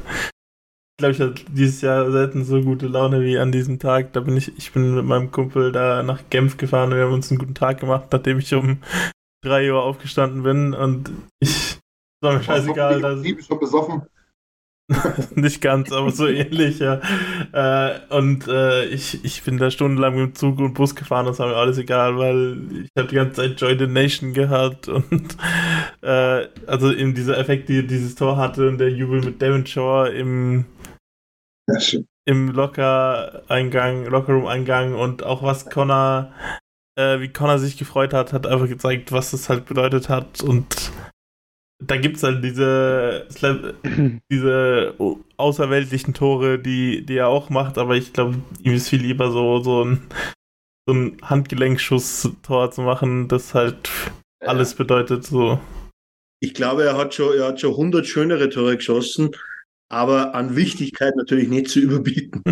glaube 0.99 1.13
ich, 1.13 1.19
hatte 1.19 1.43
dieses 1.49 1.81
Jahr 1.81 2.11
selten 2.11 2.43
so 2.43 2.61
gute 2.61 2.87
Laune 2.87 3.21
wie 3.21 3.37
an 3.37 3.51
diesem 3.51 3.79
Tag. 3.79 4.13
Da 4.13 4.19
bin 4.19 4.37
ich, 4.37 4.57
ich 4.57 4.71
bin 4.71 4.95
mit 4.95 5.05
meinem 5.05 5.31
Kumpel 5.31 5.71
da 5.71 6.03
nach 6.03 6.21
Genf 6.29 6.57
gefahren 6.57 6.91
und 6.91 6.97
wir 6.97 7.05
haben 7.05 7.13
uns 7.13 7.31
einen 7.31 7.39
guten 7.39 7.55
Tag 7.55 7.79
gemacht, 7.79 8.05
nachdem 8.11 8.39
ich 8.39 8.53
um 8.53 8.79
3 9.43 9.71
Uhr 9.71 9.83
aufgestanden 9.83 10.43
bin 10.43 10.73
und 10.73 11.11
ich 11.39 11.68
war 12.21 12.33
mir 12.33 12.43
scheißegal, 12.43 13.25
Ich 13.25 13.35
bin 13.35 13.43
schon 13.43 13.59
besoffen. 13.59 14.03
nicht 15.35 15.61
ganz, 15.61 15.91
aber 15.91 16.09
so 16.11 16.27
ähnlich, 16.27 16.79
ja. 16.79 16.99
Äh, 17.51 17.99
und 18.09 18.47
äh, 18.47 18.85
ich, 18.85 19.23
ich 19.23 19.43
bin 19.43 19.57
da 19.57 19.69
stundenlang 19.69 20.15
mit 20.15 20.25
dem 20.25 20.35
Zug 20.35 20.59
und 20.59 20.73
Bus 20.73 20.95
gefahren, 20.95 21.27
das 21.27 21.37
war 21.39 21.47
mir 21.47 21.55
alles 21.55 21.77
egal, 21.77 22.17
weil 22.17 22.85
ich 22.85 22.89
habe 22.97 23.07
die 23.07 23.15
ganze 23.15 23.41
Zeit 23.41 23.61
Joy 23.61 23.77
the 23.77 23.85
Nation 23.85 24.33
gehört 24.33 24.87
und 24.87 25.37
äh, 26.01 26.47
also 26.65 26.91
eben 26.91 27.13
dieser 27.13 27.37
Effekt, 27.37 27.69
die 27.69 27.85
dieses 27.85 28.15
Tor 28.15 28.37
hatte 28.37 28.67
und 28.67 28.79
der 28.79 28.89
Jubel 28.89 29.21
mit 29.21 29.41
Devon 29.41 29.65
Shore 29.65 30.09
im, 30.09 30.65
im 32.25 32.49
Locker-Eingang, 32.49 34.05
Lockerroom-Eingang 34.07 34.95
und 34.95 35.21
auch 35.23 35.43
was 35.43 35.69
Connor, 35.69 36.31
äh, 36.95 37.19
wie 37.19 37.29
Connor 37.29 37.59
sich 37.59 37.77
gefreut 37.77 38.13
hat, 38.13 38.33
hat 38.33 38.47
einfach 38.47 38.67
gezeigt, 38.67 39.11
was 39.11 39.31
das 39.31 39.49
halt 39.49 39.65
bedeutet 39.65 40.09
hat 40.09 40.41
und 40.41 40.91
da 41.79 41.97
gibt's 41.97 42.23
halt 42.23 42.43
diese, 42.43 43.27
diese 44.31 44.95
außerweltlichen 45.37 46.13
Tore, 46.13 46.59
die, 46.59 47.05
die 47.05 47.17
er 47.17 47.27
auch 47.29 47.49
macht, 47.49 47.77
aber 47.77 47.95
ich 47.95 48.13
glaube, 48.13 48.41
ihm 48.61 48.73
ist 48.73 48.89
viel 48.89 49.01
lieber 49.01 49.31
so, 49.31 49.59
so 49.63 49.85
ein, 49.85 50.01
so 50.87 50.93
ein 50.93 51.17
Handgelenkschuss-Tor 51.21 52.71
zu 52.71 52.81
machen, 52.81 53.27
das 53.27 53.53
halt 53.53 53.89
alles 54.41 54.75
bedeutet, 54.75 55.25
so. 55.25 55.59
Ich 56.41 56.53
glaube, 56.53 56.83
er 56.83 56.97
hat 56.97 57.13
schon, 57.13 57.37
er 57.37 57.47
hat 57.47 57.59
schon 57.59 57.71
100 57.71 58.05
schönere 58.05 58.49
Tore 58.49 58.77
geschossen, 58.77 59.31
aber 59.89 60.35
an 60.35 60.55
Wichtigkeit 60.55 61.15
natürlich 61.15 61.49
nicht 61.49 61.69
zu 61.69 61.79
überbieten. 61.79 62.43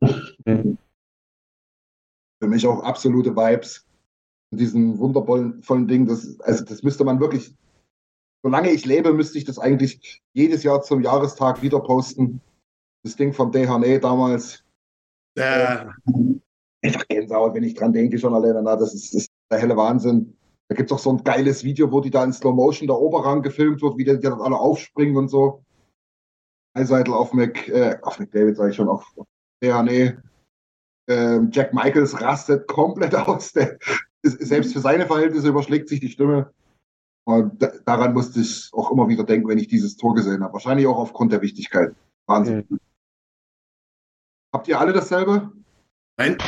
Für 2.38 2.48
mich 2.48 2.66
auch 2.66 2.82
absolute 2.82 3.34
Vibes. 3.34 3.84
Mit 4.50 4.60
diesem 4.60 4.98
wundervollen 4.98 5.62
vollen 5.62 5.88
Ding. 5.88 6.06
Das, 6.06 6.38
also 6.40 6.64
das 6.64 6.82
müsste 6.82 7.04
man 7.04 7.18
wirklich, 7.18 7.52
solange 8.46 8.70
ich 8.70 8.86
lebe, 8.86 9.12
müsste 9.12 9.38
ich 9.38 9.44
das 9.44 9.58
eigentlich 9.58 10.22
jedes 10.32 10.62
Jahr 10.62 10.80
zum 10.80 11.02
Jahrestag 11.02 11.62
wieder 11.62 11.80
posten. 11.80 12.40
Das 13.02 13.16
Ding 13.16 13.32
von 13.32 13.50
Dehane 13.50 13.98
damals. 13.98 14.62
Äh, 15.36 15.86
Einfach 16.80 17.08
Gänsehaut, 17.08 17.54
wenn 17.54 17.64
ich 17.64 17.74
dran 17.74 17.92
denke, 17.92 18.20
schon 18.20 18.34
alleine. 18.34 18.62
Na, 18.62 18.76
das, 18.76 18.94
ist, 18.94 19.12
das 19.12 19.22
ist 19.22 19.32
der 19.50 19.58
helle 19.58 19.76
Wahnsinn. 19.76 20.36
Da 20.68 20.76
gibt 20.76 20.92
es 20.92 20.96
auch 20.96 21.00
so 21.00 21.10
ein 21.10 21.24
geiles 21.24 21.64
Video, 21.64 21.90
wo 21.90 22.00
die 22.00 22.10
da 22.10 22.22
in 22.22 22.32
Slow 22.32 22.54
Motion 22.54 22.86
der 22.86 22.96
Oberrang 22.96 23.42
gefilmt 23.42 23.82
wird, 23.82 23.98
wie 23.98 24.04
die, 24.04 24.14
die 24.14 24.20
dann 24.20 24.40
alle 24.40 24.60
aufspringen 24.60 25.16
und 25.16 25.26
so. 25.26 25.64
Eiseitel 26.72 27.14
auf 27.14 27.32
Mc, 27.32 27.68
äh, 27.68 27.98
auf 28.02 28.20
McDavid, 28.20 28.56
sage 28.56 28.70
ich 28.70 28.76
schon, 28.76 28.88
auf 28.88 29.12
Dehane. 29.60 30.22
Ähm, 31.08 31.50
Jack 31.50 31.74
Michaels 31.74 32.20
rastet 32.20 32.68
komplett 32.68 33.12
aus. 33.16 33.52
Der, 33.54 33.76
selbst 34.22 34.72
für 34.72 34.80
seine 34.80 35.06
Verhältnisse 35.06 35.48
überschlägt 35.48 35.88
sich 35.88 35.98
die 35.98 36.10
Stimme. 36.10 36.52
Und 37.28 37.60
da, 37.60 37.72
daran 37.84 38.14
musste 38.14 38.40
ich 38.40 38.70
auch 38.72 38.92
immer 38.92 39.08
wieder 39.08 39.24
denken, 39.24 39.48
wenn 39.48 39.58
ich 39.58 39.66
dieses 39.66 39.96
Tor 39.96 40.14
gesehen 40.14 40.44
habe. 40.44 40.52
Wahrscheinlich 40.52 40.86
auch 40.86 40.96
aufgrund 40.96 41.32
der 41.32 41.42
Wichtigkeit. 41.42 41.92
Wahnsinn. 42.26 42.66
Habt 44.54 44.68
ihr 44.68 44.78
alle 44.78 44.92
dasselbe? 44.92 45.50
nein, 46.16 46.38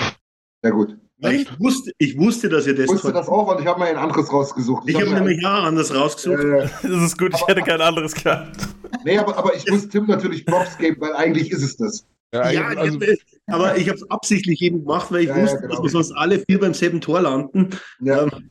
Sehr 0.63 0.73
gut. 0.73 0.97
ich 1.19 1.61
wusste, 1.61 1.91
ich 1.99 2.17
wusste, 2.17 2.49
dass 2.49 2.67
ihr 2.69 2.77
das 2.77 2.87
Ich 2.87 2.93
wusste 2.93 3.13
das 3.13 3.29
auch 3.29 3.53
und 3.53 3.61
ich 3.61 3.67
habe 3.67 3.81
mir 3.81 3.87
ein 3.87 3.97
anderes 3.97 4.33
rausgesucht. 4.33 4.89
Ich 4.89 4.95
habe 4.95 5.07
mir 5.11 5.17
nämlich 5.17 5.43
ja 5.43 5.65
anders 5.65 5.93
rausgesucht. 5.93 6.45
äh, 6.45 6.69
Das 6.83 7.03
ist 7.03 7.19
gut, 7.19 7.35
ich 7.35 7.47
hätte 7.49 7.63
kein 7.63 7.81
anderes 7.81 8.15
gehabt. 8.15 8.57
Nee, 9.05 9.19
aber, 9.19 9.37
aber 9.37 9.55
ich 9.57 9.69
muss 9.69 9.89
Tim 9.89 10.07
natürlich 10.07 10.47
Props 10.47 10.79
geben, 10.79 11.01
weil 11.01 11.13
eigentlich 11.15 11.51
ist 11.51 11.63
es 11.63 11.77
das. 11.77 12.07
Ja, 12.33 12.51
Ja, 12.51 12.69
also, 12.69 13.01
ich 13.01 13.21
hab, 13.49 13.55
aber 13.55 13.77
ich 13.77 13.89
habe 13.89 13.99
es 13.99 14.09
absichtlich 14.11 14.63
eben 14.63 14.81
gemacht, 14.85 15.11
weil 15.11 15.23
ich 15.23 15.29
Ja, 15.29 15.37
ja, 15.39 15.43
wusste, 15.43 15.59
genau. 15.59 15.75
dass 15.75 15.83
wir 15.83 15.91
sonst 15.91 16.13
alle 16.13 16.39
vier 16.39 16.61
beim 16.61 16.75
selben 16.75 17.01
Tor 17.01 17.21
landen. 17.21 17.71
Ja. 18.01 18.23
Ähm, 18.23 18.51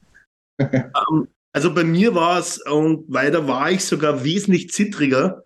ähm, 0.59 1.27
also 1.57 1.73
bei 1.73 1.83
mir 1.83 2.13
war 2.13 2.37
es, 2.37 2.61
und 2.67 3.11
weiter 3.11 3.47
war 3.47 3.71
ich 3.71 3.83
sogar 3.83 4.23
wesentlich 4.23 4.69
zittriger. 4.69 5.43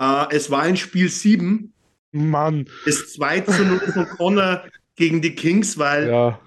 Äh, 0.00 0.26
es 0.30 0.52
war 0.52 0.68
in 0.68 0.76
Spiel 0.76 1.08
7, 1.08 1.72
Mann. 2.12 2.68
das 2.84 3.12
2 3.14 3.40
zu 3.40 3.64
0 3.64 3.80
von 3.92 4.06
Connor 4.06 4.62
gegen 4.94 5.20
die 5.20 5.34
Kings, 5.34 5.78
weil 5.78 6.08
Ja. 6.08 6.40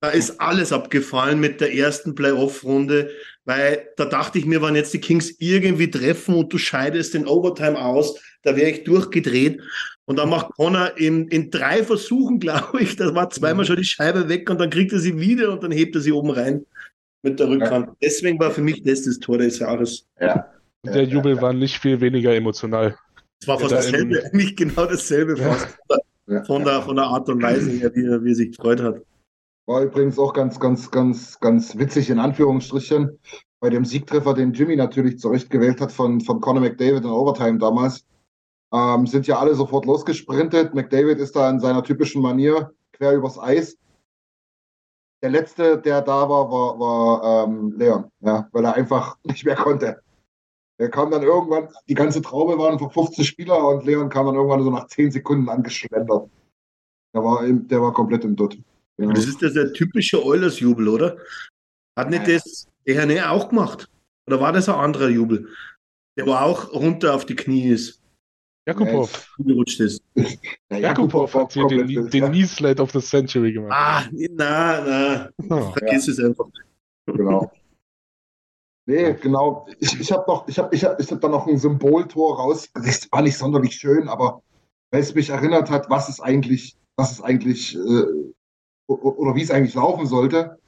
da 0.00 0.10
ist 0.10 0.40
alles 0.40 0.72
abgefallen 0.72 1.40
mit 1.40 1.60
der 1.60 1.74
ersten 1.74 2.14
Playoff-Runde, 2.14 3.10
weil 3.46 3.88
da 3.96 4.04
dachte 4.04 4.38
ich 4.38 4.46
mir, 4.46 4.62
wenn 4.62 4.76
jetzt 4.76 4.94
die 4.94 5.00
Kings 5.00 5.34
irgendwie 5.40 5.90
treffen 5.90 6.36
und 6.36 6.52
du 6.52 6.58
scheidest 6.58 7.14
den 7.14 7.26
Overtime 7.26 7.84
aus, 7.84 8.16
da 8.44 8.54
wäre 8.54 8.70
ich 8.70 8.84
durchgedreht. 8.84 9.60
Und 10.04 10.20
dann 10.20 10.28
macht 10.28 10.52
Connor 10.52 10.96
in, 10.96 11.26
in 11.26 11.50
drei 11.50 11.82
Versuchen, 11.82 12.38
glaube 12.46 12.80
ich, 12.80 12.94
da 12.94 13.12
war 13.12 13.28
zweimal 13.30 13.64
schon 13.64 13.74
die 13.74 13.82
Scheibe 13.84 14.28
weg 14.28 14.48
und 14.50 14.60
dann 14.60 14.70
kriegt 14.70 14.92
er 14.92 15.00
sie 15.00 15.18
wieder 15.18 15.50
und 15.52 15.64
dann 15.64 15.72
hebt 15.72 15.96
er 15.96 16.00
sie 16.00 16.12
oben 16.12 16.30
rein 16.30 16.64
mit 17.22 17.38
der 17.38 17.48
Rückhand. 17.48 17.90
Deswegen 18.02 18.38
war 18.38 18.50
für 18.50 18.62
mich 18.62 18.82
das 18.82 19.02
das 19.02 19.18
Tor 19.18 19.38
des 19.38 19.58
Jahres. 19.58 20.06
Ja. 20.20 20.46
Der 20.84 21.04
Jubel 21.04 21.40
war 21.40 21.52
nicht 21.52 21.78
viel 21.78 22.00
weniger 22.00 22.34
emotional. 22.34 22.96
Es 23.40 23.48
war 23.48 23.58
fast 23.58 23.70
Ja, 23.70 23.76
dasselbe, 23.78 24.24
eigentlich 24.24 24.56
genau 24.56 24.86
dasselbe 24.86 25.36
fast. 25.36 25.78
Ja. 26.26 26.44
Von 26.44 26.64
der, 26.64 26.80
von 26.82 26.96
der 26.96 27.06
Art 27.06 27.28
und 27.28 27.42
Weise 27.42 27.70
her, 27.70 27.90
wie 27.94 28.06
er, 28.06 28.22
wie 28.22 28.30
er 28.30 28.34
sich 28.34 28.56
gefreut 28.56 28.80
hat. 28.80 29.02
War 29.66 29.82
übrigens 29.82 30.18
auch 30.18 30.32
ganz, 30.32 30.58
ganz, 30.60 30.90
ganz, 30.90 31.38
ganz 31.40 31.76
witzig 31.76 32.08
in 32.08 32.18
Anführungsstrichen. 32.18 33.18
Bei 33.60 33.68
dem 33.68 33.84
Siegtreffer, 33.84 34.34
den 34.34 34.52
Jimmy 34.52 34.76
natürlich 34.76 35.18
zurecht 35.18 35.50
gewählt 35.50 35.80
hat 35.80 35.92
von, 35.92 36.20
von 36.20 36.40
Conor 36.40 36.62
McDavid 36.62 37.04
in 37.04 37.10
Overtime 37.10 37.58
damals, 37.58 38.04
ähm, 38.72 39.06
sind 39.06 39.26
ja 39.26 39.38
alle 39.38 39.54
sofort 39.54 39.86
losgesprintet. 39.86 40.74
McDavid 40.74 41.18
ist 41.18 41.36
da 41.36 41.50
in 41.50 41.60
seiner 41.60 41.82
typischen 41.82 42.22
Manier 42.22 42.70
quer 42.92 43.12
übers 43.14 43.38
Eis. 43.38 43.76
Der 45.22 45.30
letzte, 45.30 45.78
der 45.78 46.00
da 46.00 46.28
war, 46.28 46.50
war, 46.50 46.78
war 46.78 47.44
ähm, 47.44 47.72
Leon, 47.76 48.10
ja, 48.20 48.48
weil 48.52 48.64
er 48.64 48.74
einfach 48.74 49.16
nicht 49.24 49.44
mehr 49.44 49.56
konnte. 49.56 50.00
Er 50.78 50.88
kam 50.88 51.10
dann 51.10 51.22
irgendwann, 51.22 51.68
die 51.88 51.94
ganze 51.94 52.22
Traube 52.22 52.56
waren 52.58 52.78
vor 52.78 52.90
15 52.90 53.24
Spieler 53.24 53.68
und 53.68 53.84
Leon 53.84 54.08
kam 54.08 54.26
dann 54.26 54.36
irgendwann 54.36 54.62
so 54.62 54.70
nach 54.70 54.86
10 54.86 55.10
Sekunden 55.10 55.48
angeschlendert. 55.50 56.30
Der 57.14 57.22
war, 57.22 57.44
im, 57.44 57.68
der 57.68 57.82
war 57.82 57.92
komplett 57.92 58.24
im 58.24 58.34
Dutt. 58.34 58.58
Ja. 58.96 59.12
Das 59.12 59.26
ist 59.26 59.42
das 59.42 59.52
der 59.52 59.72
typische 59.72 60.24
Eulers-Jubel, 60.24 60.88
oder? 60.88 61.18
Hat 61.98 62.08
nicht 62.08 62.26
Ja. 62.26 62.34
das 62.34 62.66
der 62.86 63.06
Herr 63.06 63.32
auch 63.32 63.50
gemacht? 63.50 63.90
Oder 64.26 64.40
war 64.40 64.52
das 64.52 64.68
ein 64.68 64.74
anderer 64.74 65.08
Jubel? 65.08 65.48
Der 66.16 66.26
wo 66.26 66.32
auch 66.32 66.72
runter 66.72 67.14
auf 67.14 67.26
die 67.26 67.36
Knie 67.36 67.68
ist, 67.68 67.99
Jakubov. 68.70 69.34
gerutscht 69.38 69.80
ist. 69.80 70.02
Der 70.70 70.78
Jakubov 70.78 71.34
hat 71.34 71.52
hier 71.52 71.66
den, 71.66 71.86
den 71.86 72.22
ja. 72.22 72.28
Knee 72.28 72.44
Slide 72.44 72.82
of 72.82 72.90
the 72.92 73.00
Century 73.00 73.52
gemacht. 73.52 73.72
Ah, 73.72 74.02
na, 74.32 75.28
na, 75.38 75.56
Oh. 75.56 75.72
vergiss 75.72 76.08
es 76.08 76.18
einfach. 76.18 76.46
Genau. 77.06 77.50
Nee, 78.86 79.14
genau. 79.14 79.66
Ich, 79.78 80.00
ich 80.00 80.10
habe 80.12 80.24
noch, 80.26 80.48
ich 80.48 80.58
habe, 80.58 80.74
ich 80.74 80.84
hab, 80.84 80.98
ich 81.00 81.10
hab 81.10 81.20
da 81.20 81.28
noch 81.28 81.46
ein 81.46 81.58
Symboltor 81.58 82.36
raus. 82.38 82.68
Das 82.74 83.10
war 83.12 83.22
nicht 83.22 83.36
sonderlich 83.38 83.74
schön, 83.74 84.08
aber 84.08 84.42
weil 84.90 85.00
es 85.02 85.14
mich 85.14 85.30
erinnert 85.30 85.70
hat, 85.70 85.88
was 85.90 86.08
es 86.08 86.20
eigentlich, 86.20 86.76
was 86.96 87.12
es 87.12 87.20
eigentlich 87.22 87.76
äh, 87.76 88.04
oder 88.88 89.34
wie 89.36 89.42
es 89.42 89.50
eigentlich 89.50 89.74
laufen 89.74 90.06
sollte. 90.06 90.58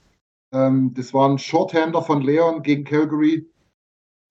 Ähm, 0.53 0.93
das 0.95 1.13
war 1.13 1.29
ein 1.29 1.39
Shorthander 1.39 2.03
von 2.03 2.23
Leon 2.23 2.63
gegen 2.63 2.85
Calgary, 2.85 3.49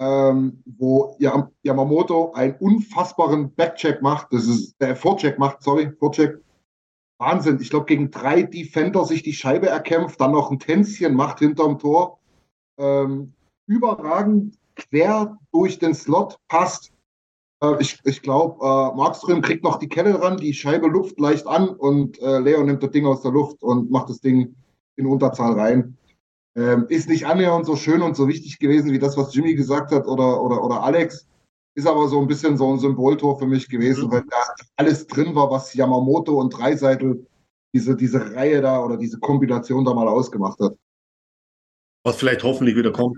ähm, 0.02 0.64
wo 0.66 1.16
Yam- 1.20 1.52
Yamamoto 1.62 2.34
einen 2.34 2.56
unfassbaren 2.56 3.54
Backcheck 3.54 4.02
macht. 4.02 4.34
Das 4.34 4.48
ist 4.48 4.76
der 4.82 4.96
Vorcheck 4.96 5.38
macht, 5.38 5.62
sorry, 5.62 5.92
Vorcheck. 6.00 6.40
Wahnsinn. 7.20 7.60
Ich 7.62 7.70
glaube, 7.70 7.86
gegen 7.86 8.10
drei 8.10 8.42
Defender 8.42 9.06
sich 9.06 9.22
die 9.22 9.34
Scheibe 9.34 9.70
erkämpft, 9.70 10.20
dann 10.20 10.32
noch 10.32 10.50
ein 10.50 10.58
Tänzchen 10.58 11.14
macht 11.14 11.38
hinterm 11.38 11.78
Tor. 11.78 12.18
Ähm, 12.80 13.34
überragend 13.68 14.58
quer 14.76 15.38
durch 15.52 15.78
den 15.78 15.94
Slot 15.94 16.38
passt. 16.48 16.92
Äh, 17.64 17.76
ich 17.80 18.00
ich 18.06 18.24
glaube, 18.24 18.66
äh, 18.66 18.98
Markström 18.98 19.44
kriegt 19.44 19.64
noch 19.64 19.78
die 19.78 19.88
Kelle 19.88 20.14
dran, 20.14 20.38
die 20.38 20.56
Scheibe 20.56 20.88
luft 20.88 21.20
leicht 21.20 21.46
an 21.46 21.70
und 21.70 22.20
äh, 22.20 22.40
Leo 22.40 22.64
nimmt 22.64 22.82
das 22.82 22.90
Ding 22.90 23.06
aus 23.06 23.22
der 23.22 23.32
Luft 23.32 23.62
und 23.62 23.92
macht 23.92 24.10
das 24.10 24.20
Ding 24.20 24.56
in 24.96 25.06
Unterzahl 25.06 25.54
rein. 25.60 25.98
Ähm, 26.56 26.86
ist 26.90 27.08
nicht 27.08 27.26
annähernd 27.26 27.66
so 27.66 27.76
schön 27.76 28.02
und 28.02 28.16
so 28.16 28.28
wichtig 28.28 28.60
gewesen 28.60 28.92
wie 28.92 29.00
das, 29.00 29.16
was 29.16 29.34
Jimmy 29.34 29.56
gesagt 29.56 29.92
hat 29.92 30.06
oder, 30.06 30.42
oder, 30.42 30.64
oder 30.64 30.84
Alex. 30.84 31.28
Ist 31.76 31.88
aber 31.88 32.10
so 32.10 32.20
ein 32.20 32.28
bisschen 32.28 32.58
so 32.58 32.72
ein 32.72 32.80
Symboltor 32.80 33.40
für 33.40 33.48
mich 33.48 33.70
gewesen, 33.70 34.08
mhm. 34.08 34.12
weil 34.12 34.24
da 34.30 34.38
alles 34.76 35.08
drin 35.08 35.34
war, 35.36 35.50
was 35.50 35.74
Yamamoto 35.74 36.40
und 36.40 36.50
Dreiseitel 36.50 37.26
diese, 37.74 37.96
diese 37.96 38.36
Reihe 38.36 38.62
da 38.62 38.84
oder 38.84 38.98
diese 38.98 39.20
Kombination 39.20 39.86
da 39.86 39.94
mal 39.94 40.08
ausgemacht 40.08 40.60
hat. 40.60 40.76
Was 42.04 42.18
vielleicht 42.18 42.44
hoffentlich 42.44 42.76
wieder 42.76 42.92
kommt. 42.92 43.18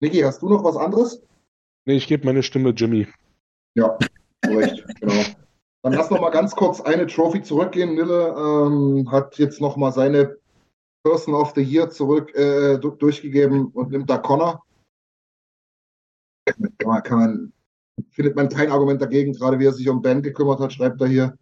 Niki, 0.00 0.20
hast 0.20 0.42
du 0.42 0.48
noch 0.48 0.64
was 0.64 0.76
anderes? 0.76 1.22
Nee, 1.86 1.96
ich 1.96 2.06
gebe 2.06 2.26
meine 2.26 2.42
Stimme 2.42 2.70
Jimmy. 2.70 3.06
Ja, 3.74 3.96
recht, 4.46 4.84
genau. 5.00 5.22
Dann 5.82 5.94
lass 5.94 6.10
noch 6.10 6.20
mal 6.20 6.30
ganz 6.30 6.54
kurz 6.54 6.80
eine 6.80 7.06
Trophy 7.06 7.42
zurückgehen. 7.42 7.94
Nille 7.94 8.34
ähm, 8.36 9.10
hat 9.10 9.38
jetzt 9.38 9.60
noch 9.60 9.76
mal 9.76 9.92
seine 9.92 10.36
Person 11.02 11.34
of 11.34 11.52
the 11.54 11.62
Year 11.62 11.90
zurück 11.90 12.34
äh, 12.34 12.78
durchgegeben 12.78 13.68
und 13.68 13.90
nimmt 13.90 14.10
da 14.10 14.18
Connor. 14.18 14.62
Kann 16.46 16.70
man, 16.84 17.02
kann 17.02 17.18
man, 17.18 17.52
findet 18.10 18.36
man 18.36 18.48
kein 18.48 18.70
Argument 18.70 19.00
dagegen, 19.00 19.32
gerade 19.32 19.58
wie 19.58 19.66
er 19.66 19.72
sich 19.72 19.88
um 19.88 20.02
Ben 20.02 20.22
gekümmert 20.22 20.60
hat, 20.60 20.72
schreibt 20.72 21.00
er 21.00 21.06
hier. 21.06 21.38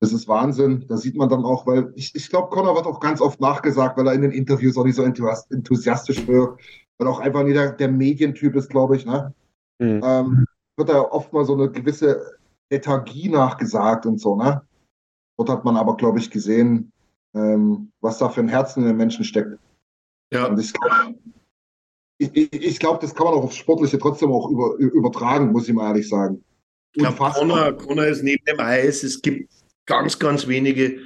Das 0.00 0.12
ist 0.12 0.28
Wahnsinn. 0.28 0.84
Da 0.88 0.98
sieht 0.98 1.16
man 1.16 1.28
dann 1.28 1.44
auch, 1.44 1.66
weil 1.66 1.92
ich, 1.94 2.14
ich 2.14 2.28
glaube, 2.28 2.50
Connor 2.50 2.74
wird 2.74 2.86
auch 2.86 3.00
ganz 3.00 3.20
oft 3.20 3.40
nachgesagt, 3.40 3.96
weil 3.96 4.06
er 4.06 4.14
in 4.14 4.22
den 4.22 4.32
Interviews 4.32 4.76
auch 4.76 4.84
nicht 4.84 4.96
so 4.96 5.02
enthusiastisch 5.02 6.26
wirkt, 6.26 6.62
weil 6.98 7.08
auch 7.08 7.20
einfach 7.20 7.42
nicht 7.42 7.56
der, 7.56 7.72
der 7.72 7.88
Medientyp 7.88 8.54
ist, 8.56 8.68
glaube 8.68 8.96
ich. 8.96 9.06
Ne? 9.06 9.34
Mhm. 9.78 10.00
Ähm, 10.04 10.46
wird 10.76 10.90
da 10.90 11.00
oft 11.00 11.32
mal 11.32 11.44
so 11.44 11.54
eine 11.54 11.70
gewisse 11.70 12.38
Lethargie 12.70 13.30
nachgesagt 13.30 14.04
und 14.06 14.20
so. 14.20 14.36
Ne? 14.36 14.62
Dort 15.38 15.48
hat 15.48 15.64
man 15.64 15.76
aber, 15.76 15.96
glaube 15.96 16.18
ich, 16.18 16.30
gesehen, 16.30 16.92
ähm, 17.36 17.92
was 18.00 18.18
da 18.18 18.28
für 18.28 18.40
ein 18.40 18.48
Herzen 18.48 18.82
in 18.82 18.88
den 18.88 18.96
Menschen 18.96 19.24
steckt. 19.24 19.58
Ja. 20.32 20.46
Und 20.46 20.58
ich 20.58 20.72
glaube, 20.72 21.14
ich, 22.18 22.52
ich, 22.52 22.78
glaub, 22.78 23.00
das 23.00 23.14
kann 23.14 23.26
man 23.26 23.34
auch 23.34 23.44
aufs 23.44 23.56
Sportliche 23.56 23.98
trotzdem 23.98 24.32
auch 24.32 24.50
über, 24.50 24.76
übertragen, 24.78 25.52
muss 25.52 25.68
ich 25.68 25.74
mal 25.74 25.88
ehrlich 25.88 26.08
sagen. 26.08 26.42
Connor, 26.98 27.74
Connor 27.74 28.06
ist 28.06 28.22
neben 28.22 28.42
dem 28.46 28.58
Eis. 28.58 29.02
Es 29.02 29.20
gibt 29.20 29.52
ganz, 29.84 30.18
ganz 30.18 30.48
wenige, 30.48 30.98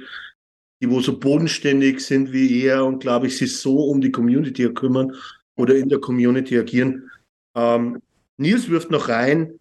die 0.81 0.89
wo 0.89 1.01
so 1.01 1.19
bodenständig 1.19 1.99
sind 1.99 2.31
wie 2.31 2.63
er 2.63 2.85
und 2.85 2.99
glaube 2.99 3.27
ich, 3.27 3.37
sich 3.37 3.59
so 3.59 3.77
um 3.83 3.99
die 3.99 4.11
Community 4.11 4.73
kümmern 4.73 5.13
oder 5.57 5.75
in 5.75 5.89
der 5.89 5.99
Community 5.99 6.57
agieren. 6.57 7.11
Ähm, 7.55 8.01
Nils 8.37 8.69
wirft 8.69 8.89
noch 8.89 9.09
rein. 9.09 9.59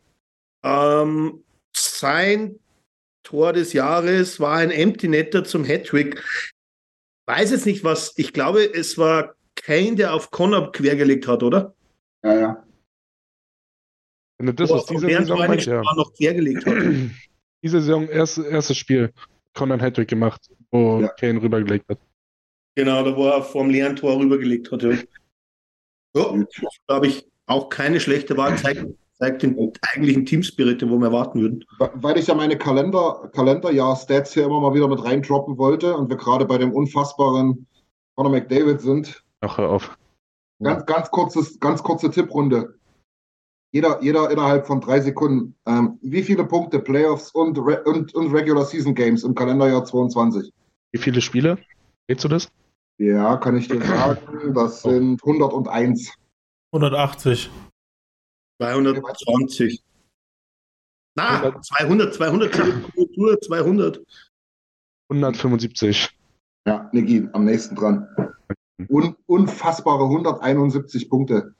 Ähm, 0.62 1.42
sein 1.74 2.60
Tor 3.24 3.52
des 3.52 3.72
Jahres 3.72 4.38
war 4.38 4.58
ein 4.58 4.70
Empty 4.70 5.08
Netter 5.08 5.44
zum 5.44 5.64
Hattrick 5.64 6.22
weiß 7.26 7.50
jetzt 7.50 7.66
nicht, 7.66 7.84
was, 7.84 8.12
ich 8.16 8.32
glaube, 8.32 8.62
es 8.62 8.98
war 8.98 9.34
Kane, 9.54 9.96
der 9.96 10.14
auf 10.14 10.30
Connor 10.30 10.72
quergelegt 10.72 11.26
hat, 11.26 11.42
oder? 11.42 11.74
Ja, 12.24 12.38
ja. 12.38 12.64
Wenn 14.38 14.46
du 14.46 14.54
das 14.54 14.70
oh, 14.70 14.76
aus 14.76 14.86
dieser 14.86 15.08
Saison 15.08 15.38
meinst, 15.38 15.66
ja. 15.66 15.82
noch 15.82 16.14
quergelegt 16.14 16.66
hat. 16.66 16.74
Diese 17.62 17.80
Saison, 17.80 18.08
erst, 18.08 18.38
erstes 18.38 18.78
Spiel, 18.78 19.12
Connor 19.52 19.76
ein 19.76 19.82
Hattrick 19.82 20.08
gemacht, 20.08 20.50
wo 20.70 21.00
ja. 21.00 21.08
Kane 21.08 21.42
rübergelegt 21.42 21.88
hat. 21.88 21.98
Genau, 22.74 23.04
da 23.04 23.14
wo 23.14 23.28
er 23.28 23.42
vom 23.42 23.68
leeren 23.68 23.96
Tor 23.96 24.18
rübergelegt 24.18 24.70
hat. 24.72 24.82
Ja, 24.82 24.92
ja 26.14 26.46
glaube 26.86 27.06
ich, 27.06 27.26
auch 27.46 27.68
keine 27.68 28.00
schlechte 28.00 28.36
Wahl. 28.36 28.56
Zeigt, 28.56 28.86
zeigt 29.20 29.42
den 29.42 29.72
eigentlichen 29.92 30.24
Teamspirit, 30.24 30.80
den 30.80 30.88
wir 30.90 31.06
erwarten 31.06 31.40
würden. 31.40 31.64
Weil 31.78 32.18
ich 32.18 32.26
ja 32.26 32.34
meine 32.34 32.56
Kalender, 32.56 33.30
Kalenderjahr-Stats 33.34 34.32
hier 34.32 34.46
immer 34.46 34.60
mal 34.60 34.74
wieder 34.74 34.88
mit 34.88 35.04
reindroppen 35.04 35.58
wollte 35.58 35.94
und 35.94 36.08
wir 36.08 36.16
gerade 36.16 36.46
bei 36.46 36.56
dem 36.56 36.72
unfassbaren 36.72 37.66
Conor 38.16 38.32
McDavid 38.32 38.80
sind. 38.80 39.22
Ach, 39.42 39.58
hör 39.58 39.70
auf. 39.70 39.96
Ganz, 40.62 40.86
ganz, 40.86 41.10
kurzes, 41.10 41.60
ganz 41.60 41.82
kurze 41.82 42.10
Tipprunde. 42.10 42.74
Jeder, 43.72 44.02
jeder 44.02 44.30
innerhalb 44.30 44.66
von 44.66 44.80
drei 44.80 45.00
Sekunden. 45.00 45.54
Ähm, 45.66 45.98
wie 46.02 46.22
viele 46.22 46.44
Punkte 46.44 46.80
Playoffs 46.80 47.30
und, 47.30 47.56
Re 47.58 47.82
und, 47.84 48.14
und 48.14 48.32
Regular 48.32 48.64
Season 48.64 48.94
Games 48.94 49.22
im 49.22 49.34
Kalenderjahr 49.34 49.84
22? 49.84 50.50
Wie 50.92 50.98
viele 50.98 51.20
Spiele? 51.20 51.58
Geht 52.08 52.24
du 52.24 52.28
das? 52.28 52.48
Ja, 52.98 53.36
kann 53.36 53.56
ich 53.56 53.68
dir 53.68 53.80
sagen. 53.80 54.54
Das 54.54 54.82
sind 54.82 55.22
101. 55.22 56.12
180. 56.72 57.50
220. 58.60 59.82
Na, 61.16 61.60
200, 61.60 62.14
200, 62.14 62.54
200, 62.54 63.44
200. 63.44 64.00
175. 65.10 66.08
Ja, 66.66 66.88
Niki, 66.92 67.28
am 67.32 67.44
nächsten 67.44 67.74
dran. 67.74 68.06
Un 68.88 69.16
unfassbare 69.26 70.04
171 70.04 71.08
Punkte. 71.08 71.54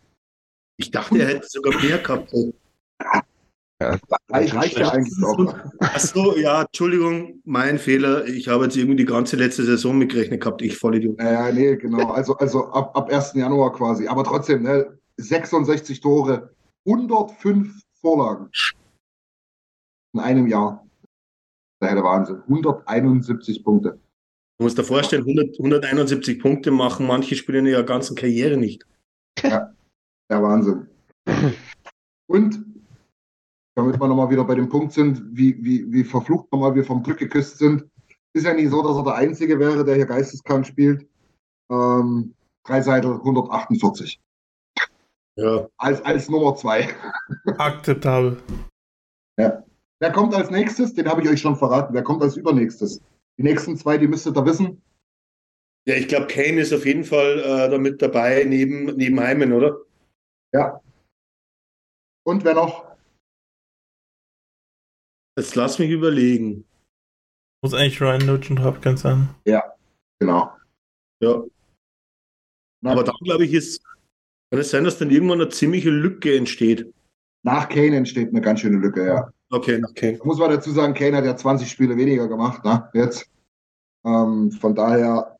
Ich 0.76 0.90
dachte, 0.90 1.18
er 1.18 1.28
hätte 1.28 1.48
sogar 1.48 1.80
mehr 1.82 1.98
gehabt. 1.98 2.32
Ja, 3.82 3.98
reicht, 4.28 4.54
reicht 4.54 4.78
ja 4.78 4.90
eigentlich 4.90 5.24
auch. 5.24 5.54
Achso, 5.78 6.36
ja, 6.36 6.62
Entschuldigung, 6.62 7.40
mein 7.44 7.78
Fehler. 7.78 8.26
Ich 8.26 8.48
habe 8.48 8.64
jetzt 8.64 8.76
irgendwie 8.76 8.96
die 8.96 9.06
ganze 9.06 9.36
letzte 9.36 9.64
Saison 9.64 9.96
mitgerechnet 9.96 10.42
gehabt. 10.42 10.60
Ich 10.62 10.76
Vollidiot. 10.76 11.18
Ja, 11.18 11.50
nee, 11.50 11.76
genau. 11.76 12.10
Also, 12.10 12.36
also 12.36 12.66
ab, 12.72 12.96
ab 12.96 13.10
1. 13.10 13.34
Januar 13.34 13.72
quasi. 13.72 14.06
Aber 14.06 14.22
trotzdem, 14.22 14.62
ne, 14.62 14.98
66 15.16 16.00
Tore, 16.00 16.54
105 16.86 17.82
Vorlagen 18.00 18.50
in 20.14 20.20
einem 20.20 20.46
Jahr. 20.46 20.86
Das 21.80 21.90
ist 21.90 21.96
der 21.96 22.04
Wahnsinn. 22.04 22.42
171 22.42 23.64
Punkte. 23.64 23.98
Du 24.58 24.64
musst 24.64 24.78
dir 24.78 24.84
vorstellen, 24.84 25.22
100, 25.22 25.58
171 25.58 26.40
Punkte 26.40 26.70
machen 26.70 27.06
manche 27.06 27.34
Spieler 27.34 27.60
in 27.60 27.66
ihrer 27.66 27.82
ganzen 27.82 28.14
Karriere 28.16 28.56
nicht. 28.56 28.86
Ja, 29.42 29.72
der 30.30 30.42
Wahnsinn. 30.42 30.86
Und 32.26 32.62
damit 33.74 33.98
wir 33.98 34.08
nochmal 34.08 34.30
wieder 34.30 34.44
bei 34.44 34.54
dem 34.54 34.68
Punkt 34.68 34.92
sind, 34.92 35.22
wie, 35.32 35.56
wie, 35.64 35.90
wie 35.90 36.04
verflucht 36.04 36.52
nochmal 36.52 36.74
wir 36.74 36.84
vom 36.84 37.02
Glück 37.02 37.18
geküsst 37.18 37.58
sind, 37.58 37.86
ist 38.34 38.44
ja 38.44 38.52
nicht 38.54 38.70
so, 38.70 38.82
dass 38.82 38.96
er 38.96 39.04
der 39.04 39.14
Einzige 39.14 39.58
wäre, 39.58 39.84
der 39.84 39.96
hier 39.96 40.06
geisteskrank 40.06 40.66
spielt. 40.66 41.08
Ähm, 41.70 42.34
Dreiseitel 42.64 43.14
148. 43.14 44.20
Ja. 45.36 45.68
Als, 45.76 46.02
als 46.02 46.28
Nummer 46.28 46.54
zwei. 46.56 46.88
Akzeptabel. 47.58 48.42
Ja. 49.38 49.64
Wer 50.00 50.12
kommt 50.12 50.34
als 50.34 50.50
nächstes? 50.50 50.94
Den 50.94 51.08
habe 51.08 51.22
ich 51.22 51.28
euch 51.28 51.40
schon 51.40 51.56
verraten. 51.56 51.94
Wer 51.94 52.02
kommt 52.02 52.22
als 52.22 52.36
übernächstes? 52.36 53.00
Die 53.38 53.42
nächsten 53.42 53.76
zwei, 53.76 53.98
die 53.98 54.08
müsstet 54.08 54.36
ihr 54.36 54.44
wissen. 54.44 54.82
Ja, 55.86 55.94
ich 55.94 56.08
glaube, 56.08 56.26
Kane 56.26 56.60
ist 56.60 56.72
auf 56.72 56.84
jeden 56.84 57.04
Fall 57.04 57.38
äh, 57.38 57.70
damit 57.70 58.02
dabei, 58.02 58.44
neben, 58.44 58.96
neben 58.96 59.18
Heimen, 59.18 59.52
oder? 59.52 59.78
Ja. 60.52 60.80
Und 62.26 62.44
wer 62.44 62.54
noch? 62.54 62.96
Jetzt 65.38 65.54
lass 65.54 65.78
mich 65.78 65.90
überlegen. 65.90 66.66
Muss 67.62 67.74
eigentlich 67.74 68.00
Ryan 68.00 68.26
Nugent 68.26 68.62
Hopkins 68.62 69.02
sein. 69.02 69.34
Ja, 69.46 69.74
genau. 70.18 70.54
Ja. 71.22 71.44
Na, 72.82 72.92
Aber 72.92 73.04
dann, 73.04 73.16
glaube 73.22 73.44
ich, 73.44 73.52
ist 73.52 73.82
kann 74.50 74.60
es 74.60 74.70
sein, 74.70 74.84
dass 74.84 74.98
dann 74.98 75.10
irgendwann 75.10 75.40
eine 75.40 75.50
ziemliche 75.50 75.90
Lücke 75.90 76.36
entsteht? 76.36 76.92
Nach 77.42 77.68
Kane 77.68 77.96
entsteht 77.96 78.30
eine 78.30 78.40
ganz 78.40 78.60
schöne 78.60 78.78
Lücke, 78.78 79.06
ja. 79.06 79.30
Okay, 79.50 79.78
nach 79.78 79.94
Kane. 79.94 80.18
Da 80.18 80.24
muss 80.24 80.38
man 80.38 80.50
dazu 80.50 80.70
sagen, 80.70 80.94
Kane 80.94 81.16
hat 81.16 81.24
ja 81.24 81.36
20 81.36 81.70
Spiele 81.70 81.96
weniger 81.96 82.28
gemacht, 82.28 82.64
ne, 82.64 82.88
jetzt. 82.92 83.30
Ähm, 84.04 84.50
von 84.50 84.74
daher 84.74 85.36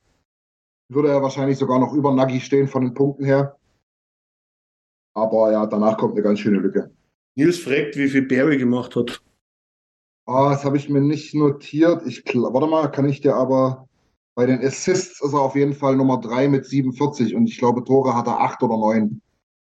würde 0.89 1.09
er 1.09 1.23
wahrscheinlich 1.23 1.59
sogar 1.59 1.79
noch 1.79 1.93
über 1.93 2.13
Nagi 2.13 2.41
stehen 2.41 2.69
von 2.69 2.83
den 2.83 2.95
Punkten 2.95 3.25
her. 3.25 3.57
Aber 5.15 5.53
ja, 5.53 5.67
danach 5.67 5.97
kommt 5.97 6.15
eine 6.15 6.23
ganz 6.23 6.41
schöne 6.41 6.59
Lücke. 6.59 6.91
Nils 7.37 7.59
fragt, 7.59 7.97
wie 7.97 8.09
viel 8.09 8.27
Barry 8.27 8.59
gemacht 8.59 8.97
hat. 8.97 9.23
Ah, 10.27 10.51
das 10.51 10.65
habe 10.65 10.77
ich 10.77 10.89
mir 10.89 11.01
nicht 11.01 11.35
notiert. 11.35 12.07
Ich, 12.07 12.25
warte 12.35 12.67
mal, 12.67 12.91
kann 12.91 13.09
ich 13.09 13.21
dir 13.21 13.35
aber 13.35 13.89
bei 14.35 14.47
den 14.47 14.65
Assists 14.65 15.21
ist 15.23 15.33
er 15.33 15.41
auf 15.41 15.55
jeden 15.55 15.75
Fall 15.75 15.97
Nummer 15.97 16.19
3 16.19 16.49
mit 16.49 16.67
47 16.67 17.35
und 17.35 17.47
ich 17.47 17.59
glaube, 17.59 17.85
Tore 17.85 18.15
hat 18.15 18.27
er 18.27 18.41
8 18.41 18.63
oder 18.63 18.77
9. 18.77 19.21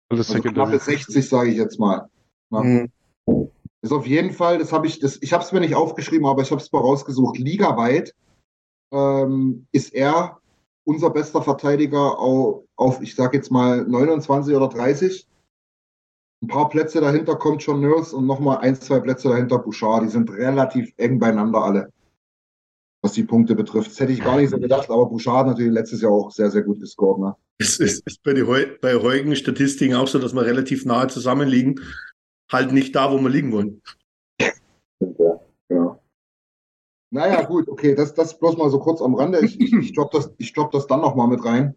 Also 0.10 0.42
knappe 0.42 0.80
60, 0.80 1.28
sage 1.28 1.50
ich 1.52 1.58
jetzt 1.58 1.80
mal. 1.80 2.10
Mhm. 2.50 2.92
Ist 3.82 3.94
auf 3.94 4.08
jeden 4.08 4.32
Fall, 4.32 4.58
das 4.58 4.74
habe 4.74 4.88
ich, 4.88 5.00
das, 5.00 5.20
ich 5.22 5.34
habe 5.34 5.44
es 5.44 5.52
mir 5.52 5.62
nicht 5.62 5.76
aufgeschrieben, 5.76 6.26
aber 6.26 6.42
ich 6.42 6.52
habe 6.52 6.62
es 6.62 6.72
mal 6.72 6.80
rausgesucht. 6.80 7.38
Ligaweit 7.38 8.14
ähm, 8.92 9.68
ist 9.72 9.94
er 9.94 10.40
unser 10.84 11.12
bester 11.12 11.42
Verteidiger 11.42 12.18
auf, 12.20 12.64
auf 12.76 13.02
ich 13.02 13.16
sage 13.16 13.38
jetzt 13.38 13.52
mal 13.52 13.86
29 13.86 14.56
oder 14.56 14.68
30. 14.68 15.28
Ein 16.42 16.48
paar 16.48 16.70
Plätze 16.70 17.02
dahinter 17.02 17.36
kommt 17.36 17.64
schon 17.64 17.82
Nurse 17.82 18.16
und 18.16 18.26
nochmal 18.26 18.60
ein, 18.60 18.76
zwei 18.76 19.00
Plätze 19.00 19.30
dahinter 19.30 19.60
Bouchard. 19.60 20.04
Die 20.04 20.10
sind 20.10 20.30
relativ 20.32 20.94
eng 20.98 21.20
beieinander 21.20 21.64
alle. 21.64 21.94
Was 23.02 23.14
die 23.14 23.24
Punkte 23.24 23.56
betrifft. 23.56 23.92
Das 23.92 24.00
hätte 24.00 24.12
ich 24.12 24.22
gar 24.22 24.38
nicht 24.38 24.50
so 24.50 24.60
gedacht, 24.60 24.90
aber 24.90 25.06
Bouchard 25.06 25.38
hat 25.38 25.48
natürlich 25.48 25.72
letztes 25.72 26.02
Jahr 26.02 26.12
auch 26.12 26.32
sehr, 26.32 26.52
sehr 26.52 26.64
gut 26.64 26.80
gescored. 26.80 27.20
Ne? 27.20 27.36
Es 27.58 27.80
ist, 27.80 28.06
ist 28.06 28.24
bei, 28.24 28.34
bei 28.82 28.96
heutigen 28.96 29.36
Statistiken 29.36 29.96
auch 29.96 30.08
so, 30.08 30.20
dass 30.20 30.34
wir 30.34 30.46
relativ 30.46 30.86
nahe 30.86 31.08
zusammenliegen. 31.08 31.80
Halt 32.52 32.72
nicht 32.72 32.96
da, 32.96 33.12
wo 33.12 33.20
wir 33.20 33.30
liegen 33.30 33.52
wollen. 33.52 33.82
Ja, 35.00 35.40
genau. 35.68 36.02
Naja, 37.12 37.44
gut, 37.44 37.70
okay, 37.70 37.96
das, 37.96 38.14
das 38.14 38.38
bloß 38.38 38.58
mal 38.58 38.70
so 38.70 38.80
kurz 38.80 39.02
am 39.02 39.16
Rande. 39.16 39.40
Ich, 39.46 39.60
ich, 39.60 39.72
ich 39.72 39.94
droppe 39.94 40.18
das, 40.18 40.32
ich 40.38 40.54
dropp 40.54 40.72
das 40.72 40.88
dann 40.88 41.02
nochmal 41.02 41.28
mit 41.28 41.44
rein. 41.46 41.76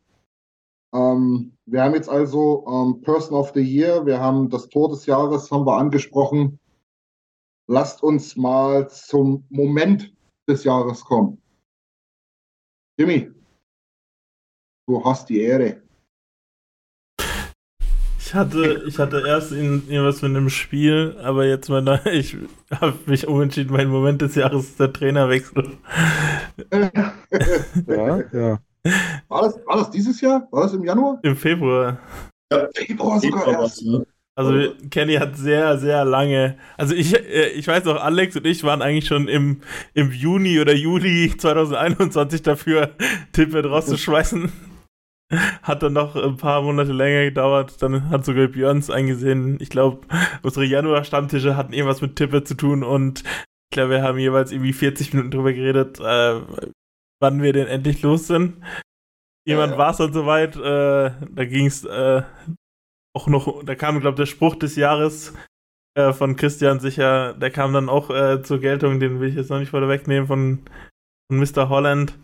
Ähm, 0.95 1.53
wir 1.67 1.83
haben 1.83 1.95
jetzt 1.95 2.09
also 2.09 2.67
ähm, 2.69 3.01
Person 3.03 3.37
of 3.37 3.53
the 3.55 3.61
Year, 3.61 4.05
wir 4.05 4.19
haben 4.21 4.51
das 4.51 4.69
Tor 4.69 4.91
des 4.91 5.07
Jahres, 5.07 5.51
haben 5.51 5.67
wir 5.67 5.79
angesprochen. 5.79 6.59
Lasst 7.69 8.03
uns 8.03 8.37
mal 8.37 8.89
zum 8.91 9.45
Moment 9.49 10.13
des 10.49 10.65
Jahres 10.65 11.05
kommen. 11.05 11.41
Jimmy, 12.99 13.31
du 14.87 15.05
hast 15.05 15.29
die 15.29 15.41
Ehre. 15.41 15.83
Ich 18.19 18.35
hatte, 18.35 18.85
ich 18.87 18.99
hatte 18.99 19.23
erst 19.27 19.53
irgendwas 19.53 20.23
mit 20.23 20.31
einem 20.31 20.49
Spiel, 20.49 21.19
aber 21.23 21.45
jetzt 21.45 21.69
mal, 21.69 22.01
ich 22.07 22.37
habe 22.71 22.99
mich 23.07 23.29
umentschieden. 23.29 23.73
Mein 23.73 23.89
Moment 23.89 24.23
des 24.23 24.37
Jahres 24.37 24.71
ist 24.71 24.81
der 24.81 24.93
Trainerwechsel. 24.93 25.77
ja, 26.73 28.23
ja. 28.33 28.59
War 29.29 29.43
das, 29.43 29.67
war 29.67 29.77
das 29.77 29.91
dieses 29.91 30.21
Jahr? 30.21 30.49
War 30.51 30.63
das 30.63 30.75
im 30.75 30.85
Januar? 30.85 31.19
Im 31.23 31.37
Februar. 31.37 31.99
Ja, 32.53 32.69
Februar 32.75 33.21
sogar 33.21 33.47
erst. 33.49 33.85
Also 34.35 34.75
Kenny 34.91 35.15
hat 35.15 35.37
sehr, 35.37 35.77
sehr 35.77 36.05
lange. 36.07 36.57
Also 36.79 36.95
ich, 36.95 37.15
äh, 37.15 37.49
ich 37.49 37.69
weiß 37.69 37.85
noch, 37.85 38.03
Alex 38.03 38.35
und 38.37 38.47
ich 38.47 38.65
waren 38.65 38.81
eigentlich 38.81 39.07
schon 39.07 39.29
im, 39.29 39.61
im 39.93 40.11
Juni 40.11 40.59
oder 40.59 40.75
Juli 40.75 41.35
2021 41.37 42.43
dafür, 42.43 42.95
Tippet 43.33 43.67
rauszuschmeißen. 43.67 44.51
Hat 45.63 45.83
dann 45.83 45.95
noch 45.95 46.17
ein 46.17 46.37
paar 46.37 46.63
Monate 46.63 46.93
länger 46.93 47.25
gedauert. 47.25 47.83
Dann 47.83 48.11
hat 48.11 48.25
sogar 48.25 48.49
Björns 48.49 48.91
eingesehen. 48.91 49.59
Ich 49.61 49.71
glaube, 49.71 50.07
unsere 50.43 50.65
Januar-Stammtische 50.65 51.57
hatten 51.57 51.73
irgendwas 51.73 52.01
mit 52.01 52.17
Tippet 52.17 52.49
zu 52.49 52.55
tun 52.55 52.83
und 52.83 53.21
ich 53.21 53.75
glaube, 53.75 53.91
wir 53.91 54.03
haben 54.03 54.19
jeweils 54.19 54.53
irgendwie 54.53 54.75
40 54.75 55.15
Minuten 55.15 55.31
drüber 55.31 55.53
geredet, 55.53 55.99
äh, 56.01 56.41
wann 57.21 57.43
wir 57.43 57.55
denn 57.55 57.67
endlich 57.67 58.03
los 58.03 58.27
sind. 58.27 58.63
Jemand 59.47 59.71
ja, 59.71 59.77
ja. 59.77 59.79
war 59.79 59.91
es 59.91 59.97
dann 59.97 60.13
soweit. 60.13 60.57
Äh, 60.57 61.11
da 61.31 61.45
ging 61.47 61.67
es 61.67 61.85
äh, 61.85 62.23
auch 63.15 63.27
noch, 63.27 63.65
da 63.65 63.75
kam, 63.75 64.01
glaube 64.01 64.15
ich, 64.15 64.17
der 64.17 64.27
Spruch 64.27 64.57
des 64.57 64.77
Jahres 64.77 65.35
äh, 65.95 66.13
von 66.13 66.37
Christian 66.37 66.81
sicher, 66.81 67.35
der 67.35 67.51
kam 67.51 67.73
dann 67.73 67.89
auch 67.89 68.11
äh, 68.11 68.43
zur 68.43 68.61
Geltung, 68.61 69.01
den 69.01 69.21
will 69.21 69.29
ich 69.29 69.35
jetzt 69.35 69.51
noch 69.51 69.59
nicht 69.59 69.71
vorne 69.71 69.89
wegnehmen, 69.89 70.27
von, 70.27 70.63
von 71.31 71.39
Mr. 71.39 71.69
Holland. 71.69 72.19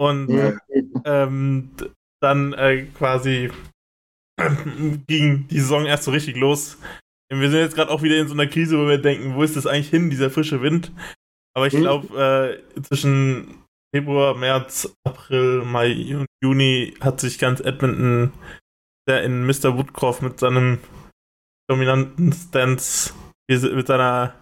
Und 0.00 0.28
ja. 0.28 0.56
ähm, 1.04 1.70
dann 2.20 2.52
äh, 2.54 2.86
quasi 2.96 3.50
ging 5.06 5.46
die 5.48 5.60
Saison 5.60 5.86
erst 5.86 6.04
so 6.04 6.10
richtig 6.10 6.36
los. 6.36 6.78
Wir 7.30 7.50
sind 7.50 7.60
jetzt 7.60 7.74
gerade 7.74 7.90
auch 7.90 8.02
wieder 8.02 8.16
in 8.16 8.28
so 8.28 8.34
einer 8.34 8.46
Krise, 8.46 8.78
wo 8.78 8.88
wir 8.88 8.98
denken, 8.98 9.34
wo 9.34 9.42
ist 9.42 9.56
das 9.56 9.66
eigentlich 9.66 9.90
hin, 9.90 10.08
dieser 10.08 10.30
frische 10.30 10.62
Wind? 10.62 10.92
Aber 11.54 11.66
ich 11.66 11.74
glaube, 11.74 12.62
äh, 12.74 12.82
zwischen 12.82 13.64
Februar, 13.94 14.34
März, 14.34 14.94
April, 15.04 15.62
Mai 15.64 16.16
und 16.16 16.26
Juni 16.42 16.94
hat 17.00 17.20
sich 17.20 17.38
ganz 17.38 17.60
Edmonton 17.60 18.32
der 19.08 19.24
in 19.24 19.46
Mr. 19.46 19.76
Woodcroft 19.76 20.22
mit 20.22 20.38
seinem 20.38 20.78
dominanten 21.68 22.32
Stance, 22.32 23.12
mit 23.48 23.86
seiner 23.86 24.34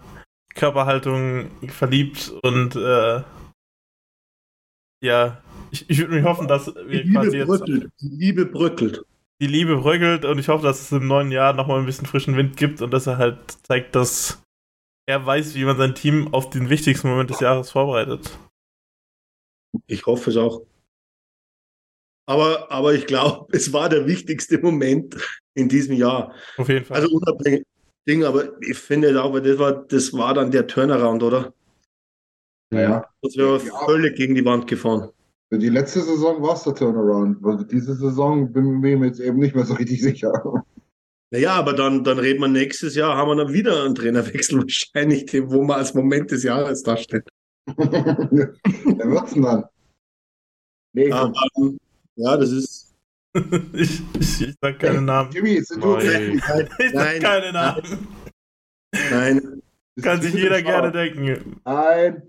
Körperhaltung 0.55 1.51
verliebt 1.69 2.33
und 2.43 2.77
äh, 2.77 3.23
ja, 5.03 5.43
ich, 5.71 5.89
ich 5.91 5.99
würde 5.99 6.15
mich 6.15 6.25
hoffen, 6.25 6.49
dass 6.49 6.75
wir 6.75 7.05
die 7.05 7.13
quasi 7.13 7.39
Liebe 7.39 7.47
bröckelt. 7.47 7.83
jetzt. 7.83 8.01
Die 8.01 8.09
Liebe 8.09 8.47
bröckelt. 8.47 9.05
Die 9.41 9.47
Liebe 9.47 9.77
bröckelt 9.77 10.25
und 10.25 10.39
ich 10.39 10.49
hoffe, 10.49 10.65
dass 10.65 10.81
es 10.81 10.93
im 10.93 11.07
neuen 11.07 11.31
Jahr 11.31 11.53
nochmal 11.53 11.79
ein 11.79 11.87
bisschen 11.87 12.07
frischen 12.07 12.37
Wind 12.37 12.57
gibt 12.57 12.81
und 12.81 12.91
dass 12.93 13.07
er 13.07 13.19
halt 13.19 13.39
zeigt, 13.65 13.95
dass 13.95 14.43
er 15.07 15.25
weiß, 15.25 15.55
wie 15.55 15.65
man 15.65 15.77
sein 15.77 15.95
Team 15.95 16.33
auf 16.33 16.51
den 16.51 16.71
wichtigsten 16.71 17.09
Moment 17.09 17.31
des 17.31 17.41
Jahres 17.41 17.71
vorbereitet. 17.71 18.39
Ich 19.87 20.07
hoffe 20.07 20.31
es 20.31 20.37
auch. 20.37 20.63
Aber, 22.27 22.71
aber 22.71 22.95
ich 22.95 23.07
glaube, 23.07 23.47
es 23.57 23.73
war 23.73 23.89
der 23.89 24.07
wichtigste 24.07 24.59
Moment 24.59 25.17
in 25.55 25.69
diesem 25.69 25.95
Jahr. 25.95 26.35
Auf 26.57 26.69
jeden 26.69 26.85
Fall. 26.85 26.99
Also 26.99 27.09
unabhängig 27.15 27.65
Ding, 28.09 28.23
aber 28.23 28.61
ich 28.63 28.79
finde 28.79 29.21
auch, 29.21 29.39
das 29.41 29.59
war, 29.59 29.85
das 29.85 30.13
war 30.13 30.33
dann 30.33 30.53
der 30.53 30.69
Turnaround, 30.69 31.25
oder? 31.25 31.53
Naja. 32.71 33.05
Das 33.23 33.37
wäre 33.37 33.59
ja. 33.59 33.85
völlig 33.85 34.17
gegen 34.17 34.35
die 34.35 34.45
Wand 34.45 34.69
gefahren. 34.69 35.11
Für 35.49 35.59
die 35.59 35.69
letzte 35.69 36.03
Saison 36.03 36.43
war 36.43 36.55
es 36.55 36.63
der 36.63 36.75
Turnaround. 36.75 37.45
Also 37.45 37.65
diese 37.65 37.95
Saison 37.95 38.53
bin 38.53 38.85
ich 38.85 38.99
mir 38.99 39.07
jetzt 39.07 39.21
eben 39.21 39.39
nicht 39.39 39.55
mehr 39.55 39.65
so 39.65 39.75
richtig 39.75 40.03
sicher. 40.03 40.65
Naja, 41.31 41.55
aber 41.55 41.73
dann, 41.73 42.05
dann 42.05 42.19
reden 42.19 42.41
wir 42.41 42.49
nächstes 42.49 42.95
Jahr, 42.95 43.17
haben 43.17 43.29
wir 43.29 43.45
dann 43.45 43.53
wieder 43.53 43.85
einen 43.85 43.95
Trainerwechsel 43.95 44.59
wahrscheinlich, 44.63 45.33
wo 45.51 45.63
man 45.65 45.79
als 45.79 45.95
Moment 45.95 46.31
des 46.31 46.45
Jahres 46.45 46.83
dasteht. 46.83 47.29
Wer 47.77 49.11
wird's 49.11 49.35
denn 49.35 49.43
dann? 49.43 49.65
Nee, 50.93 51.11
aber, 51.11 51.33
ja, 52.17 52.37
das 52.37 52.51
ist. 52.51 52.95
ich, 53.75 54.01
ich, 54.19 54.49
ich 54.49 54.55
sag 54.61 54.79
keine 54.79 55.03
Namen. 55.03 55.31
Jimmy, 55.33 55.61
sind 55.63 55.83
du 55.83 55.95
okay? 55.95 56.41
Nein, 56.49 56.69
ich 56.79 56.93
sag 56.93 57.21
keine 57.21 57.53
Namen. 57.53 58.09
Nein. 59.11 59.63
Kann 60.03 60.21
sich 60.21 60.35
jeder 60.35 60.63
gerne 60.63 60.93
denken. 60.93 61.61
Nein. 61.65 62.23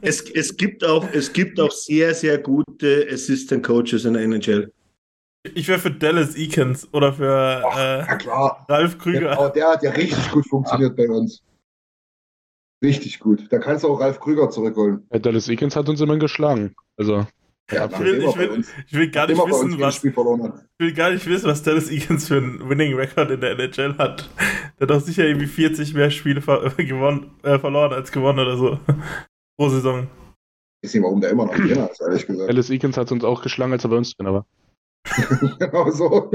es, 0.00 0.22
es, 0.30 0.56
gibt 0.56 0.84
auch, 0.84 1.06
es 1.12 1.32
gibt 1.32 1.60
auch 1.60 1.70
sehr, 1.70 2.14
sehr 2.14 2.38
gute 2.38 3.06
Assistant 3.10 3.64
Coaches 3.64 4.04
in 4.04 4.14
der 4.14 4.22
NHL. 4.22 4.72
Ich 5.54 5.68
wäre 5.68 5.78
für 5.78 5.90
Dallas 5.90 6.36
Eakins 6.36 6.88
oder 6.92 7.12
für 7.12 7.62
Ach, 7.66 7.76
äh, 7.76 8.24
ja 8.24 8.64
Ralf 8.68 8.98
Krüger. 8.98 9.34
Der, 9.34 9.50
der 9.50 9.68
hat 9.70 9.82
ja 9.82 9.90
richtig 9.90 10.30
gut 10.30 10.46
funktioniert 10.48 10.96
ja. 10.96 11.06
bei 11.06 11.12
uns. 11.12 11.42
Richtig 12.82 13.18
gut. 13.18 13.46
Da 13.50 13.58
kannst 13.58 13.84
du 13.84 13.88
auch 13.88 14.00
Ralf 14.00 14.20
Krüger 14.20 14.50
zurückholen. 14.50 15.06
Ja, 15.12 15.18
Dallas 15.18 15.48
Eakins 15.48 15.76
hat 15.76 15.88
uns 15.88 16.00
immer 16.00 16.16
geschlagen. 16.16 16.74
Also. 16.96 17.26
Ja, 17.70 17.86
ich, 17.86 17.98
will, 17.98 18.22
ich, 18.22 18.36
will, 18.36 18.64
ich, 18.86 18.92
will, 18.92 19.10
gar 19.10 19.26
nicht 19.26 19.38
wissen, 19.38 19.80
was, 19.80 20.04
ich 20.04 20.16
will 20.78 20.92
gar 20.92 21.10
nicht 21.10 21.26
wissen, 21.26 21.46
was 21.46 21.62
Dallas 21.62 21.90
Eagles 21.90 22.28
für 22.28 22.36
einen 22.36 22.68
Winning 22.68 22.94
Record 22.94 23.30
in 23.30 23.40
der 23.40 23.52
NHL 23.52 23.96
hat. 23.98 24.28
Der 24.78 24.88
hat 24.88 24.90
doch 24.90 25.00
sicher 25.00 25.24
irgendwie 25.24 25.46
40 25.46 25.94
mehr 25.94 26.10
Spiele 26.10 26.42
ver 26.42 26.70
gewonnen, 26.76 27.30
äh, 27.42 27.58
verloren 27.58 27.92
als 27.92 28.12
gewonnen 28.12 28.40
oder 28.40 28.56
so. 28.56 28.78
Pro 29.56 29.68
Saison. 29.68 30.08
Ich 30.82 30.90
sehe, 30.90 31.02
warum 31.02 31.20
der 31.20 31.30
immer 31.30 31.46
noch 31.46 31.54
Trainer 31.54 31.90
ist, 31.90 32.00
ehrlich 32.00 32.26
gesagt. 32.26 32.50
Dallas 32.50 32.68
Eakins 32.68 32.96
hat 32.96 33.12
uns 33.12 33.24
auch 33.24 33.42
geschlagen, 33.42 33.72
als 33.72 33.84
er 33.84 33.90
bei 33.90 33.96
uns 33.96 34.14
drin 34.16 34.26
war. 34.26 34.46
genau 35.58 35.90
so. 35.90 36.30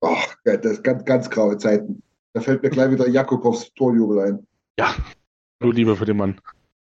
Ach, 0.00 0.34
das 0.44 0.64
ist 0.64 0.84
ganz, 0.84 1.04
ganz 1.04 1.30
graue 1.30 1.56
Zeiten. 1.56 2.02
Da 2.34 2.40
fällt 2.40 2.62
mir 2.62 2.70
gleich 2.70 2.90
wieder 2.90 3.08
Jakobovs 3.08 3.72
Torjubel 3.74 4.18
ein. 4.20 4.46
Ja, 4.78 4.94
nur 5.60 5.72
Liebe 5.72 5.96
für 5.96 6.04
den 6.04 6.16
Mann. 6.16 6.40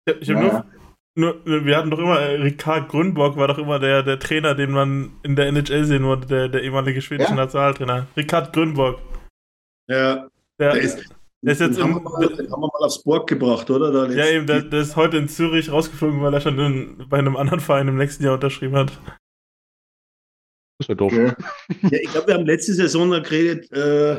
Ich 0.06 0.30
habe 0.30 0.40
naja. 0.40 0.54
nur, 0.54 0.83
nur, 1.16 1.46
wir 1.46 1.78
hatten 1.78 1.92
doch 1.92 2.00
immer, 2.00 2.20
äh, 2.20 2.42
Ricard 2.42 2.90
Grünborg 2.90 3.38
war 3.38 3.48
doch 3.48 3.60
immer 3.60 3.80
der, 3.80 4.02
der 4.02 4.20
Trainer, 4.20 4.56
den 4.56 4.72
man 4.72 5.12
in 5.24 5.36
der 5.36 5.48
NHL 5.48 5.86
sehen 5.86 6.04
wollte, 6.06 6.28
der, 6.28 6.50
der 6.50 6.64
ehemalige 6.64 7.02
schwedische 7.02 7.30
ja? 7.30 7.36
Nationaltrainer. 7.36 8.08
Ricard 8.18 8.54
Grünborg. 8.54 9.00
Ja. 9.88 10.28
Der, 10.60 10.74
der 10.74 10.82
ist, 10.82 11.04
der 11.42 11.54
ist 11.54 11.60
jetzt 11.62 11.82
haben, 11.82 11.98
im, 11.98 12.04
wir 12.04 12.10
mal, 12.10 12.28
haben 12.28 12.38
wir 12.38 12.58
mal 12.58 12.86
aufs 12.86 13.04
Borg 13.04 13.28
gebracht, 13.28 13.70
oder? 13.70 14.10
ja, 14.12 14.26
eben, 14.28 14.48
der, 14.48 14.62
der, 14.62 14.82
ist 14.82 14.96
heute 14.96 15.18
in 15.18 15.28
Zürich 15.28 15.72
rausgeflogen, 15.72 16.22
weil 16.22 16.34
er 16.34 16.42
schon 16.42 16.58
in, 16.58 17.10
bei 17.10 17.20
einem 17.20 17.36
anderen 17.36 17.60
Verein 17.60 17.88
im 17.88 17.98
nächsten 17.98 18.24
Jahr 18.24 18.36
unterschrieben 18.36 18.76
hat. 18.76 18.92
Das 20.80 20.90
wäre 20.90 20.98
doof. 20.98 21.14
Ja, 21.14 21.36
ja 21.90 22.00
ich 22.02 22.12
glaube, 22.12 22.28
wir 22.28 22.34
haben 22.36 22.46
letzte 22.46 22.74
Saison 22.74 23.10
noch 23.10 23.22
geredet, 23.22 23.72
äh, 23.72 24.14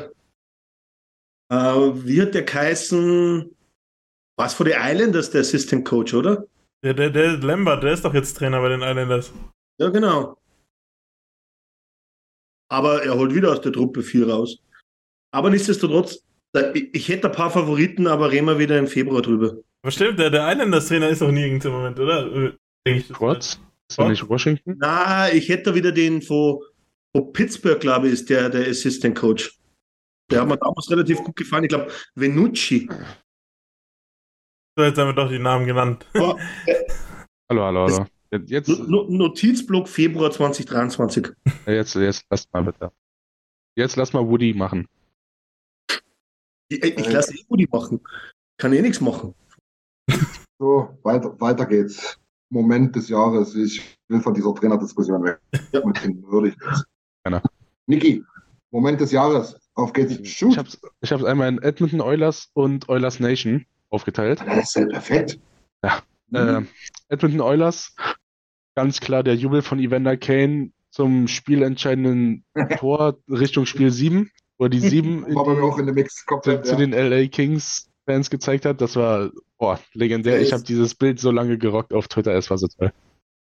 äh, 1.50 2.06
wie 2.06 2.22
hat 2.22 2.34
der 2.34 2.42
geheißen, 2.42 3.50
was 4.36 4.54
für 4.54 4.64
die 4.64 4.74
Islanders, 4.76 5.30
der 5.30 5.40
Assistant 5.40 5.84
Coach, 5.84 6.14
oder? 6.14 6.46
Der, 6.84 6.92
der, 6.92 7.08
der 7.08 7.38
Lambert, 7.38 7.82
der 7.82 7.94
ist 7.94 8.04
doch 8.04 8.12
jetzt 8.12 8.36
Trainer 8.36 8.60
bei 8.60 8.68
den 8.68 8.82
Islanders. 8.82 9.32
Ja, 9.80 9.88
genau. 9.88 10.36
Aber 12.70 13.02
er 13.02 13.16
holt 13.16 13.34
wieder 13.34 13.52
aus 13.52 13.62
der 13.62 13.72
Truppe 13.72 14.02
viel 14.02 14.30
raus. 14.30 14.58
Aber 15.32 15.48
nichtsdestotrotz, 15.48 16.22
ich 16.92 17.08
hätte 17.08 17.28
ein 17.28 17.34
paar 17.34 17.50
Favoriten, 17.50 18.06
aber 18.06 18.30
reden 18.30 18.46
wir 18.46 18.58
wieder 18.58 18.78
im 18.78 18.86
Februar 18.86 19.22
drüber. 19.22 19.56
Aber 19.82 19.90
stimmt, 19.90 20.18
der, 20.18 20.28
der 20.28 20.52
Islanders-Trainer 20.52 21.08
ist 21.08 21.22
doch 21.22 21.30
nirgends 21.30 21.64
im 21.64 21.72
Moment, 21.72 21.98
oder? 21.98 22.28
Denke 22.86 23.00
ich. 23.00 23.08
Trotz? 23.08 23.58
Ist 23.88 23.98
er 23.98 24.10
nicht 24.10 24.28
Washington? 24.28 24.76
Na, 24.78 25.32
ich 25.32 25.48
hätte 25.48 25.74
wieder 25.74 25.90
den 25.90 26.20
von, 26.20 26.60
von 27.16 27.32
Pittsburgh, 27.32 27.80
glaube 27.80 28.08
ich, 28.08 28.12
ist 28.12 28.28
der, 28.28 28.50
der 28.50 28.68
Assistant 28.68 29.16
Coach. 29.16 29.58
Der 30.30 30.42
hat 30.42 30.48
mir 30.48 30.58
damals 30.58 30.90
relativ 30.90 31.18
gut 31.22 31.36
gefallen. 31.36 31.64
Ich 31.64 31.70
glaube, 31.70 31.90
Venucci. 32.14 32.88
So, 34.76 34.82
jetzt 34.82 34.98
haben 34.98 35.06
wir 35.06 35.12
doch 35.12 35.28
die 35.28 35.38
Namen 35.38 35.66
genannt. 35.66 36.04
hallo, 36.14 36.36
hallo, 37.48 37.86
hallo. 37.86 38.06
Jetzt, 38.46 38.68
Notizblock 38.68 39.88
Februar 39.88 40.32
2023. 40.32 41.28
Jetzt, 41.66 41.94
jetzt 41.94 42.24
lasst 42.28 42.52
mal 42.52 42.64
bitte. 42.64 42.90
Jetzt 43.76 43.94
lass 43.94 44.12
mal 44.12 44.26
Woody 44.26 44.52
machen. 44.52 44.88
Ich, 46.68 46.82
ich 46.82 47.12
lasse 47.12 47.36
eh 47.36 47.44
Woody 47.48 47.68
machen. 47.70 48.00
Kann 48.56 48.72
eh 48.72 48.82
nichts 48.82 49.00
machen. 49.00 49.34
So, 50.58 50.98
weiter, 51.04 51.40
weiter 51.40 51.66
geht's. 51.66 52.18
Moment 52.50 52.96
des 52.96 53.08
Jahres. 53.08 53.54
Ich 53.54 53.80
will 54.08 54.20
von 54.20 54.34
dieser 54.34 54.54
Trainerdiskussion 54.54 55.22
weg. 55.22 55.38
Ja. 55.72 55.86
Mit 55.86 56.02
den 56.02 56.20
würdig 56.24 56.56
ist. 56.72 56.84
Gerne. 57.22 57.42
Niki, 57.86 58.24
Moment 58.72 59.00
des 59.00 59.12
Jahres. 59.12 59.56
Auf 59.74 59.92
geht's. 59.92 60.28
Shoot. 60.28 60.52
Ich 60.52 60.58
hab's, 60.58 60.80
ich 61.00 61.12
hab's 61.12 61.24
einmal 61.24 61.48
in 61.48 61.62
Edmonton 61.62 62.00
Oilers 62.00 62.50
und 62.54 62.88
Oilers 62.88 63.20
Nation 63.20 63.64
aufgeteilt. 63.94 64.40
Das 64.46 64.68
ist 64.68 64.74
ja 64.76 64.86
perfekt. 64.86 65.38
Ja. 65.84 66.02
Äh, 66.32 66.62
Edmonton 67.08 67.40
Oilers, 67.40 67.94
ganz 68.74 69.00
klar 69.00 69.22
der 69.22 69.36
Jubel 69.36 69.62
von 69.62 69.78
Evander 69.78 70.16
Kane 70.16 70.72
zum 70.90 71.28
spielentscheidenden 71.28 72.44
Tor 72.78 73.18
Richtung 73.28 73.66
Spiel 73.66 73.90
7, 73.90 74.30
wo 74.58 74.68
die 74.68 74.80
7 74.80 75.34
War 75.34 75.44
bei 75.44 75.54
mir 75.54 75.62
auch 75.64 75.78
in 75.78 75.86
dem 75.86 75.94
Mix 75.94 76.16
zu, 76.16 76.26
komplett. 76.26 76.66
zu 76.66 76.72
Ja. 76.72 76.78
den 76.78 76.90
LA 76.92 77.28
Kings 77.28 77.88
Fans 78.06 78.28
gezeigt 78.30 78.64
hat. 78.66 78.80
Das 78.80 78.96
war 78.96 79.30
boah, 79.58 79.80
legendär. 79.92 80.40
Ich 80.40 80.52
habe 80.52 80.62
dieses 80.62 80.94
Bild 80.94 81.20
so 81.20 81.30
lange 81.30 81.56
gerockt 81.56 81.94
auf 81.94 82.08
Twitter, 82.08 82.32
es 82.34 82.50
war 82.50 82.58
so 82.58 82.66
toll. 82.66 82.92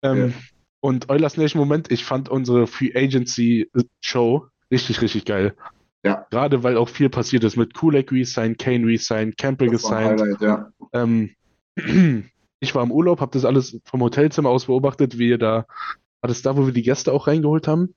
Ähm, 0.01 0.33
Und 0.81 1.09
Oilers 1.09 1.35
Nation 1.37 1.59
Moment, 1.59 1.91
ich 1.91 2.05
fand 2.05 2.29
unsere 2.29 2.65
Free 2.65 2.91
Agency 2.95 3.69
Show 4.01 4.47
richtig, 4.71 5.01
richtig 5.01 5.25
geil. 5.25 5.55
Ja. 6.03 6.25
Gerade 6.29 6.63
weil 6.63 6.77
auch 6.77 6.89
viel 6.89 7.09
passiert 7.09 7.43
ist 7.43 7.57
mit 7.57 7.73
Kulak 7.73 8.11
resigned, 8.11 8.57
Kane 8.57 8.85
resigned, 8.85 9.37
Campbell 9.37 9.69
gesigned. 9.69 10.21
Ja. 10.39 10.71
Ähm, 10.93 11.31
ich 12.59 12.73
war 12.75 12.83
im 12.83 12.91
Urlaub, 12.91 13.19
habe 13.21 13.31
das 13.31 13.45
alles 13.45 13.79
vom 13.83 14.01
Hotelzimmer 14.01 14.49
aus 14.49 14.65
beobachtet, 14.65 15.17
wie 15.17 15.29
ihr 15.29 15.37
da, 15.37 15.65
war 16.21 16.27
das 16.27 16.41
da, 16.41 16.55
wo 16.55 16.65
wir 16.65 16.73
die 16.73 16.83
Gäste 16.83 17.11
auch 17.11 17.27
reingeholt 17.27 17.67
haben? 17.67 17.93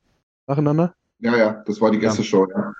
Nacheinander? 0.47 0.95
Ja, 1.21 1.37
ja, 1.37 1.63
das 1.67 1.81
war 1.81 1.91
die 1.91 1.99
Ja. 1.99 2.09
Gästeshow, 2.09 2.49
ja. 2.49 2.75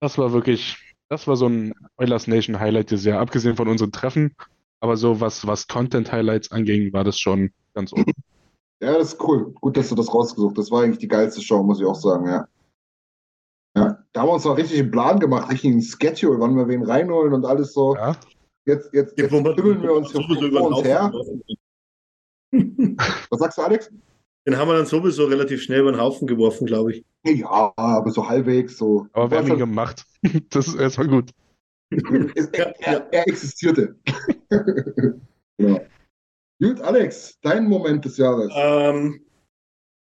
Das 0.00 0.16
war 0.18 0.32
wirklich, 0.32 0.76
das 1.08 1.26
war 1.26 1.36
so 1.36 1.46
ein 1.46 1.74
Oilers 1.96 2.26
Nation 2.26 2.60
Highlight 2.60 2.92
des 2.92 3.04
Jahres, 3.04 3.22
abgesehen 3.22 3.56
von 3.56 3.68
unseren 3.68 3.92
Treffen. 3.92 4.34
Aber 4.80 4.96
so 4.96 5.20
was, 5.20 5.46
was 5.46 5.66
Content-Highlights 5.66 6.52
anging, 6.52 6.92
war 6.92 7.04
das 7.04 7.18
schon 7.18 7.50
ganz 7.74 7.92
oben. 7.92 8.12
Ja, 8.80 8.96
das 8.96 9.12
ist 9.12 9.22
cool. 9.22 9.52
Gut, 9.60 9.76
dass 9.76 9.90
du 9.90 9.94
das 9.94 10.12
rausgesucht 10.12 10.56
hast. 10.56 10.66
Das 10.66 10.70
war 10.70 10.84
eigentlich 10.84 10.98
die 10.98 11.08
geilste 11.08 11.42
Show, 11.42 11.62
muss 11.62 11.80
ich 11.80 11.86
auch 11.86 11.96
sagen, 11.96 12.26
ja. 12.26 12.46
Da 14.20 14.24
haben 14.24 14.32
wir 14.32 14.34
uns 14.34 14.44
auch 14.44 14.58
richtig 14.58 14.78
einen 14.78 14.90
Plan 14.90 15.18
gemacht, 15.18 15.50
richtig 15.50 15.70
einen 15.70 15.80
Schedule, 15.80 16.38
wann 16.40 16.54
wir 16.54 16.68
wen 16.68 16.82
reinholen 16.82 17.32
und 17.32 17.46
alles 17.46 17.72
so. 17.72 17.96
Ja. 17.96 18.14
Jetzt, 18.66 18.92
jetzt, 18.92 19.16
jetzt 19.16 19.30
tümmeln 19.30 19.82
wir 19.82 19.94
uns 19.94 20.12
hier 20.12 20.20
sowieso 20.20 20.58
vor 20.58 20.76
uns 20.76 20.84
her. 20.84 21.10
Was 23.30 23.40
sagst 23.40 23.56
du, 23.56 23.62
Alex? 23.62 23.90
Den 24.46 24.58
haben 24.58 24.68
wir 24.68 24.76
dann 24.76 24.84
sowieso 24.84 25.24
relativ 25.24 25.62
schnell 25.62 25.80
über 25.80 25.92
den 25.92 26.00
Haufen 26.02 26.26
geworfen, 26.28 26.66
glaube 26.66 26.92
ich. 26.92 27.04
Ja, 27.24 27.72
aber 27.76 28.10
so 28.10 28.28
halbwegs 28.28 28.76
so. 28.76 29.06
Aber 29.14 29.30
wir 29.30 29.38
haben 29.38 29.48
ihn 29.52 29.56
gemacht. 29.56 30.04
Das 30.50 30.68
ist 30.68 30.74
erstmal 30.74 31.08
gut. 31.08 31.30
Er, 31.88 32.78
er, 32.78 33.08
er 33.10 33.26
existierte. 33.26 33.96
genau. 35.56 35.80
Gut, 36.62 36.82
Alex, 36.82 37.38
dein 37.40 37.66
Moment 37.66 38.04
des 38.04 38.18
Jahres. 38.18 38.52
Ähm, 38.54 39.24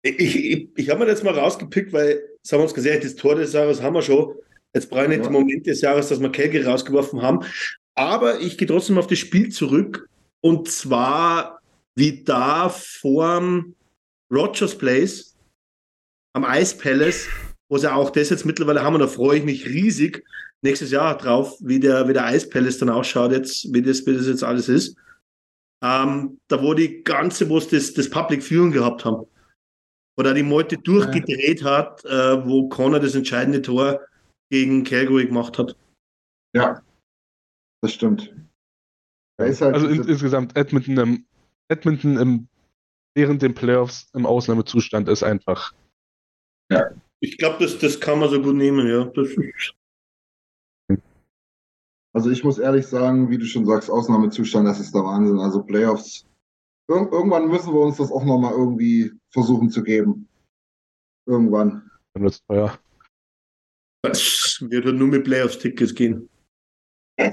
ich 0.01 0.19
ich, 0.19 0.69
ich 0.75 0.89
habe 0.89 1.01
mir 1.01 1.05
das 1.05 1.23
mal 1.23 1.33
rausgepickt, 1.33 1.91
weil, 1.93 2.21
das 2.41 2.51
haben 2.51 2.59
wir 2.59 2.63
uns 2.63 2.73
gesagt, 2.73 3.03
das 3.03 3.15
Tor 3.15 3.35
des 3.35 3.53
Jahres 3.53 3.81
haben 3.81 3.93
wir 3.95 4.01
schon. 4.01 4.33
Jetzt 4.73 4.89
brauche 4.89 5.03
ich 5.03 5.09
nicht 5.09 5.17
Ja. 5.19 5.23
den 5.25 5.33
Moment 5.33 5.65
des 5.65 5.81
Jahres, 5.81 6.09
dass 6.09 6.19
wir 6.19 6.31
Kelge 6.31 6.65
rausgeworfen 6.65 7.21
haben. 7.21 7.39
Aber 7.95 8.39
ich 8.39 8.57
gehe 8.57 8.67
trotzdem 8.67 8.97
auf 8.97 9.07
das 9.07 9.19
Spiel 9.19 9.49
zurück. 9.49 10.07
Und 10.41 10.69
zwar, 10.69 11.59
wie 11.95 12.23
da 12.23 12.69
vorm 12.69 13.75
Rogers 14.31 14.77
Place 14.77 15.35
am 16.33 16.45
Ice 16.47 16.77
Palace, 16.77 17.27
wo 17.67 17.77
sie 17.77 17.91
auch 17.91 18.09
das 18.11 18.29
jetzt 18.29 18.45
mittlerweile 18.45 18.83
haben. 18.83 18.93
Und 18.93 19.01
da 19.01 19.07
freue 19.07 19.39
ich 19.39 19.43
mich 19.43 19.65
riesig 19.65 20.23
nächstes 20.61 20.91
Jahr 20.91 21.17
drauf, 21.17 21.57
wie 21.61 21.79
der, 21.79 22.07
wie 22.07 22.13
der 22.13 22.33
Ice 22.33 22.47
Palace 22.47 22.77
dann 22.77 22.89
ausschaut, 22.89 23.31
jetzt, 23.31 23.73
wie 23.73 23.81
das, 23.81 24.05
wie 24.05 24.13
das 24.13 24.27
jetzt 24.27 24.43
alles 24.43 24.69
ist. 24.69 24.95
Ähm, 25.83 26.39
da 26.47 26.61
wo 26.61 26.73
die 26.73 27.03
ganze, 27.03 27.49
wo 27.49 27.57
es 27.57 27.67
das, 27.69 27.93
das 27.93 28.09
Public 28.09 28.43
Viewing 28.43 28.71
gehabt 28.71 29.03
haben. 29.03 29.25
Oder 30.19 30.33
die 30.33 30.43
Meute 30.43 30.77
durchgedreht 30.77 31.63
hat, 31.63 32.03
äh, 32.03 32.45
wo 32.45 32.67
Connor 32.67 32.99
das 32.99 33.15
entscheidende 33.15 33.61
Tor 33.61 34.01
gegen 34.51 34.83
Calgary 34.83 35.27
gemacht 35.27 35.57
hat. 35.57 35.77
Ja, 36.53 36.81
das 37.81 37.93
stimmt. 37.93 38.35
Da 39.37 39.45
ist 39.45 39.61
halt 39.61 39.75
Also 39.75 39.87
in, 39.87 40.03
insgesamt 40.03 40.57
Edmonton 40.57 40.97
im, 40.97 41.25
Edmonton 41.69 42.17
im, 42.17 42.47
während 43.15 43.41
den 43.41 43.53
Playoffs 43.53 44.09
im 44.13 44.25
Ausnahmezustand 44.25 45.07
ist 45.07 45.23
einfach. 45.23 45.73
Ich 47.21 47.37
glaube, 47.37 47.63
das, 47.63 47.77
das 47.79 48.01
kann 48.01 48.19
man 48.19 48.29
so 48.29 48.41
gut 48.41 48.55
nehmen, 48.55 48.87
ja. 48.87 49.09
Also 52.13 52.29
ich 52.29 52.43
muss 52.43 52.59
ehrlich 52.59 52.85
sagen, 52.87 53.29
wie 53.29 53.37
du 53.37 53.45
schon 53.45 53.65
sagst, 53.65 53.89
Ausnahmezustand, 53.89 54.67
das 54.67 54.81
ist 54.81 54.93
der 54.93 55.03
Wahnsinn. 55.03 55.39
Also 55.39 55.63
Playoffs. 55.63 56.25
Ir 56.89 57.07
irgendwann 57.11 57.49
müssen 57.49 57.73
wir 57.73 57.81
uns 57.81 57.97
das 57.97 58.11
auch 58.11 58.25
nochmal 58.25 58.53
irgendwie 58.53 59.13
versuchen 59.31 59.69
zu 59.69 59.83
geben. 59.83 60.27
Irgendwann. 61.27 61.89
Dann 62.13 62.23
wird's 62.23 62.43
teuer. 62.47 62.79
das 64.01 64.57
wird 64.61 64.85
halt 64.85 64.95
nur 64.95 65.07
mit 65.07 65.23
Playoffs-Tickets 65.23 65.93
gehen. 65.93 66.27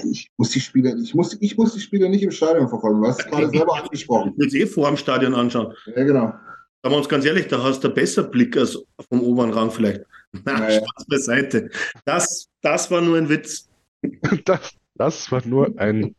Ich 0.05 0.31
muss 0.37 0.51
die 0.51 0.61
Spiele, 0.61 0.97
ich 1.01 1.15
muss, 1.15 1.39
ich 1.41 1.57
muss 1.57 1.73
die 1.73 1.81
Spiele 1.81 2.09
nicht 2.11 2.23
im 2.23 2.33
Stadion 2.33 2.69
verfolgen. 2.69 3.01
Du 3.01 3.07
hast 3.07 3.21
es 3.21 3.27
gerade 3.27 3.49
selber 3.49 3.83
angesprochen. 3.83 4.33
Ich 4.33 4.39
will 4.39 4.47
es 4.49 4.55
eh 4.55 4.67
vor 4.67 4.89
dem 4.89 4.97
Stadion 4.97 5.35
anschauen. 5.35 5.73
Ja, 5.87 6.05
genau. 6.05 6.27
Sagen 6.27 6.95
wir 6.95 6.97
uns 6.97 7.09
ganz 7.09 7.25
ehrlich, 7.25 7.47
da 7.47 7.63
hast 7.63 7.83
du 7.83 7.89
einen 7.89 7.95
besseren 7.95 8.31
Blick 8.31 8.57
als 8.57 8.79
vom 9.09 9.23
oberen 9.23 9.53
Rang 9.53 9.71
vielleicht. 9.71 10.03
Na, 10.45 10.69
Ja, 10.69 10.71
ja. 10.71 10.81
Spaß 10.81 11.07
beiseite. 11.07 11.71
Das, 12.05 12.49
das 12.61 12.91
war 12.91 13.01
nur 13.01 13.17
ein 13.17 13.29
Witz. 13.29 13.69
Das, 14.45 14.75
das 14.95 15.33
war 15.33 15.45
nur 15.47 15.79
ein, 15.79 16.15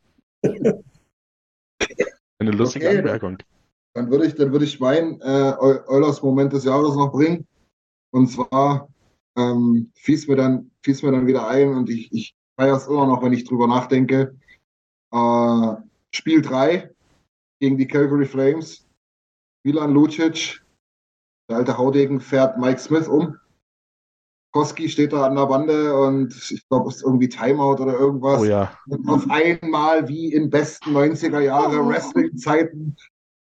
eine 2.40 2.52
lustige 2.52 2.88
Okay. 2.88 3.00
Anmerkung. 3.00 3.38
Dann 3.94 4.12
würde 4.12 4.28
ich, 4.28 4.36
dann 4.36 4.52
würde 4.52 4.66
ich 4.66 4.80
meinen 4.80 5.20
äh, 5.22 5.54
Eu- 5.60 5.84
Eulers 5.88 6.22
Moment 6.22 6.54
des 6.54 6.66
Jahres 6.66 6.96
noch 6.96 7.12
bringen. 7.12 7.48
Und 8.12 8.28
zwar 8.28 8.90
ähm, 9.36 9.92
fies 9.96 10.28
mir 10.28 10.36
dann, 10.36 10.72
fies 10.84 11.02
mir 11.02 11.12
dann 11.12 11.28
wieder 11.28 11.48
ein 11.48 11.70
und 11.74 11.90
ich, 11.90 12.12
ich 12.12 12.36
feiere 12.60 12.76
es 12.78 12.88
immer 12.88 13.08
noch, 13.08 13.24
wenn 13.24 13.34
ich 13.34 13.44
drüber 13.44 13.68
nachdenke. 13.68 14.36
Äh, 15.12 15.76
Spiel 16.12 16.42
3 16.42 16.92
gegen 17.60 17.78
die 17.78 17.88
Calgary 17.88 18.26
Flames. 18.26 18.88
Milan 19.66 19.94
Lucic, 19.94 20.64
der 21.50 21.58
alte 21.58 21.78
Haudegen, 21.78 22.20
fährt 22.22 22.58
Mike 22.58 22.80
Smith 22.80 23.08
um. 23.08 23.38
Koski 24.58 24.90
steht 24.90 25.14
da 25.14 25.28
an 25.28 25.36
der 25.36 25.46
Bande 25.46 25.96
und 25.96 26.34
ich 26.50 26.68
glaube, 26.68 26.90
es 26.90 26.96
ist 26.96 27.04
irgendwie 27.04 27.30
Timeout 27.30 27.80
oder 27.80 27.94
irgendwas. 27.94 28.42
Oh 28.42 28.46
ja. 28.46 28.72
Und 28.88 29.08
auf 29.08 29.24
einmal, 29.30 30.08
wie 30.08 30.34
in 30.34 30.50
besten 30.50 30.98
90er 30.98 31.42
Jahre 31.42 31.88
Wrestling-Zeiten, 31.88 32.96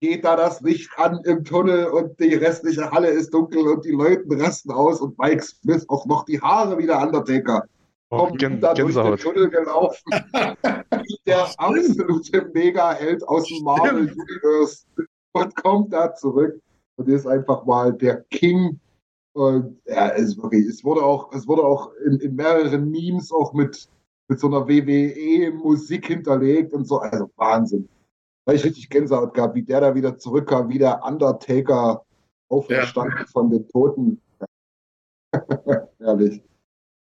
geht 0.00 0.24
da 0.24 0.34
das 0.34 0.60
Licht 0.62 0.90
an 0.96 1.20
im 1.24 1.44
Tunnel 1.44 1.86
und 1.86 2.18
die 2.18 2.34
restliche 2.34 2.90
Halle 2.90 3.06
ist 3.06 3.32
dunkel 3.32 3.68
und 3.68 3.84
die 3.84 3.92
Leute 3.92 4.24
rasten 4.30 4.72
aus 4.72 5.00
und 5.00 5.16
Mike 5.16 5.44
Smith 5.44 5.88
auch 5.88 6.06
noch 6.06 6.24
die 6.24 6.40
Haare 6.40 6.76
wie 6.76 6.86
der 6.86 7.00
Undertaker. 7.00 7.62
Oh, 8.10 8.26
Kommt 8.26 8.40
Gän 8.40 8.60
da 8.60 8.74
durch 8.74 8.94
den 8.94 9.04
Gänsehaut. 9.04 9.20
Tunnel 9.20 9.48
gelaufen. 9.48 10.10
Der 11.26 11.46
absolute 11.58 12.50
Mega-Held 12.52 13.26
aus 13.28 13.46
dem 13.46 13.62
Marvel 13.62 14.10
Universe 14.10 14.84
und 15.32 15.54
kommt 15.54 15.92
da 15.92 16.12
zurück 16.14 16.60
und 16.96 17.08
ist 17.08 17.28
einfach 17.28 17.64
mal 17.64 17.92
der 17.92 18.24
King. 18.30 18.80
Und 19.36 19.82
ja, 19.84 20.08
es 20.12 20.28
ist 20.28 20.42
wirklich, 20.42 20.66
es 20.66 20.82
wurde 20.82 21.02
auch, 21.02 21.30
es 21.34 21.46
wurde 21.46 21.62
auch 21.62 21.92
in, 22.06 22.18
in 22.20 22.36
mehreren 22.36 22.90
Memes 22.90 23.30
auch 23.30 23.52
mit, 23.52 23.86
mit 24.28 24.40
so 24.40 24.46
einer 24.46 24.66
WWE-Musik 24.66 26.06
hinterlegt 26.06 26.72
und 26.72 26.86
so. 26.86 27.00
Also 27.00 27.30
Wahnsinn. 27.36 27.86
Da 28.46 28.54
ich 28.54 28.64
richtig 28.64 28.88
Gänsehaut 28.88 29.34
gehabt, 29.34 29.54
wie 29.54 29.62
der 29.62 29.82
da 29.82 29.94
wieder 29.94 30.16
zurückkam, 30.16 30.70
wie 30.70 30.78
der 30.78 31.04
Undertaker 31.04 32.06
auferstanden 32.48 33.26
von 33.26 33.50
den 33.50 33.68
Toten. 33.68 34.22
Ehrlich. 36.00 36.42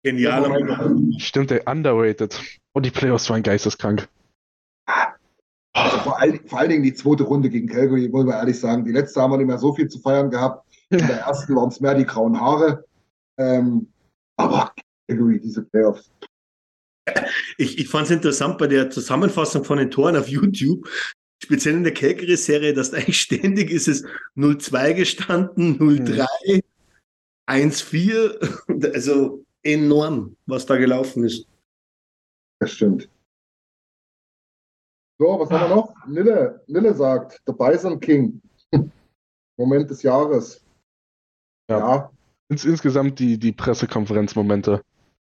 Genialer 0.04 0.50
Moment. 0.50 1.20
Stimmt, 1.20 1.50
der 1.50 1.68
underrated. 1.68 2.40
Oh, 2.76 2.82
die 2.82 2.92
Playoffs 2.92 3.32
waren 3.32 3.42
geisteskrank. 3.42 4.08
Also 5.74 5.98
vor, 5.98 6.20
allen, 6.20 6.48
vor 6.48 6.60
allen 6.60 6.70
Dingen 6.70 6.84
die 6.84 6.94
zweite 6.94 7.24
Runde 7.24 7.50
gegen 7.50 7.68
Calgary, 7.68 8.14
wollen 8.14 8.28
wir 8.28 8.36
ehrlich 8.36 8.60
sagen. 8.60 8.86
Die 8.86 8.92
letzte 8.92 9.22
haben 9.22 9.32
wir 9.32 9.38
nicht 9.38 9.48
mehr 9.48 9.58
so 9.58 9.74
viel 9.74 9.88
zu 9.88 10.00
feiern 10.00 10.30
gehabt. 10.30 10.68
In 10.92 11.08
der 11.08 11.22
ersten 11.22 11.56
waren 11.56 11.70
es 11.70 11.80
mehr 11.80 11.96
die 11.96 12.06
grauen 12.06 12.40
Haare. 12.40 12.86
Ähm, 13.38 13.88
aber 14.38 14.74
Calgary, 15.08 15.40
diese 15.40 15.64
Playoffs. 15.64 16.12
Ich, 17.58 17.78
ich 17.80 17.88
fand 17.88 18.06
es 18.06 18.12
interessant 18.12 18.58
bei 18.58 18.68
der 18.68 18.90
Zusammenfassung 18.90 19.64
von 19.64 19.78
den 19.78 19.90
Toren 19.90 20.16
auf 20.16 20.28
YouTube, 20.28 20.88
speziell 21.44 21.76
in 21.76 21.84
der 21.84 21.94
Calgary-Serie, 21.94 22.74
dass 22.74 22.92
da 22.92 22.98
eigentlich 22.98 23.22
ständig 23.22 23.72
ist 23.72 23.88
es 23.88 24.04
0-2 24.36 24.94
gestanden, 24.94 25.80
0-3, 25.80 26.62
1-4. 27.48 28.94
Also 28.94 29.46
enorm, 29.64 30.36
was 30.46 30.66
da 30.66 30.76
gelaufen 30.78 31.24
ist. 31.24 31.48
Das 32.60 32.72
stimmt. 32.72 33.10
So, 35.20 35.40
was 35.40 35.52
haben 35.52 35.70
wir 35.70 35.76
noch? 35.76 35.94
Nille, 36.08 36.64
Nille 36.68 36.96
sagt, 36.96 37.40
The 37.46 37.54
Bison 37.54 38.00
King. 38.00 38.42
Moment 39.58 39.90
des 39.90 40.02
Jahres. 40.02 40.61
Ja. 41.72 41.80
Ja, 41.96 42.12
Ins, 42.50 42.66
insgesamt 42.66 43.20
die, 43.20 43.38
die 43.38 43.52
Pressekonferenzmomente. 43.54 44.82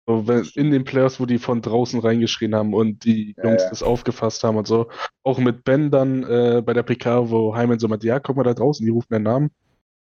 So, 0.05 0.27
wenn, 0.27 0.43
in 0.55 0.71
den 0.71 0.83
Players, 0.83 1.19
wo 1.21 1.25
die 1.25 1.37
von 1.39 1.61
draußen 1.61 1.99
reingeschrien 2.01 2.53
haben 2.53 2.73
und 2.73 3.05
die 3.05 3.33
Ja, 3.37 3.45
Jungs 3.45 3.63
ja. 3.63 3.69
das 3.69 3.81
aufgefasst 3.83 4.43
haben 4.43 4.57
und 4.57 4.67
so. 4.67 4.89
Auch 5.23 5.39
mit 5.39 5.63
Ben 5.63 5.89
dann 5.91 6.23
äh, 6.23 6.61
bei 6.65 6.73
der 6.73 6.83
PK, 6.83 7.29
wo 7.29 7.55
Hyman 7.55 7.79
so 7.79 7.87
meinte, 7.87 8.07
ja, 8.07 8.19
guck 8.19 8.35
mal 8.35 8.43
da 8.43 8.53
draußen, 8.53 8.85
die 8.85 8.91
rufen 8.91 9.07
deinen 9.11 9.23
Namen. 9.23 9.51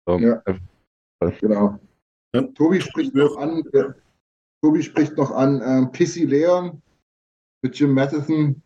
So, 0.07 0.19
Ja. 0.19 0.43
äh, 0.47 0.55
Genau. 1.41 1.79
Ja. 2.35 2.43
Tobi 2.55 2.81
spricht 2.81 3.15
noch 3.15 3.37
an, 3.37 3.63
äh, 3.75 3.85
Tobi 4.63 4.83
spricht 4.83 5.17
noch 5.17 5.31
an 5.31 5.61
ähm, 5.65 5.93
Pissy 5.93 6.25
Leon 6.25 6.81
mit 7.63 7.79
Jim 7.79 7.93
Matheson. 7.93 8.63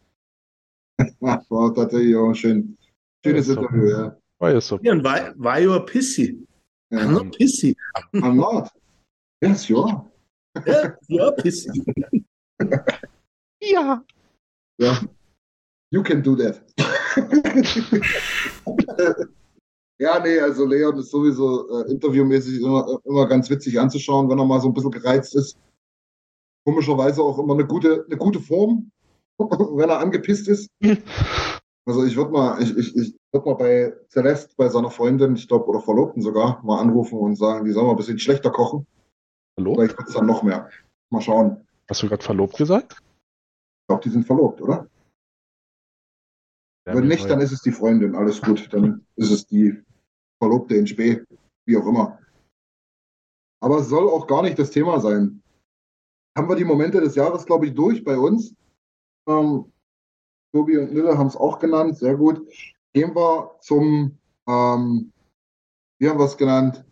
Das 0.98 1.50
war 1.50 1.74
tatsächlich 1.74 2.14
auch 2.16 2.28
ein 2.28 2.34
schön, 2.34 2.78
schönes 3.24 3.48
Ja. 3.48 3.54
Interview, 3.54 3.88
ja. 3.90 4.16
war 4.38 4.52
ja 4.52 4.60
so. 4.60 4.78
Ja, 4.82 4.92
und 4.92 5.02
why, 5.04 5.32
why 5.36 5.62
you 5.64 5.78
pissy? 5.80 6.46
I'm 6.96 7.14
ja. 7.14 7.22
not 7.22 7.36
pissy. 7.36 7.76
I'm 8.14 8.36
not. 8.36 8.70
Yes, 9.40 9.68
you 9.68 9.82
are. 9.84 10.04
Ja, 10.66 10.96
you 11.08 11.22
are 11.22 11.32
pissy. 11.36 11.70
Ja. 13.60 14.04
Ja. 14.78 15.00
You 15.90 16.02
can 16.02 16.22
do 16.22 16.36
that. 16.36 16.60
ja, 19.98 20.18
nee, 20.18 20.40
also 20.40 20.66
Leon 20.66 20.98
ist 20.98 21.10
sowieso 21.10 21.82
äh, 21.82 21.90
interviewmäßig 21.90 22.60
immer, 22.60 23.00
immer 23.04 23.26
ganz 23.28 23.48
witzig 23.48 23.78
anzuschauen, 23.78 24.28
wenn 24.28 24.38
er 24.38 24.44
mal 24.44 24.60
so 24.60 24.68
ein 24.68 24.74
bisschen 24.74 24.90
gereizt 24.90 25.34
ist. 25.36 25.56
Komischerweise 26.66 27.22
auch 27.22 27.38
immer 27.38 27.54
eine 27.54 27.66
gute, 27.66 28.04
eine 28.06 28.16
gute 28.16 28.40
Form, 28.40 28.90
wenn 29.38 29.88
er 29.88 30.00
angepisst 30.00 30.48
ist. 30.48 30.68
Also 31.88 32.04
ich 32.04 32.16
würde 32.16 32.32
mal, 32.32 32.60
ich, 32.60 32.76
ich, 32.76 32.96
ich 32.96 33.15
würd 33.32 33.46
mal 33.46 33.54
bei 33.54 33.94
Celeste, 34.08 34.54
bei 34.56 34.68
seiner 34.68 34.90
Freundin, 34.90 35.36
ich 35.36 35.48
glaube, 35.48 35.66
oder 35.66 35.80
Verlobten 35.80 36.22
sogar, 36.22 36.62
mal 36.64 36.80
anrufen 36.80 37.18
und 37.18 37.36
sagen, 37.36 37.64
die 37.64 37.72
soll 37.72 37.84
mal 37.84 37.90
ein 37.90 37.96
bisschen 37.96 38.18
schlechter 38.18 38.50
kochen. 38.50 38.86
Hallo? 39.58 39.74
Vielleicht 39.74 39.98
wird 39.98 40.08
es 40.08 40.14
dann 40.14 40.26
noch 40.26 40.42
mehr. 40.42 40.70
Mal 41.10 41.20
schauen. 41.20 41.66
Hast 41.88 42.02
du 42.02 42.08
gerade 42.08 42.22
verlobt 42.22 42.56
gesagt? 42.56 42.92
Ich 42.92 43.88
glaube, 43.88 44.02
die 44.02 44.10
sind 44.10 44.26
verlobt, 44.26 44.60
oder? 44.60 44.88
Wenn 46.84 47.08
nicht, 47.08 47.28
dann 47.28 47.40
ist 47.40 47.52
es 47.52 47.62
die 47.62 47.72
Freundin, 47.72 48.14
alles 48.14 48.40
gut. 48.40 48.72
Dann 48.72 49.04
ist 49.16 49.30
es 49.32 49.46
die 49.46 49.76
Verlobte 50.38 50.76
in 50.76 50.86
Spee, 50.86 51.24
wie 51.64 51.76
auch 51.76 51.86
immer. 51.86 52.18
Aber 53.60 53.78
es 53.78 53.88
soll 53.88 54.08
auch 54.08 54.26
gar 54.26 54.42
nicht 54.42 54.58
das 54.58 54.70
Thema 54.70 55.00
sein. 55.00 55.42
Haben 56.36 56.48
wir 56.48 56.56
die 56.56 56.64
Momente 56.64 57.00
des 57.00 57.14
Jahres, 57.16 57.44
glaube 57.44 57.66
ich, 57.66 57.74
durch 57.74 58.04
bei 58.04 58.16
uns. 58.16 58.54
Ähm, 59.28 59.72
Tobi 60.52 60.78
und 60.78 60.92
Nille 60.92 61.18
haben 61.18 61.26
es 61.26 61.36
auch 61.36 61.58
genannt, 61.58 61.96
sehr 61.96 62.14
gut. 62.14 62.46
Gehen 62.96 63.14
wir 63.14 63.50
zum, 63.60 64.16
ähm, 64.48 65.12
wie 65.98 66.08
haben 66.08 66.18
wir 66.18 66.24
es 66.24 66.34
genannt? 66.34 66.82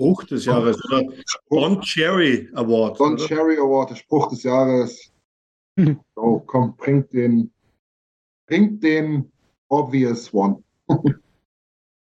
Spruch 0.00 0.24
des 0.24 0.46
Jahres, 0.46 0.82
oder? 0.86 1.02
Don 1.50 1.78
Cherry 1.82 2.48
Award. 2.54 2.98
Oder? 2.98 3.16
Cherry 3.18 3.58
Award, 3.58 3.90
der 3.90 3.96
Spruch 3.96 4.30
des 4.30 4.44
Jahres. 4.44 5.12
So, 6.14 6.42
komm, 6.46 6.74
bringt 6.78 7.12
den, 7.12 7.52
bringt 8.48 8.82
den 8.82 9.30
obvious 9.68 10.32
one. 10.32 10.64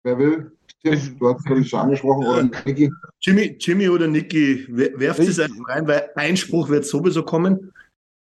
Wer 0.03 0.17
will? 0.19 0.51
Tim, 0.83 1.17
du 1.17 1.29
hast 1.29 1.39
es, 1.39 1.45
glaube 1.45 1.61
ich, 1.61 1.69
schon 1.69 1.79
angesprochen, 1.79 2.27
oder 2.27 2.43
Niki? 2.65 2.91
Jimmy, 3.21 3.55
Jimmy 3.61 3.87
oder 3.87 4.09
Nicky, 4.09 4.65
wer- 4.69 4.99
werft 4.99 5.21
es 5.21 5.39
einfach 5.39 5.69
rein, 5.69 5.87
weil 5.87 6.09
ein 6.15 6.35
Spruch 6.35 6.67
wird 6.67 6.85
sowieso 6.85 7.23
kommen. 7.23 7.71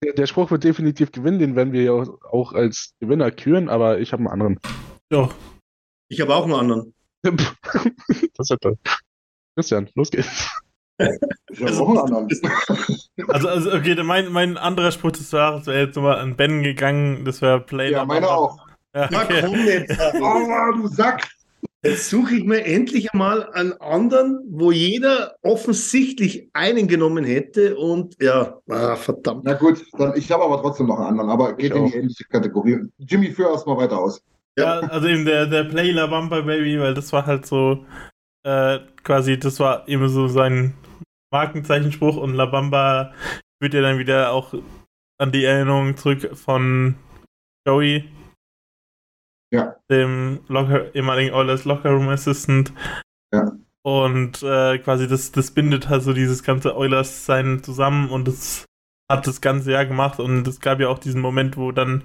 Der, 0.04 0.12
der 0.12 0.28
Spruch 0.28 0.52
wird 0.52 0.66
definitiv 0.66 1.14
gewinnen, 1.14 1.40
den 1.40 1.56
werden 1.56 1.72
wir 1.72 1.84
ja 1.84 1.94
auch 1.94 2.52
als 2.52 2.94
Gewinner 3.00 3.32
küren, 3.32 3.70
aber 3.70 4.00
ich 4.02 4.12
habe 4.12 4.20
einen 4.20 4.28
anderen. 4.28 4.60
Ja. 5.14 5.30
Ich 6.10 6.20
habe 6.22 6.34
auch 6.34 6.46
einen 6.46 6.56
anderen. 6.56 6.94
das 7.22 7.36
ist 8.40 8.50
ja 8.50 8.58
toll. 8.58 8.80
Christian, 9.56 9.88
los 9.94 10.10
geht's. 10.10 10.50
Ich 11.52 11.62
habe 11.62 11.78
auch 11.78 11.90
einen 11.90 12.00
anderen. 12.00 12.30
Also, 13.28 13.48
also 13.48 13.74
okay, 13.74 13.96
mein, 14.04 14.32
mein 14.32 14.58
anderer 14.58 14.92
Spruch 14.92 15.12
des 15.12 15.32
Jahres 15.32 15.68
wäre 15.68 15.86
jetzt 15.86 15.96
nochmal 15.96 16.18
an 16.18 16.36
Ben 16.36 16.64
gegangen. 16.64 17.26
Das 17.26 17.44
wäre 17.44 17.62
Play. 17.62 17.92
Ja, 17.92 18.06
meiner 18.06 18.32
auch. 18.32 18.58
Ja, 18.96 19.08
Na 19.12 19.24
okay. 19.24 19.44
komm 19.46 19.68
jetzt. 19.68 20.00
Oh, 20.20 20.82
du 20.82 20.88
Sack! 20.88 21.28
Jetzt 21.84 22.10
suche 22.10 22.36
ich 22.36 22.46
mir 22.46 22.66
endlich 22.66 23.14
einmal 23.14 23.52
einen 23.52 23.74
anderen, 23.74 24.40
wo 24.50 24.72
jeder 24.72 25.36
offensichtlich 25.44 26.50
einen 26.54 26.88
genommen 26.88 27.24
hätte 27.24 27.76
und 27.76 28.16
ja, 28.20 28.58
ah, 28.70 28.96
verdammt. 28.96 29.44
Na 29.44 29.54
gut, 29.54 29.86
dann, 29.98 30.16
ich 30.16 30.32
habe 30.32 30.44
aber 30.44 30.62
trotzdem 30.62 30.88
noch 30.88 30.98
einen 30.98 31.08
anderen, 31.08 31.30
aber 31.30 31.54
geht 31.54 31.72
Ich 31.72 31.78
in 31.78 31.86
die 31.86 31.96
ähnliche 31.96 32.24
Kategorie. 32.24 32.80
Jimmy, 32.98 33.32
führ 33.32 33.50
erstmal 33.50 33.78
weiter 33.78 34.00
aus. 34.00 34.24
Ja, 34.58 34.80
also 34.82 35.08
eben 35.08 35.26
der, 35.26 35.48
der 35.48 35.64
Play 35.64 35.92
La 35.92 36.08
Bamba 36.08 36.42
Baby, 36.42 36.80
weil 36.80 36.94
das 36.94 37.12
war 37.12 37.26
halt 37.26 37.46
so 37.46 37.86
äh, 38.46 38.80
quasi, 39.04 39.40
das 39.40 39.60
war 39.60 39.88
eben 39.88 40.08
so 40.10 40.28
sein 40.28 40.76
Markenzeichenspruch 41.32 42.18
und 42.18 42.36
La 42.36 42.46
Bamba 42.46 43.14
wird 43.60 43.74
ja 43.74 43.82
dann 43.82 43.98
wieder 43.98 44.32
auch 44.32 44.54
an 45.20 45.32
die 45.32 45.44
Erinnerung 45.46 45.98
zurück 45.98 46.36
von 46.38 46.96
Joey, 47.68 48.10
Ja. 49.52 49.76
dem 49.90 50.42
Locker, 50.48 50.94
ehemaligen 50.94 51.34
Oilers 51.34 51.66
Locker 51.66 51.90
Room 51.92 52.10
Assistant. 52.10 52.74
Ja. 53.34 53.52
Und 53.86 54.44
äh, 54.44 54.78
quasi 54.80 55.08
das, 55.08 55.32
das 55.32 55.52
bindet 55.52 55.90
halt 55.90 56.04
so 56.04 56.14
dieses 56.14 56.44
ganze 56.44 56.76
Oilers 56.78 57.26
sein 57.26 57.64
zusammen 57.64 58.10
und 58.10 58.28
das 58.28 58.66
hat 59.12 59.28
das 59.28 59.42
ganze 59.42 59.72
Jahr 59.72 59.86
gemacht 59.86 60.20
und 60.20 60.48
es 60.48 60.60
gab 60.62 60.80
ja 60.80 60.88
auch 60.90 61.00
diesen 61.00 61.22
Moment, 61.22 61.58
wo 61.58 61.72
dann 61.72 62.04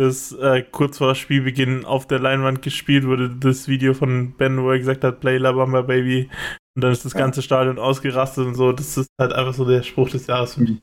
das 0.00 0.32
äh, 0.32 0.62
kurz 0.62 0.98
vor 0.98 1.14
Spielbeginn 1.14 1.84
auf 1.84 2.06
der 2.06 2.18
Leinwand 2.18 2.62
gespielt 2.62 3.06
wurde, 3.06 3.30
das 3.30 3.68
Video 3.68 3.94
von 3.94 4.34
Ben, 4.36 4.62
wo 4.62 4.70
er 4.70 4.78
gesagt 4.78 5.04
hat, 5.04 5.20
Play 5.20 5.38
La 5.38 5.52
Bamba 5.52 5.82
Baby. 5.82 6.30
Und 6.74 6.84
dann 6.84 6.92
ist 6.92 7.04
das 7.04 7.12
Ja. 7.12 7.20
ganze 7.20 7.42
Stadion 7.42 7.78
ausgerastet 7.78 8.46
und 8.46 8.54
so. 8.54 8.72
Das 8.72 8.96
ist 8.96 9.10
halt 9.20 9.32
einfach 9.32 9.54
so 9.54 9.64
der 9.64 9.82
Spruch 9.82 10.08
des 10.10 10.26
Jahres 10.26 10.54
für 10.54 10.62
mich. 10.62 10.82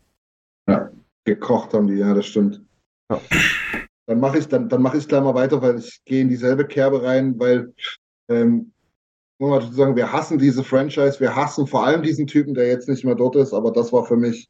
Gekocht 1.25 1.73
haben 1.73 1.87
die, 1.87 1.95
ja, 1.95 2.13
das 2.13 2.25
stimmt. 2.25 2.61
Ja. 3.11 3.19
Dann 4.05 4.19
mache 4.19 4.37
ich, 4.37 4.47
dann, 4.47 4.69
dann 4.69 4.81
mach 4.81 4.93
ich 4.93 5.07
gleich 5.07 5.21
mal 5.21 5.35
weiter, 5.35 5.61
weil 5.61 5.79
ich 5.79 5.99
gehe 6.05 6.21
in 6.21 6.29
dieselbe 6.29 6.65
Kerbe 6.65 7.03
rein, 7.03 7.37
weil 7.37 7.73
ähm, 8.29 8.71
muss 9.39 9.49
man 9.49 9.59
dazu 9.59 9.73
sagen, 9.73 9.95
wir 9.95 10.11
hassen 10.11 10.37
diese 10.39 10.63
Franchise, 10.63 11.19
wir 11.19 11.35
hassen 11.35 11.67
vor 11.67 11.85
allem 11.85 12.01
diesen 12.03 12.27
Typen, 12.27 12.53
der 12.53 12.67
jetzt 12.67 12.87
nicht 12.87 13.03
mehr 13.03 13.15
dort 13.15 13.35
ist, 13.35 13.53
aber 13.53 13.71
das 13.71 13.91
war 13.91 14.05
für 14.05 14.15
mich 14.15 14.47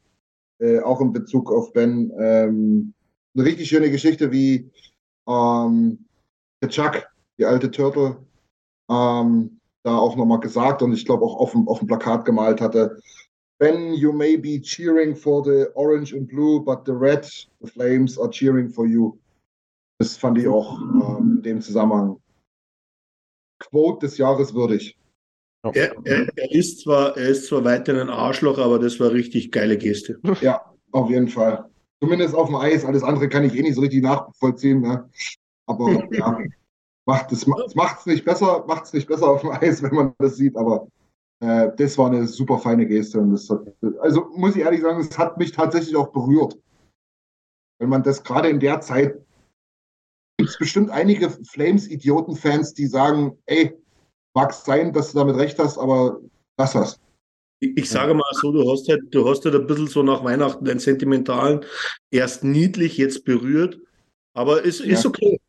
äh, 0.60 0.80
auch 0.80 1.00
in 1.00 1.12
Bezug 1.12 1.50
auf 1.50 1.72
Ben 1.72 2.12
ähm, 2.20 2.94
eine 3.38 3.46
richtig 3.46 3.68
schöne 3.68 3.90
Geschichte, 3.90 4.32
wie 4.32 4.70
ähm, 5.28 6.04
der 6.60 6.68
Chuck, 6.68 7.06
die 7.38 7.44
alte 7.44 7.70
Turtle, 7.70 8.16
ähm, 8.90 9.60
da 9.84 9.96
auch 9.96 10.16
nochmal 10.16 10.40
gesagt 10.40 10.82
und 10.82 10.92
ich 10.92 11.06
glaube 11.06 11.24
auch 11.24 11.36
auf 11.36 11.52
dem, 11.52 11.68
auf 11.68 11.78
dem 11.78 11.86
Plakat 11.86 12.24
gemalt 12.24 12.60
hatte. 12.60 13.00
Ben, 13.60 13.94
you 13.94 14.12
may 14.12 14.36
be 14.36 14.60
cheering 14.60 15.16
for 15.16 15.44
the 15.44 15.66
orange 15.74 16.14
and 16.14 16.28
blue, 16.28 16.60
but 16.60 16.84
the 16.84 16.92
red, 16.92 17.24
the 17.60 17.70
flames 17.70 18.18
are 18.18 18.30
cheering 18.30 18.68
for 18.68 18.86
you. 18.86 19.18
Das 20.00 20.16
fand 20.16 20.38
ich 20.38 20.46
auch 20.46 20.80
ähm, 20.80 21.36
in 21.36 21.42
dem 21.42 21.60
Zusammenhang 21.60 22.20
Quote 23.60 24.06
des 24.06 24.18
Jahres 24.18 24.54
würdig. 24.54 24.96
Er, 25.64 25.96
er, 26.04 26.28
er, 26.36 26.52
ist 26.52 26.80
zwar, 26.80 27.16
er 27.16 27.28
ist 27.28 27.46
zwar 27.46 27.64
weiterhin 27.64 28.02
ein 28.02 28.10
Arschloch, 28.10 28.58
aber 28.58 28.78
das 28.78 29.00
war 29.00 29.10
richtig 29.10 29.50
geile 29.50 29.76
Geste. 29.76 30.20
Ja, 30.40 30.72
auf 30.92 31.10
jeden 31.10 31.26
Fall. 31.26 31.68
Zumindest 32.02 32.34
auf 32.34 32.48
dem 32.48 32.56
Eis. 32.56 32.84
Alles 32.84 33.02
andere 33.02 33.28
kann 33.28 33.44
ich 33.44 33.54
eh 33.54 33.62
nicht 33.62 33.74
so 33.74 33.80
richtig 33.80 34.02
nachvollziehen. 34.02 34.80
Ne? 34.80 35.08
Aber 35.66 36.08
ja, 36.12 36.38
macht 37.06 37.32
es 37.32 37.46
macht 37.46 38.00
es 38.00 38.06
nicht 38.06 38.24
besser, 38.24 38.64
macht 38.66 38.84
es 38.84 38.92
nicht 38.92 39.08
besser 39.08 39.28
auf 39.28 39.40
dem 39.40 39.50
Eis, 39.50 39.82
wenn 39.82 39.94
man 39.94 40.14
das 40.18 40.36
sieht. 40.36 40.56
Aber 40.56 40.88
äh, 41.40 41.70
das 41.76 41.98
war 41.98 42.06
eine 42.06 42.26
super 42.26 42.58
feine 42.58 42.86
Geste. 42.86 43.20
Und 43.20 43.32
das 43.32 43.48
hat, 43.50 43.66
also 44.00 44.28
muss 44.36 44.56
ich 44.56 44.62
ehrlich 44.62 44.82
sagen, 44.82 45.00
es 45.00 45.18
hat 45.18 45.38
mich 45.38 45.52
tatsächlich 45.52 45.96
auch 45.96 46.12
berührt. 46.12 46.58
Wenn 47.80 47.88
man 47.88 48.02
das 48.02 48.22
gerade 48.24 48.48
in 48.48 48.60
der 48.60 48.80
Zeit 48.80 49.20
gibt 50.38 50.50
es 50.50 50.58
bestimmt 50.58 50.90
einige 50.90 51.30
Flames-Idioten-Fans, 51.30 52.74
die 52.74 52.86
sagen, 52.86 53.36
ey, 53.46 53.76
mag 54.34 54.52
sein, 54.52 54.92
dass 54.92 55.12
du 55.12 55.18
damit 55.18 55.36
recht 55.36 55.58
hast, 55.58 55.78
aber 55.78 56.20
lass 56.56 56.72
das. 56.72 57.00
Ich, 57.60 57.90
sage 57.90 58.14
mal 58.14 58.24
so, 58.32 58.52
du 58.52 58.70
hast 58.70 58.88
halt, 58.88 59.12
du 59.12 59.28
hast 59.28 59.44
halt 59.44 59.54
ein 59.56 59.66
bisschen 59.66 59.88
so 59.88 60.02
nach 60.02 60.22
Weihnachten 60.22 60.64
den 60.64 60.78
sentimentalen, 60.78 61.64
erst 62.10 62.44
niedlich, 62.44 62.96
jetzt 62.96 63.24
berührt, 63.24 63.80
aber 64.36 64.62
ist, 64.62 64.80
ist 64.80 65.04
Ja. 65.04 65.10
okay. 65.10 65.40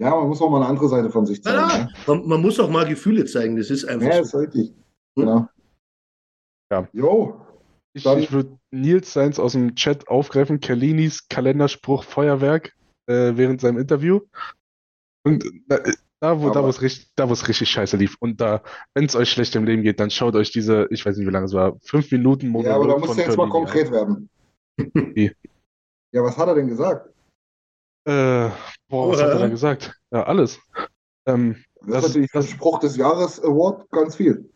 Ja, 0.00 0.10
man 0.10 0.28
muss 0.28 0.40
auch 0.42 0.50
mal 0.50 0.56
eine 0.58 0.66
andere 0.66 0.88
Seite 0.88 1.10
von 1.10 1.26
sich 1.26 1.40
zeigen. 1.42 1.58
Ja, 1.58 1.78
ne? 1.84 1.92
man, 2.08 2.26
man 2.26 2.40
muss 2.42 2.58
auch 2.58 2.68
mal 2.68 2.84
Gefühle 2.88 3.24
zeigen, 3.24 3.56
das 3.56 3.70
ist 3.70 3.84
einfach 3.84 4.08
Ja, 4.08 4.14
so. 4.14 4.22
ist 4.22 4.34
richtig. 4.34 4.74
Genau. 5.14 5.48
Ja. 6.72 6.88
Jo, 6.92 7.46
Ich, 7.92 8.04
ich 8.04 8.32
würde 8.32 8.58
Nils 8.72 9.12
seins 9.12 9.38
aus 9.38 9.52
dem 9.52 9.76
Chat 9.76 10.08
aufgreifen, 10.08 10.58
Kerlinis 10.58 11.28
Kalenderspruch 11.28 12.02
Feuerwerk 12.02 12.74
äh, 13.06 13.36
während 13.36 13.60
seinem 13.60 13.78
Interview. 13.78 14.20
Und 15.24 15.44
da, 15.68 15.78
da 16.22 16.40
wo 16.40 16.50
da 16.50 16.60
Aber- 16.60 16.66
wo 16.66 16.70
es 16.70 16.80
richtig, 16.80 17.10
da 17.16 17.28
wo 17.28 17.32
es 17.32 17.48
richtig 17.48 17.68
scheiße 17.68 17.96
lief. 17.96 18.16
Und 18.20 18.40
da, 18.40 18.62
wenn 18.94 19.06
es 19.06 19.16
euch 19.16 19.28
schlecht 19.30 19.56
im 19.56 19.64
Leben 19.64 19.82
geht, 19.82 19.98
dann 19.98 20.08
schaut 20.10 20.36
euch 20.36 20.52
diese, 20.52 20.86
ich 20.90 21.04
weiß 21.04 21.16
nicht, 21.16 21.26
wie 21.26 21.32
lange 21.32 21.46
es 21.46 21.52
war, 21.52 21.76
fünf 21.82 22.10
Minuten 22.12 22.48
Monolog 22.48 22.70
ja, 22.70 22.76
aber 22.76 22.86
da 22.86 22.92
von 22.92 23.00
musst 23.00 23.18
du 23.18 23.22
jetzt 23.22 23.36
mal 23.36 23.48
konkret 23.48 23.90
werden. 23.90 24.28
Wie? 24.76 25.32
Ja, 26.12 26.22
was 26.22 26.36
hat 26.38 26.46
er 26.46 26.54
denn 26.54 26.68
gesagt? 26.68 27.08
Äh, 28.04 28.50
boah, 28.88 29.08
was 29.10 29.20
hat 29.20 29.30
er 29.30 29.40
Äh. 29.46 29.50
gesagt? 29.50 30.00
Ja, 30.12 30.22
alles. 30.24 30.60
Ähm, 31.26 31.56
Das, 31.80 31.88
Das- 31.88 32.04
ist 32.04 32.08
natürlich 32.10 32.30
das- 32.30 32.44
das 32.46 32.54
Spruch 32.54 32.78
des 32.78 32.96
Jahres 32.96 33.42
Award 33.42 33.90
ganz 33.90 34.14
viel. 34.14 34.48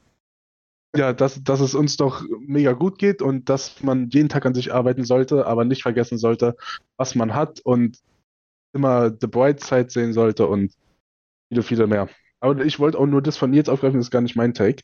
ja, 0.96 1.12
dass, 1.12 1.42
dass 1.42 1.58
es 1.60 1.74
uns 1.74 1.96
doch 1.96 2.22
mega 2.38 2.72
gut 2.72 2.98
geht 2.98 3.20
und 3.22 3.48
dass 3.48 3.82
man 3.82 4.08
jeden 4.10 4.28
Tag 4.28 4.46
an 4.46 4.54
sich 4.54 4.72
arbeiten 4.72 5.04
sollte, 5.04 5.44
aber 5.46 5.64
nicht 5.64 5.82
vergessen 5.82 6.16
sollte, 6.18 6.56
was 6.96 7.16
man 7.16 7.34
hat 7.34 7.58
und 7.60 7.98
immer 8.72 9.10
The 9.10 9.26
Bright 9.26 9.60
Side 9.60 9.90
sehen 9.90 10.12
sollte 10.12 10.46
und 10.46 10.72
viele, 11.48 11.62
viele 11.62 11.86
mehr. 11.86 12.08
Aber 12.40 12.64
ich 12.64 12.78
wollte 12.78 12.98
auch 12.98 13.06
nur 13.06 13.22
das 13.22 13.36
von 13.36 13.50
Nils 13.50 13.68
aufgreifen, 13.68 13.98
das 13.98 14.06
ist 14.06 14.10
gar 14.10 14.20
nicht 14.20 14.36
mein 14.36 14.54
Take. 14.54 14.82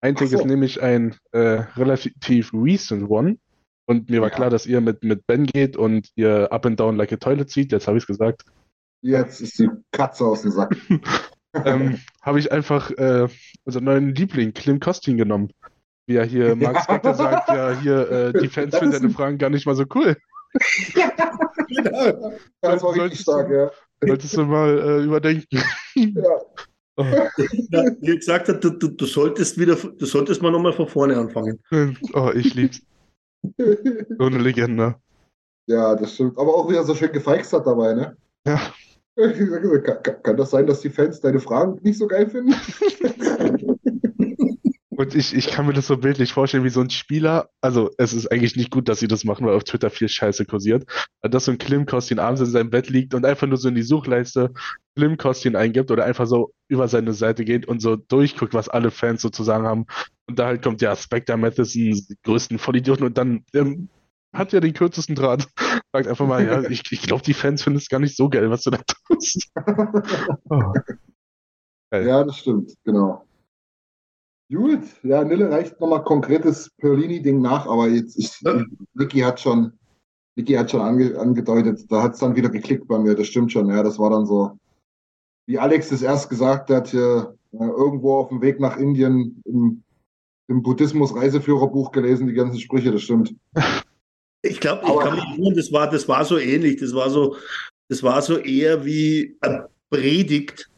Ein 0.00 0.16
Take 0.16 0.30
so. 0.30 0.38
ist 0.38 0.46
nämlich 0.46 0.82
ein 0.82 1.16
äh, 1.32 1.64
relativ 1.76 2.52
recent 2.52 3.08
one. 3.08 3.38
Und 3.86 4.08
mir 4.08 4.20
war 4.20 4.30
ja. 4.30 4.34
klar, 4.34 4.50
dass 4.50 4.66
ihr 4.66 4.80
mit, 4.80 5.02
mit 5.04 5.26
Ben 5.26 5.46
geht 5.46 5.76
und 5.76 6.10
ihr 6.14 6.50
Up 6.52 6.64
and 6.66 6.80
Down 6.80 6.96
Like 6.96 7.12
a 7.12 7.16
Toilet 7.16 7.50
zieht. 7.50 7.72
Jetzt 7.72 7.86
habe 7.86 7.98
ich 7.98 8.04
es 8.04 8.06
gesagt. 8.06 8.44
Jetzt 9.02 9.40
ist 9.40 9.58
die 9.58 9.68
Katze 9.92 10.24
aus 10.24 10.42
dem 10.42 10.52
Sack. 10.52 10.74
ähm, 11.54 12.00
habe 12.22 12.38
ich 12.38 12.50
einfach 12.50 12.90
äh, 12.92 13.28
unseren 13.64 13.84
neuen 13.84 14.14
Liebling, 14.14 14.54
Klim 14.54 14.80
Kostin, 14.80 15.18
genommen. 15.18 15.50
Wie 16.06 16.16
er 16.16 16.24
hier, 16.24 16.56
Mark 16.56 16.82
Spector 16.82 17.14
sagt, 17.14 17.48
ja, 17.48 17.78
hier, 17.78 18.10
äh, 18.10 18.32
die 18.40 18.48
Fans 18.48 18.76
finden 18.76 18.92
deine 18.92 19.10
Fragen 19.10 19.38
gar 19.38 19.50
nicht 19.50 19.66
mal 19.66 19.74
so 19.74 19.84
cool. 19.94 20.16
ja, 20.94 21.10
genau. 21.68 22.32
Das 22.60 22.82
war 22.82 22.94
richtig 22.94 23.20
stark, 23.20 23.50
ja. 23.50 23.70
Solltest 24.02 24.36
du 24.36 24.44
mal 24.44 24.78
äh, 24.78 25.04
überdenken. 25.04 25.62
ja. 25.94 26.22
Oh. 26.96 27.02
Wie 27.02 28.10
er 28.10 28.16
gesagt 28.16 28.48
hat, 28.48 28.62
du, 28.62 28.70
du, 28.70 28.86
du, 28.86 29.04
solltest 29.04 29.58
wieder, 29.58 29.74
du 29.74 30.06
solltest 30.06 30.40
mal 30.42 30.52
nochmal 30.52 30.72
von 30.72 30.86
vorne 30.86 31.16
anfangen. 31.16 31.58
Oh, 32.12 32.30
ich 32.32 32.54
lieb's. 32.54 32.82
so 33.58 34.24
eine 34.24 34.38
Legende. 34.38 34.94
Ja, 35.66 35.96
das 35.96 36.14
stimmt. 36.14 36.38
Aber 36.38 36.54
auch 36.54 36.68
wieder 36.68 36.84
so 36.84 36.94
schön 36.94 37.10
gefeixt 37.10 37.52
hat 37.52 37.66
dabei, 37.66 37.94
ne? 37.94 38.16
Ja. 38.46 38.60
Kann, 39.16 40.22
kann, 40.22 40.36
das 40.36 40.50
sein, 40.50 40.66
dass 40.66 40.80
die 40.80 40.90
Fans 40.90 41.20
deine 41.20 41.38
Fragen 41.38 41.78
nicht 41.82 41.98
so 41.98 42.08
geil 42.08 42.28
finden? 42.28 42.54
Und 44.96 45.14
ich, 45.14 45.34
ich 45.34 45.48
kann 45.48 45.66
mir 45.66 45.72
das 45.72 45.88
so 45.88 45.96
bildlich 45.96 46.32
vorstellen, 46.32 46.62
wie 46.62 46.70
so 46.70 46.80
ein 46.80 46.90
Spieler, 46.90 47.50
also 47.60 47.90
es 47.98 48.12
ist 48.12 48.30
eigentlich 48.30 48.54
nicht 48.54 48.70
gut, 48.70 48.88
dass 48.88 49.00
sie 49.00 49.08
das 49.08 49.24
machen, 49.24 49.44
weil 49.44 49.54
auf 49.54 49.64
Twitter 49.64 49.90
viel 49.90 50.08
Scheiße 50.08 50.44
kursiert, 50.44 50.84
dass 51.22 51.46
so 51.46 51.52
ein 51.52 51.58
Klim-Kostin 51.58 52.18
abends 52.18 52.40
in 52.40 52.46
seinem 52.46 52.70
Bett 52.70 52.88
liegt 52.90 53.14
und 53.14 53.24
einfach 53.24 53.46
nur 53.46 53.56
so 53.56 53.68
in 53.68 53.74
die 53.74 53.82
Suchleiste 53.82 54.52
Klim-Kostin 54.96 55.56
eingibt 55.56 55.90
oder 55.90 56.04
einfach 56.04 56.26
so 56.26 56.52
über 56.68 56.86
seine 56.86 57.12
Seite 57.12 57.44
geht 57.44 57.66
und 57.66 57.80
so 57.80 57.96
durchguckt, 57.96 58.54
was 58.54 58.68
alle 58.68 58.90
Fans 58.90 59.20
sozusagen 59.20 59.66
haben. 59.66 59.86
Und 60.28 60.38
da 60.38 60.46
halt 60.46 60.62
kommt 60.62 60.80
ja 60.80 60.94
Spectre 60.94 61.36
Matheson, 61.36 62.00
größten 62.22 62.58
Vollidioten 62.58 63.04
und 63.04 63.18
dann 63.18 63.44
ähm, 63.52 63.88
hat 64.32 64.52
ja 64.52 64.60
den 64.60 64.74
kürzesten 64.74 65.16
Draht. 65.16 65.48
Sagt 65.92 66.06
einfach 66.06 66.26
mal, 66.26 66.44
ja, 66.44 66.62
ich, 66.70 66.82
ich 66.90 67.02
glaube, 67.02 67.22
die 67.22 67.34
Fans 67.34 67.62
finden 67.62 67.78
es 67.78 67.88
gar 67.88 68.00
nicht 68.00 68.16
so 68.16 68.28
geil, 68.28 68.50
was 68.50 68.62
du 68.62 68.70
da 68.70 68.78
tust. 69.08 69.50
oh. 70.50 70.72
Ja, 71.92 72.24
das 72.24 72.38
stimmt, 72.38 72.72
genau. 72.82 73.24
Gut, 74.52 74.82
ja, 75.02 75.24
Nille 75.24 75.50
reicht 75.50 75.80
nochmal 75.80 76.04
konkretes 76.04 76.70
Perlini-Ding 76.78 77.40
nach, 77.40 77.66
aber 77.66 77.88
jetzt, 77.88 78.18
ich, 78.18 78.40
ja. 78.42 78.62
Niki 78.94 79.20
hat 79.20 79.40
schon, 79.40 79.72
Niki 80.36 80.52
hat 80.54 80.70
schon 80.70 80.82
ange, 80.82 81.18
angedeutet, 81.18 81.90
da 81.90 82.02
hat 82.02 82.14
es 82.14 82.20
dann 82.20 82.36
wieder 82.36 82.50
geklickt 82.50 82.86
bei 82.86 82.98
mir, 82.98 83.14
das 83.14 83.26
stimmt 83.26 83.52
schon, 83.52 83.68
ja, 83.68 83.82
das 83.82 83.98
war 83.98 84.10
dann 84.10 84.26
so, 84.26 84.58
wie 85.46 85.58
Alex 85.58 85.90
es 85.92 86.02
erst 86.02 86.28
gesagt 86.28 86.70
hat, 86.70 86.88
hier, 86.88 87.36
äh, 87.52 87.64
irgendwo 87.64 88.16
auf 88.16 88.28
dem 88.28 88.42
Weg 88.42 88.60
nach 88.60 88.76
Indien 88.76 89.40
im, 89.44 89.82
im 90.48 90.62
Buddhismus-Reiseführerbuch 90.62 91.90
gelesen, 91.92 92.26
die 92.26 92.34
ganzen 92.34 92.60
Sprüche, 92.60 92.92
das 92.92 93.02
stimmt. 93.02 93.34
Ich 94.42 94.60
glaube, 94.60 94.82
ich 94.86 94.98
kann 94.98 95.14
mich 95.14 95.24
erinnern, 95.24 95.54
das 95.56 95.72
war, 95.72 95.88
das 95.88 96.06
war 96.06 96.22
so 96.22 96.36
ähnlich. 96.36 96.78
Das 96.78 96.94
war 96.94 97.08
so, 97.08 97.36
das 97.88 98.02
war 98.02 98.20
so 98.20 98.36
eher 98.36 98.84
wie 98.84 99.38
ein 99.40 99.64
Predigt 99.88 100.70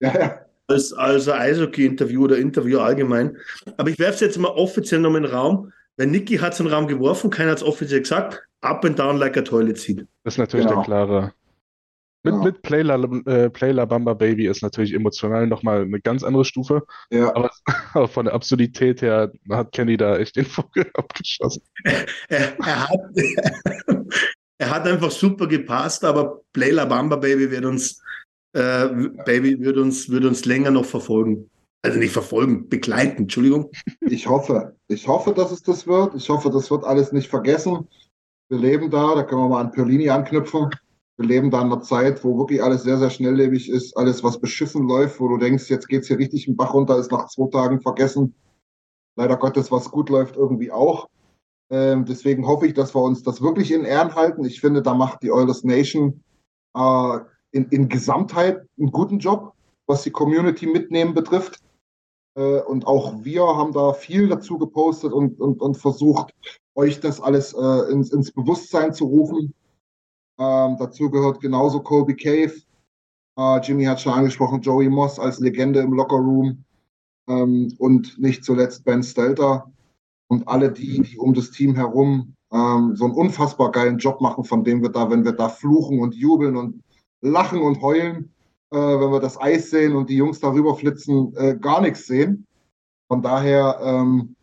ja, 0.00 0.43
als, 0.66 0.92
als 0.92 1.28
Eishockey-Interview 1.28 2.24
oder 2.24 2.38
Interview 2.38 2.78
allgemein. 2.78 3.36
Aber 3.76 3.90
ich 3.90 3.98
werfe 3.98 4.14
es 4.14 4.20
jetzt 4.20 4.38
mal 4.38 4.48
offiziell 4.48 5.00
noch 5.00 5.14
in 5.14 5.22
den 5.22 5.32
Raum. 5.32 5.72
Weil 5.96 6.08
Niki 6.08 6.38
hat 6.38 6.54
es 6.54 6.60
in 6.60 6.66
den 6.66 6.74
Raum 6.74 6.88
geworfen, 6.88 7.30
keiner 7.30 7.52
hat 7.52 7.58
es 7.58 7.64
offiziell 7.64 8.00
gesagt. 8.00 8.42
Up 8.62 8.84
and 8.84 8.98
down 8.98 9.18
like 9.18 9.36
a 9.36 9.42
toilet 9.42 9.78
seat. 9.78 10.06
Das 10.24 10.34
ist 10.34 10.38
natürlich 10.38 10.66
genau. 10.66 10.80
der 10.80 10.84
klare. 10.84 11.34
Mit, 12.24 12.34
ja. 12.34 12.40
mit 12.40 12.62
Playla, 12.62 12.94
äh, 13.26 13.50
Playla 13.50 13.84
Bamba 13.84 14.14
Baby 14.14 14.46
ist 14.46 14.62
natürlich 14.62 14.94
emotional 14.94 15.46
nochmal 15.46 15.82
eine 15.82 16.00
ganz 16.00 16.24
andere 16.24 16.46
Stufe. 16.46 16.82
Ja. 17.10 17.28
Aber, 17.36 17.50
aber, 17.92 18.08
von 18.08 18.24
der 18.24 18.34
Absurdität 18.34 19.02
her 19.02 19.30
hat 19.50 19.72
Kenny 19.72 19.98
da 19.98 20.16
echt 20.16 20.36
den 20.36 20.46
Vogel 20.46 20.90
abgeschossen. 20.94 21.62
er, 21.84 22.58
er, 22.58 22.88
hat, 22.88 23.00
er 24.58 24.70
hat 24.70 24.88
einfach 24.88 25.10
super 25.10 25.46
gepasst, 25.46 26.02
aber 26.02 26.40
Playla 26.54 26.86
Bamba 26.86 27.16
Baby 27.16 27.50
wird 27.50 27.66
uns, 27.66 28.02
äh, 28.54 28.88
Baby 29.24 29.60
wird 29.60 29.76
uns, 29.76 30.08
wird 30.08 30.24
uns 30.24 30.44
länger 30.44 30.70
noch 30.70 30.84
verfolgen. 30.84 31.50
Also 31.82 31.98
nicht 31.98 32.12
verfolgen, 32.12 32.68
begleiten, 32.68 33.22
Entschuldigung. 33.22 33.70
Ich 34.00 34.26
hoffe. 34.26 34.74
Ich 34.88 35.06
hoffe, 35.06 35.34
dass 35.34 35.52
es 35.52 35.62
das 35.62 35.86
wird. 35.86 36.14
Ich 36.14 36.28
hoffe, 36.30 36.50
das 36.50 36.70
wird 36.70 36.84
alles 36.84 37.12
nicht 37.12 37.28
vergessen. 37.28 37.86
Wir 38.48 38.58
leben 38.58 38.90
da, 38.90 39.14
da 39.14 39.22
können 39.22 39.42
wir 39.42 39.48
mal 39.48 39.60
an 39.60 39.70
Perlini 39.70 40.08
anknüpfen 40.08 40.70
wir 41.16 41.26
leben 41.26 41.50
da 41.50 41.60
in 41.60 41.66
einer 41.72 41.82
Zeit, 41.82 42.24
wo 42.24 42.38
wirklich 42.38 42.62
alles 42.62 42.82
sehr, 42.82 42.98
sehr 42.98 43.10
schnelllebig 43.10 43.68
ist, 43.68 43.96
alles, 43.96 44.24
was 44.24 44.40
beschissen 44.40 44.88
läuft, 44.88 45.20
wo 45.20 45.28
du 45.28 45.38
denkst, 45.38 45.70
jetzt 45.70 45.88
geht's 45.88 46.08
hier 46.08 46.18
richtig 46.18 46.48
im 46.48 46.56
Bach 46.56 46.74
runter, 46.74 46.98
ist 46.98 47.12
nach 47.12 47.28
zwei 47.28 47.48
Tagen 47.50 47.80
vergessen. 47.80 48.34
Leider 49.16 49.36
Gottes, 49.36 49.70
was 49.70 49.90
gut 49.90 50.08
läuft, 50.08 50.36
irgendwie 50.36 50.72
auch. 50.72 51.08
Ähm, 51.70 52.04
deswegen 52.04 52.46
hoffe 52.46 52.66
ich, 52.66 52.74
dass 52.74 52.94
wir 52.94 53.02
uns 53.02 53.22
das 53.22 53.40
wirklich 53.40 53.70
in 53.70 53.84
Ehren 53.84 54.14
halten. 54.14 54.44
Ich 54.44 54.60
finde, 54.60 54.82
da 54.82 54.94
macht 54.94 55.22
die 55.22 55.30
Oilers 55.30 55.62
Nation 55.62 56.24
äh, 56.74 57.18
in, 57.54 57.68
in 57.70 57.88
Gesamtheit 57.88 58.62
einen 58.78 58.90
guten 58.90 59.18
Job, 59.18 59.54
was 59.86 60.02
die 60.02 60.10
Community 60.10 60.66
mitnehmen 60.66 61.14
betrifft. 61.14 61.60
Äh, 62.36 62.60
und 62.60 62.86
auch 62.86 63.24
wir 63.24 63.42
haben 63.44 63.72
da 63.72 63.92
viel 63.92 64.28
dazu 64.28 64.58
gepostet 64.58 65.12
und, 65.12 65.40
und, 65.40 65.60
und 65.60 65.76
versucht, 65.76 66.34
euch 66.74 67.00
das 67.00 67.20
alles 67.20 67.54
äh, 67.54 67.92
ins, 67.92 68.12
ins 68.12 68.32
Bewusstsein 68.32 68.92
zu 68.92 69.06
rufen 69.06 69.54
ähm, 70.38 70.76
dazu 70.78 71.10
gehört 71.10 71.40
genauso 71.40 71.80
Colby 71.80 72.16
Cave. 72.16 72.54
Äh, 73.38 73.60
Jimmy 73.60 73.84
hat 73.84 74.00
schon 74.00 74.12
angesprochen, 74.12 74.60
Joey 74.60 74.88
Moss 74.88 75.18
als 75.18 75.38
Legende 75.40 75.80
im 75.80 75.92
Lockerroom. 75.92 76.64
Ähm, 77.28 77.74
und 77.78 78.18
nicht 78.18 78.44
zuletzt 78.44 78.84
Ben 78.84 79.02
Stelter 79.02 79.72
und 80.28 80.46
alle 80.48 80.72
die, 80.72 81.00
die 81.02 81.18
um 81.18 81.32
das 81.32 81.50
Team 81.50 81.74
herum 81.74 82.34
ähm, 82.52 82.96
so 82.96 83.04
einen 83.04 83.14
unfassbar 83.14 83.70
geilen 83.70 83.98
Job 83.98 84.20
machen, 84.20 84.44
von 84.44 84.64
dem 84.64 84.82
wir 84.82 84.90
da, 84.90 85.10
wenn 85.10 85.24
wir 85.24 85.32
da 85.32 85.48
fluchen 85.48 86.00
und 86.00 86.14
jubeln 86.14 86.56
und 86.56 86.82
lachen 87.24 87.60
und 87.60 87.80
heulen, 87.80 88.30
äh, 88.70 88.76
wenn 88.76 89.10
wir 89.10 89.20
das 89.20 89.40
Eis 89.40 89.70
sehen 89.70 89.96
und 89.96 90.10
die 90.10 90.16
Jungs 90.16 90.40
darüber 90.40 90.76
flitzen, 90.76 91.34
äh, 91.36 91.56
gar 91.56 91.80
nichts 91.80 92.06
sehen. 92.06 92.46
Von 93.08 93.22
daher, 93.22 93.78
ähm, 93.82 94.36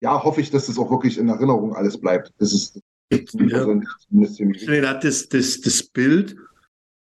ja, 0.00 0.22
hoffe 0.22 0.40
ich, 0.40 0.50
dass 0.50 0.66
das 0.66 0.78
auch 0.78 0.90
wirklich 0.90 1.18
in 1.18 1.28
Erinnerung 1.28 1.74
alles 1.74 2.00
bleibt. 2.00 2.32
Das 2.38 2.52
ist 2.52 2.80
ja. 3.10 4.88
hat 4.88 5.04
das, 5.04 5.28
das, 5.28 5.60
das 5.60 5.82
Bild, 5.82 6.36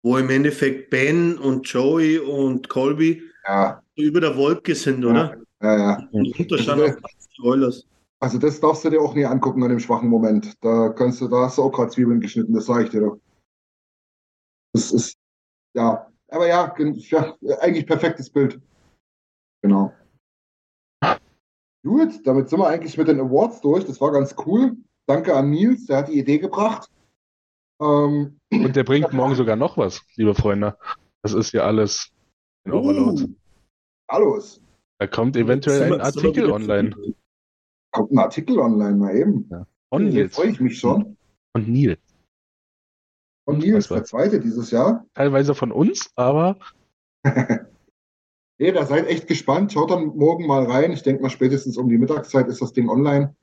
wo 0.03 0.17
im 0.17 0.29
Endeffekt 0.29 0.89
Ben 0.89 1.37
und 1.37 1.67
Joey 1.67 2.17
und 2.17 2.69
Colby 2.69 3.21
ja. 3.47 3.81
über 3.95 4.21
der 4.21 4.35
Wolke 4.37 4.73
sind, 4.73 5.03
oder? 5.03 5.37
Ja, 5.61 5.77
ja. 5.77 6.07
Und 6.11 6.51
also, 6.51 6.95
Oilers. 7.43 7.85
Also 8.19 8.39
das 8.39 8.59
darfst 8.59 8.83
du 8.83 8.89
dir 8.89 9.01
auch 9.01 9.13
nie 9.13 9.25
angucken 9.25 9.63
an 9.63 9.69
dem 9.69 9.79
schwachen 9.79 10.09
Moment. 10.09 10.53
Da 10.61 10.89
kannst 10.89 11.21
du, 11.21 11.27
da 11.27 11.43
hast 11.43 11.57
du 11.57 11.63
auch 11.63 11.71
gerade 11.71 11.91
Zwiebeln 11.91 12.19
geschnitten, 12.19 12.53
das 12.53 12.65
sage 12.65 12.85
ich 12.85 12.89
dir 12.89 13.01
doch. 13.01 13.19
Das 14.77 14.91
ist, 14.91 15.17
ja, 15.75 16.07
aber 16.27 16.47
ja, 16.47 16.71
ja, 16.77 17.35
eigentlich 17.61 17.87
perfektes 17.87 18.29
Bild. 18.29 18.61
Genau. 19.63 19.91
Gut, 21.83 22.25
damit 22.27 22.49
sind 22.49 22.59
wir 22.59 22.67
eigentlich 22.67 22.95
mit 22.95 23.07
den 23.07 23.19
Awards 23.19 23.61
durch. 23.61 23.85
Das 23.85 23.99
war 23.99 24.11
ganz 24.11 24.35
cool. 24.45 24.77
Danke 25.07 25.35
an 25.35 25.49
Nils, 25.49 25.87
der 25.87 25.97
hat 25.97 26.09
die 26.09 26.19
Idee 26.19 26.37
gebracht. 26.37 26.91
Ähm, 27.81 28.39
Und 28.51 28.75
der 28.75 28.83
bringt 28.83 29.11
morgen 29.13 29.33
sogar 29.33 29.55
noch 29.55 29.77
was, 29.77 30.05
liebe 30.15 30.35
Freunde. 30.35 30.77
Das 31.23 31.33
ist 31.33 31.53
ja 31.53 31.63
alles 31.63 32.11
in 32.65 32.73
uh, 32.73 32.77
Overload. 32.77 33.33
Alles. 34.07 34.61
Da 34.99 35.07
kommt 35.07 35.35
eventuell 35.37 35.93
ein 35.93 36.01
Artikel 36.01 36.51
online. 36.51 36.95
Kommt 37.91 38.11
ein 38.11 38.19
Artikel 38.19 38.59
online, 38.59 38.95
mal 38.95 39.15
eben. 39.15 39.47
Ja. 39.49 39.65
Von 39.89 40.09
Nils. 40.09 40.35
freue 40.35 40.49
ich 40.49 40.59
mich 40.59 40.77
schon. 40.77 41.17
Von 41.55 41.65
Nils. 41.65 41.97
Von 43.47 43.59
Nils, 43.59 43.87
der 43.87 44.03
zweite 44.03 44.39
dieses 44.39 44.71
Jahr. 44.71 45.05
Teilweise 45.13 45.55
von 45.55 45.71
uns, 45.71 46.11
aber. 46.15 46.57
nee, 48.59 48.71
da 48.71 48.85
seid 48.85 49.07
echt 49.07 49.27
gespannt. 49.27 49.71
Schaut 49.71 49.91
dann 49.91 50.07
morgen 50.17 50.45
mal 50.45 50.65
rein. 50.65 50.91
Ich 50.91 51.03
denke 51.03 51.21
mal, 51.21 51.29
spätestens 51.29 51.77
um 51.77 51.87
die 51.87 51.97
Mittagszeit 51.97 52.47
ist 52.47 52.61
das 52.61 52.73
Ding 52.73 52.89
online 52.89 53.35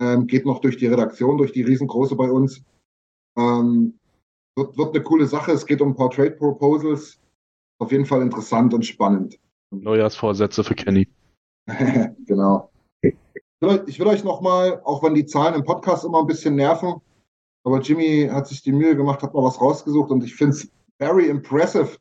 ähm, 0.00 0.26
geht 0.26 0.46
noch 0.46 0.60
durch 0.60 0.76
die 0.78 0.86
Redaktion, 0.86 1.38
durch 1.38 1.52
die 1.52 1.62
riesengroße 1.62 2.16
bei 2.16 2.30
uns. 2.30 2.62
Ähm, 3.38 3.98
wird, 4.56 4.76
wird 4.76 4.94
eine 4.94 5.04
coole 5.04 5.26
Sache. 5.26 5.52
Es 5.52 5.66
geht 5.66 5.80
um 5.80 5.90
ein 5.90 5.96
paar 5.96 6.10
Trade 6.10 6.32
Proposals. 6.32 7.20
Auf 7.78 7.92
jeden 7.92 8.06
Fall 8.06 8.22
interessant 8.22 8.74
und 8.74 8.84
spannend. 8.84 9.38
Neujahrsvorsätze 9.70 10.64
für 10.64 10.74
Kenny. 10.74 11.06
genau. 12.26 12.70
Ich 13.86 14.00
will 14.00 14.06
euch 14.06 14.24
nochmal, 14.24 14.80
auch 14.84 15.02
wenn 15.02 15.14
die 15.14 15.26
Zahlen 15.26 15.54
im 15.54 15.64
Podcast 15.64 16.04
immer 16.04 16.20
ein 16.20 16.26
bisschen 16.26 16.56
nerven, 16.56 16.94
aber 17.64 17.80
Jimmy 17.80 18.28
hat 18.30 18.46
sich 18.48 18.62
die 18.62 18.72
Mühe 18.72 18.96
gemacht, 18.96 19.22
hat 19.22 19.34
mal 19.34 19.44
was 19.44 19.60
rausgesucht 19.60 20.10
und 20.10 20.24
ich 20.24 20.34
finde 20.34 20.56
es 20.56 20.70
very 20.98 21.26
impressive, 21.26 21.98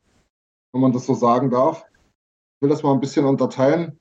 wenn 0.74 0.82
man 0.82 0.92
das 0.92 1.06
so 1.06 1.14
sagen 1.14 1.50
darf. 1.50 1.86
Ich 1.90 2.62
will 2.62 2.70
das 2.70 2.84
mal 2.84 2.94
ein 2.94 3.00
bisschen 3.00 3.26
unterteilen. 3.26 4.00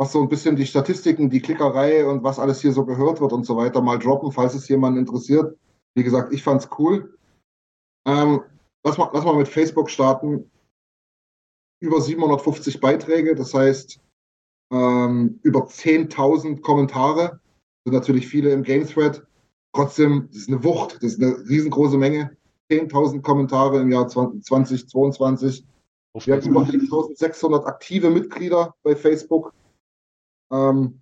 was 0.00 0.12
so 0.12 0.22
ein 0.22 0.28
bisschen 0.28 0.54
die 0.54 0.66
Statistiken, 0.66 1.28
die 1.28 1.40
Klickerei 1.40 2.06
und 2.06 2.22
was 2.22 2.38
alles 2.38 2.60
hier 2.60 2.72
so 2.72 2.84
gehört 2.84 3.20
wird 3.20 3.32
und 3.32 3.44
so 3.44 3.56
weiter 3.56 3.80
mal 3.82 3.98
droppen, 3.98 4.30
falls 4.30 4.54
es 4.54 4.68
jemanden 4.68 5.00
interessiert. 5.00 5.58
Wie 5.96 6.04
gesagt, 6.04 6.32
ich 6.32 6.44
fand's 6.44 6.68
cool. 6.78 7.18
Ähm, 8.06 8.42
lass, 8.84 8.96
mal, 8.96 9.10
lass 9.12 9.24
mal 9.24 9.34
mit 9.34 9.48
Facebook 9.48 9.90
starten. 9.90 10.50
Über 11.80 12.00
750 12.00 12.80
Beiträge, 12.80 13.34
das 13.34 13.52
heißt 13.54 14.00
ähm, 14.72 15.40
über 15.42 15.66
10.000 15.66 16.60
Kommentare. 16.60 17.40
Sind 17.84 17.94
natürlich 17.94 18.28
viele 18.28 18.52
im 18.52 18.62
Game 18.62 18.86
Thread. 18.86 19.26
Trotzdem, 19.78 20.26
das 20.32 20.38
ist 20.38 20.48
eine 20.48 20.64
Wucht, 20.64 20.96
das 20.96 21.12
ist 21.12 21.22
eine 21.22 21.38
riesengroße 21.48 21.96
Menge. 21.96 22.36
10.000 22.68 23.22
Kommentare 23.22 23.80
im 23.80 23.92
Jahr 23.92 24.08
2022. 24.08 25.64
Wir 26.14 26.34
haben 26.34 26.48
über 26.48 26.62
1600 26.62 27.64
aktive 27.64 28.10
Mitglieder 28.10 28.74
bei 28.82 28.96
Facebook. 28.96 29.54
Ähm, 30.52 31.00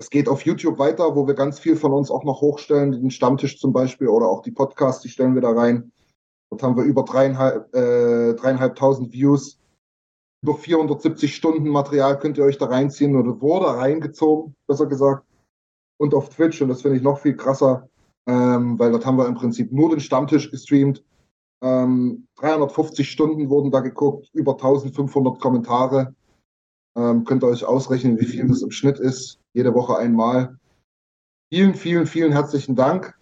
es 0.00 0.08
geht 0.08 0.26
auf 0.26 0.40
YouTube 0.46 0.78
weiter, 0.78 1.14
wo 1.14 1.26
wir 1.26 1.34
ganz 1.34 1.58
viel 1.58 1.76
von 1.76 1.92
uns 1.92 2.10
auch 2.10 2.24
noch 2.24 2.40
hochstellen, 2.40 2.92
den 2.92 3.10
Stammtisch 3.10 3.60
zum 3.60 3.74
Beispiel 3.74 4.08
oder 4.08 4.26
auch 4.26 4.40
die 4.40 4.52
Podcasts, 4.52 5.02
die 5.02 5.10
stellen 5.10 5.34
wir 5.34 5.42
da 5.42 5.50
rein. 5.50 5.92
Dort 6.48 6.62
haben 6.62 6.78
wir 6.78 6.84
über 6.84 7.02
dreieinhalb, 7.02 7.74
äh, 7.74 8.32
dreieinhalbtausend 8.32 9.12
Views. 9.12 9.60
Über 10.42 10.54
470 10.54 11.36
Stunden 11.36 11.68
Material 11.68 12.18
könnt 12.18 12.38
ihr 12.38 12.44
euch 12.44 12.56
da 12.56 12.64
reinziehen 12.64 13.14
oder 13.16 13.38
wurde 13.42 13.66
reingezogen, 13.66 14.56
besser 14.66 14.86
gesagt. 14.86 15.26
Und 16.02 16.14
auf 16.14 16.30
Twitch, 16.30 16.60
und 16.60 16.68
das 16.68 16.82
finde 16.82 16.96
ich 16.96 17.02
noch 17.04 17.20
viel 17.20 17.36
krasser, 17.36 17.88
ähm, 18.26 18.76
weil 18.76 18.90
dort 18.90 19.06
haben 19.06 19.18
wir 19.18 19.28
im 19.28 19.36
Prinzip 19.36 19.70
nur 19.70 19.90
den 19.90 20.00
Stammtisch 20.00 20.50
gestreamt. 20.50 21.04
Ähm, 21.62 22.26
350 22.40 23.08
Stunden 23.08 23.48
wurden 23.48 23.70
da 23.70 23.78
geguckt, 23.78 24.28
über 24.32 24.54
1500 24.54 25.38
Kommentare. 25.38 26.12
Ähm, 26.96 27.22
könnt 27.22 27.44
ihr 27.44 27.46
euch 27.46 27.64
ausrechnen, 27.64 28.18
wie 28.18 28.24
viel 28.24 28.44
das 28.48 28.62
im 28.62 28.72
Schnitt 28.72 28.98
ist. 28.98 29.38
Jede 29.52 29.74
Woche 29.74 29.96
einmal. 29.96 30.58
Vielen, 31.52 31.76
vielen, 31.76 32.06
vielen 32.06 32.32
herzlichen 32.32 32.74
Dank. 32.74 33.16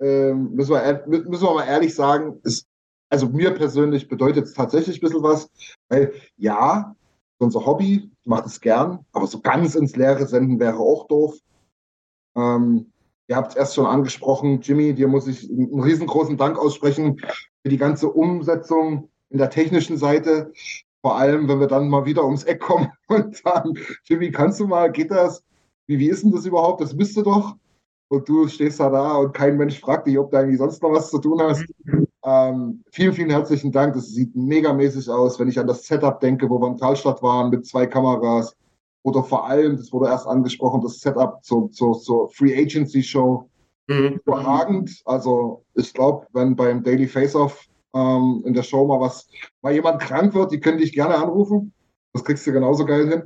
Ähm, 0.00 0.52
müssen, 0.52 0.74
wir, 0.74 1.02
müssen 1.08 1.42
wir 1.42 1.54
mal 1.54 1.66
ehrlich 1.66 1.92
sagen, 1.92 2.38
ist, 2.44 2.68
also 3.10 3.28
mir 3.30 3.50
persönlich 3.50 4.06
bedeutet 4.06 4.44
es 4.44 4.54
tatsächlich 4.54 4.98
ein 4.98 5.08
bisschen 5.08 5.24
was, 5.24 5.50
weil 5.88 6.12
ja, 6.36 6.94
unser 7.38 7.66
Hobby, 7.66 8.12
macht 8.22 8.46
es 8.46 8.60
gern, 8.60 9.04
aber 9.10 9.26
so 9.26 9.40
ganz 9.40 9.74
ins 9.74 9.96
Leere 9.96 10.24
senden 10.28 10.60
wäre 10.60 10.78
auch 10.78 11.08
doof. 11.08 11.36
Ähm, 12.36 12.92
ihr 13.28 13.36
habt 13.36 13.50
es 13.50 13.56
erst 13.56 13.74
schon 13.74 13.86
angesprochen, 13.86 14.60
Jimmy, 14.60 14.94
dir 14.94 15.08
muss 15.08 15.26
ich 15.26 15.50
einen 15.50 15.80
riesengroßen 15.80 16.36
Dank 16.36 16.58
aussprechen 16.58 17.18
für 17.62 17.68
die 17.68 17.78
ganze 17.78 18.08
Umsetzung 18.08 19.08
in 19.30 19.38
der 19.38 19.50
technischen 19.50 19.96
Seite. 19.96 20.52
Vor 21.02 21.16
allem, 21.16 21.48
wenn 21.48 21.60
wir 21.60 21.66
dann 21.66 21.88
mal 21.88 22.04
wieder 22.04 22.24
ums 22.24 22.44
Eck 22.44 22.60
kommen 22.60 22.90
und 23.08 23.36
sagen, 23.36 23.74
Jimmy, 24.04 24.30
kannst 24.30 24.60
du 24.60 24.66
mal, 24.66 24.90
geht 24.92 25.10
das? 25.10 25.42
Wie, 25.86 25.98
wie 25.98 26.08
ist 26.08 26.24
denn 26.24 26.32
das 26.32 26.46
überhaupt? 26.46 26.80
Das 26.80 26.96
du 26.96 27.22
doch. 27.22 27.56
Und 28.08 28.28
du 28.28 28.46
stehst 28.46 28.78
da 28.78 28.88
da 28.88 29.16
und 29.16 29.34
kein 29.34 29.56
Mensch 29.56 29.80
fragt 29.80 30.06
dich, 30.06 30.16
ob 30.18 30.30
du 30.30 30.36
eigentlich 30.36 30.58
sonst 30.58 30.80
noch 30.80 30.92
was 30.92 31.10
zu 31.10 31.18
tun 31.18 31.40
hast. 31.42 31.64
Ähm, 32.24 32.84
vielen, 32.90 33.12
vielen 33.12 33.30
herzlichen 33.30 33.72
Dank. 33.72 33.94
Das 33.94 34.08
sieht 34.08 34.34
megamäßig 34.34 35.08
aus, 35.10 35.38
wenn 35.38 35.48
ich 35.48 35.58
an 35.58 35.66
das 35.66 35.86
Setup 35.86 36.20
denke, 36.20 36.48
wo 36.48 36.60
wir 36.60 36.68
in 36.68 36.76
Karlstadt 36.76 37.22
waren 37.22 37.50
mit 37.50 37.66
zwei 37.66 37.86
Kameras. 37.86 38.56
Oder 39.06 39.22
vor 39.22 39.46
allem, 39.46 39.76
das 39.76 39.92
wurde 39.92 40.08
erst 40.08 40.26
angesprochen, 40.26 40.82
das 40.82 40.98
Setup 40.98 41.38
zur, 41.44 41.70
zur, 41.70 41.96
zur 41.96 42.28
Free 42.30 42.60
Agency 42.60 43.04
Show. 43.04 43.48
Mhm. 43.86 44.20
Überragend. 44.26 45.00
Also 45.04 45.64
ich 45.74 45.94
glaube, 45.94 46.26
wenn 46.32 46.56
beim 46.56 46.82
Daily 46.82 47.06
Face-Off 47.06 47.68
ähm, 47.94 48.42
in 48.44 48.52
der 48.52 48.64
Show 48.64 48.84
mal 48.84 48.98
was, 48.98 49.28
mal 49.62 49.72
jemand 49.72 50.02
krank 50.02 50.34
wird, 50.34 50.50
die 50.50 50.58
können 50.58 50.78
dich 50.78 50.92
gerne 50.92 51.14
anrufen. 51.14 51.72
Das 52.14 52.24
kriegst 52.24 52.44
du 52.48 52.52
genauso 52.52 52.84
geil 52.84 53.08
hin. 53.08 53.22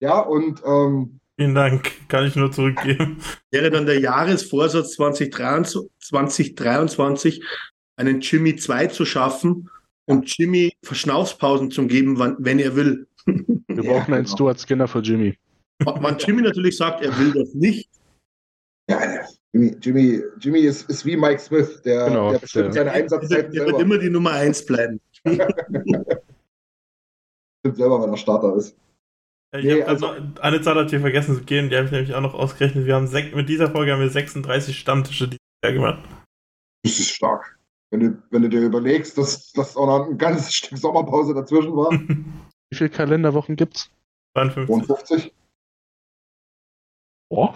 Ja, 0.00 0.20
und 0.20 0.62
ähm, 0.66 1.20
Vielen 1.38 1.54
Dank, 1.54 1.92
kann 2.08 2.26
ich 2.26 2.36
nur 2.36 2.52
zurückgeben. 2.52 3.22
Wäre 3.50 3.70
dann 3.70 3.86
der 3.86 3.98
Jahresvorsatz 3.98 4.92
2023, 4.96 5.90
2023 6.00 7.42
einen 7.96 8.20
Jimmy 8.20 8.56
2 8.56 8.88
zu 8.88 9.06
schaffen 9.06 9.70
und 10.04 10.36
Jimmy 10.36 10.74
Verschnaufspausen 10.82 11.70
zu 11.70 11.86
geben, 11.86 12.18
wann, 12.18 12.36
wenn 12.40 12.58
er 12.58 12.76
will. 12.76 13.06
Wir 13.68 13.82
brauchen 13.82 14.14
einen 14.14 14.24
genau. 14.24 14.36
Stuart 14.36 14.60
Skinner 14.60 14.88
für 14.88 15.00
Jimmy. 15.00 15.36
Wann 15.84 16.18
Jimmy 16.18 16.42
natürlich 16.42 16.76
sagt, 16.76 17.02
er 17.02 17.16
will 17.18 17.32
das 17.32 17.54
nicht. 17.54 17.88
Ja, 18.88 19.00
Jimmy, 19.52 19.76
Jimmy, 19.80 20.22
Jimmy 20.38 20.60
ist, 20.60 20.88
ist 20.90 21.04
wie 21.06 21.16
Mike 21.16 21.40
Smith, 21.40 21.82
der, 21.82 22.06
genau, 22.06 22.30
der 22.32 22.38
bestimmt 22.38 22.74
seine 22.74 22.92
Einsatzzeiten 22.92 23.52
Der 23.52 23.66
wird 23.66 23.80
immer 23.80 23.98
die 23.98 24.10
Nummer 24.10 24.32
1 24.32 24.66
bleiben. 24.66 25.00
bestimmt 27.62 27.76
selber, 27.76 28.02
wenn 28.02 28.10
er 28.10 28.16
Starter 28.16 28.56
ist. 28.56 28.76
Ich 29.56 29.64
nee, 29.64 29.80
habe 29.82 29.88
also, 29.88 30.14
eine 30.40 30.60
Zahl 30.60 30.76
hat 30.76 30.90
hier 30.90 31.00
vergessen 31.00 31.34
zu 31.34 31.42
gehen, 31.42 31.70
die 31.70 31.76
habe 31.76 31.86
ich 31.86 31.92
nämlich 31.92 32.14
auch 32.14 32.20
noch 32.20 32.34
ausgerechnet. 32.34 32.86
Wir 32.86 32.94
haben 32.94 33.10
mit 33.34 33.48
dieser 33.48 33.70
Folge 33.70 33.92
haben 33.92 34.00
wir 34.00 34.08
36 34.08 34.78
Stammtische 34.78 35.26
dieses 35.26 35.40
Jahr 35.64 35.72
gemacht. 35.72 36.08
Das 36.84 37.00
ist 37.00 37.10
stark. 37.10 37.58
Wenn 37.90 38.00
du, 38.00 38.22
wenn 38.30 38.42
du 38.42 38.48
dir 38.48 38.60
überlegst, 38.60 39.18
dass 39.18 39.50
das 39.52 39.76
auch 39.76 39.86
noch 39.86 40.06
ein 40.06 40.18
ganzes 40.18 40.54
Stück 40.54 40.78
Sommerpause 40.78 41.34
dazwischen 41.34 41.76
war. 41.76 41.90
Wie 42.70 42.76
viele 42.76 42.90
Kalenderwochen 42.90 43.56
gibt's? 43.56 43.90
52. 44.34 44.86
52. 44.86 45.34
Oh. 47.28 47.50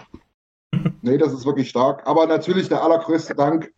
nee, 1.01 1.17
das 1.17 1.33
ist 1.33 1.45
wirklich 1.45 1.69
stark. 1.69 2.05
Aber 2.05 2.27
natürlich 2.27 2.69
der 2.69 2.83
allergrößte 2.83 3.35
Dank 3.35 3.73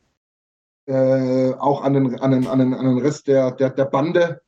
äh, 0.87 1.53
auch 1.53 1.83
an 1.83 1.93
den, 1.93 2.19
an, 2.19 2.31
den, 2.31 2.47
an, 2.47 2.59
den, 2.59 2.73
an 2.73 2.85
den 2.85 2.99
Rest 2.99 3.27
der, 3.27 3.51
der, 3.51 3.69
der 3.69 3.85
Bande. 3.85 4.41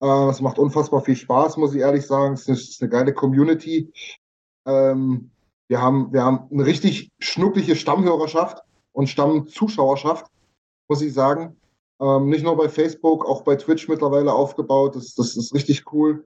Äh, 0.00 0.28
es 0.28 0.40
macht 0.40 0.58
unfassbar 0.58 1.00
viel 1.02 1.16
Spaß, 1.16 1.56
muss 1.56 1.74
ich 1.74 1.80
ehrlich 1.80 2.06
sagen. 2.06 2.34
Es 2.34 2.48
ist 2.48 2.80
eine 2.80 2.90
geile 2.90 3.12
Community. 3.12 3.92
Ähm, 4.66 5.30
wir, 5.68 5.80
haben, 5.80 6.12
wir 6.12 6.24
haben 6.24 6.48
eine 6.50 6.64
richtig 6.64 7.10
schnuckliche 7.18 7.76
Stammhörerschaft 7.76 8.62
und 8.92 9.08
Stammzuschauerschaft, 9.08 10.26
muss 10.88 11.02
ich 11.02 11.12
sagen. 11.12 11.59
Ähm, 12.00 12.30
nicht 12.30 12.44
nur 12.44 12.56
bei 12.56 12.68
Facebook, 12.68 13.26
auch 13.26 13.42
bei 13.42 13.56
Twitch 13.56 13.88
mittlerweile 13.88 14.32
aufgebaut. 14.32 14.96
Das, 14.96 15.14
das 15.14 15.36
ist 15.36 15.54
richtig 15.54 15.92
cool. 15.92 16.24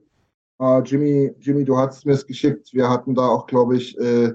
Äh, 0.59 0.79
Jimmy, 0.83 1.33
Jimmy, 1.39 1.65
du 1.65 1.77
hast 1.77 2.05
mir 2.05 2.13
es 2.13 2.25
geschickt. 2.25 2.73
Wir 2.73 2.89
hatten 2.89 3.13
da 3.13 3.27
auch, 3.27 3.45
glaube 3.45 3.75
ich, 3.75 3.97
äh, 3.99 4.33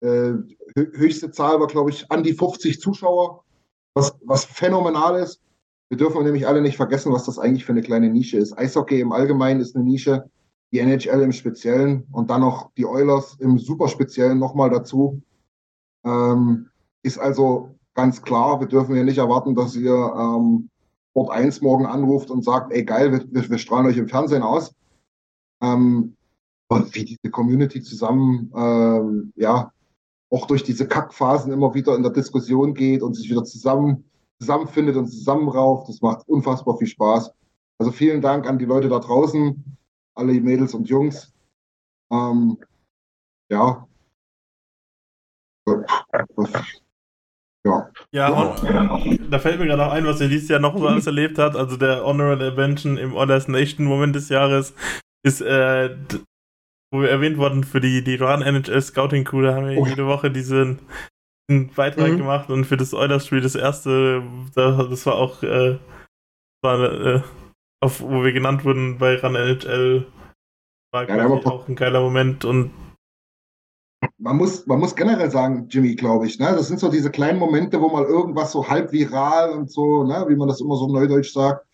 äh, 0.00 0.34
höchste 0.74 1.30
Zahl 1.30 1.58
war, 1.58 1.66
glaube 1.66 1.90
ich, 1.90 2.10
an 2.10 2.22
die 2.22 2.34
50 2.34 2.80
Zuschauer, 2.80 3.44
was, 3.94 4.14
was 4.24 4.44
phänomenal 4.44 5.20
ist. 5.20 5.40
Wir 5.88 5.96
dürfen 5.96 6.22
nämlich 6.22 6.46
alle 6.46 6.60
nicht 6.60 6.76
vergessen, 6.76 7.12
was 7.12 7.24
das 7.24 7.38
eigentlich 7.38 7.64
für 7.64 7.72
eine 7.72 7.82
kleine 7.82 8.10
Nische 8.10 8.36
ist. 8.36 8.56
Eishockey 8.56 9.00
im 9.00 9.12
Allgemeinen 9.12 9.60
ist 9.60 9.74
eine 9.74 9.84
Nische, 9.84 10.30
die 10.70 10.80
NHL 10.80 11.22
im 11.22 11.32
Speziellen 11.32 12.06
und 12.12 12.28
dann 12.28 12.42
noch 12.42 12.70
die 12.76 12.84
Oilers 12.84 13.36
im 13.40 13.58
Superspeziellen 13.58 14.38
nochmal 14.38 14.68
dazu. 14.68 15.22
Ähm, 16.04 16.68
ist 17.02 17.18
also 17.18 17.77
ganz 17.98 18.22
klar, 18.22 18.60
wir 18.60 18.68
dürfen 18.68 18.94
hier 18.94 19.02
nicht 19.02 19.18
erwarten, 19.18 19.56
dass 19.56 19.74
ihr 19.74 19.90
ähm, 19.92 20.70
Sport 21.10 21.32
1 21.32 21.62
morgen 21.62 21.84
anruft 21.84 22.30
und 22.30 22.44
sagt, 22.44 22.72
ey 22.72 22.84
geil, 22.84 23.10
wir, 23.10 23.50
wir 23.50 23.58
strahlen 23.58 23.86
euch 23.86 23.96
im 23.96 24.08
Fernsehen 24.08 24.44
aus. 24.44 24.72
Ähm, 25.60 26.16
und 26.68 26.94
wie 26.94 27.04
diese 27.04 27.32
Community 27.32 27.82
zusammen, 27.82 28.52
ähm, 28.54 29.32
ja, 29.34 29.72
auch 30.30 30.46
durch 30.46 30.62
diese 30.62 30.86
Kackphasen 30.86 31.52
immer 31.52 31.74
wieder 31.74 31.96
in 31.96 32.04
der 32.04 32.12
Diskussion 32.12 32.72
geht 32.72 33.02
und 33.02 33.14
sich 33.14 33.28
wieder 33.28 33.42
zusammen, 33.42 34.04
zusammenfindet 34.38 34.94
und 34.94 35.08
zusammenrauft. 35.08 35.88
Das 35.88 36.00
macht 36.00 36.28
unfassbar 36.28 36.76
viel 36.76 36.86
Spaß. 36.86 37.32
Also 37.78 37.90
vielen 37.90 38.20
Dank 38.20 38.46
an 38.46 38.60
die 38.60 38.64
Leute 38.64 38.88
da 38.88 39.00
draußen, 39.00 39.76
alle 40.14 40.40
Mädels 40.40 40.72
und 40.72 40.88
Jungs. 40.88 41.32
Ähm, 42.12 42.58
ja. 43.50 43.88
Ja. 47.66 47.90
Ja, 48.12 48.28
und 48.28 49.30
da 49.30 49.38
fällt 49.38 49.58
mir 49.58 49.66
gerade 49.66 49.86
auch 49.86 49.92
ein, 49.92 50.06
was 50.06 50.20
er 50.20 50.28
dieses 50.28 50.48
Jahr 50.48 50.60
noch 50.60 50.78
so 50.78 50.86
alles 50.86 51.06
erlebt 51.06 51.38
hat. 51.38 51.56
Also 51.56 51.76
der 51.76 52.04
Honorable 52.04 52.52
Mention 52.52 52.96
im 52.96 53.14
Honors 53.14 53.48
Nation 53.48 53.86
Moment 53.86 54.14
des 54.14 54.28
Jahres 54.28 54.74
ist 55.22 55.40
äh, 55.40 55.96
wo 56.90 57.02
wir 57.02 57.10
erwähnt 57.10 57.38
wurden 57.38 57.64
für 57.64 57.80
die, 57.80 58.02
die 58.02 58.16
Run 58.16 58.42
NHL 58.42 58.80
Scouting 58.80 59.24
Crew, 59.24 59.42
da 59.42 59.54
haben 59.54 59.68
wir 59.68 59.78
oh. 59.78 59.86
jede 59.86 60.06
Woche 60.06 60.30
diesen, 60.30 60.80
diesen 61.48 61.68
Beitrag 61.74 62.12
mhm. 62.12 62.18
gemacht 62.18 62.50
und 62.50 62.64
für 62.64 62.76
das 62.76 62.94
Oilers 62.94 63.26
Spiel 63.26 63.40
das 63.40 63.54
erste, 63.54 64.22
das 64.54 65.06
war 65.06 65.16
auch, 65.16 65.42
äh, 65.42 65.78
war, 66.62 66.80
äh, 66.80 67.22
auf, 67.80 68.00
wo 68.00 68.24
wir 68.24 68.32
genannt 68.32 68.64
wurden 68.64 68.98
bei 68.98 69.16
Run 69.20 69.36
NHL, 69.36 70.06
war 70.92 71.08
ja, 71.08 71.26
auch 71.26 71.68
ein 71.68 71.76
geiler 71.76 72.00
Moment 72.00 72.44
und 72.44 72.70
man 74.18 74.36
muss, 74.36 74.66
man 74.66 74.80
muss 74.80 74.94
generell 74.94 75.30
sagen, 75.30 75.68
Jimmy, 75.68 75.94
glaube 75.94 76.26
ich, 76.26 76.38
ne? 76.38 76.46
das 76.46 76.68
sind 76.68 76.80
so 76.80 76.88
diese 76.88 77.10
kleinen 77.10 77.38
Momente, 77.38 77.80
wo 77.80 77.88
mal 77.88 78.04
irgendwas 78.04 78.52
so 78.52 78.68
halb 78.68 78.92
viral 78.92 79.50
und 79.50 79.70
so, 79.70 80.04
ne? 80.04 80.24
wie 80.28 80.36
man 80.36 80.48
das 80.48 80.60
immer 80.60 80.76
so 80.76 80.86
neudeutsch 80.86 81.32
sagt. 81.32 81.66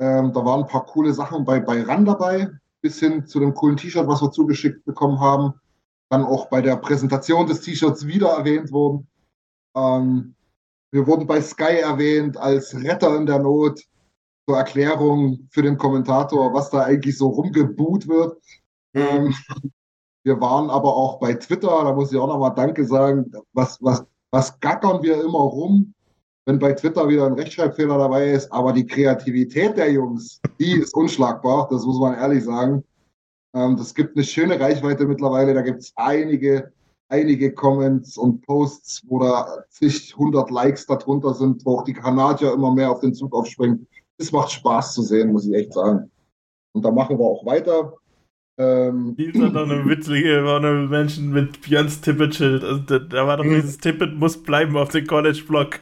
Ähm, 0.00 0.32
da 0.32 0.44
waren 0.44 0.62
ein 0.62 0.68
paar 0.68 0.86
coole 0.86 1.12
Sachen 1.12 1.44
bei, 1.44 1.60
bei 1.60 1.82
RAN 1.82 2.04
dabei 2.04 2.48
bis 2.80 3.00
hin 3.00 3.26
zu 3.26 3.40
dem 3.40 3.54
coolen 3.54 3.76
T-Shirt, 3.76 4.06
was 4.06 4.22
wir 4.22 4.30
zugeschickt 4.30 4.84
bekommen 4.84 5.18
haben. 5.18 5.54
Dann 6.10 6.24
auch 6.24 6.48
bei 6.48 6.62
der 6.62 6.76
Präsentation 6.76 7.46
des 7.46 7.60
T-Shirts 7.60 8.06
wieder 8.06 8.28
erwähnt 8.28 8.70
wurden. 8.70 9.08
Ähm, 9.76 10.34
wir 10.92 11.06
wurden 11.06 11.26
bei 11.26 11.40
Sky 11.40 11.80
erwähnt 11.80 12.36
als 12.36 12.74
Retter 12.74 13.16
in 13.16 13.26
der 13.26 13.40
Not 13.40 13.80
zur 14.48 14.56
Erklärung 14.56 15.48
für 15.50 15.62
den 15.62 15.76
Kommentator, 15.76 16.54
was 16.54 16.70
da 16.70 16.84
eigentlich 16.84 17.18
so 17.18 17.28
rumgeboot 17.28 18.08
wird. 18.08 18.40
Ähm, 18.94 19.34
wir 20.24 20.40
waren 20.40 20.70
aber 20.70 20.94
auch 20.94 21.18
bei 21.18 21.34
Twitter, 21.34 21.68
da 21.68 21.92
muss 21.92 22.12
ich 22.12 22.18
auch 22.18 22.26
nochmal 22.26 22.54
Danke 22.54 22.84
sagen. 22.84 23.30
Was, 23.52 23.78
was, 23.80 24.04
was 24.30 24.58
gackern 24.60 25.02
wir 25.02 25.22
immer 25.22 25.38
rum, 25.38 25.94
wenn 26.44 26.58
bei 26.58 26.72
Twitter 26.72 27.08
wieder 27.08 27.26
ein 27.26 27.34
Rechtschreibfehler 27.34 27.98
dabei 27.98 28.32
ist? 28.32 28.52
Aber 28.52 28.72
die 28.72 28.86
Kreativität 28.86 29.76
der 29.76 29.90
Jungs, 29.92 30.40
die 30.58 30.72
ist 30.72 30.94
unschlagbar, 30.94 31.68
das 31.70 31.84
muss 31.84 31.98
man 31.98 32.14
ehrlich 32.14 32.44
sagen. 32.44 32.84
Ähm, 33.54 33.76
das 33.76 33.94
gibt 33.94 34.16
eine 34.16 34.24
schöne 34.24 34.58
Reichweite 34.60 35.06
mittlerweile. 35.06 35.54
Da 35.54 35.62
gibt 35.62 35.80
es 35.80 35.92
einige, 35.96 36.72
einige 37.08 37.52
Comments 37.54 38.16
und 38.18 38.44
Posts, 38.44 39.04
wo 39.08 39.20
da 39.20 39.64
zig, 39.70 40.16
hundert 40.16 40.50
Likes 40.50 40.86
darunter 40.86 41.34
sind, 41.34 41.64
wo 41.64 41.78
auch 41.78 41.84
die 41.84 41.94
Kanadier 41.94 42.52
immer 42.52 42.74
mehr 42.74 42.90
auf 42.90 43.00
den 43.00 43.14
Zug 43.14 43.32
aufspringen. 43.34 43.86
Es 44.18 44.32
macht 44.32 44.50
Spaß 44.50 44.94
zu 44.94 45.02
sehen, 45.02 45.32
muss 45.32 45.46
ich 45.46 45.54
echt 45.54 45.72
sagen. 45.72 46.10
Und 46.72 46.84
da 46.84 46.90
machen 46.90 47.18
wir 47.18 47.24
auch 47.24 47.46
weiter. 47.46 47.94
Ähm, 48.60 49.14
Die 49.16 49.26
ist 49.26 49.36
doch 49.36 49.54
eine 49.54 49.86
witzige, 49.88 50.44
war 50.44 50.56
eine 50.58 50.88
Menschen 50.88 51.30
mit 51.30 51.60
Björns 51.62 52.00
Tippet-Schild. 52.00 52.64
Also 52.64 52.78
da, 52.82 52.98
da, 52.98 53.26
war 53.26 53.36
doch 53.36 53.44
Mhm. 53.44 53.54
dieses 53.54 53.78
Tippet 53.78 54.14
muss 54.16 54.42
bleiben 54.42 54.76
auf 54.76 54.88
dem 54.88 55.06
College-Block. 55.06 55.78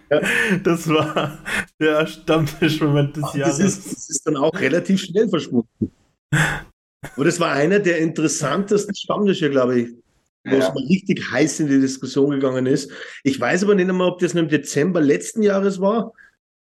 Das 0.62 0.86
war 0.89 1.39
der 1.81 2.07
Stammtisch-Moment 2.07 3.16
des 3.16 3.24
Ach, 3.24 3.35
Jahres. 3.35 3.59
das, 3.59 3.66
ist, 3.78 3.86
das 3.97 4.11
ist 4.11 4.27
dann 4.27 4.36
auch 4.36 4.53
relativ 4.61 5.01
schnell 5.01 5.27
verschwunden. 5.28 5.90
Aber 7.15 7.24
das 7.24 7.40
war 7.40 7.53
einer 7.53 7.78
der 7.78 7.98
interessantesten 7.98 8.94
Stammtische, 8.94 9.48
glaube 9.48 9.81
ich, 9.81 9.89
wo 10.44 10.57
es 10.57 10.66
Ja. 10.66 10.74
mal 10.74 10.85
richtig 10.86 11.31
heiß 11.31 11.61
in 11.61 11.69
die 11.69 11.81
Diskussion 11.81 12.31
gegangen 12.31 12.66
ist. 12.66 12.90
Ich 13.24 13.40
weiß 13.40 13.65
aber 13.65 13.74
nicht 13.74 13.89
einmal, 13.89 14.09
ob 14.11 14.19
das 14.19 14.35
nur 14.35 14.43
im 14.43 14.51
Dezember 14.51 15.01
letzten 15.01 15.43
Jahres 15.43 15.81
war 15.81 16.12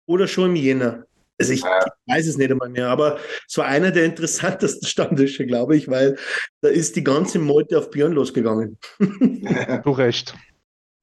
oder 0.07 0.27
schon 0.27 0.49
im 0.49 0.55
Jänner. 0.57 1.05
Also 1.41 1.53
ich, 1.53 1.59
ich 1.59 2.13
weiß 2.13 2.27
es 2.27 2.37
nicht 2.37 2.51
einmal 2.51 2.69
mehr, 2.69 2.89
aber 2.89 3.17
es 3.47 3.57
war 3.57 3.65
einer 3.65 3.91
der 3.91 4.05
interessantesten 4.11 4.87
Stammtische, 4.87 5.45
glaube 5.45 5.75
ich, 5.75 5.89
weil 5.89 6.17
da 6.61 6.69
ist 6.69 6.95
die 6.95 7.03
ganze 7.03 7.39
Meute 7.39 7.77
auf 7.79 7.89
Björn 7.89 8.13
losgegangen. 8.13 8.77
Zu 9.83 9.91
Recht. 9.91 10.35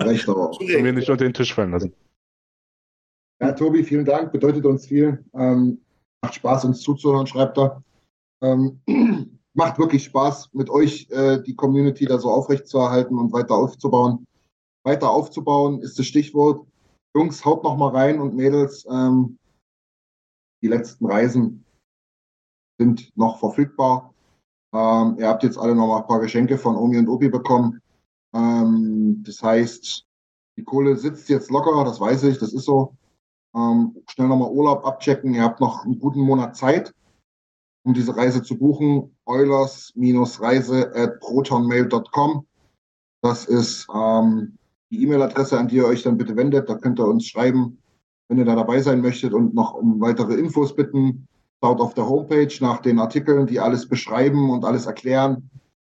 Recht 0.01 0.29
aber. 0.29 0.53
Können 0.59 0.85
wir 0.85 0.93
nicht 0.93 1.11
unter 1.11 1.25
den 1.25 1.35
Tisch 1.35 1.55
fallen 1.55 1.73
lassen. 1.73 1.93
Ja, 3.41 3.53
Tobi, 3.53 3.85
vielen 3.85 4.05
Dank, 4.05 4.33
bedeutet 4.33 4.65
uns 4.65 4.87
viel. 4.87 5.25
Ähm, 5.35 5.81
macht 6.23 6.35
Spaß, 6.35 6.65
uns 6.65 6.81
zuzuhören, 6.81 7.27
schreibt 7.27 7.59
er. 7.59 7.83
Ähm, 8.43 8.81
macht 9.55 9.79
wirklich 9.79 10.05
Spaß, 10.05 10.51
mit 10.53 10.71
euch 10.71 11.09
äh, 11.11 11.43
die 11.43 11.55
Community 11.55 12.05
da 12.05 12.19
so 12.19 12.31
aufrechtzuerhalten 12.31 13.19
und 13.19 13.33
weiter 13.33 13.55
aufzubauen. 13.55 14.27
Weiter 14.85 15.11
aufzubauen 15.11 15.81
ist 15.83 15.99
das 15.99 16.07
Stichwort. 16.07 16.67
Jungs, 17.15 17.45
haut 17.45 17.65
noch 17.65 17.77
mal 17.77 17.91
rein 17.91 18.21
und 18.21 18.37
Mädels, 18.37 18.87
ähm, 18.91 19.39
die 20.63 20.69
letzten 20.69 21.07
Reisen 21.07 21.65
sind 22.79 23.11
noch 23.17 23.39
verfügbar. 23.39 24.15
Ähm, 24.73 25.17
ihr 25.19 25.29
habt 25.29 25.43
jetzt 25.43 25.59
alle 25.59 25.75
noch 25.75 25.87
mal 25.87 26.01
ein 26.01 26.07
paar 26.07 26.21
Geschenke 26.21 26.59
von 26.59 26.77
Omi 26.77 26.99
und 26.99 27.09
Opi 27.09 27.29
bekommen. 27.29 27.81
Ähm, 28.35 29.23
das 29.27 29.43
heißt, 29.43 30.05
die 30.57 30.65
Kohle 30.65 30.97
sitzt 30.97 31.29
jetzt 31.29 31.51
locker, 31.51 31.85
das 31.85 32.01
weiß 32.01 32.25
ich, 32.25 32.39
das 32.39 32.53
ist 32.53 32.65
so. 32.65 32.97
Ähm, 33.55 33.97
schnell 34.11 34.29
nochmal 34.29 34.51
Urlaub 34.51 34.85
abchecken. 34.85 35.35
Ihr 35.35 35.43
habt 35.43 35.61
noch 35.61 35.85
einen 35.85 35.99
guten 35.99 36.21
Monat 36.21 36.57
Zeit, 36.57 36.93
um 37.85 37.95
diese 37.95 38.17
Reise 38.17 38.43
zu 38.43 38.59
buchen. 38.59 39.17
Eulers-reise 39.25 40.95
at 40.95 41.21
protonmail.com. 41.21 42.47
Das 43.23 43.47
ist 43.47 43.87
ähm, 43.95 44.59
die 44.91 45.03
E-Mail-Adresse, 45.03 45.59
an 45.59 45.69
die 45.69 45.77
ihr 45.77 45.87
euch 45.87 46.03
dann 46.03 46.19
bitte 46.19 46.37
wendet. 46.37 46.69
Da 46.69 46.75
könnt 46.77 47.01
ihr 47.01 47.07
uns 47.07 47.27
schreiben, 47.27 47.79
wenn 48.29 48.39
ihr 48.39 48.45
da 48.45 48.55
dabei 48.55 48.81
sein 48.81 49.01
möchtet 49.01 49.33
und 49.33 49.55
noch 49.55 49.75
um 49.75 50.01
weitere 50.01 50.35
Infos 50.35 50.77
bitten. 50.77 51.27
Schaut 51.63 51.81
auf 51.81 51.95
der 51.95 52.09
Homepage 52.09 52.53
nach 52.61 52.81
den 52.81 52.99
Artikeln, 52.99 53.47
die 53.47 53.59
alles 53.59 53.89
beschreiben 53.89 54.51
und 54.51 54.65
alles 54.65 54.87
erklären. 54.87 55.51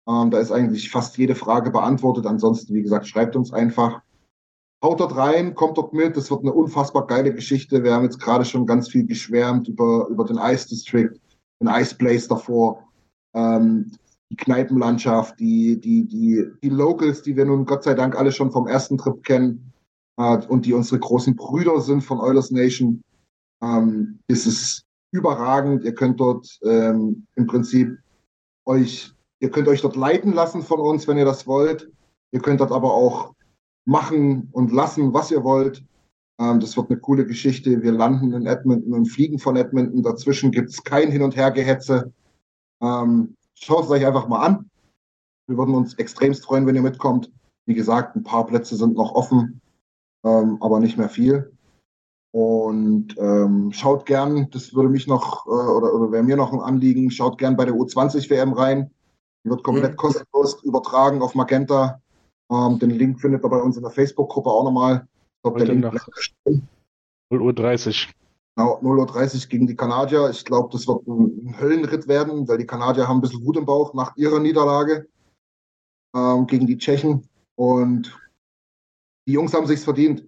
Ähm, 0.08 0.30
da 0.30 0.38
ist 0.38 0.52
eigentlich 0.52 0.90
fast 0.90 1.18
jede 1.18 1.34
Frage 1.34 1.70
beantwortet. 1.70 2.26
Ansonsten, 2.26 2.74
wie 2.74 2.82
gesagt, 2.82 3.08
schreibt 3.08 3.34
uns 3.34 3.52
einfach. 3.52 4.00
Haut 4.84 5.00
dort 5.00 5.16
rein, 5.16 5.54
kommt 5.54 5.78
dort 5.78 5.92
mit. 5.94 6.16
Das 6.16 6.30
wird 6.30 6.42
eine 6.42 6.52
unfassbar 6.52 7.06
geile 7.06 7.34
Geschichte. 7.34 7.82
Wir 7.82 7.94
haben 7.94 8.04
jetzt 8.04 8.20
gerade 8.20 8.44
schon 8.44 8.66
ganz 8.66 8.88
viel 8.88 9.06
geschwärmt 9.06 9.66
über, 9.66 10.06
über 10.08 10.24
den 10.24 10.36
Ice 10.36 10.68
District, 10.68 11.18
den 11.60 11.68
Ice 11.68 11.96
Place 11.96 12.28
davor, 12.28 12.84
ähm, 13.34 13.90
die 14.30 14.36
Kneipenlandschaft, 14.36 15.40
die, 15.40 15.80
die, 15.80 16.04
die, 16.04 16.44
die 16.62 16.68
Locals, 16.68 17.22
die 17.22 17.36
wir 17.36 17.46
nun 17.46 17.64
Gott 17.64 17.82
sei 17.82 17.94
Dank 17.94 18.16
alle 18.16 18.30
schon 18.30 18.52
vom 18.52 18.66
ersten 18.66 18.98
Trip 18.98 19.22
kennen 19.24 19.72
und 20.16 20.64
die 20.64 20.72
unsere 20.72 20.98
großen 20.98 21.36
Brüder 21.36 21.80
sind 21.80 22.00
von 22.00 22.20
Oilers 22.20 22.50
Nation. 22.50 23.02
Ähm, 23.62 24.18
es 24.28 24.46
ist 24.46 24.86
überragend. 25.12 25.84
Ihr 25.84 25.94
könnt 25.94 26.20
dort 26.20 26.58
ähm, 26.64 27.26
im 27.34 27.46
Prinzip 27.46 27.98
euch, 28.64 29.12
ihr 29.40 29.50
könnt 29.50 29.68
euch 29.68 29.82
dort 29.82 29.96
leiten 29.96 30.32
lassen 30.32 30.62
von 30.62 30.80
uns, 30.80 31.06
wenn 31.06 31.18
ihr 31.18 31.24
das 31.24 31.46
wollt. 31.46 31.90
Ihr 32.32 32.40
könnt 32.40 32.60
dort 32.60 32.72
aber 32.72 32.92
auch 32.92 33.34
machen 33.84 34.48
und 34.52 34.72
lassen, 34.72 35.12
was 35.14 35.30
ihr 35.30 35.44
wollt. 35.44 35.84
Ähm, 36.38 36.60
das 36.60 36.76
wird 36.76 36.90
eine 36.90 36.98
coole 36.98 37.26
Geschichte. 37.26 37.82
Wir 37.82 37.92
landen 37.92 38.32
in 38.32 38.46
Edmonton 38.46 38.92
und 38.92 39.06
fliegen 39.06 39.38
von 39.38 39.56
Edmonton. 39.56 40.02
Dazwischen 40.02 40.50
gibt 40.50 40.70
es 40.70 40.82
kein 40.82 41.10
Hin- 41.10 41.22
und 41.22 41.36
Hergehetze. 41.36 42.12
Ähm, 42.82 43.36
schaut 43.54 43.84
es 43.84 43.90
euch 43.90 44.04
einfach 44.04 44.28
mal 44.28 44.44
an. 44.44 44.70
Wir 45.46 45.56
würden 45.56 45.74
uns 45.74 45.94
extremst 45.94 46.44
freuen, 46.44 46.66
wenn 46.66 46.74
ihr 46.74 46.82
mitkommt. 46.82 47.30
Wie 47.66 47.74
gesagt, 47.74 48.16
ein 48.16 48.22
paar 48.22 48.46
Plätze 48.46 48.76
sind 48.76 48.96
noch 48.96 49.12
offen, 49.12 49.60
ähm, 50.26 50.58
aber 50.60 50.80
nicht 50.80 50.98
mehr 50.98 51.08
viel. 51.08 51.52
Und 52.32 53.16
ähm, 53.18 53.72
schaut 53.72 54.04
gern, 54.04 54.50
das 54.50 54.74
würde 54.74 54.90
mich 54.90 55.06
noch, 55.06 55.46
äh, 55.46 55.50
oder, 55.50 55.94
oder 55.94 56.12
wäre 56.12 56.22
mir 56.22 56.36
noch 56.36 56.52
ein 56.52 56.60
Anliegen, 56.60 57.10
schaut 57.10 57.38
gern 57.38 57.56
bei 57.56 57.64
der 57.64 57.74
U20 57.74 58.28
WM 58.28 58.52
rein. 58.52 58.90
Die 59.44 59.50
wird 59.50 59.62
komplett 59.62 59.92
Mhm. 59.92 59.96
kostenlos 59.96 60.62
übertragen 60.64 61.22
auf 61.22 61.34
Magenta. 61.34 62.00
Ähm, 62.50 62.78
den 62.78 62.90
Link 62.90 63.20
findet 63.20 63.44
ihr 63.44 63.48
bei 63.48 63.56
uns 63.60 63.76
in 63.76 63.82
der 63.82 63.92
Facebook-Gruppe 63.92 64.50
auch 64.50 64.64
nochmal. 64.64 65.06
Ich 65.06 65.42
glaube, 65.42 65.58
der 65.60 65.68
Heute 65.68 65.72
Link 65.72 65.84
nach 65.84 65.92
bleibt 65.92 66.10
bestimmt. 66.14 66.62
0 67.30 67.42
Uhr 67.42 67.52
30. 67.54 68.12
Genau, 68.56 68.78
0.30 68.80 69.44
Uhr 69.44 69.48
gegen 69.48 69.66
die 69.66 69.76
Kanadier. 69.76 70.30
Ich 70.30 70.44
glaube, 70.44 70.68
das 70.72 70.86
wird 70.88 71.06
ein 71.06 71.36
ein 71.46 71.60
Höllenritt 71.60 72.08
werden, 72.08 72.48
weil 72.48 72.58
die 72.58 72.66
Kanadier 72.66 73.08
haben 73.08 73.18
ein 73.18 73.20
bisschen 73.20 73.44
Wut 73.44 73.56
im 73.56 73.66
Bauch 73.66 73.94
nach 73.94 74.16
ihrer 74.16 74.40
Niederlage 74.40 75.06
ähm, 76.14 76.46
gegen 76.46 76.66
die 76.66 76.78
Tschechen. 76.78 77.28
Und 77.54 78.18
die 79.26 79.32
Jungs 79.32 79.52
haben 79.52 79.66
sich's 79.66 79.84
verdient. 79.84 80.24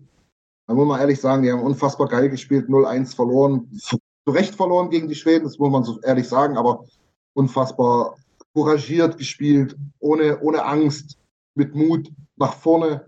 Da 0.66 0.74
muss 0.74 0.86
man 0.86 1.00
ehrlich 1.00 1.20
sagen, 1.20 1.42
die 1.42 1.50
haben 1.50 1.62
unfassbar 1.62 2.08
geil 2.08 2.28
gespielt, 2.28 2.68
0-1 2.68 3.14
verloren. 3.14 3.70
Zu 3.78 3.98
Recht 4.28 4.54
verloren 4.54 4.90
gegen 4.90 5.08
die 5.08 5.14
Schweden, 5.14 5.44
das 5.44 5.58
muss 5.58 5.70
man 5.70 5.84
so 5.84 5.98
ehrlich 6.02 6.28
sagen, 6.28 6.58
aber 6.58 6.84
unfassbar 7.32 8.16
couragiert 8.52 9.16
gespielt, 9.16 9.76
ohne, 10.00 10.38
ohne 10.40 10.64
Angst, 10.64 11.16
mit 11.54 11.74
Mut 11.74 12.12
nach 12.36 12.54
vorne. 12.54 13.06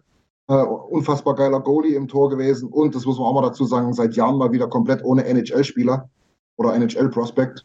Äh, 0.48 0.64
unfassbar 0.64 1.34
geiler 1.34 1.60
Goalie 1.60 1.94
im 1.94 2.08
Tor 2.08 2.30
gewesen 2.30 2.70
und, 2.70 2.94
das 2.94 3.04
muss 3.04 3.18
man 3.18 3.26
auch 3.26 3.34
mal 3.34 3.42
dazu 3.42 3.64
sagen, 3.64 3.92
seit 3.92 4.16
Jahren 4.16 4.38
mal 4.38 4.50
wieder 4.50 4.66
komplett 4.66 5.04
ohne 5.04 5.24
NHL-Spieler 5.24 6.08
oder 6.56 6.74
NHL-Prospect. 6.74 7.64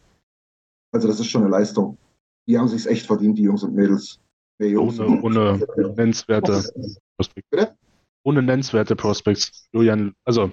Also 0.92 1.08
das 1.08 1.20
ist 1.20 1.28
schon 1.28 1.42
eine 1.42 1.52
Leistung. 1.52 1.98
Die 2.48 2.58
haben 2.58 2.68
sich's 2.68 2.86
echt 2.86 3.08
verdient, 3.08 3.38
die 3.38 3.44
Jungs 3.44 3.64
und 3.64 3.74
Mädels. 3.74 4.20
Jungs 4.60 5.00
Ohne, 5.00 5.22
ohne 5.22 5.68
nennenswerte 5.96 6.64
Prospects. 7.18 7.76
Ohne 8.26 8.42
nennenswerte 8.42 8.96
Prospects. 8.96 9.70
Julian, 9.72 10.16
also 10.26 10.52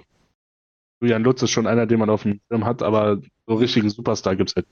Julian 1.00 1.24
Lutz 1.24 1.42
ist 1.42 1.50
schon 1.50 1.66
einer, 1.66 1.86
den 1.86 1.98
man 1.98 2.10
auf 2.10 2.22
dem 2.22 2.40
Schirm 2.46 2.64
hat, 2.64 2.82
aber 2.82 3.20
so 3.46 3.54
richtigen 3.54 3.88
Superstar 3.90 4.36
gibt 4.36 4.50
es 4.50 4.56
halt. 4.56 4.66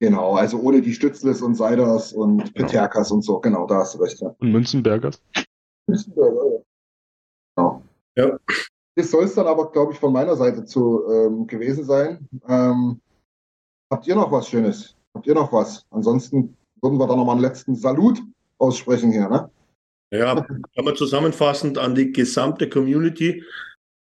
Genau, 0.00 0.34
also 0.34 0.60
ohne 0.60 0.82
die 0.82 0.92
Stützles 0.92 1.42
und 1.42 1.54
Seiders 1.54 2.12
und 2.12 2.52
Peterkas 2.54 3.10
und 3.10 3.22
so. 3.22 3.40
Genau, 3.40 3.66
da 3.66 3.76
hast 3.76 3.94
du 3.94 3.98
recht. 3.98 4.20
Ja. 4.20 4.34
Und 4.38 4.52
Münzenbergers. 4.52 5.22
Genau. 5.86 7.82
Ja. 8.16 8.38
Das 8.96 9.10
soll 9.10 9.24
es 9.24 9.34
dann 9.34 9.46
aber, 9.46 9.70
glaube 9.72 9.92
ich, 9.92 9.98
von 9.98 10.12
meiner 10.12 10.36
Seite 10.36 10.64
zu 10.64 11.02
ähm, 11.10 11.46
gewesen 11.46 11.84
sein. 11.84 12.28
Ähm, 12.46 13.00
habt 13.90 14.06
ihr 14.06 14.14
noch 14.14 14.30
was 14.30 14.48
Schönes? 14.48 14.94
Habt 15.14 15.26
ihr 15.26 15.34
noch 15.34 15.52
was? 15.52 15.86
Ansonsten 15.90 16.56
würden 16.82 16.98
wir 16.98 17.06
da 17.06 17.16
nochmal 17.16 17.36
einen 17.36 17.44
letzten 17.44 17.76
Salut 17.76 18.22
aussprechen 18.58 19.12
hier, 19.12 19.28
ne? 19.28 19.50
Ja, 20.12 20.34
kann 20.74 20.84
man 20.84 20.96
zusammenfassend 20.96 21.78
an 21.78 21.94
die 21.94 22.12
gesamte 22.12 22.68
Community 22.68 23.42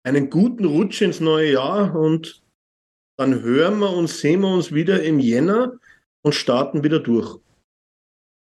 einen 0.05 0.31
guten 0.31 0.65
Rutsch 0.65 1.01
ins 1.01 1.21
neue 1.21 1.53
Jahr 1.53 1.95
und 1.95 2.43
dann 3.17 3.41
hören 3.43 3.79
wir 3.79 3.91
und 3.91 4.09
sehen 4.09 4.41
wir 4.41 4.53
uns 4.53 4.73
wieder 4.73 5.03
im 5.03 5.21
Jänner 5.21 5.79
und 6.23 6.35
starten 6.35 6.83
wieder 6.83 6.99
durch. 6.99 7.39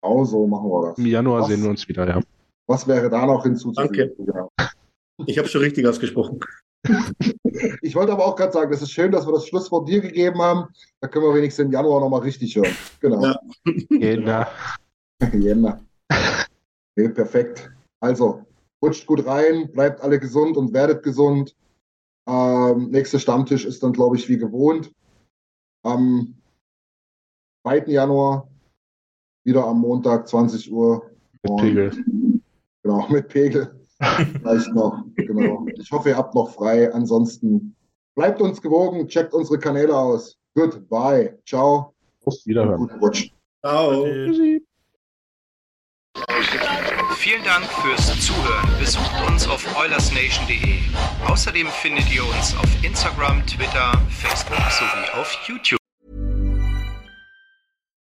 Genau 0.01 0.25
so 0.25 0.45
machen 0.45 0.69
wir 0.69 0.89
das. 0.89 0.97
Im 0.97 1.05
Januar 1.05 1.41
Was? 1.41 1.47
sehen 1.47 1.63
wir 1.63 1.69
uns 1.69 1.87
wieder, 1.87 2.07
ja. 2.07 2.21
Was 2.67 2.87
wäre 2.87 3.09
da 3.09 3.25
noch 3.25 3.43
hinzuzufügen? 3.43 4.13
Danke. 4.15 4.15
Genau. 4.17 4.51
Ich 5.25 5.37
habe 5.37 5.47
schon 5.47 5.61
richtig 5.61 5.87
ausgesprochen. 5.87 6.39
Ich 7.81 7.95
wollte 7.95 8.11
aber 8.11 8.23
auch 8.23 8.35
gerade 8.35 8.51
sagen, 8.51 8.71
es 8.71 8.83
ist 8.83 8.91
schön, 8.91 9.11
dass 9.11 9.25
wir 9.25 9.33
das 9.33 9.47
Schlusswort 9.47 9.89
dir 9.89 9.99
gegeben 9.99 10.39
haben. 10.39 10.67
Da 11.01 11.07
können 11.07 11.25
wir 11.25 11.33
wenigstens 11.33 11.65
im 11.65 11.71
Januar 11.71 12.01
nochmal 12.01 12.21
richtig 12.21 12.55
hören. 12.55 12.75
Genau. 12.99 13.23
Ja. 13.23 13.39
Jena. 13.89 14.47
Jänner. 15.33 15.81
Nee, 16.97 17.09
perfekt. 17.09 17.71
Also, 17.99 18.43
rutscht 18.83 19.05
gut 19.05 19.25
rein, 19.25 19.71
bleibt 19.71 20.01
alle 20.01 20.19
gesund 20.19 20.57
und 20.57 20.73
werdet 20.73 21.03
gesund. 21.03 21.55
Ähm, 22.27 22.89
nächster 22.89 23.19
Stammtisch 23.19 23.65
ist 23.65 23.83
dann, 23.83 23.93
glaube 23.93 24.17
ich, 24.17 24.27
wie 24.27 24.37
gewohnt. 24.37 24.91
Am 25.83 26.35
2. 27.65 27.85
Januar 27.87 28.49
wieder 29.45 29.65
am 29.65 29.79
Montag, 29.79 30.27
20 30.27 30.71
Uhr. 30.71 31.09
Mit 31.43 31.55
Pegel. 31.57 31.91
Genau, 32.81 33.07
mit 33.09 33.27
Pegel. 33.27 33.79
Vielleicht 34.01 34.73
noch. 34.73 35.05
Genau. 35.15 35.67
Ich 35.77 35.91
hoffe, 35.91 36.09
ihr 36.09 36.17
habt 36.17 36.33
noch 36.33 36.49
frei. 36.49 36.91
Ansonsten 36.93 37.75
bleibt 38.15 38.41
uns 38.41 38.61
gewogen, 38.61 39.07
checkt 39.07 39.33
unsere 39.33 39.59
Kanäle 39.59 39.95
aus. 39.95 40.37
Goodbye. 40.55 41.37
Ciao. 41.45 41.93
Auf 42.25 42.35
Wiederhören. 42.45 42.79
Guten 42.79 42.99
Rutsch. 42.99 43.31
Ciao. 43.63 44.03
Vielen 47.27 47.43
Dank 47.43 47.65
fürs 47.65 48.25
Zuhören. 48.25 48.79
Besucht 48.79 49.11
uns 49.27 49.49
auf 49.49 49.61
oilersnation.de. 49.77 50.79
Außerdem 51.27 51.67
findet 51.67 52.09
ihr 52.09 52.23
uns 52.23 52.55
auf 52.55 52.69
Instagram, 52.85 53.45
Twitter, 53.45 54.01
Facebook 54.09 54.57
sowie 54.71 55.19
auf 55.19 55.37
YouTube. 55.45 55.77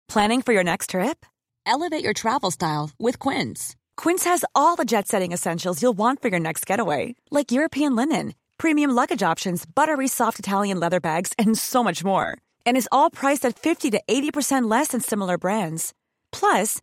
Planning 0.06 0.42
for 0.42 0.52
your 0.52 0.64
next 0.64 0.90
trip? 0.90 1.24
Elevate 1.64 2.04
your 2.04 2.12
travel 2.12 2.50
style 2.50 2.90
with 2.98 3.18
Quince. 3.18 3.74
Quince 3.96 4.24
has 4.24 4.44
all 4.54 4.76
the 4.76 4.84
jet 4.84 5.08
setting 5.08 5.32
essentials 5.32 5.80
you'll 5.80 5.96
want 5.96 6.20
for 6.20 6.28
your 6.28 6.38
next 6.40 6.66
getaway, 6.66 7.14
like 7.30 7.50
European 7.50 7.96
linen, 7.96 8.34
premium 8.58 8.90
luggage 8.90 9.22
options, 9.22 9.64
buttery 9.64 10.08
soft 10.08 10.38
Italian 10.38 10.78
leather 10.78 11.00
bags, 11.00 11.32
and 11.38 11.56
so 11.56 11.82
much 11.82 12.04
more. 12.04 12.36
And 12.66 12.76
is 12.76 12.88
all 12.92 13.08
priced 13.08 13.46
at 13.46 13.58
50 13.58 13.92
to 13.92 14.02
80% 14.06 14.70
less 14.70 14.88
than 14.88 15.00
similar 15.00 15.38
brands. 15.38 15.94
Plus, 16.32 16.82